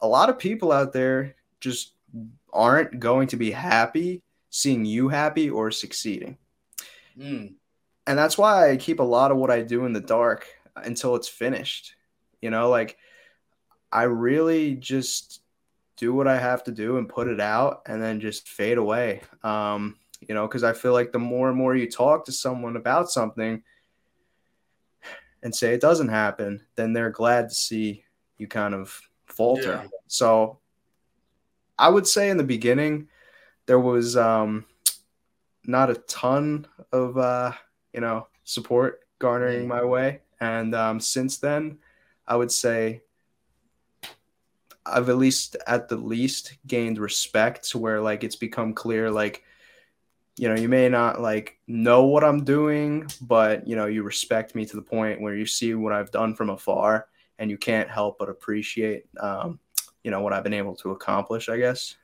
a 0.00 0.08
lot 0.08 0.28
of 0.28 0.38
people 0.38 0.70
out 0.70 0.92
there 0.92 1.34
just 1.60 1.92
aren't 2.52 3.00
going 3.00 3.28
to 3.28 3.36
be 3.36 3.50
happy 3.50 4.22
seeing 4.50 4.84
you 4.84 5.08
happy 5.08 5.48
or 5.48 5.70
succeeding. 5.70 6.36
Mm. 7.18 7.54
And 8.06 8.18
that's 8.18 8.36
why 8.36 8.70
I 8.70 8.76
keep 8.76 9.00
a 9.00 9.04
lot 9.04 9.30
of 9.30 9.38
what 9.38 9.50
I 9.50 9.62
do 9.62 9.86
in 9.86 9.92
the 9.92 10.00
dark 10.00 10.46
until 10.76 11.16
it's 11.16 11.28
finished. 11.28 11.94
You 12.40 12.50
know, 12.50 12.68
like 12.68 12.98
I 13.90 14.02
really 14.04 14.74
just 14.74 15.40
do 15.96 16.12
what 16.12 16.28
I 16.28 16.38
have 16.38 16.64
to 16.64 16.72
do 16.72 16.98
and 16.98 17.08
put 17.08 17.28
it 17.28 17.40
out 17.40 17.82
and 17.86 18.02
then 18.02 18.20
just 18.20 18.48
fade 18.48 18.78
away. 18.78 19.22
Um, 19.42 19.96
you 20.20 20.34
know, 20.34 20.46
because 20.46 20.64
I 20.64 20.72
feel 20.72 20.92
like 20.92 21.12
the 21.12 21.18
more 21.18 21.48
and 21.48 21.56
more 21.56 21.74
you 21.76 21.90
talk 21.90 22.24
to 22.26 22.32
someone 22.32 22.76
about 22.76 23.10
something 23.10 23.62
and 25.42 25.54
say 25.54 25.74
it 25.74 25.80
doesn't 25.80 26.08
happen, 26.08 26.62
then 26.76 26.92
they're 26.92 27.10
glad 27.10 27.48
to 27.48 27.54
see 27.54 28.04
you 28.38 28.48
kind 28.48 28.74
of 28.74 29.00
falter. 29.26 29.82
Yeah. 29.82 29.88
So 30.06 30.58
I 31.78 31.88
would 31.88 32.06
say 32.06 32.30
in 32.30 32.36
the 32.36 32.44
beginning 32.44 33.08
there 33.66 33.80
was 33.80 34.16
um, 34.16 34.64
not 35.64 35.90
a 35.90 35.94
ton 35.94 36.66
of 36.92 37.16
uh, 37.16 37.52
you 37.94 38.00
know 38.00 38.26
support 38.44 39.00
garnering 39.18 39.64
mm. 39.64 39.68
my 39.68 39.84
way, 39.84 40.20
and 40.40 40.74
um, 40.74 41.00
since 41.00 41.38
then, 41.38 41.78
I 42.26 42.36
would 42.36 42.52
say 42.52 43.02
I've 44.84 45.08
at 45.08 45.16
least 45.16 45.56
at 45.66 45.88
the 45.88 45.96
least 45.96 46.56
gained 46.66 46.98
respect 46.98 47.70
to 47.70 47.78
where 47.78 48.00
like 48.00 48.24
it's 48.24 48.36
become 48.36 48.74
clear 48.74 49.10
like 49.10 49.42
you 50.36 50.48
know 50.48 50.56
you 50.56 50.68
may 50.68 50.88
not 50.88 51.20
like 51.20 51.58
know 51.66 52.04
what 52.04 52.24
I'm 52.24 52.44
doing, 52.44 53.08
but 53.20 53.66
you 53.66 53.76
know 53.76 53.86
you 53.86 54.02
respect 54.02 54.54
me 54.54 54.66
to 54.66 54.76
the 54.76 54.82
point 54.82 55.20
where 55.20 55.34
you 55.34 55.46
see 55.46 55.74
what 55.74 55.92
I've 55.92 56.10
done 56.10 56.34
from 56.34 56.50
afar, 56.50 57.06
and 57.38 57.50
you 57.50 57.56
can't 57.56 57.88
help 57.88 58.18
but 58.18 58.28
appreciate 58.28 59.06
um, 59.20 59.60
you 60.02 60.10
know 60.10 60.20
what 60.20 60.32
I've 60.32 60.44
been 60.44 60.52
able 60.52 60.74
to 60.76 60.90
accomplish. 60.90 61.48
I 61.48 61.56
guess 61.56 61.96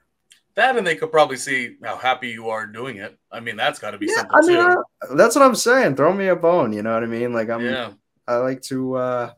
that, 0.55 0.77
and 0.77 0.87
they 0.87 0.97
could 0.97 1.11
probably 1.11 1.37
see 1.37 1.77
how 1.83 1.97
happy 1.97 2.29
you 2.29 2.51
are 2.51 2.67
doing 2.67 2.97
it. 2.97 3.19
I 3.31 3.41
mean, 3.41 3.57
that's 3.57 3.79
got 3.79 3.93
to 3.93 3.99
be 3.99 4.07
yeah, 4.07 4.17
something 4.17 4.33
I 4.35 4.41
mean, 4.47 4.77
too. 4.77 4.85
That's 5.15 5.35
what 5.35 5.45
I'm 5.45 5.55
saying. 5.55 5.97
Throw 5.97 6.13
me 6.13 6.29
a 6.29 6.37
bone. 6.37 6.73
You 6.73 6.83
know 6.83 6.95
what 6.95 7.03
I 7.03 7.07
mean? 7.07 7.33
Like 7.33 7.49
I'm. 7.49 7.65
Yeah. 7.65 7.93
I 8.29 8.37
like 8.37 8.63
to 8.63 8.95
uh, 8.95 9.33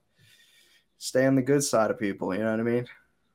stay 0.98 1.24
on 1.24 1.34
the 1.34 1.42
good 1.42 1.62
side 1.62 1.90
of 1.90 1.98
people. 1.98 2.34
You 2.34 2.40
know 2.40 2.50
what 2.50 2.60
I 2.60 2.64
mean? 2.64 2.86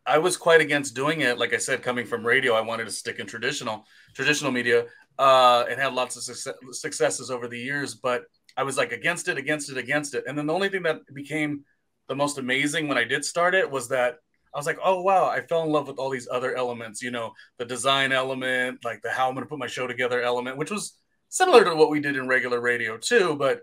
I 0.06 0.20
was 0.20 0.38
quite 0.38 0.62
against 0.62 0.96
doing 0.96 1.22
it. 1.22 1.38
Like 1.38 1.54
I 1.54 1.58
said, 1.58 1.82
coming 1.82 2.06
from 2.06 2.26
radio, 2.26 2.54
I 2.54 2.62
wanted 2.62 2.86
to 2.86 2.92
stick 2.92 3.20
in 3.20 3.28
traditional 3.28 3.86
traditional 4.14 4.52
media 4.52 4.86
uh, 5.18 5.66
and 5.70 5.80
had 5.80 5.94
lots 5.94 6.16
of 6.16 6.24
success, 6.24 6.54
successes 6.72 7.32
over 7.32 7.48
the 7.48 7.60
years. 7.60 7.96
But 7.96 8.24
I 8.56 8.64
was 8.64 8.78
like 8.78 8.92
against 8.92 9.28
it, 9.28 9.38
against 9.38 9.72
it, 9.72 9.78
against 9.78 10.14
it. 10.16 10.24
And 10.28 10.38
then 10.38 10.48
the 10.48 10.54
only 10.54 10.70
thing 10.70 10.84
that 10.84 11.02
became 11.14 11.66
the 12.08 12.16
most 12.16 12.38
amazing 12.38 12.88
when 12.88 12.98
I 12.98 13.04
did 13.04 13.26
start 13.26 13.54
it 13.54 13.70
was 13.70 13.90
that 13.90 14.20
I 14.54 14.58
was 14.58 14.66
like, 14.66 14.80
oh 14.84 15.02
wow, 15.02 15.26
I 15.26 15.42
fell 15.42 15.64
in 15.64 15.70
love 15.70 15.88
with 15.88 15.98
all 15.98 16.10
these 16.10 16.28
other 16.32 16.56
elements. 16.56 17.02
You 17.02 17.12
know, 17.12 17.34
the 17.58 17.66
design 17.66 18.12
element, 18.12 18.86
like 18.86 19.02
the 19.02 19.12
how 19.12 19.28
I'm 19.28 19.34
going 19.34 19.46
to 19.46 19.50
put 19.50 19.60
my 19.60 19.68
show 19.68 19.88
together 19.88 20.22
element, 20.22 20.58
which 20.58 20.72
was 20.72 20.94
similar 21.30 21.64
to 21.64 21.76
what 21.76 21.90
we 21.90 22.00
did 22.00 22.16
in 22.16 22.28
regular 22.28 22.60
radio 22.60 22.98
too. 22.98 23.36
But 23.36 23.62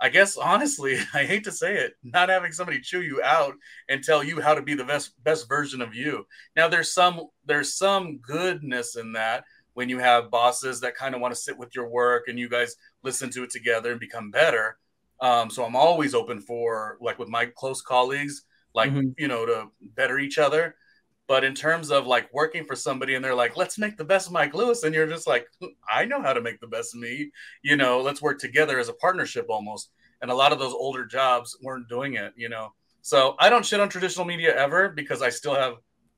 I 0.00 0.08
guess 0.08 0.36
honestly, 0.36 0.98
I 1.14 1.24
hate 1.24 1.44
to 1.44 1.52
say 1.52 1.76
it, 1.76 1.94
not 2.02 2.28
having 2.28 2.52
somebody 2.52 2.80
chew 2.80 3.02
you 3.02 3.22
out 3.22 3.54
and 3.88 4.02
tell 4.02 4.22
you 4.22 4.40
how 4.40 4.54
to 4.54 4.62
be 4.62 4.74
the 4.74 4.84
best 4.84 5.12
best 5.24 5.48
version 5.48 5.80
of 5.80 5.94
you. 5.94 6.26
Now 6.54 6.68
there's 6.68 6.92
some 6.92 7.22
there's 7.44 7.74
some 7.74 8.18
goodness 8.18 8.96
in 8.96 9.12
that 9.12 9.44
when 9.74 9.88
you 9.88 9.98
have 9.98 10.30
bosses 10.30 10.80
that 10.80 10.96
kind 10.96 11.14
of 11.14 11.20
want 11.20 11.34
to 11.34 11.40
sit 11.40 11.58
with 11.58 11.74
your 11.74 11.88
work 11.88 12.28
and 12.28 12.38
you 12.38 12.48
guys 12.48 12.76
listen 13.02 13.30
to 13.30 13.42
it 13.42 13.50
together 13.50 13.90
and 13.90 14.00
become 14.00 14.30
better. 14.30 14.78
Um, 15.20 15.50
so 15.50 15.64
I'm 15.64 15.76
always 15.76 16.14
open 16.14 16.40
for 16.40 16.96
like 17.00 17.18
with 17.18 17.28
my 17.28 17.46
close 17.46 17.82
colleagues, 17.82 18.44
like 18.74 18.90
mm-hmm. 18.90 19.10
you 19.18 19.28
know, 19.28 19.46
to 19.46 19.66
better 19.94 20.18
each 20.18 20.38
other. 20.38 20.76
But 21.28 21.42
in 21.42 21.54
terms 21.54 21.90
of 21.90 22.06
like 22.06 22.32
working 22.32 22.64
for 22.64 22.76
somebody 22.76 23.14
and 23.14 23.24
they're 23.24 23.34
like, 23.34 23.56
let's 23.56 23.78
make 23.78 23.96
the 23.96 24.04
best 24.04 24.28
of 24.28 24.32
Mike 24.32 24.54
Lewis, 24.54 24.84
and 24.84 24.94
you're 24.94 25.06
just 25.06 25.26
like, 25.26 25.46
I 25.90 26.04
know 26.04 26.22
how 26.22 26.32
to 26.32 26.40
make 26.40 26.60
the 26.60 26.68
best 26.68 26.94
of 26.94 27.00
me. 27.00 27.30
You 27.62 27.76
know, 27.76 28.00
let's 28.00 28.22
work 28.22 28.38
together 28.38 28.78
as 28.78 28.88
a 28.88 28.94
partnership 28.94 29.46
almost. 29.48 29.90
And 30.22 30.30
a 30.30 30.34
lot 30.34 30.52
of 30.52 30.58
those 30.58 30.72
older 30.72 31.04
jobs 31.04 31.58
weren't 31.62 31.88
doing 31.88 32.14
it. 32.14 32.32
You 32.36 32.48
know, 32.48 32.72
so 33.02 33.34
I 33.38 33.50
don't 33.50 33.64
shit 33.64 33.80
on 33.80 33.88
traditional 33.88 34.24
media 34.24 34.56
ever 34.56 34.88
because 34.88 35.20
I 35.20 35.30
still 35.30 35.54
have 35.54 35.74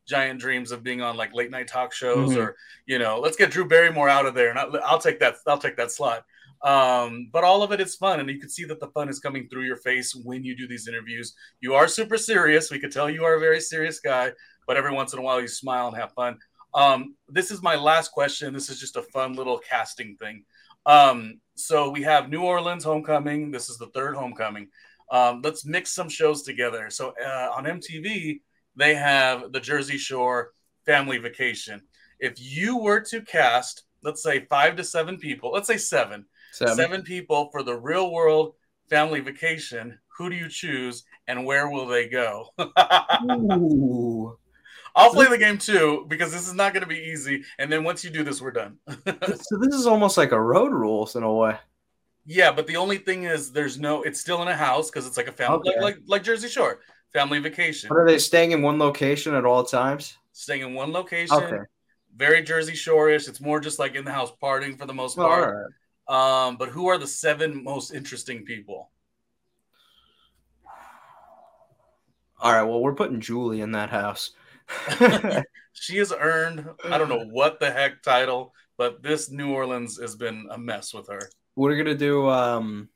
giant 0.06 0.40
dreams 0.40 0.72
of 0.72 0.82
being 0.82 1.02
on 1.02 1.16
like 1.16 1.34
late 1.34 1.50
night 1.50 1.68
talk 1.68 1.92
shows 1.92 2.30
mm-hmm. 2.30 2.40
or 2.40 2.56
you 2.86 2.98
know, 2.98 3.18
let's 3.20 3.36
get 3.36 3.50
Drew 3.50 3.66
Barrymore 3.66 4.08
out 4.08 4.24
of 4.24 4.34
there 4.34 4.48
and 4.48 4.58
I'll, 4.58 4.80
I'll 4.84 4.98
take 4.98 5.20
that. 5.20 5.36
I'll 5.46 5.58
take 5.58 5.76
that 5.76 5.92
slot. 5.92 6.24
Um, 6.62 7.28
but 7.32 7.44
all 7.44 7.62
of 7.62 7.72
it 7.72 7.80
is 7.80 7.94
fun, 7.94 8.18
and 8.20 8.28
you 8.28 8.40
can 8.40 8.48
see 8.48 8.64
that 8.64 8.80
the 8.80 8.88
fun 8.88 9.08
is 9.08 9.20
coming 9.20 9.48
through 9.48 9.62
your 9.62 9.76
face 9.76 10.14
when 10.14 10.44
you 10.44 10.56
do 10.56 10.66
these 10.66 10.88
interviews. 10.88 11.34
You 11.60 11.74
are 11.74 11.86
super 11.86 12.16
serious. 12.16 12.70
We 12.70 12.80
could 12.80 12.90
tell 12.90 13.08
you 13.08 13.24
are 13.24 13.36
a 13.36 13.40
very 13.40 13.60
serious 13.60 14.00
guy, 14.00 14.32
but 14.68 14.76
every 14.76 14.92
once 14.92 15.12
in 15.12 15.18
a 15.18 15.22
while 15.22 15.40
you 15.40 15.48
smile 15.48 15.88
and 15.88 15.96
have 15.96 16.12
fun. 16.12 16.38
Um, 16.74 17.16
this 17.28 17.50
is 17.50 17.60
my 17.62 17.74
last 17.74 18.12
question. 18.12 18.54
This 18.54 18.68
is 18.68 18.78
just 18.78 18.96
a 18.96 19.02
fun 19.02 19.32
little 19.32 19.58
casting 19.58 20.16
thing. 20.16 20.44
Um, 20.86 21.40
so 21.56 21.90
we 21.90 22.02
have 22.02 22.30
New 22.30 22.42
Orleans 22.42 22.84
Homecoming. 22.84 23.50
This 23.50 23.68
is 23.68 23.78
the 23.78 23.88
third 23.88 24.14
Homecoming. 24.14 24.68
Um, 25.10 25.40
let's 25.42 25.64
mix 25.64 25.90
some 25.90 26.08
shows 26.08 26.42
together. 26.42 26.90
So 26.90 27.14
uh, 27.20 27.50
on 27.56 27.64
MTV, 27.64 28.42
they 28.76 28.94
have 28.94 29.50
the 29.50 29.58
Jersey 29.58 29.98
Shore 29.98 30.52
Family 30.86 31.18
Vacation. 31.18 31.82
If 32.20 32.34
you 32.38 32.78
were 32.78 33.00
to 33.00 33.22
cast, 33.22 33.82
let's 34.04 34.22
say 34.22 34.46
five 34.46 34.76
to 34.76 34.84
seven 34.84 35.16
people, 35.16 35.50
let's 35.50 35.66
say 35.66 35.78
seven 35.78 36.26
Seven. 36.52 36.76
Seven 36.76 37.02
people 37.02 37.50
for 37.52 37.62
the 37.62 37.76
real 37.76 38.10
world 38.12 38.54
family 38.88 39.20
vacation. 39.20 39.98
Who 40.16 40.30
do 40.30 40.36
you 40.36 40.48
choose 40.48 41.04
and 41.26 41.44
where 41.44 41.68
will 41.68 41.86
they 41.86 42.08
go? 42.08 42.48
I'll 44.98 45.12
play 45.12 45.26
the 45.26 45.38
game 45.38 45.58
too 45.58 46.04
because 46.08 46.32
this 46.32 46.46
is 46.46 46.54
not 46.54 46.74
going 46.74 46.82
to 46.82 46.88
be 46.88 46.98
easy. 46.98 47.44
And 47.58 47.70
then 47.70 47.84
once 47.84 48.04
you 48.04 48.10
do 48.10 48.24
this, 48.24 48.42
we're 48.42 48.50
done. 48.50 48.78
so 48.88 49.58
this 49.60 49.74
is 49.74 49.86
almost 49.86 50.18
like 50.18 50.32
a 50.32 50.40
road 50.40 50.72
rules 50.72 51.16
in 51.16 51.22
a 51.22 51.32
way. 51.32 51.56
Yeah, 52.26 52.52
but 52.52 52.66
the 52.66 52.76
only 52.76 52.98
thing 52.98 53.24
is, 53.24 53.52
there's 53.52 53.78
no. 53.78 54.02
It's 54.02 54.20
still 54.20 54.42
in 54.42 54.48
a 54.48 54.56
house 54.56 54.90
because 54.90 55.06
it's 55.06 55.16
like 55.16 55.28
a 55.28 55.32
family, 55.32 55.70
okay. 55.70 55.80
like, 55.80 55.94
like 55.96 56.02
like 56.06 56.22
Jersey 56.22 56.48
Shore 56.48 56.80
family 57.12 57.38
vacation. 57.38 57.88
But 57.88 57.98
are 57.98 58.06
they 58.06 58.18
staying 58.18 58.52
in 58.52 58.62
one 58.62 58.78
location 58.78 59.34
at 59.34 59.44
all 59.44 59.64
times? 59.64 60.16
Staying 60.32 60.62
in 60.62 60.74
one 60.74 60.92
location. 60.92 61.36
Okay. 61.36 61.58
Very 62.16 62.42
Jersey 62.42 62.74
Shore-ish. 62.74 63.28
It's 63.28 63.40
more 63.40 63.60
just 63.60 63.78
like 63.78 63.94
in 63.94 64.04
the 64.04 64.12
house 64.12 64.32
partying 64.42 64.78
for 64.78 64.86
the 64.86 64.94
most 64.94 65.16
part. 65.16 65.72
Um, 66.08 66.56
but 66.56 66.70
who 66.70 66.88
are 66.88 66.98
the 66.98 67.06
seven 67.06 67.62
most 67.62 67.92
interesting 67.92 68.44
people? 68.44 68.90
All 72.40 72.52
right. 72.52 72.62
Well, 72.62 72.80
we're 72.80 72.94
putting 72.94 73.20
Julie 73.20 73.60
in 73.60 73.72
that 73.72 73.90
house. 73.90 74.30
she 75.72 75.98
has 75.98 76.12
earned 76.12 76.68
I 76.84 76.98
don't 76.98 77.08
know 77.08 77.26
what 77.30 77.60
the 77.60 77.70
heck 77.70 78.02
title, 78.02 78.54
but 78.76 79.02
this 79.02 79.30
New 79.30 79.52
Orleans 79.52 80.00
has 80.00 80.16
been 80.16 80.46
a 80.50 80.58
mess 80.58 80.92
with 80.92 81.08
her. 81.08 81.30
We're 81.56 81.76
gonna 81.76 81.96
do. 81.96 82.28
Um... 82.28 82.88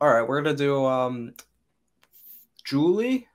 All 0.00 0.08
right, 0.08 0.26
we're 0.26 0.40
gonna 0.42 0.56
do 0.56 0.84
um, 0.84 1.34
Julie. 2.64 3.28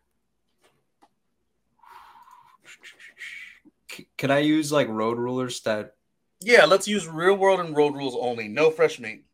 can 4.18 4.32
I 4.32 4.40
use 4.40 4.72
like 4.72 4.88
road 4.88 5.18
rulers 5.18 5.60
that 5.62 5.96
yeah, 6.42 6.66
let's 6.66 6.88
use 6.88 7.08
real 7.08 7.36
world 7.36 7.60
and 7.60 7.76
road 7.76 7.94
rules 7.94 8.16
only. 8.20 8.48
No 8.48 8.70
fresh 8.70 9.00
meat. 9.00 9.26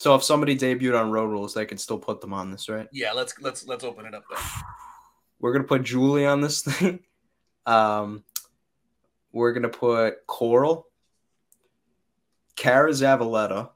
So 0.00 0.14
if 0.14 0.22
somebody 0.22 0.56
debuted 0.56 1.00
on 1.00 1.10
road 1.10 1.26
rules, 1.26 1.54
they 1.54 1.66
can 1.66 1.78
still 1.78 1.98
put 1.98 2.20
them 2.20 2.32
on 2.32 2.50
this, 2.50 2.68
right? 2.68 2.88
Yeah, 2.92 3.12
let's 3.12 3.34
let's 3.40 3.66
let's 3.66 3.84
open 3.84 4.06
it 4.06 4.14
up 4.14 4.24
there. 4.30 4.38
We're 5.40 5.52
gonna 5.52 5.64
put 5.64 5.82
Julie 5.82 6.26
on 6.26 6.40
this 6.40 6.62
thing. 6.64 7.00
Um, 7.66 8.24
we're 9.32 9.52
gonna 9.52 9.68
put 9.68 10.26
Coral, 10.26 10.86
Cara 12.56 12.90
Zavaleta. 12.90 13.70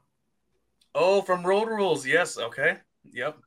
Oh, 0.95 1.21
from 1.21 1.45
Road 1.45 1.67
Rules. 1.67 2.05
Yes. 2.05 2.37
Okay. 2.37 2.77
Yep. 3.11 3.37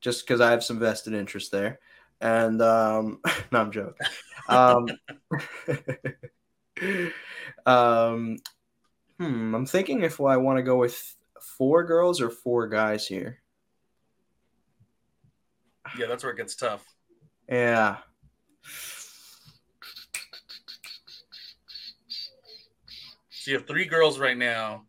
Just 0.00 0.26
because 0.26 0.40
I 0.40 0.50
have 0.50 0.62
some 0.62 0.78
vested 0.78 1.14
interest 1.14 1.50
there, 1.50 1.80
and 2.20 2.60
um, 2.62 3.20
no, 3.52 3.60
I'm 3.60 3.72
joking. 3.72 4.06
Um, 4.48 4.86
um, 7.66 8.38
hmm, 9.18 9.54
I'm 9.54 9.66
thinking 9.66 10.02
if 10.02 10.20
I 10.20 10.36
want 10.36 10.58
to 10.58 10.62
go 10.62 10.76
with 10.76 11.16
four 11.40 11.84
girls 11.84 12.20
or 12.20 12.30
four 12.30 12.68
guys 12.68 13.06
here. 13.06 13.38
Yeah, 15.98 16.06
that's 16.06 16.24
where 16.24 16.32
it 16.32 16.36
gets 16.36 16.56
tough. 16.56 16.84
Yeah. 17.48 17.96
So 23.30 23.50
you 23.50 23.58
have 23.58 23.66
three 23.66 23.84
girls 23.84 24.18
right 24.18 24.36
now. 24.36 24.84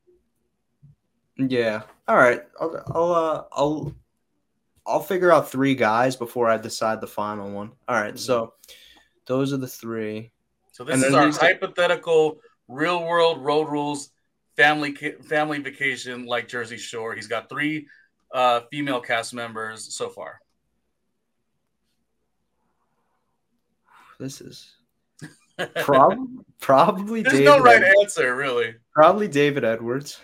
Yeah. 1.38 1.84
All 2.08 2.16
right. 2.18 2.41
I'll 2.60 2.84
I'll 2.93 3.12
uh, 3.12 3.43
I'll 3.51 3.95
I'll 4.88 5.01
figure 5.01 5.32
out 5.32 5.51
three 5.51 5.76
guys 5.76 6.16
before 6.16 6.49
I 6.49 6.58
decide 6.58 7.01
the 7.01 7.08
final 7.08 7.51
one. 7.51 7.74
All 7.88 7.95
right, 7.95 8.14
mm-hmm. 8.14 8.18
So 8.18 8.53
those 9.26 9.51
are 9.51 9.58
the 9.58 9.68
three. 9.68 10.32
So 10.72 10.84
this 10.84 11.03
is 11.03 11.14
our 11.14 11.30
hypothetical 11.32 12.38
real 12.68 13.03
world 13.03 13.43
road 13.43 13.70
rules 13.70 14.12
family 14.55 14.93
family 15.24 15.60
vacation 15.60 16.26
like 16.26 16.47
Jersey 16.47 16.78
Shore. 16.78 17.14
He's 17.14 17.28
got 17.28 17.49
three 17.49 17.88
uh, 18.34 18.62
female 18.72 19.01
cast 19.01 19.34
members 19.34 19.93
so 19.95 20.10
far. 20.10 20.39
This 24.20 24.41
is 24.41 24.74
probably 25.76 26.43
probably. 26.59 27.22
There's 27.22 27.34
David 27.34 27.45
no 27.45 27.59
right 27.59 27.84
Edwards. 27.84 27.95
answer, 28.01 28.36
really. 28.36 28.76
Probably 28.93 29.28
David 29.28 29.63
Edwards. 29.63 30.20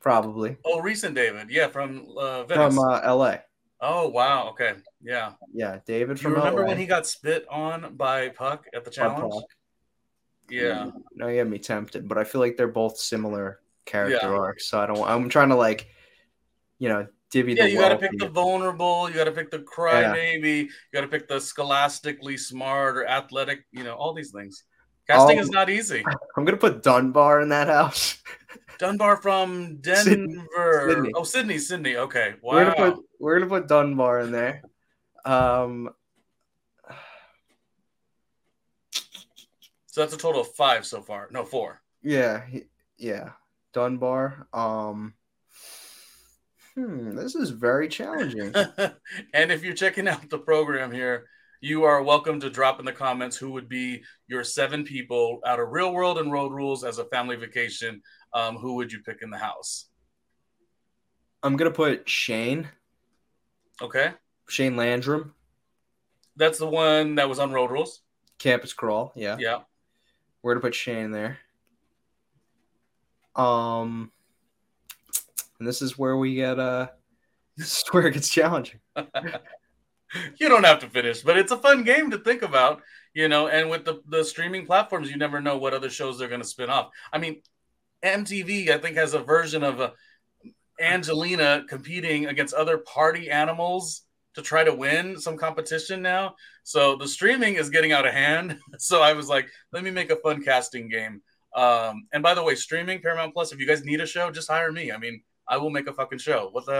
Probably. 0.00 0.56
Oh, 0.64 0.80
recent 0.80 1.14
David, 1.14 1.48
yeah, 1.50 1.68
from 1.68 2.06
uh, 2.16 2.44
Venice. 2.44 2.74
from 2.74 2.84
uh, 2.84 3.00
L.A. 3.04 3.42
Oh 3.80 4.08
wow, 4.08 4.48
okay, 4.50 4.74
yeah, 5.02 5.32
yeah, 5.52 5.78
David. 5.86 6.20
From 6.20 6.32
you 6.32 6.36
remember 6.38 6.62
LA. 6.62 6.68
when 6.68 6.78
he 6.78 6.86
got 6.86 7.06
spit 7.06 7.46
on 7.50 7.96
by 7.96 8.28
Puck 8.28 8.66
at 8.74 8.84
the 8.84 8.90
challenge? 8.90 9.44
Yeah. 10.48 10.90
No, 11.14 11.28
you 11.28 11.38
have 11.38 11.48
me 11.48 11.58
tempted, 11.58 12.06
but 12.06 12.18
I 12.18 12.24
feel 12.24 12.40
like 12.40 12.56
they're 12.56 12.68
both 12.68 12.98
similar 12.98 13.60
character 13.86 14.18
yeah. 14.30 14.38
arcs. 14.38 14.66
So 14.66 14.80
I 14.80 14.86
don't. 14.86 15.02
I'm 15.02 15.28
trying 15.28 15.48
to 15.48 15.56
like, 15.56 15.88
you 16.78 16.88
know, 16.88 17.06
divvy. 17.32 17.54
Yeah, 17.54 17.64
you 17.64 17.78
got 17.78 17.88
to 17.88 17.96
pick 17.96 18.16
the 18.18 18.28
vulnerable. 18.28 19.08
You 19.08 19.16
got 19.16 19.24
to 19.24 19.32
pick 19.32 19.50
the 19.50 19.58
crybaby. 19.58 20.42
Yeah. 20.42 20.62
You 20.62 20.68
got 20.92 21.00
to 21.00 21.08
pick 21.08 21.26
the 21.26 21.40
scholastically 21.40 22.36
smart 22.36 22.96
or 22.96 23.08
athletic. 23.08 23.64
You 23.72 23.82
know, 23.82 23.94
all 23.94 24.14
these 24.14 24.30
things. 24.30 24.62
Casting 25.08 25.38
um, 25.38 25.42
is 25.42 25.50
not 25.50 25.68
easy. 25.68 26.04
I'm 26.36 26.44
gonna 26.44 26.56
put 26.56 26.82
Dunbar 26.82 27.40
in 27.40 27.48
that 27.48 27.66
house. 27.66 28.22
Dunbar 28.78 29.16
from 29.16 29.78
Denver. 29.80 30.88
Sydney. 30.88 31.12
Oh, 31.14 31.24
Sydney, 31.24 31.58
Sydney. 31.58 31.96
Okay, 31.96 32.34
wow. 32.40 32.54
We're 32.54 32.64
gonna 32.64 32.92
put 32.92 33.04
we're 33.18 33.38
gonna 33.38 33.50
put 33.50 33.68
Dunbar 33.68 34.20
in 34.20 34.32
there. 34.32 34.62
Um, 35.24 35.90
so 39.86 40.00
that's 40.00 40.14
a 40.14 40.18
total 40.18 40.42
of 40.42 40.54
five 40.54 40.86
so 40.86 41.02
far. 41.02 41.28
No, 41.32 41.44
four. 41.44 41.82
Yeah, 42.02 42.44
yeah. 42.96 43.30
Dunbar. 43.72 44.46
Um, 44.52 45.14
hmm, 46.74 47.14
this 47.16 47.34
is 47.34 47.50
very 47.50 47.88
challenging. 47.88 48.54
and 49.34 49.52
if 49.52 49.62
you're 49.62 49.74
checking 49.74 50.08
out 50.08 50.28
the 50.30 50.38
program 50.38 50.92
here, 50.92 51.26
you 51.60 51.84
are 51.84 52.02
welcome 52.02 52.40
to 52.40 52.50
drop 52.50 52.80
in 52.80 52.84
the 52.84 52.92
comments 52.92 53.36
who 53.36 53.52
would 53.52 53.68
be 53.68 54.02
your 54.26 54.42
seven 54.42 54.84
people 54.84 55.40
out 55.46 55.60
of 55.60 55.68
real 55.70 55.92
world 55.92 56.18
and 56.18 56.32
road 56.32 56.52
rules 56.52 56.82
as 56.82 56.98
a 56.98 57.04
family 57.04 57.36
vacation. 57.36 58.02
Um, 58.34 58.56
who 58.56 58.74
would 58.74 58.92
you 58.92 59.00
pick 59.00 59.22
in 59.22 59.30
the 59.30 59.38
house? 59.38 59.86
I'm 61.42 61.56
gonna 61.56 61.70
put 61.70 62.08
Shane. 62.08 62.68
Okay. 63.80 64.12
Shane 64.48 64.76
Landrum. 64.76 65.34
That's 66.36 66.58
the 66.58 66.66
one 66.66 67.16
that 67.16 67.28
was 67.28 67.38
on 67.38 67.52
Road 67.52 67.70
Rules. 67.70 68.02
Campus 68.38 68.72
Crawl, 68.72 69.12
yeah. 69.14 69.36
Yeah. 69.38 69.60
We're 70.42 70.54
gonna 70.54 70.62
put 70.62 70.74
Shane 70.74 71.10
there. 71.10 71.38
Um, 73.36 74.10
and 75.62 75.68
this 75.68 75.80
is 75.80 75.96
where 75.96 76.16
we 76.16 76.34
get 76.34 76.58
uh, 76.58 76.88
this 77.56 77.78
is 77.78 77.84
where 77.92 78.08
it 78.08 78.14
gets 78.14 78.28
challenging. 78.28 78.80
you 78.96 80.48
don't 80.48 80.64
have 80.64 80.80
to 80.80 80.88
finish, 80.88 81.22
but 81.22 81.38
it's 81.38 81.52
a 81.52 81.56
fun 81.56 81.84
game 81.84 82.10
to 82.10 82.18
think 82.18 82.42
about, 82.42 82.82
you 83.14 83.28
know. 83.28 83.46
And 83.46 83.70
with 83.70 83.84
the 83.84 84.02
the 84.08 84.24
streaming 84.24 84.66
platforms, 84.66 85.08
you 85.08 85.16
never 85.16 85.40
know 85.40 85.58
what 85.58 85.72
other 85.72 85.88
shows 85.88 86.18
they're 86.18 86.28
going 86.28 86.40
to 86.40 86.46
spin 86.46 86.68
off. 86.68 86.90
I 87.12 87.18
mean, 87.18 87.42
MTV 88.04 88.70
I 88.70 88.78
think 88.78 88.96
has 88.96 89.14
a 89.14 89.20
version 89.20 89.62
of 89.62 89.78
a 89.78 89.84
uh, 89.84 89.90
Angelina 90.80 91.64
competing 91.68 92.26
against 92.26 92.54
other 92.54 92.78
party 92.78 93.30
animals 93.30 94.02
to 94.34 94.42
try 94.42 94.64
to 94.64 94.74
win 94.74 95.20
some 95.20 95.36
competition 95.36 96.02
now. 96.02 96.34
So 96.64 96.96
the 96.96 97.06
streaming 97.06 97.54
is 97.54 97.70
getting 97.70 97.92
out 97.92 98.06
of 98.06 98.14
hand. 98.14 98.58
So 98.78 99.00
I 99.00 99.12
was 99.12 99.28
like, 99.28 99.48
let 99.70 99.84
me 99.84 99.92
make 99.92 100.10
a 100.10 100.16
fun 100.16 100.42
casting 100.42 100.88
game. 100.88 101.22
Um, 101.54 102.08
and 102.12 102.20
by 102.20 102.34
the 102.34 102.42
way, 102.42 102.56
streaming 102.56 103.00
Paramount 103.00 103.34
Plus, 103.34 103.52
if 103.52 103.60
you 103.60 103.66
guys 103.66 103.84
need 103.84 104.00
a 104.00 104.06
show, 104.06 104.30
just 104.32 104.50
hire 104.50 104.72
me. 104.72 104.90
I 104.90 104.96
mean, 104.96 105.22
I 105.52 105.58
will 105.58 105.68
make 105.68 105.86
a 105.86 105.92
fucking 105.92 106.18
show. 106.18 106.48
What 106.50 106.64
the 106.64 106.72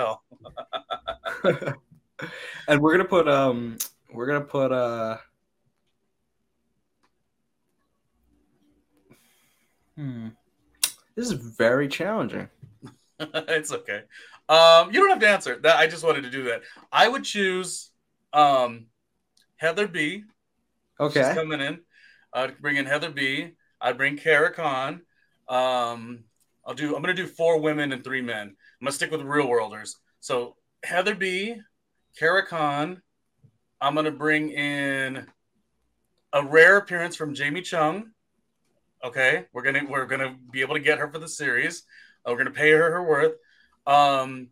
hell? 1.45 1.77
and 2.69 2.81
we're 2.81 2.93
gonna 2.93 3.05
put 3.05 3.29
um 3.29 3.77
we're 4.15 4.25
gonna 4.25 4.41
put 4.41 4.73
uh 4.73 5.19
hmm 9.95 10.29
this 11.15 11.27
is 11.27 11.33
very 11.33 11.87
challenging. 11.87 12.49
it's 13.21 13.73
okay. 13.73 14.05
Um, 14.49 14.91
you 14.91 15.01
don't 15.01 15.11
have 15.11 15.21
to 15.21 15.29
answer 15.29 15.59
that. 15.59 15.77
I 15.77 15.87
just 15.87 16.03
wanted 16.03 16.23
to 16.23 16.31
do 16.31 16.45
that. 16.45 16.63
I 16.91 17.09
would 17.09 17.25
choose 17.25 17.91
um 18.33 18.87
Heather 19.57 19.87
B. 19.87 20.25
Okay. 20.99 21.21
She's 21.21 21.35
coming 21.35 21.61
in. 21.61 21.81
I'd 22.33 22.59
bring 22.63 22.77
in 22.77 22.87
Heather 22.87 23.11
B. 23.11 23.51
I'd 23.83 23.99
bring 23.99 24.17
Cara 24.17 24.51
Kahn. 24.51 25.03
Um, 25.47 26.25
I'll 26.65 26.73
do. 26.73 26.97
I'm 26.97 27.03
gonna 27.03 27.13
do 27.13 27.27
four 27.27 27.61
women 27.61 27.93
and 27.93 28.03
three 28.03 28.23
men. 28.23 28.57
I'm 28.83 28.87
gonna 28.87 28.95
stick 28.95 29.13
with 29.13 29.21
real 29.23 29.47
worlders. 29.47 29.99
So 30.19 30.57
Heather 30.83 31.15
B, 31.15 31.55
Cara 32.19 32.45
Kahn. 32.45 33.01
I'm 33.81 33.95
gonna 33.95 34.11
bring 34.11 34.51
in 34.51 35.25
a 36.33 36.45
rare 36.45 36.79
appearance 36.79 37.15
from 37.15 37.33
Jamie 37.33 37.63
Chung. 37.63 38.11
Okay, 39.05 39.47
we're 39.53 39.63
gonna 39.63 39.83
we're 39.89 40.07
gonna 40.07 40.37
be 40.51 40.63
able 40.63 40.75
to 40.75 40.81
get 40.81 40.99
her 40.99 41.09
for 41.09 41.21
the 41.21 41.29
series. 41.29 41.85
Uh, 42.27 42.33
we're 42.33 42.39
gonna 42.39 42.51
pay 42.51 42.73
her 42.73 42.91
her 42.91 43.05
worth. 43.05 43.35
Um, 43.87 44.49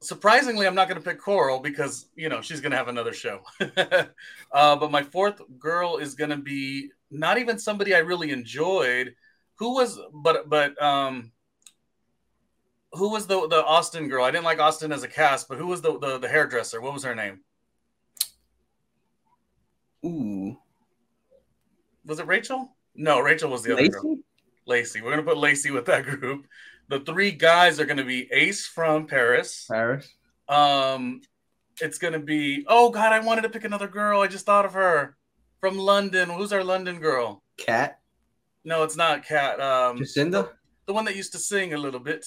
surprisingly, 0.00 0.66
I'm 0.66 0.74
not 0.74 0.88
gonna 0.88 1.00
pick 1.00 1.20
Coral 1.20 1.60
because 1.60 2.06
you 2.16 2.28
know 2.28 2.40
she's 2.40 2.60
gonna 2.60 2.74
have 2.74 2.88
another 2.88 3.12
show. 3.12 3.42
uh, 3.76 4.74
but 4.74 4.90
my 4.90 5.04
fourth 5.04 5.40
girl 5.56 5.98
is 5.98 6.16
gonna 6.16 6.36
be 6.36 6.90
not 7.12 7.38
even 7.38 7.60
somebody 7.60 7.94
I 7.94 7.98
really 7.98 8.32
enjoyed. 8.32 9.14
Who 9.60 9.74
was 9.74 10.00
but 10.12 10.48
but 10.48 10.82
um 10.82 11.30
who 12.92 13.10
was 13.10 13.26
the 13.26 13.46
the 13.48 13.64
Austin 13.64 14.08
girl? 14.08 14.24
I 14.24 14.30
didn't 14.30 14.44
like 14.44 14.58
Austin 14.58 14.92
as 14.92 15.02
a 15.02 15.08
cast, 15.08 15.48
but 15.48 15.58
who 15.58 15.66
was 15.66 15.80
the 15.82 15.98
the, 15.98 16.18
the 16.18 16.28
hairdresser? 16.28 16.80
What 16.80 16.92
was 16.92 17.04
her 17.04 17.14
name? 17.14 17.40
Ooh. 20.04 20.56
Was 22.04 22.18
it 22.18 22.26
Rachel? 22.26 22.74
No, 22.94 23.20
Rachel 23.20 23.50
was 23.50 23.62
the 23.62 23.74
Lacey? 23.74 23.88
other 23.90 24.00
girl. 24.00 24.16
Lacey. 24.66 25.00
We're 25.00 25.10
gonna 25.10 25.22
put 25.22 25.36
Lacey 25.38 25.70
with 25.70 25.86
that 25.86 26.04
group. 26.20 26.46
The 26.88 27.00
three 27.00 27.30
guys 27.30 27.78
are 27.78 27.86
gonna 27.86 28.04
be 28.04 28.28
Ace 28.32 28.66
from 28.66 29.06
Paris. 29.06 29.66
Paris. 29.70 30.12
Um, 30.48 31.20
it's 31.80 31.98
gonna 31.98 32.18
be. 32.18 32.64
Oh 32.66 32.90
God, 32.90 33.12
I 33.12 33.20
wanted 33.20 33.42
to 33.42 33.48
pick 33.50 33.64
another 33.64 33.88
girl. 33.88 34.20
I 34.20 34.26
just 34.26 34.46
thought 34.46 34.64
of 34.64 34.72
her 34.72 35.16
from 35.60 35.78
London. 35.78 36.30
Who's 36.30 36.52
our 36.52 36.64
London 36.64 36.98
girl? 36.98 37.42
Cat. 37.56 38.00
No, 38.64 38.82
it's 38.82 38.96
not 38.96 39.24
Cat. 39.24 39.60
Um, 39.60 39.98
Jacinda. 39.98 40.50
The 40.86 40.92
one 40.92 41.04
that 41.04 41.16
used 41.16 41.32
to 41.32 41.38
sing 41.38 41.74
a 41.74 41.78
little 41.78 42.00
bit. 42.00 42.26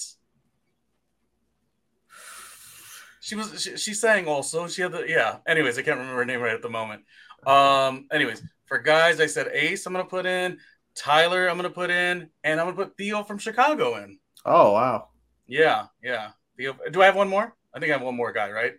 She 3.24 3.36
was 3.36 3.62
she, 3.62 3.74
she 3.78 3.94
sang 3.94 4.28
also. 4.28 4.68
She 4.68 4.82
had 4.82 4.92
the 4.92 5.06
yeah. 5.08 5.38
Anyways, 5.46 5.78
I 5.78 5.82
can't 5.82 5.96
remember 5.96 6.18
her 6.18 6.26
name 6.26 6.42
right 6.42 6.52
at 6.52 6.60
the 6.60 6.68
moment. 6.68 7.04
Um. 7.46 8.06
Anyways, 8.12 8.42
for 8.66 8.78
guys, 8.78 9.18
I 9.18 9.24
said 9.24 9.48
Ace. 9.54 9.86
I'm 9.86 9.94
gonna 9.94 10.04
put 10.04 10.26
in 10.26 10.58
Tyler. 10.94 11.48
I'm 11.48 11.56
gonna 11.56 11.70
put 11.70 11.88
in, 11.88 12.28
and 12.44 12.60
I'm 12.60 12.66
gonna 12.66 12.76
put 12.76 12.98
Theo 12.98 13.24
from 13.24 13.38
Chicago 13.38 13.96
in. 13.96 14.18
Oh 14.44 14.72
wow. 14.72 15.08
Yeah, 15.46 15.86
yeah. 16.02 16.32
Theo. 16.58 16.76
Do 16.90 17.00
I 17.00 17.06
have 17.06 17.16
one 17.16 17.30
more? 17.30 17.56
I 17.74 17.80
think 17.80 17.90
I 17.90 17.94
have 17.94 18.04
one 18.04 18.14
more 18.14 18.30
guy, 18.30 18.50
right? 18.50 18.74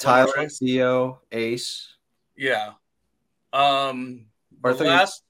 Tyler, 0.00 0.48
Theo, 0.48 1.20
Ace. 1.30 1.94
Yeah. 2.36 2.72
Um, 3.52 4.26
the 4.60 4.74
last, 4.74 5.22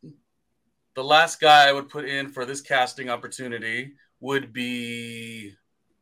the 0.94 1.04
last 1.04 1.40
guy 1.42 1.68
I 1.68 1.72
would 1.72 1.90
put 1.90 2.06
in 2.06 2.30
for 2.30 2.46
this 2.46 2.62
casting 2.62 3.10
opportunity 3.10 3.92
would 4.20 4.50
be, 4.50 5.52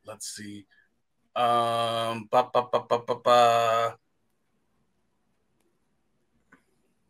let's 0.07 0.37
see, 0.37 0.67
um, 1.37 2.29
ba, 2.31 2.49
ba, 2.53 2.69
ba, 2.73 2.85
ba, 2.89 2.99
ba, 3.07 3.15
ba. 3.15 3.97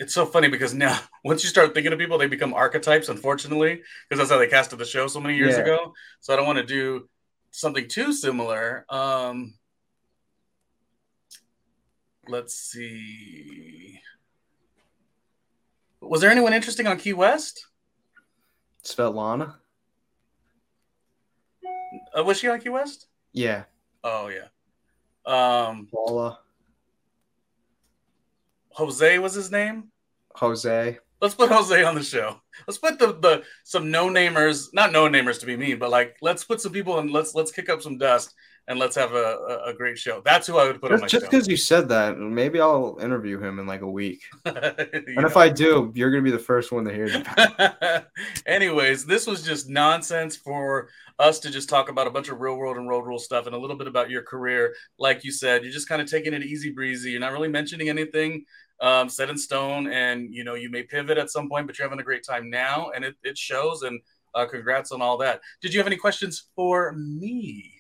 it's 0.01 0.15
so 0.15 0.25
funny 0.25 0.49
because 0.49 0.73
now 0.75 0.99
once 1.25 1.45
you 1.45 1.49
start 1.49 1.75
thinking 1.75 1.93
of 1.93 1.99
people, 1.99 2.19
they 2.19 2.27
become 2.27 2.55
archetypes, 2.55 3.09
unfortunately, 3.09 3.83
because 4.09 4.19
that's 4.19 4.31
how 4.31 4.39
they 4.39 4.49
casted 4.49 4.79
the 4.79 4.85
show 4.85 5.07
so 5.07 5.21
many 5.21 5.37
years 5.37 5.57
yeah. 5.57 5.63
ago. 5.63 5.93
So 6.21 6.33
I 6.33 6.37
don't 6.37 6.47
want 6.47 6.59
to 6.59 6.65
do 6.65 7.09
something 7.53 7.87
too 7.87 8.13
similar. 8.13 8.87
Um, 8.89 9.55
let's 12.27 12.55
see. 12.55 14.01
Was 16.01 16.23
there 16.23 16.31
anyone 16.31 16.55
interesting 16.55 16.87
on 16.87 16.97
Key 16.97 17.13
West? 17.13 17.67
Svetlana. 18.83 19.57
Uh, 22.17 22.25
was 22.25 22.39
she 22.39 22.49
on 22.49 22.59
Key 22.59 22.71
West? 22.71 23.07
Yeah. 23.33 23.65
Oh 24.03 24.29
yeah. 24.29 24.49
Um, 25.27 25.89
Paula. 25.93 26.39
Jose 28.73 29.19
was 29.19 29.35
his 29.35 29.51
name. 29.51 29.91
Jose. 30.37 30.99
Let's 31.21 31.35
put 31.35 31.51
Jose 31.51 31.85
on 31.85 31.95
the 31.95 32.03
show. 32.03 32.41
Let's 32.67 32.79
put 32.79 32.99
the, 32.99 33.09
the 33.09 33.43
some 33.65 33.91
no 33.91 34.09
namers, 34.09 34.69
not 34.73 34.91
no 34.91 35.07
namers 35.07 35.39
to 35.41 35.47
be 35.47 35.57
mean, 35.57 35.79
but 35.79 35.91
like 35.91 36.17
let's 36.23 36.45
put 36.45 36.61
some 36.61 36.73
people 36.73 36.99
and 36.99 37.11
let's 37.11 37.35
let's 37.35 37.53
kick 37.53 37.69
up 37.69 37.83
some 37.83 37.99
dust 37.99 38.35
and 38.69 38.79
let's 38.79 38.95
have 38.97 39.13
a, 39.13 39.17
a, 39.67 39.71
a 39.71 39.75
great 39.75 39.99
show. 39.99 40.23
That's 40.25 40.47
who 40.47 40.57
I 40.57 40.65
would 40.65 40.81
put 40.81 40.91
just, 40.91 41.01
on 41.01 41.01
my 41.03 41.09
just 41.09 41.25
because 41.29 41.49
you 41.49 41.57
said 41.57 41.89
that, 41.91 42.19
maybe 42.19 42.61
I'll 42.61 42.99
interview 43.03 43.39
him 43.39 43.59
in 43.59 43.67
like 43.67 43.81
a 43.83 43.91
week. 43.91 44.23
and 44.45 45.27
if 45.27 45.37
I 45.37 45.49
do, 45.49 45.93
you're 45.95 46.11
gonna 46.11 46.23
be 46.23 46.31
the 46.31 46.39
first 46.39 46.73
one 46.73 46.85
to 46.85 46.95
hear. 46.95 48.07
Anyways, 48.47 49.05
this 49.05 49.27
was 49.27 49.43
just 49.43 49.69
nonsense 49.69 50.37
for 50.37 50.89
us 51.21 51.39
to 51.41 51.51
just 51.51 51.69
talk 51.69 51.91
about 51.91 52.07
a 52.07 52.11
bunch 52.11 52.31
of 52.31 52.41
real 52.41 52.57
world 52.57 52.79
and 52.79 52.89
road 52.89 53.07
rule 53.07 53.19
stuff 53.19 53.47
and 53.47 53.55
a 53.55 53.59
little 53.59 53.77
bit 53.77 53.87
about 53.87 54.09
your 54.09 54.23
career. 54.23 54.75
Like 54.99 55.23
you 55.23 55.31
said, 55.31 55.63
you're 55.63 55.73
just 55.73 55.89
kind 55.89 56.01
of 56.01 56.11
taking 56.11 56.33
it 56.33 56.43
easy 56.43 56.71
breezy. 56.71 57.11
You're 57.11 57.21
not 57.21 57.33
really 57.33 57.49
mentioning 57.49 57.91
anything 57.91 58.47
um, 58.81 59.11
set 59.11 59.29
in 59.29 59.37
stone, 59.37 59.87
and 59.87 60.35
you 60.35 60.43
know 60.43 60.55
you 60.55 60.71
may 60.71 60.83
pivot 60.83 61.19
at 61.19 61.31
some 61.31 61.49
point, 61.49 61.67
but 61.67 61.79
you're 61.79 61.87
having 61.87 62.01
a 62.01 62.05
great 62.05 62.25
time 62.27 62.49
now, 62.49 62.91
and 62.95 63.05
it, 63.05 63.15
it 63.23 63.37
shows. 63.37 63.83
And 63.83 64.01
uh, 64.35 64.47
congrats 64.47 64.93
on 64.93 65.03
all 65.03 65.19
that. 65.19 65.41
Did 65.61 65.75
you 65.75 65.81
have 65.81 65.87
any 65.87 65.97
questions 65.97 66.49
for 66.57 66.93
me? 66.93 67.75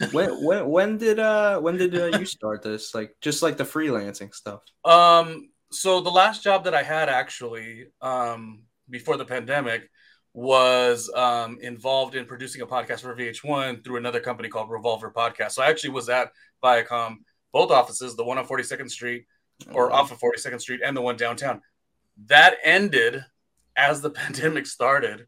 when 0.10 0.30
when 0.44 0.68
when 0.68 0.98
did 0.98 1.20
uh 1.20 1.60
when 1.60 1.76
did 1.76 1.96
uh, 1.96 2.18
you 2.18 2.26
start 2.26 2.62
this? 2.62 2.92
Like 2.92 3.14
just 3.20 3.40
like 3.40 3.56
the 3.56 3.64
freelancing 3.64 4.34
stuff. 4.34 4.62
Um. 4.84 5.50
So 5.70 6.00
the 6.00 6.10
last 6.10 6.42
job 6.42 6.64
that 6.64 6.74
I 6.74 6.82
had 6.82 7.08
actually 7.08 7.86
um 8.00 8.64
before 8.90 9.16
the 9.16 9.24
pandemic 9.24 9.88
was 10.34 11.10
um, 11.14 11.58
involved 11.60 12.14
in 12.14 12.24
producing 12.24 12.62
a 12.62 12.66
podcast 12.66 13.00
for 13.00 13.14
VH1 13.14 13.84
through 13.84 13.96
another 13.96 14.20
company 14.20 14.48
called 14.48 14.70
Revolver 14.70 15.12
Podcast. 15.14 15.52
So 15.52 15.62
I 15.62 15.68
actually 15.68 15.90
was 15.90 16.08
at 16.08 16.32
Viacom 16.64 17.16
both 17.52 17.70
offices, 17.70 18.16
the 18.16 18.24
one 18.24 18.38
on 18.38 18.46
42nd 18.46 18.90
Street 18.90 19.26
or 19.72 19.86
mm-hmm. 19.86 19.94
off 19.94 20.10
of 20.10 20.18
42nd 20.18 20.60
Street 20.60 20.80
and 20.84 20.96
the 20.96 21.02
one 21.02 21.16
downtown. 21.16 21.60
That 22.26 22.56
ended 22.64 23.24
as 23.76 24.00
the 24.00 24.10
pandemic 24.10 24.66
started. 24.66 25.26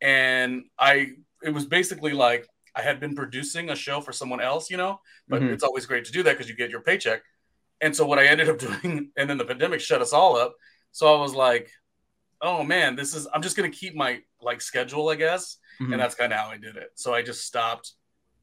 And 0.00 0.64
I, 0.78 1.12
it 1.42 1.50
was 1.50 1.66
basically 1.66 2.12
like 2.12 2.46
I 2.74 2.82
had 2.82 3.00
been 3.00 3.16
producing 3.16 3.70
a 3.70 3.76
show 3.76 4.00
for 4.00 4.12
someone 4.12 4.40
else, 4.40 4.70
you 4.70 4.76
know, 4.76 5.00
but 5.28 5.42
mm-hmm. 5.42 5.54
it's 5.54 5.64
always 5.64 5.86
great 5.86 6.04
to 6.04 6.12
do 6.12 6.22
that 6.22 6.32
because 6.32 6.48
you 6.48 6.54
get 6.54 6.70
your 6.70 6.82
paycheck. 6.82 7.22
And 7.80 7.96
so 7.96 8.06
what 8.06 8.18
I 8.18 8.26
ended 8.26 8.48
up 8.48 8.58
doing, 8.82 9.10
and 9.16 9.28
then 9.28 9.38
the 9.38 9.44
pandemic 9.44 9.80
shut 9.80 10.02
us 10.02 10.12
all 10.12 10.36
up. 10.36 10.54
So 10.92 11.12
I 11.12 11.20
was 11.20 11.34
like, 11.34 11.70
oh 12.40 12.62
man, 12.62 12.96
this 12.96 13.14
is, 13.14 13.26
I'm 13.32 13.42
just 13.42 13.56
going 13.56 13.70
to 13.70 13.76
keep 13.76 13.94
my 13.94 14.20
like 14.40 14.60
schedule, 14.60 15.08
I 15.08 15.16
guess. 15.16 15.58
Mm-hmm. 15.80 15.92
And 15.92 16.02
that's 16.02 16.14
kind 16.14 16.32
of 16.32 16.38
how 16.38 16.48
I 16.48 16.56
did 16.56 16.76
it. 16.76 16.90
So 16.94 17.14
I 17.14 17.22
just 17.22 17.44
stopped, 17.44 17.92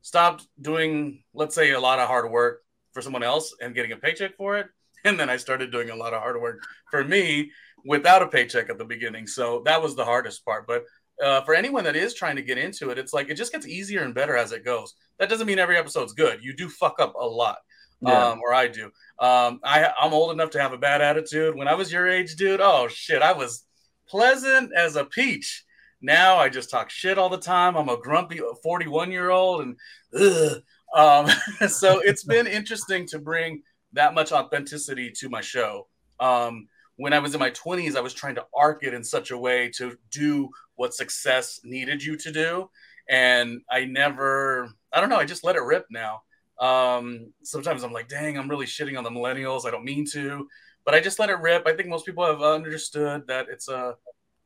stopped 0.02 0.48
doing, 0.62 1.24
let's 1.34 1.56
say, 1.56 1.72
a 1.72 1.80
lot 1.80 2.00
of 2.00 2.08
hard 2.08 2.30
work 2.32 2.62
for 2.94 3.02
someone 3.02 3.24
else 3.24 3.56
and 3.62 3.76
getting 3.76 3.92
a 3.92 3.98
paycheck 3.98 4.36
for 4.36 4.58
it. 4.58 4.68
And 5.06 5.20
then 5.20 5.30
I 5.30 5.36
started 5.36 5.70
doing 5.70 5.90
a 5.90 5.96
lot 5.98 6.14
of 6.14 6.22
hard 6.22 6.40
work 6.40 6.64
for 6.90 7.04
me 7.04 7.52
without 7.84 8.22
a 8.22 8.28
paycheck 8.30 8.70
at 8.70 8.78
the 8.78 8.86
beginning. 8.86 9.28
So 9.28 9.62
that 9.66 9.82
was 9.82 9.98
the 9.98 10.06
hardest 10.06 10.46
part. 10.46 10.66
But 10.66 10.86
uh, 11.22 11.42
for 11.42 11.54
anyone 11.54 11.84
that 11.84 11.98
is 11.98 12.14
trying 12.14 12.38
to 12.38 12.42
get 12.42 12.58
into 12.58 12.90
it, 12.90 12.98
it's 12.98 13.12
like 13.12 13.30
it 13.30 13.36
just 13.36 13.52
gets 13.52 13.68
easier 13.68 14.04
and 14.04 14.16
better 14.16 14.38
as 14.38 14.54
it 14.54 14.64
goes. 14.64 14.94
That 15.20 15.28
doesn't 15.28 15.46
mean 15.46 15.60
every 15.60 15.78
episode's 15.78 16.14
good. 16.14 16.42
You 16.42 16.56
do 16.56 16.70
fuck 16.70 17.02
up 17.02 17.16
a 17.20 17.26
lot. 17.26 17.58
Yeah. 18.00 18.28
Um, 18.28 18.40
or 18.42 18.54
I 18.54 18.68
do. 18.68 18.86
Um, 19.20 19.60
I, 19.64 19.92
I'm 20.00 20.14
old 20.14 20.32
enough 20.32 20.52
to 20.52 20.62
have 20.62 20.72
a 20.72 20.78
bad 20.78 21.02
attitude. 21.02 21.56
When 21.56 21.68
I 21.68 21.76
was 21.76 21.92
your 21.92 22.08
age, 22.08 22.36
dude, 22.36 22.62
oh 22.62 22.88
shit, 22.90 23.22
I 23.22 23.34
was 23.34 23.66
pleasant 24.08 24.72
as 24.76 24.96
a 24.96 25.06
peach. 25.06 25.64
Now 26.02 26.38
I 26.38 26.50
just 26.50 26.70
talk 26.70 26.90
shit 26.90 27.18
all 27.18 27.30
the 27.30 27.38
time. 27.38 27.76
I'm 27.76 27.90
a 27.90 27.98
grumpy 27.98 28.40
41 28.62 29.12
year 29.12 29.30
old, 29.30 29.62
and 29.62 29.78
ugh, 30.20 30.62
um, 30.94 31.28
so 31.70 32.00
it's 32.00 32.24
been 32.26 32.48
interesting 32.48 33.08
to 33.08 33.20
bring 33.20 33.64
that 33.94 34.14
much 34.14 34.32
authenticity 34.32 35.12
to 35.20 35.30
my 35.30 35.42
show. 35.42 35.88
Um, 36.20 36.68
when 36.96 37.14
I 37.14 37.20
was 37.20 37.34
in 37.34 37.40
my 37.40 37.52
20s, 37.52 37.96
I 37.96 38.02
was 38.02 38.14
trying 38.14 38.36
to 38.36 38.46
arc 38.56 38.84
it 38.84 38.94
in 38.94 39.04
such 39.04 39.32
a 39.32 39.38
way 39.38 39.70
to 39.78 39.98
do 40.12 40.50
what 40.76 40.94
success 40.94 41.60
needed 41.64 42.04
you 42.04 42.18
to 42.18 42.32
do. 42.32 42.70
And 43.10 43.62
I 43.70 43.86
never, 43.86 44.70
I 44.92 45.02
don't 45.02 45.10
know, 45.10 45.18
I 45.18 45.26
just 45.26 45.44
let 45.44 45.56
it 45.56 45.64
rip 45.64 45.86
now. 45.90 46.22
Um, 46.60 47.34
sometimes 47.44 47.84
I'm 47.84 47.92
like, 47.92 48.08
dang, 48.08 48.38
I'm 48.38 48.50
really 48.50 48.66
shitting 48.66 48.98
on 48.98 49.04
the 49.04 49.10
millennials. 49.10 49.66
I 49.66 49.72
don't 49.72 49.84
mean 49.84 50.06
to, 50.14 50.48
but 50.86 50.94
I 50.94 51.00
just 51.00 51.20
let 51.20 51.30
it 51.30 51.40
rip. 51.40 51.68
I 51.68 51.76
think 51.76 51.90
most 51.90 52.06
people 52.06 52.26
have 52.26 52.42
understood 52.42 53.28
that 53.28 53.48
it's 53.50 53.68
a, 53.68 53.96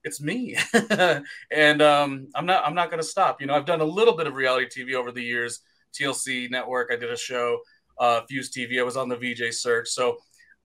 it's 0.03 0.21
me 0.21 0.55
and 1.51 1.81
um, 1.81 2.27
i'm 2.35 2.45
not 2.45 2.63
i'm 2.65 2.75
not 2.75 2.89
going 2.89 3.01
to 3.01 3.07
stop 3.07 3.41
you 3.41 3.47
know 3.47 3.53
i've 3.53 3.65
done 3.65 3.81
a 3.81 3.85
little 3.85 4.15
bit 4.15 4.25
of 4.25 4.35
reality 4.35 4.83
tv 4.83 4.93
over 4.93 5.11
the 5.11 5.23
years 5.23 5.59
TLC 5.97 6.49
network. 6.49 6.89
I 6.91 6.95
did 6.95 7.11
a 7.11 7.17
show, 7.17 7.59
uh, 7.99 8.21
Fuse 8.27 8.51
TV. 8.51 8.79
I 8.79 8.83
was 8.83 8.97
on 8.97 9.09
the 9.09 9.15
VJ 9.15 9.53
search. 9.53 9.89
So 9.89 10.17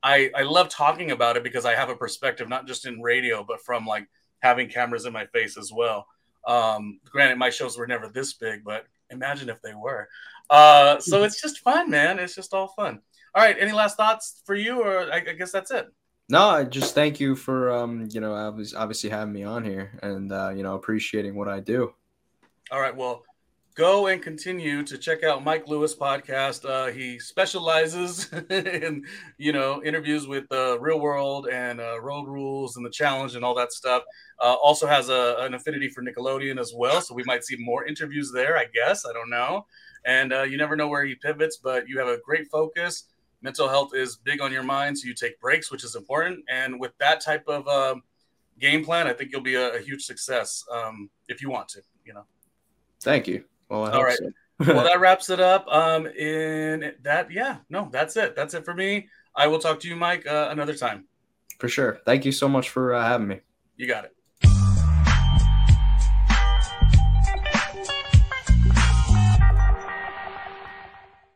I, 0.02 0.30
I 0.34 0.42
love 0.42 0.68
talking 0.68 1.10
about 1.10 1.36
it 1.36 1.44
because 1.44 1.64
I 1.64 1.74
have 1.74 1.88
a 1.88 1.96
perspective, 1.96 2.48
not 2.48 2.66
just 2.66 2.86
in 2.86 3.00
radio, 3.00 3.44
but 3.46 3.62
from 3.62 3.86
like 3.86 4.08
having 4.40 4.68
cameras 4.68 5.06
in 5.06 5.12
my 5.12 5.26
face 5.26 5.56
as 5.56 5.72
well. 5.72 6.06
Um, 6.46 7.00
granted, 7.08 7.38
my 7.38 7.50
shows 7.50 7.78
were 7.78 7.86
never 7.86 8.08
this 8.08 8.34
big, 8.34 8.64
but 8.64 8.86
imagine 9.10 9.48
if 9.48 9.62
they 9.62 9.74
were. 9.74 10.08
Uh, 10.50 10.98
so 10.98 11.22
it's 11.24 11.40
just 11.40 11.60
fun, 11.60 11.90
man. 11.90 12.18
It's 12.18 12.34
just 12.34 12.52
all 12.52 12.68
fun. 12.68 13.00
All 13.34 13.42
right. 13.42 13.56
Any 13.58 13.72
last 13.72 13.96
thoughts 13.96 14.42
for 14.44 14.54
you, 14.54 14.82
or 14.82 15.12
I, 15.12 15.16
I 15.16 15.32
guess 15.32 15.52
that's 15.52 15.70
it. 15.70 15.88
No, 16.28 16.48
I 16.48 16.64
just 16.64 16.94
thank 16.94 17.20
you 17.20 17.34
for 17.34 17.70
um, 17.70 18.08
you 18.10 18.20
know, 18.20 18.34
obviously 18.34 19.10
having 19.10 19.32
me 19.32 19.42
on 19.44 19.64
here 19.64 19.98
and 20.02 20.32
uh, 20.32 20.50
you 20.50 20.62
know, 20.62 20.74
appreciating 20.74 21.34
what 21.34 21.48
I 21.48 21.60
do. 21.60 21.92
All 22.70 22.80
right. 22.80 22.96
Well, 22.96 23.22
go 23.74 24.06
and 24.06 24.22
continue 24.22 24.82
to 24.82 24.98
check 24.98 25.24
out 25.24 25.44
Mike 25.44 25.66
Lewis 25.66 25.94
podcast. 25.94 26.68
Uh, 26.68 26.92
he 26.92 27.18
specializes 27.18 28.30
in 28.50 29.04
you 29.38 29.52
know 29.52 29.82
interviews 29.82 30.26
with 30.26 30.44
uh, 30.52 30.78
real 30.78 31.00
world 31.00 31.48
and 31.48 31.80
uh, 31.80 32.00
road 32.00 32.28
rules 32.28 32.76
and 32.76 32.84
the 32.84 32.90
challenge 32.90 33.34
and 33.34 33.44
all 33.44 33.54
that 33.54 33.72
stuff. 33.72 34.02
Uh, 34.40 34.54
also 34.62 34.86
has 34.86 35.08
a, 35.08 35.36
an 35.40 35.54
affinity 35.54 35.88
for 35.88 36.02
Nickelodeon 36.02 36.60
as 36.60 36.72
well, 36.74 37.00
so 37.00 37.14
we 37.14 37.24
might 37.24 37.44
see 37.44 37.56
more 37.58 37.84
interviews 37.86 38.30
there. 38.32 38.56
I 38.56 38.66
guess 38.72 39.06
I 39.06 39.12
don't 39.12 39.30
know. 39.30 39.66
And 40.04 40.32
uh, 40.32 40.42
you 40.42 40.56
never 40.56 40.76
know 40.76 40.88
where 40.88 41.04
he 41.04 41.14
pivots, 41.14 41.58
but 41.62 41.88
you 41.88 41.98
have 41.98 42.08
a 42.08 42.18
great 42.24 42.50
focus. 42.50 43.04
Mental 43.42 43.68
health 43.68 43.94
is 43.94 44.16
big 44.16 44.40
on 44.40 44.52
your 44.52 44.62
mind, 44.62 44.98
so 44.98 45.08
you 45.08 45.14
take 45.14 45.40
breaks, 45.40 45.70
which 45.70 45.84
is 45.84 45.96
important. 45.96 46.44
And 46.48 46.78
with 46.78 46.96
that 46.98 47.20
type 47.20 47.44
of 47.48 47.66
um, 47.66 48.02
game 48.60 48.84
plan, 48.84 49.06
I 49.06 49.12
think 49.12 49.32
you'll 49.32 49.40
be 49.40 49.56
a, 49.56 49.74
a 49.74 49.80
huge 49.80 50.04
success 50.04 50.64
um, 50.72 51.10
if 51.28 51.42
you 51.42 51.50
want 51.50 51.68
to. 51.70 51.82
You 52.04 52.14
know. 52.14 52.24
Thank 53.02 53.26
you. 53.26 53.44
Well, 53.68 53.90
all 53.90 54.04
right. 54.04 54.16
So. 54.16 54.30
well, 54.74 54.84
that 54.84 55.00
wraps 55.00 55.28
it 55.28 55.40
up. 55.40 55.66
Um, 55.68 56.06
in 56.06 56.94
that, 57.02 57.30
yeah, 57.32 57.58
no, 57.68 57.88
that's 57.92 58.16
it. 58.16 58.36
That's 58.36 58.54
it 58.54 58.64
for 58.64 58.74
me. 58.74 59.08
I 59.34 59.46
will 59.46 59.58
talk 59.58 59.80
to 59.80 59.88
you, 59.88 59.96
Mike, 59.96 60.26
uh, 60.26 60.48
another 60.50 60.74
time. 60.74 61.06
For 61.58 61.68
sure. 61.68 62.00
Thank 62.04 62.24
you 62.24 62.32
so 62.32 62.48
much 62.48 62.70
for 62.70 62.94
uh, 62.94 63.02
having 63.02 63.28
me. 63.28 63.40
You 63.76 63.86
got 63.86 64.04
it. 64.04 64.14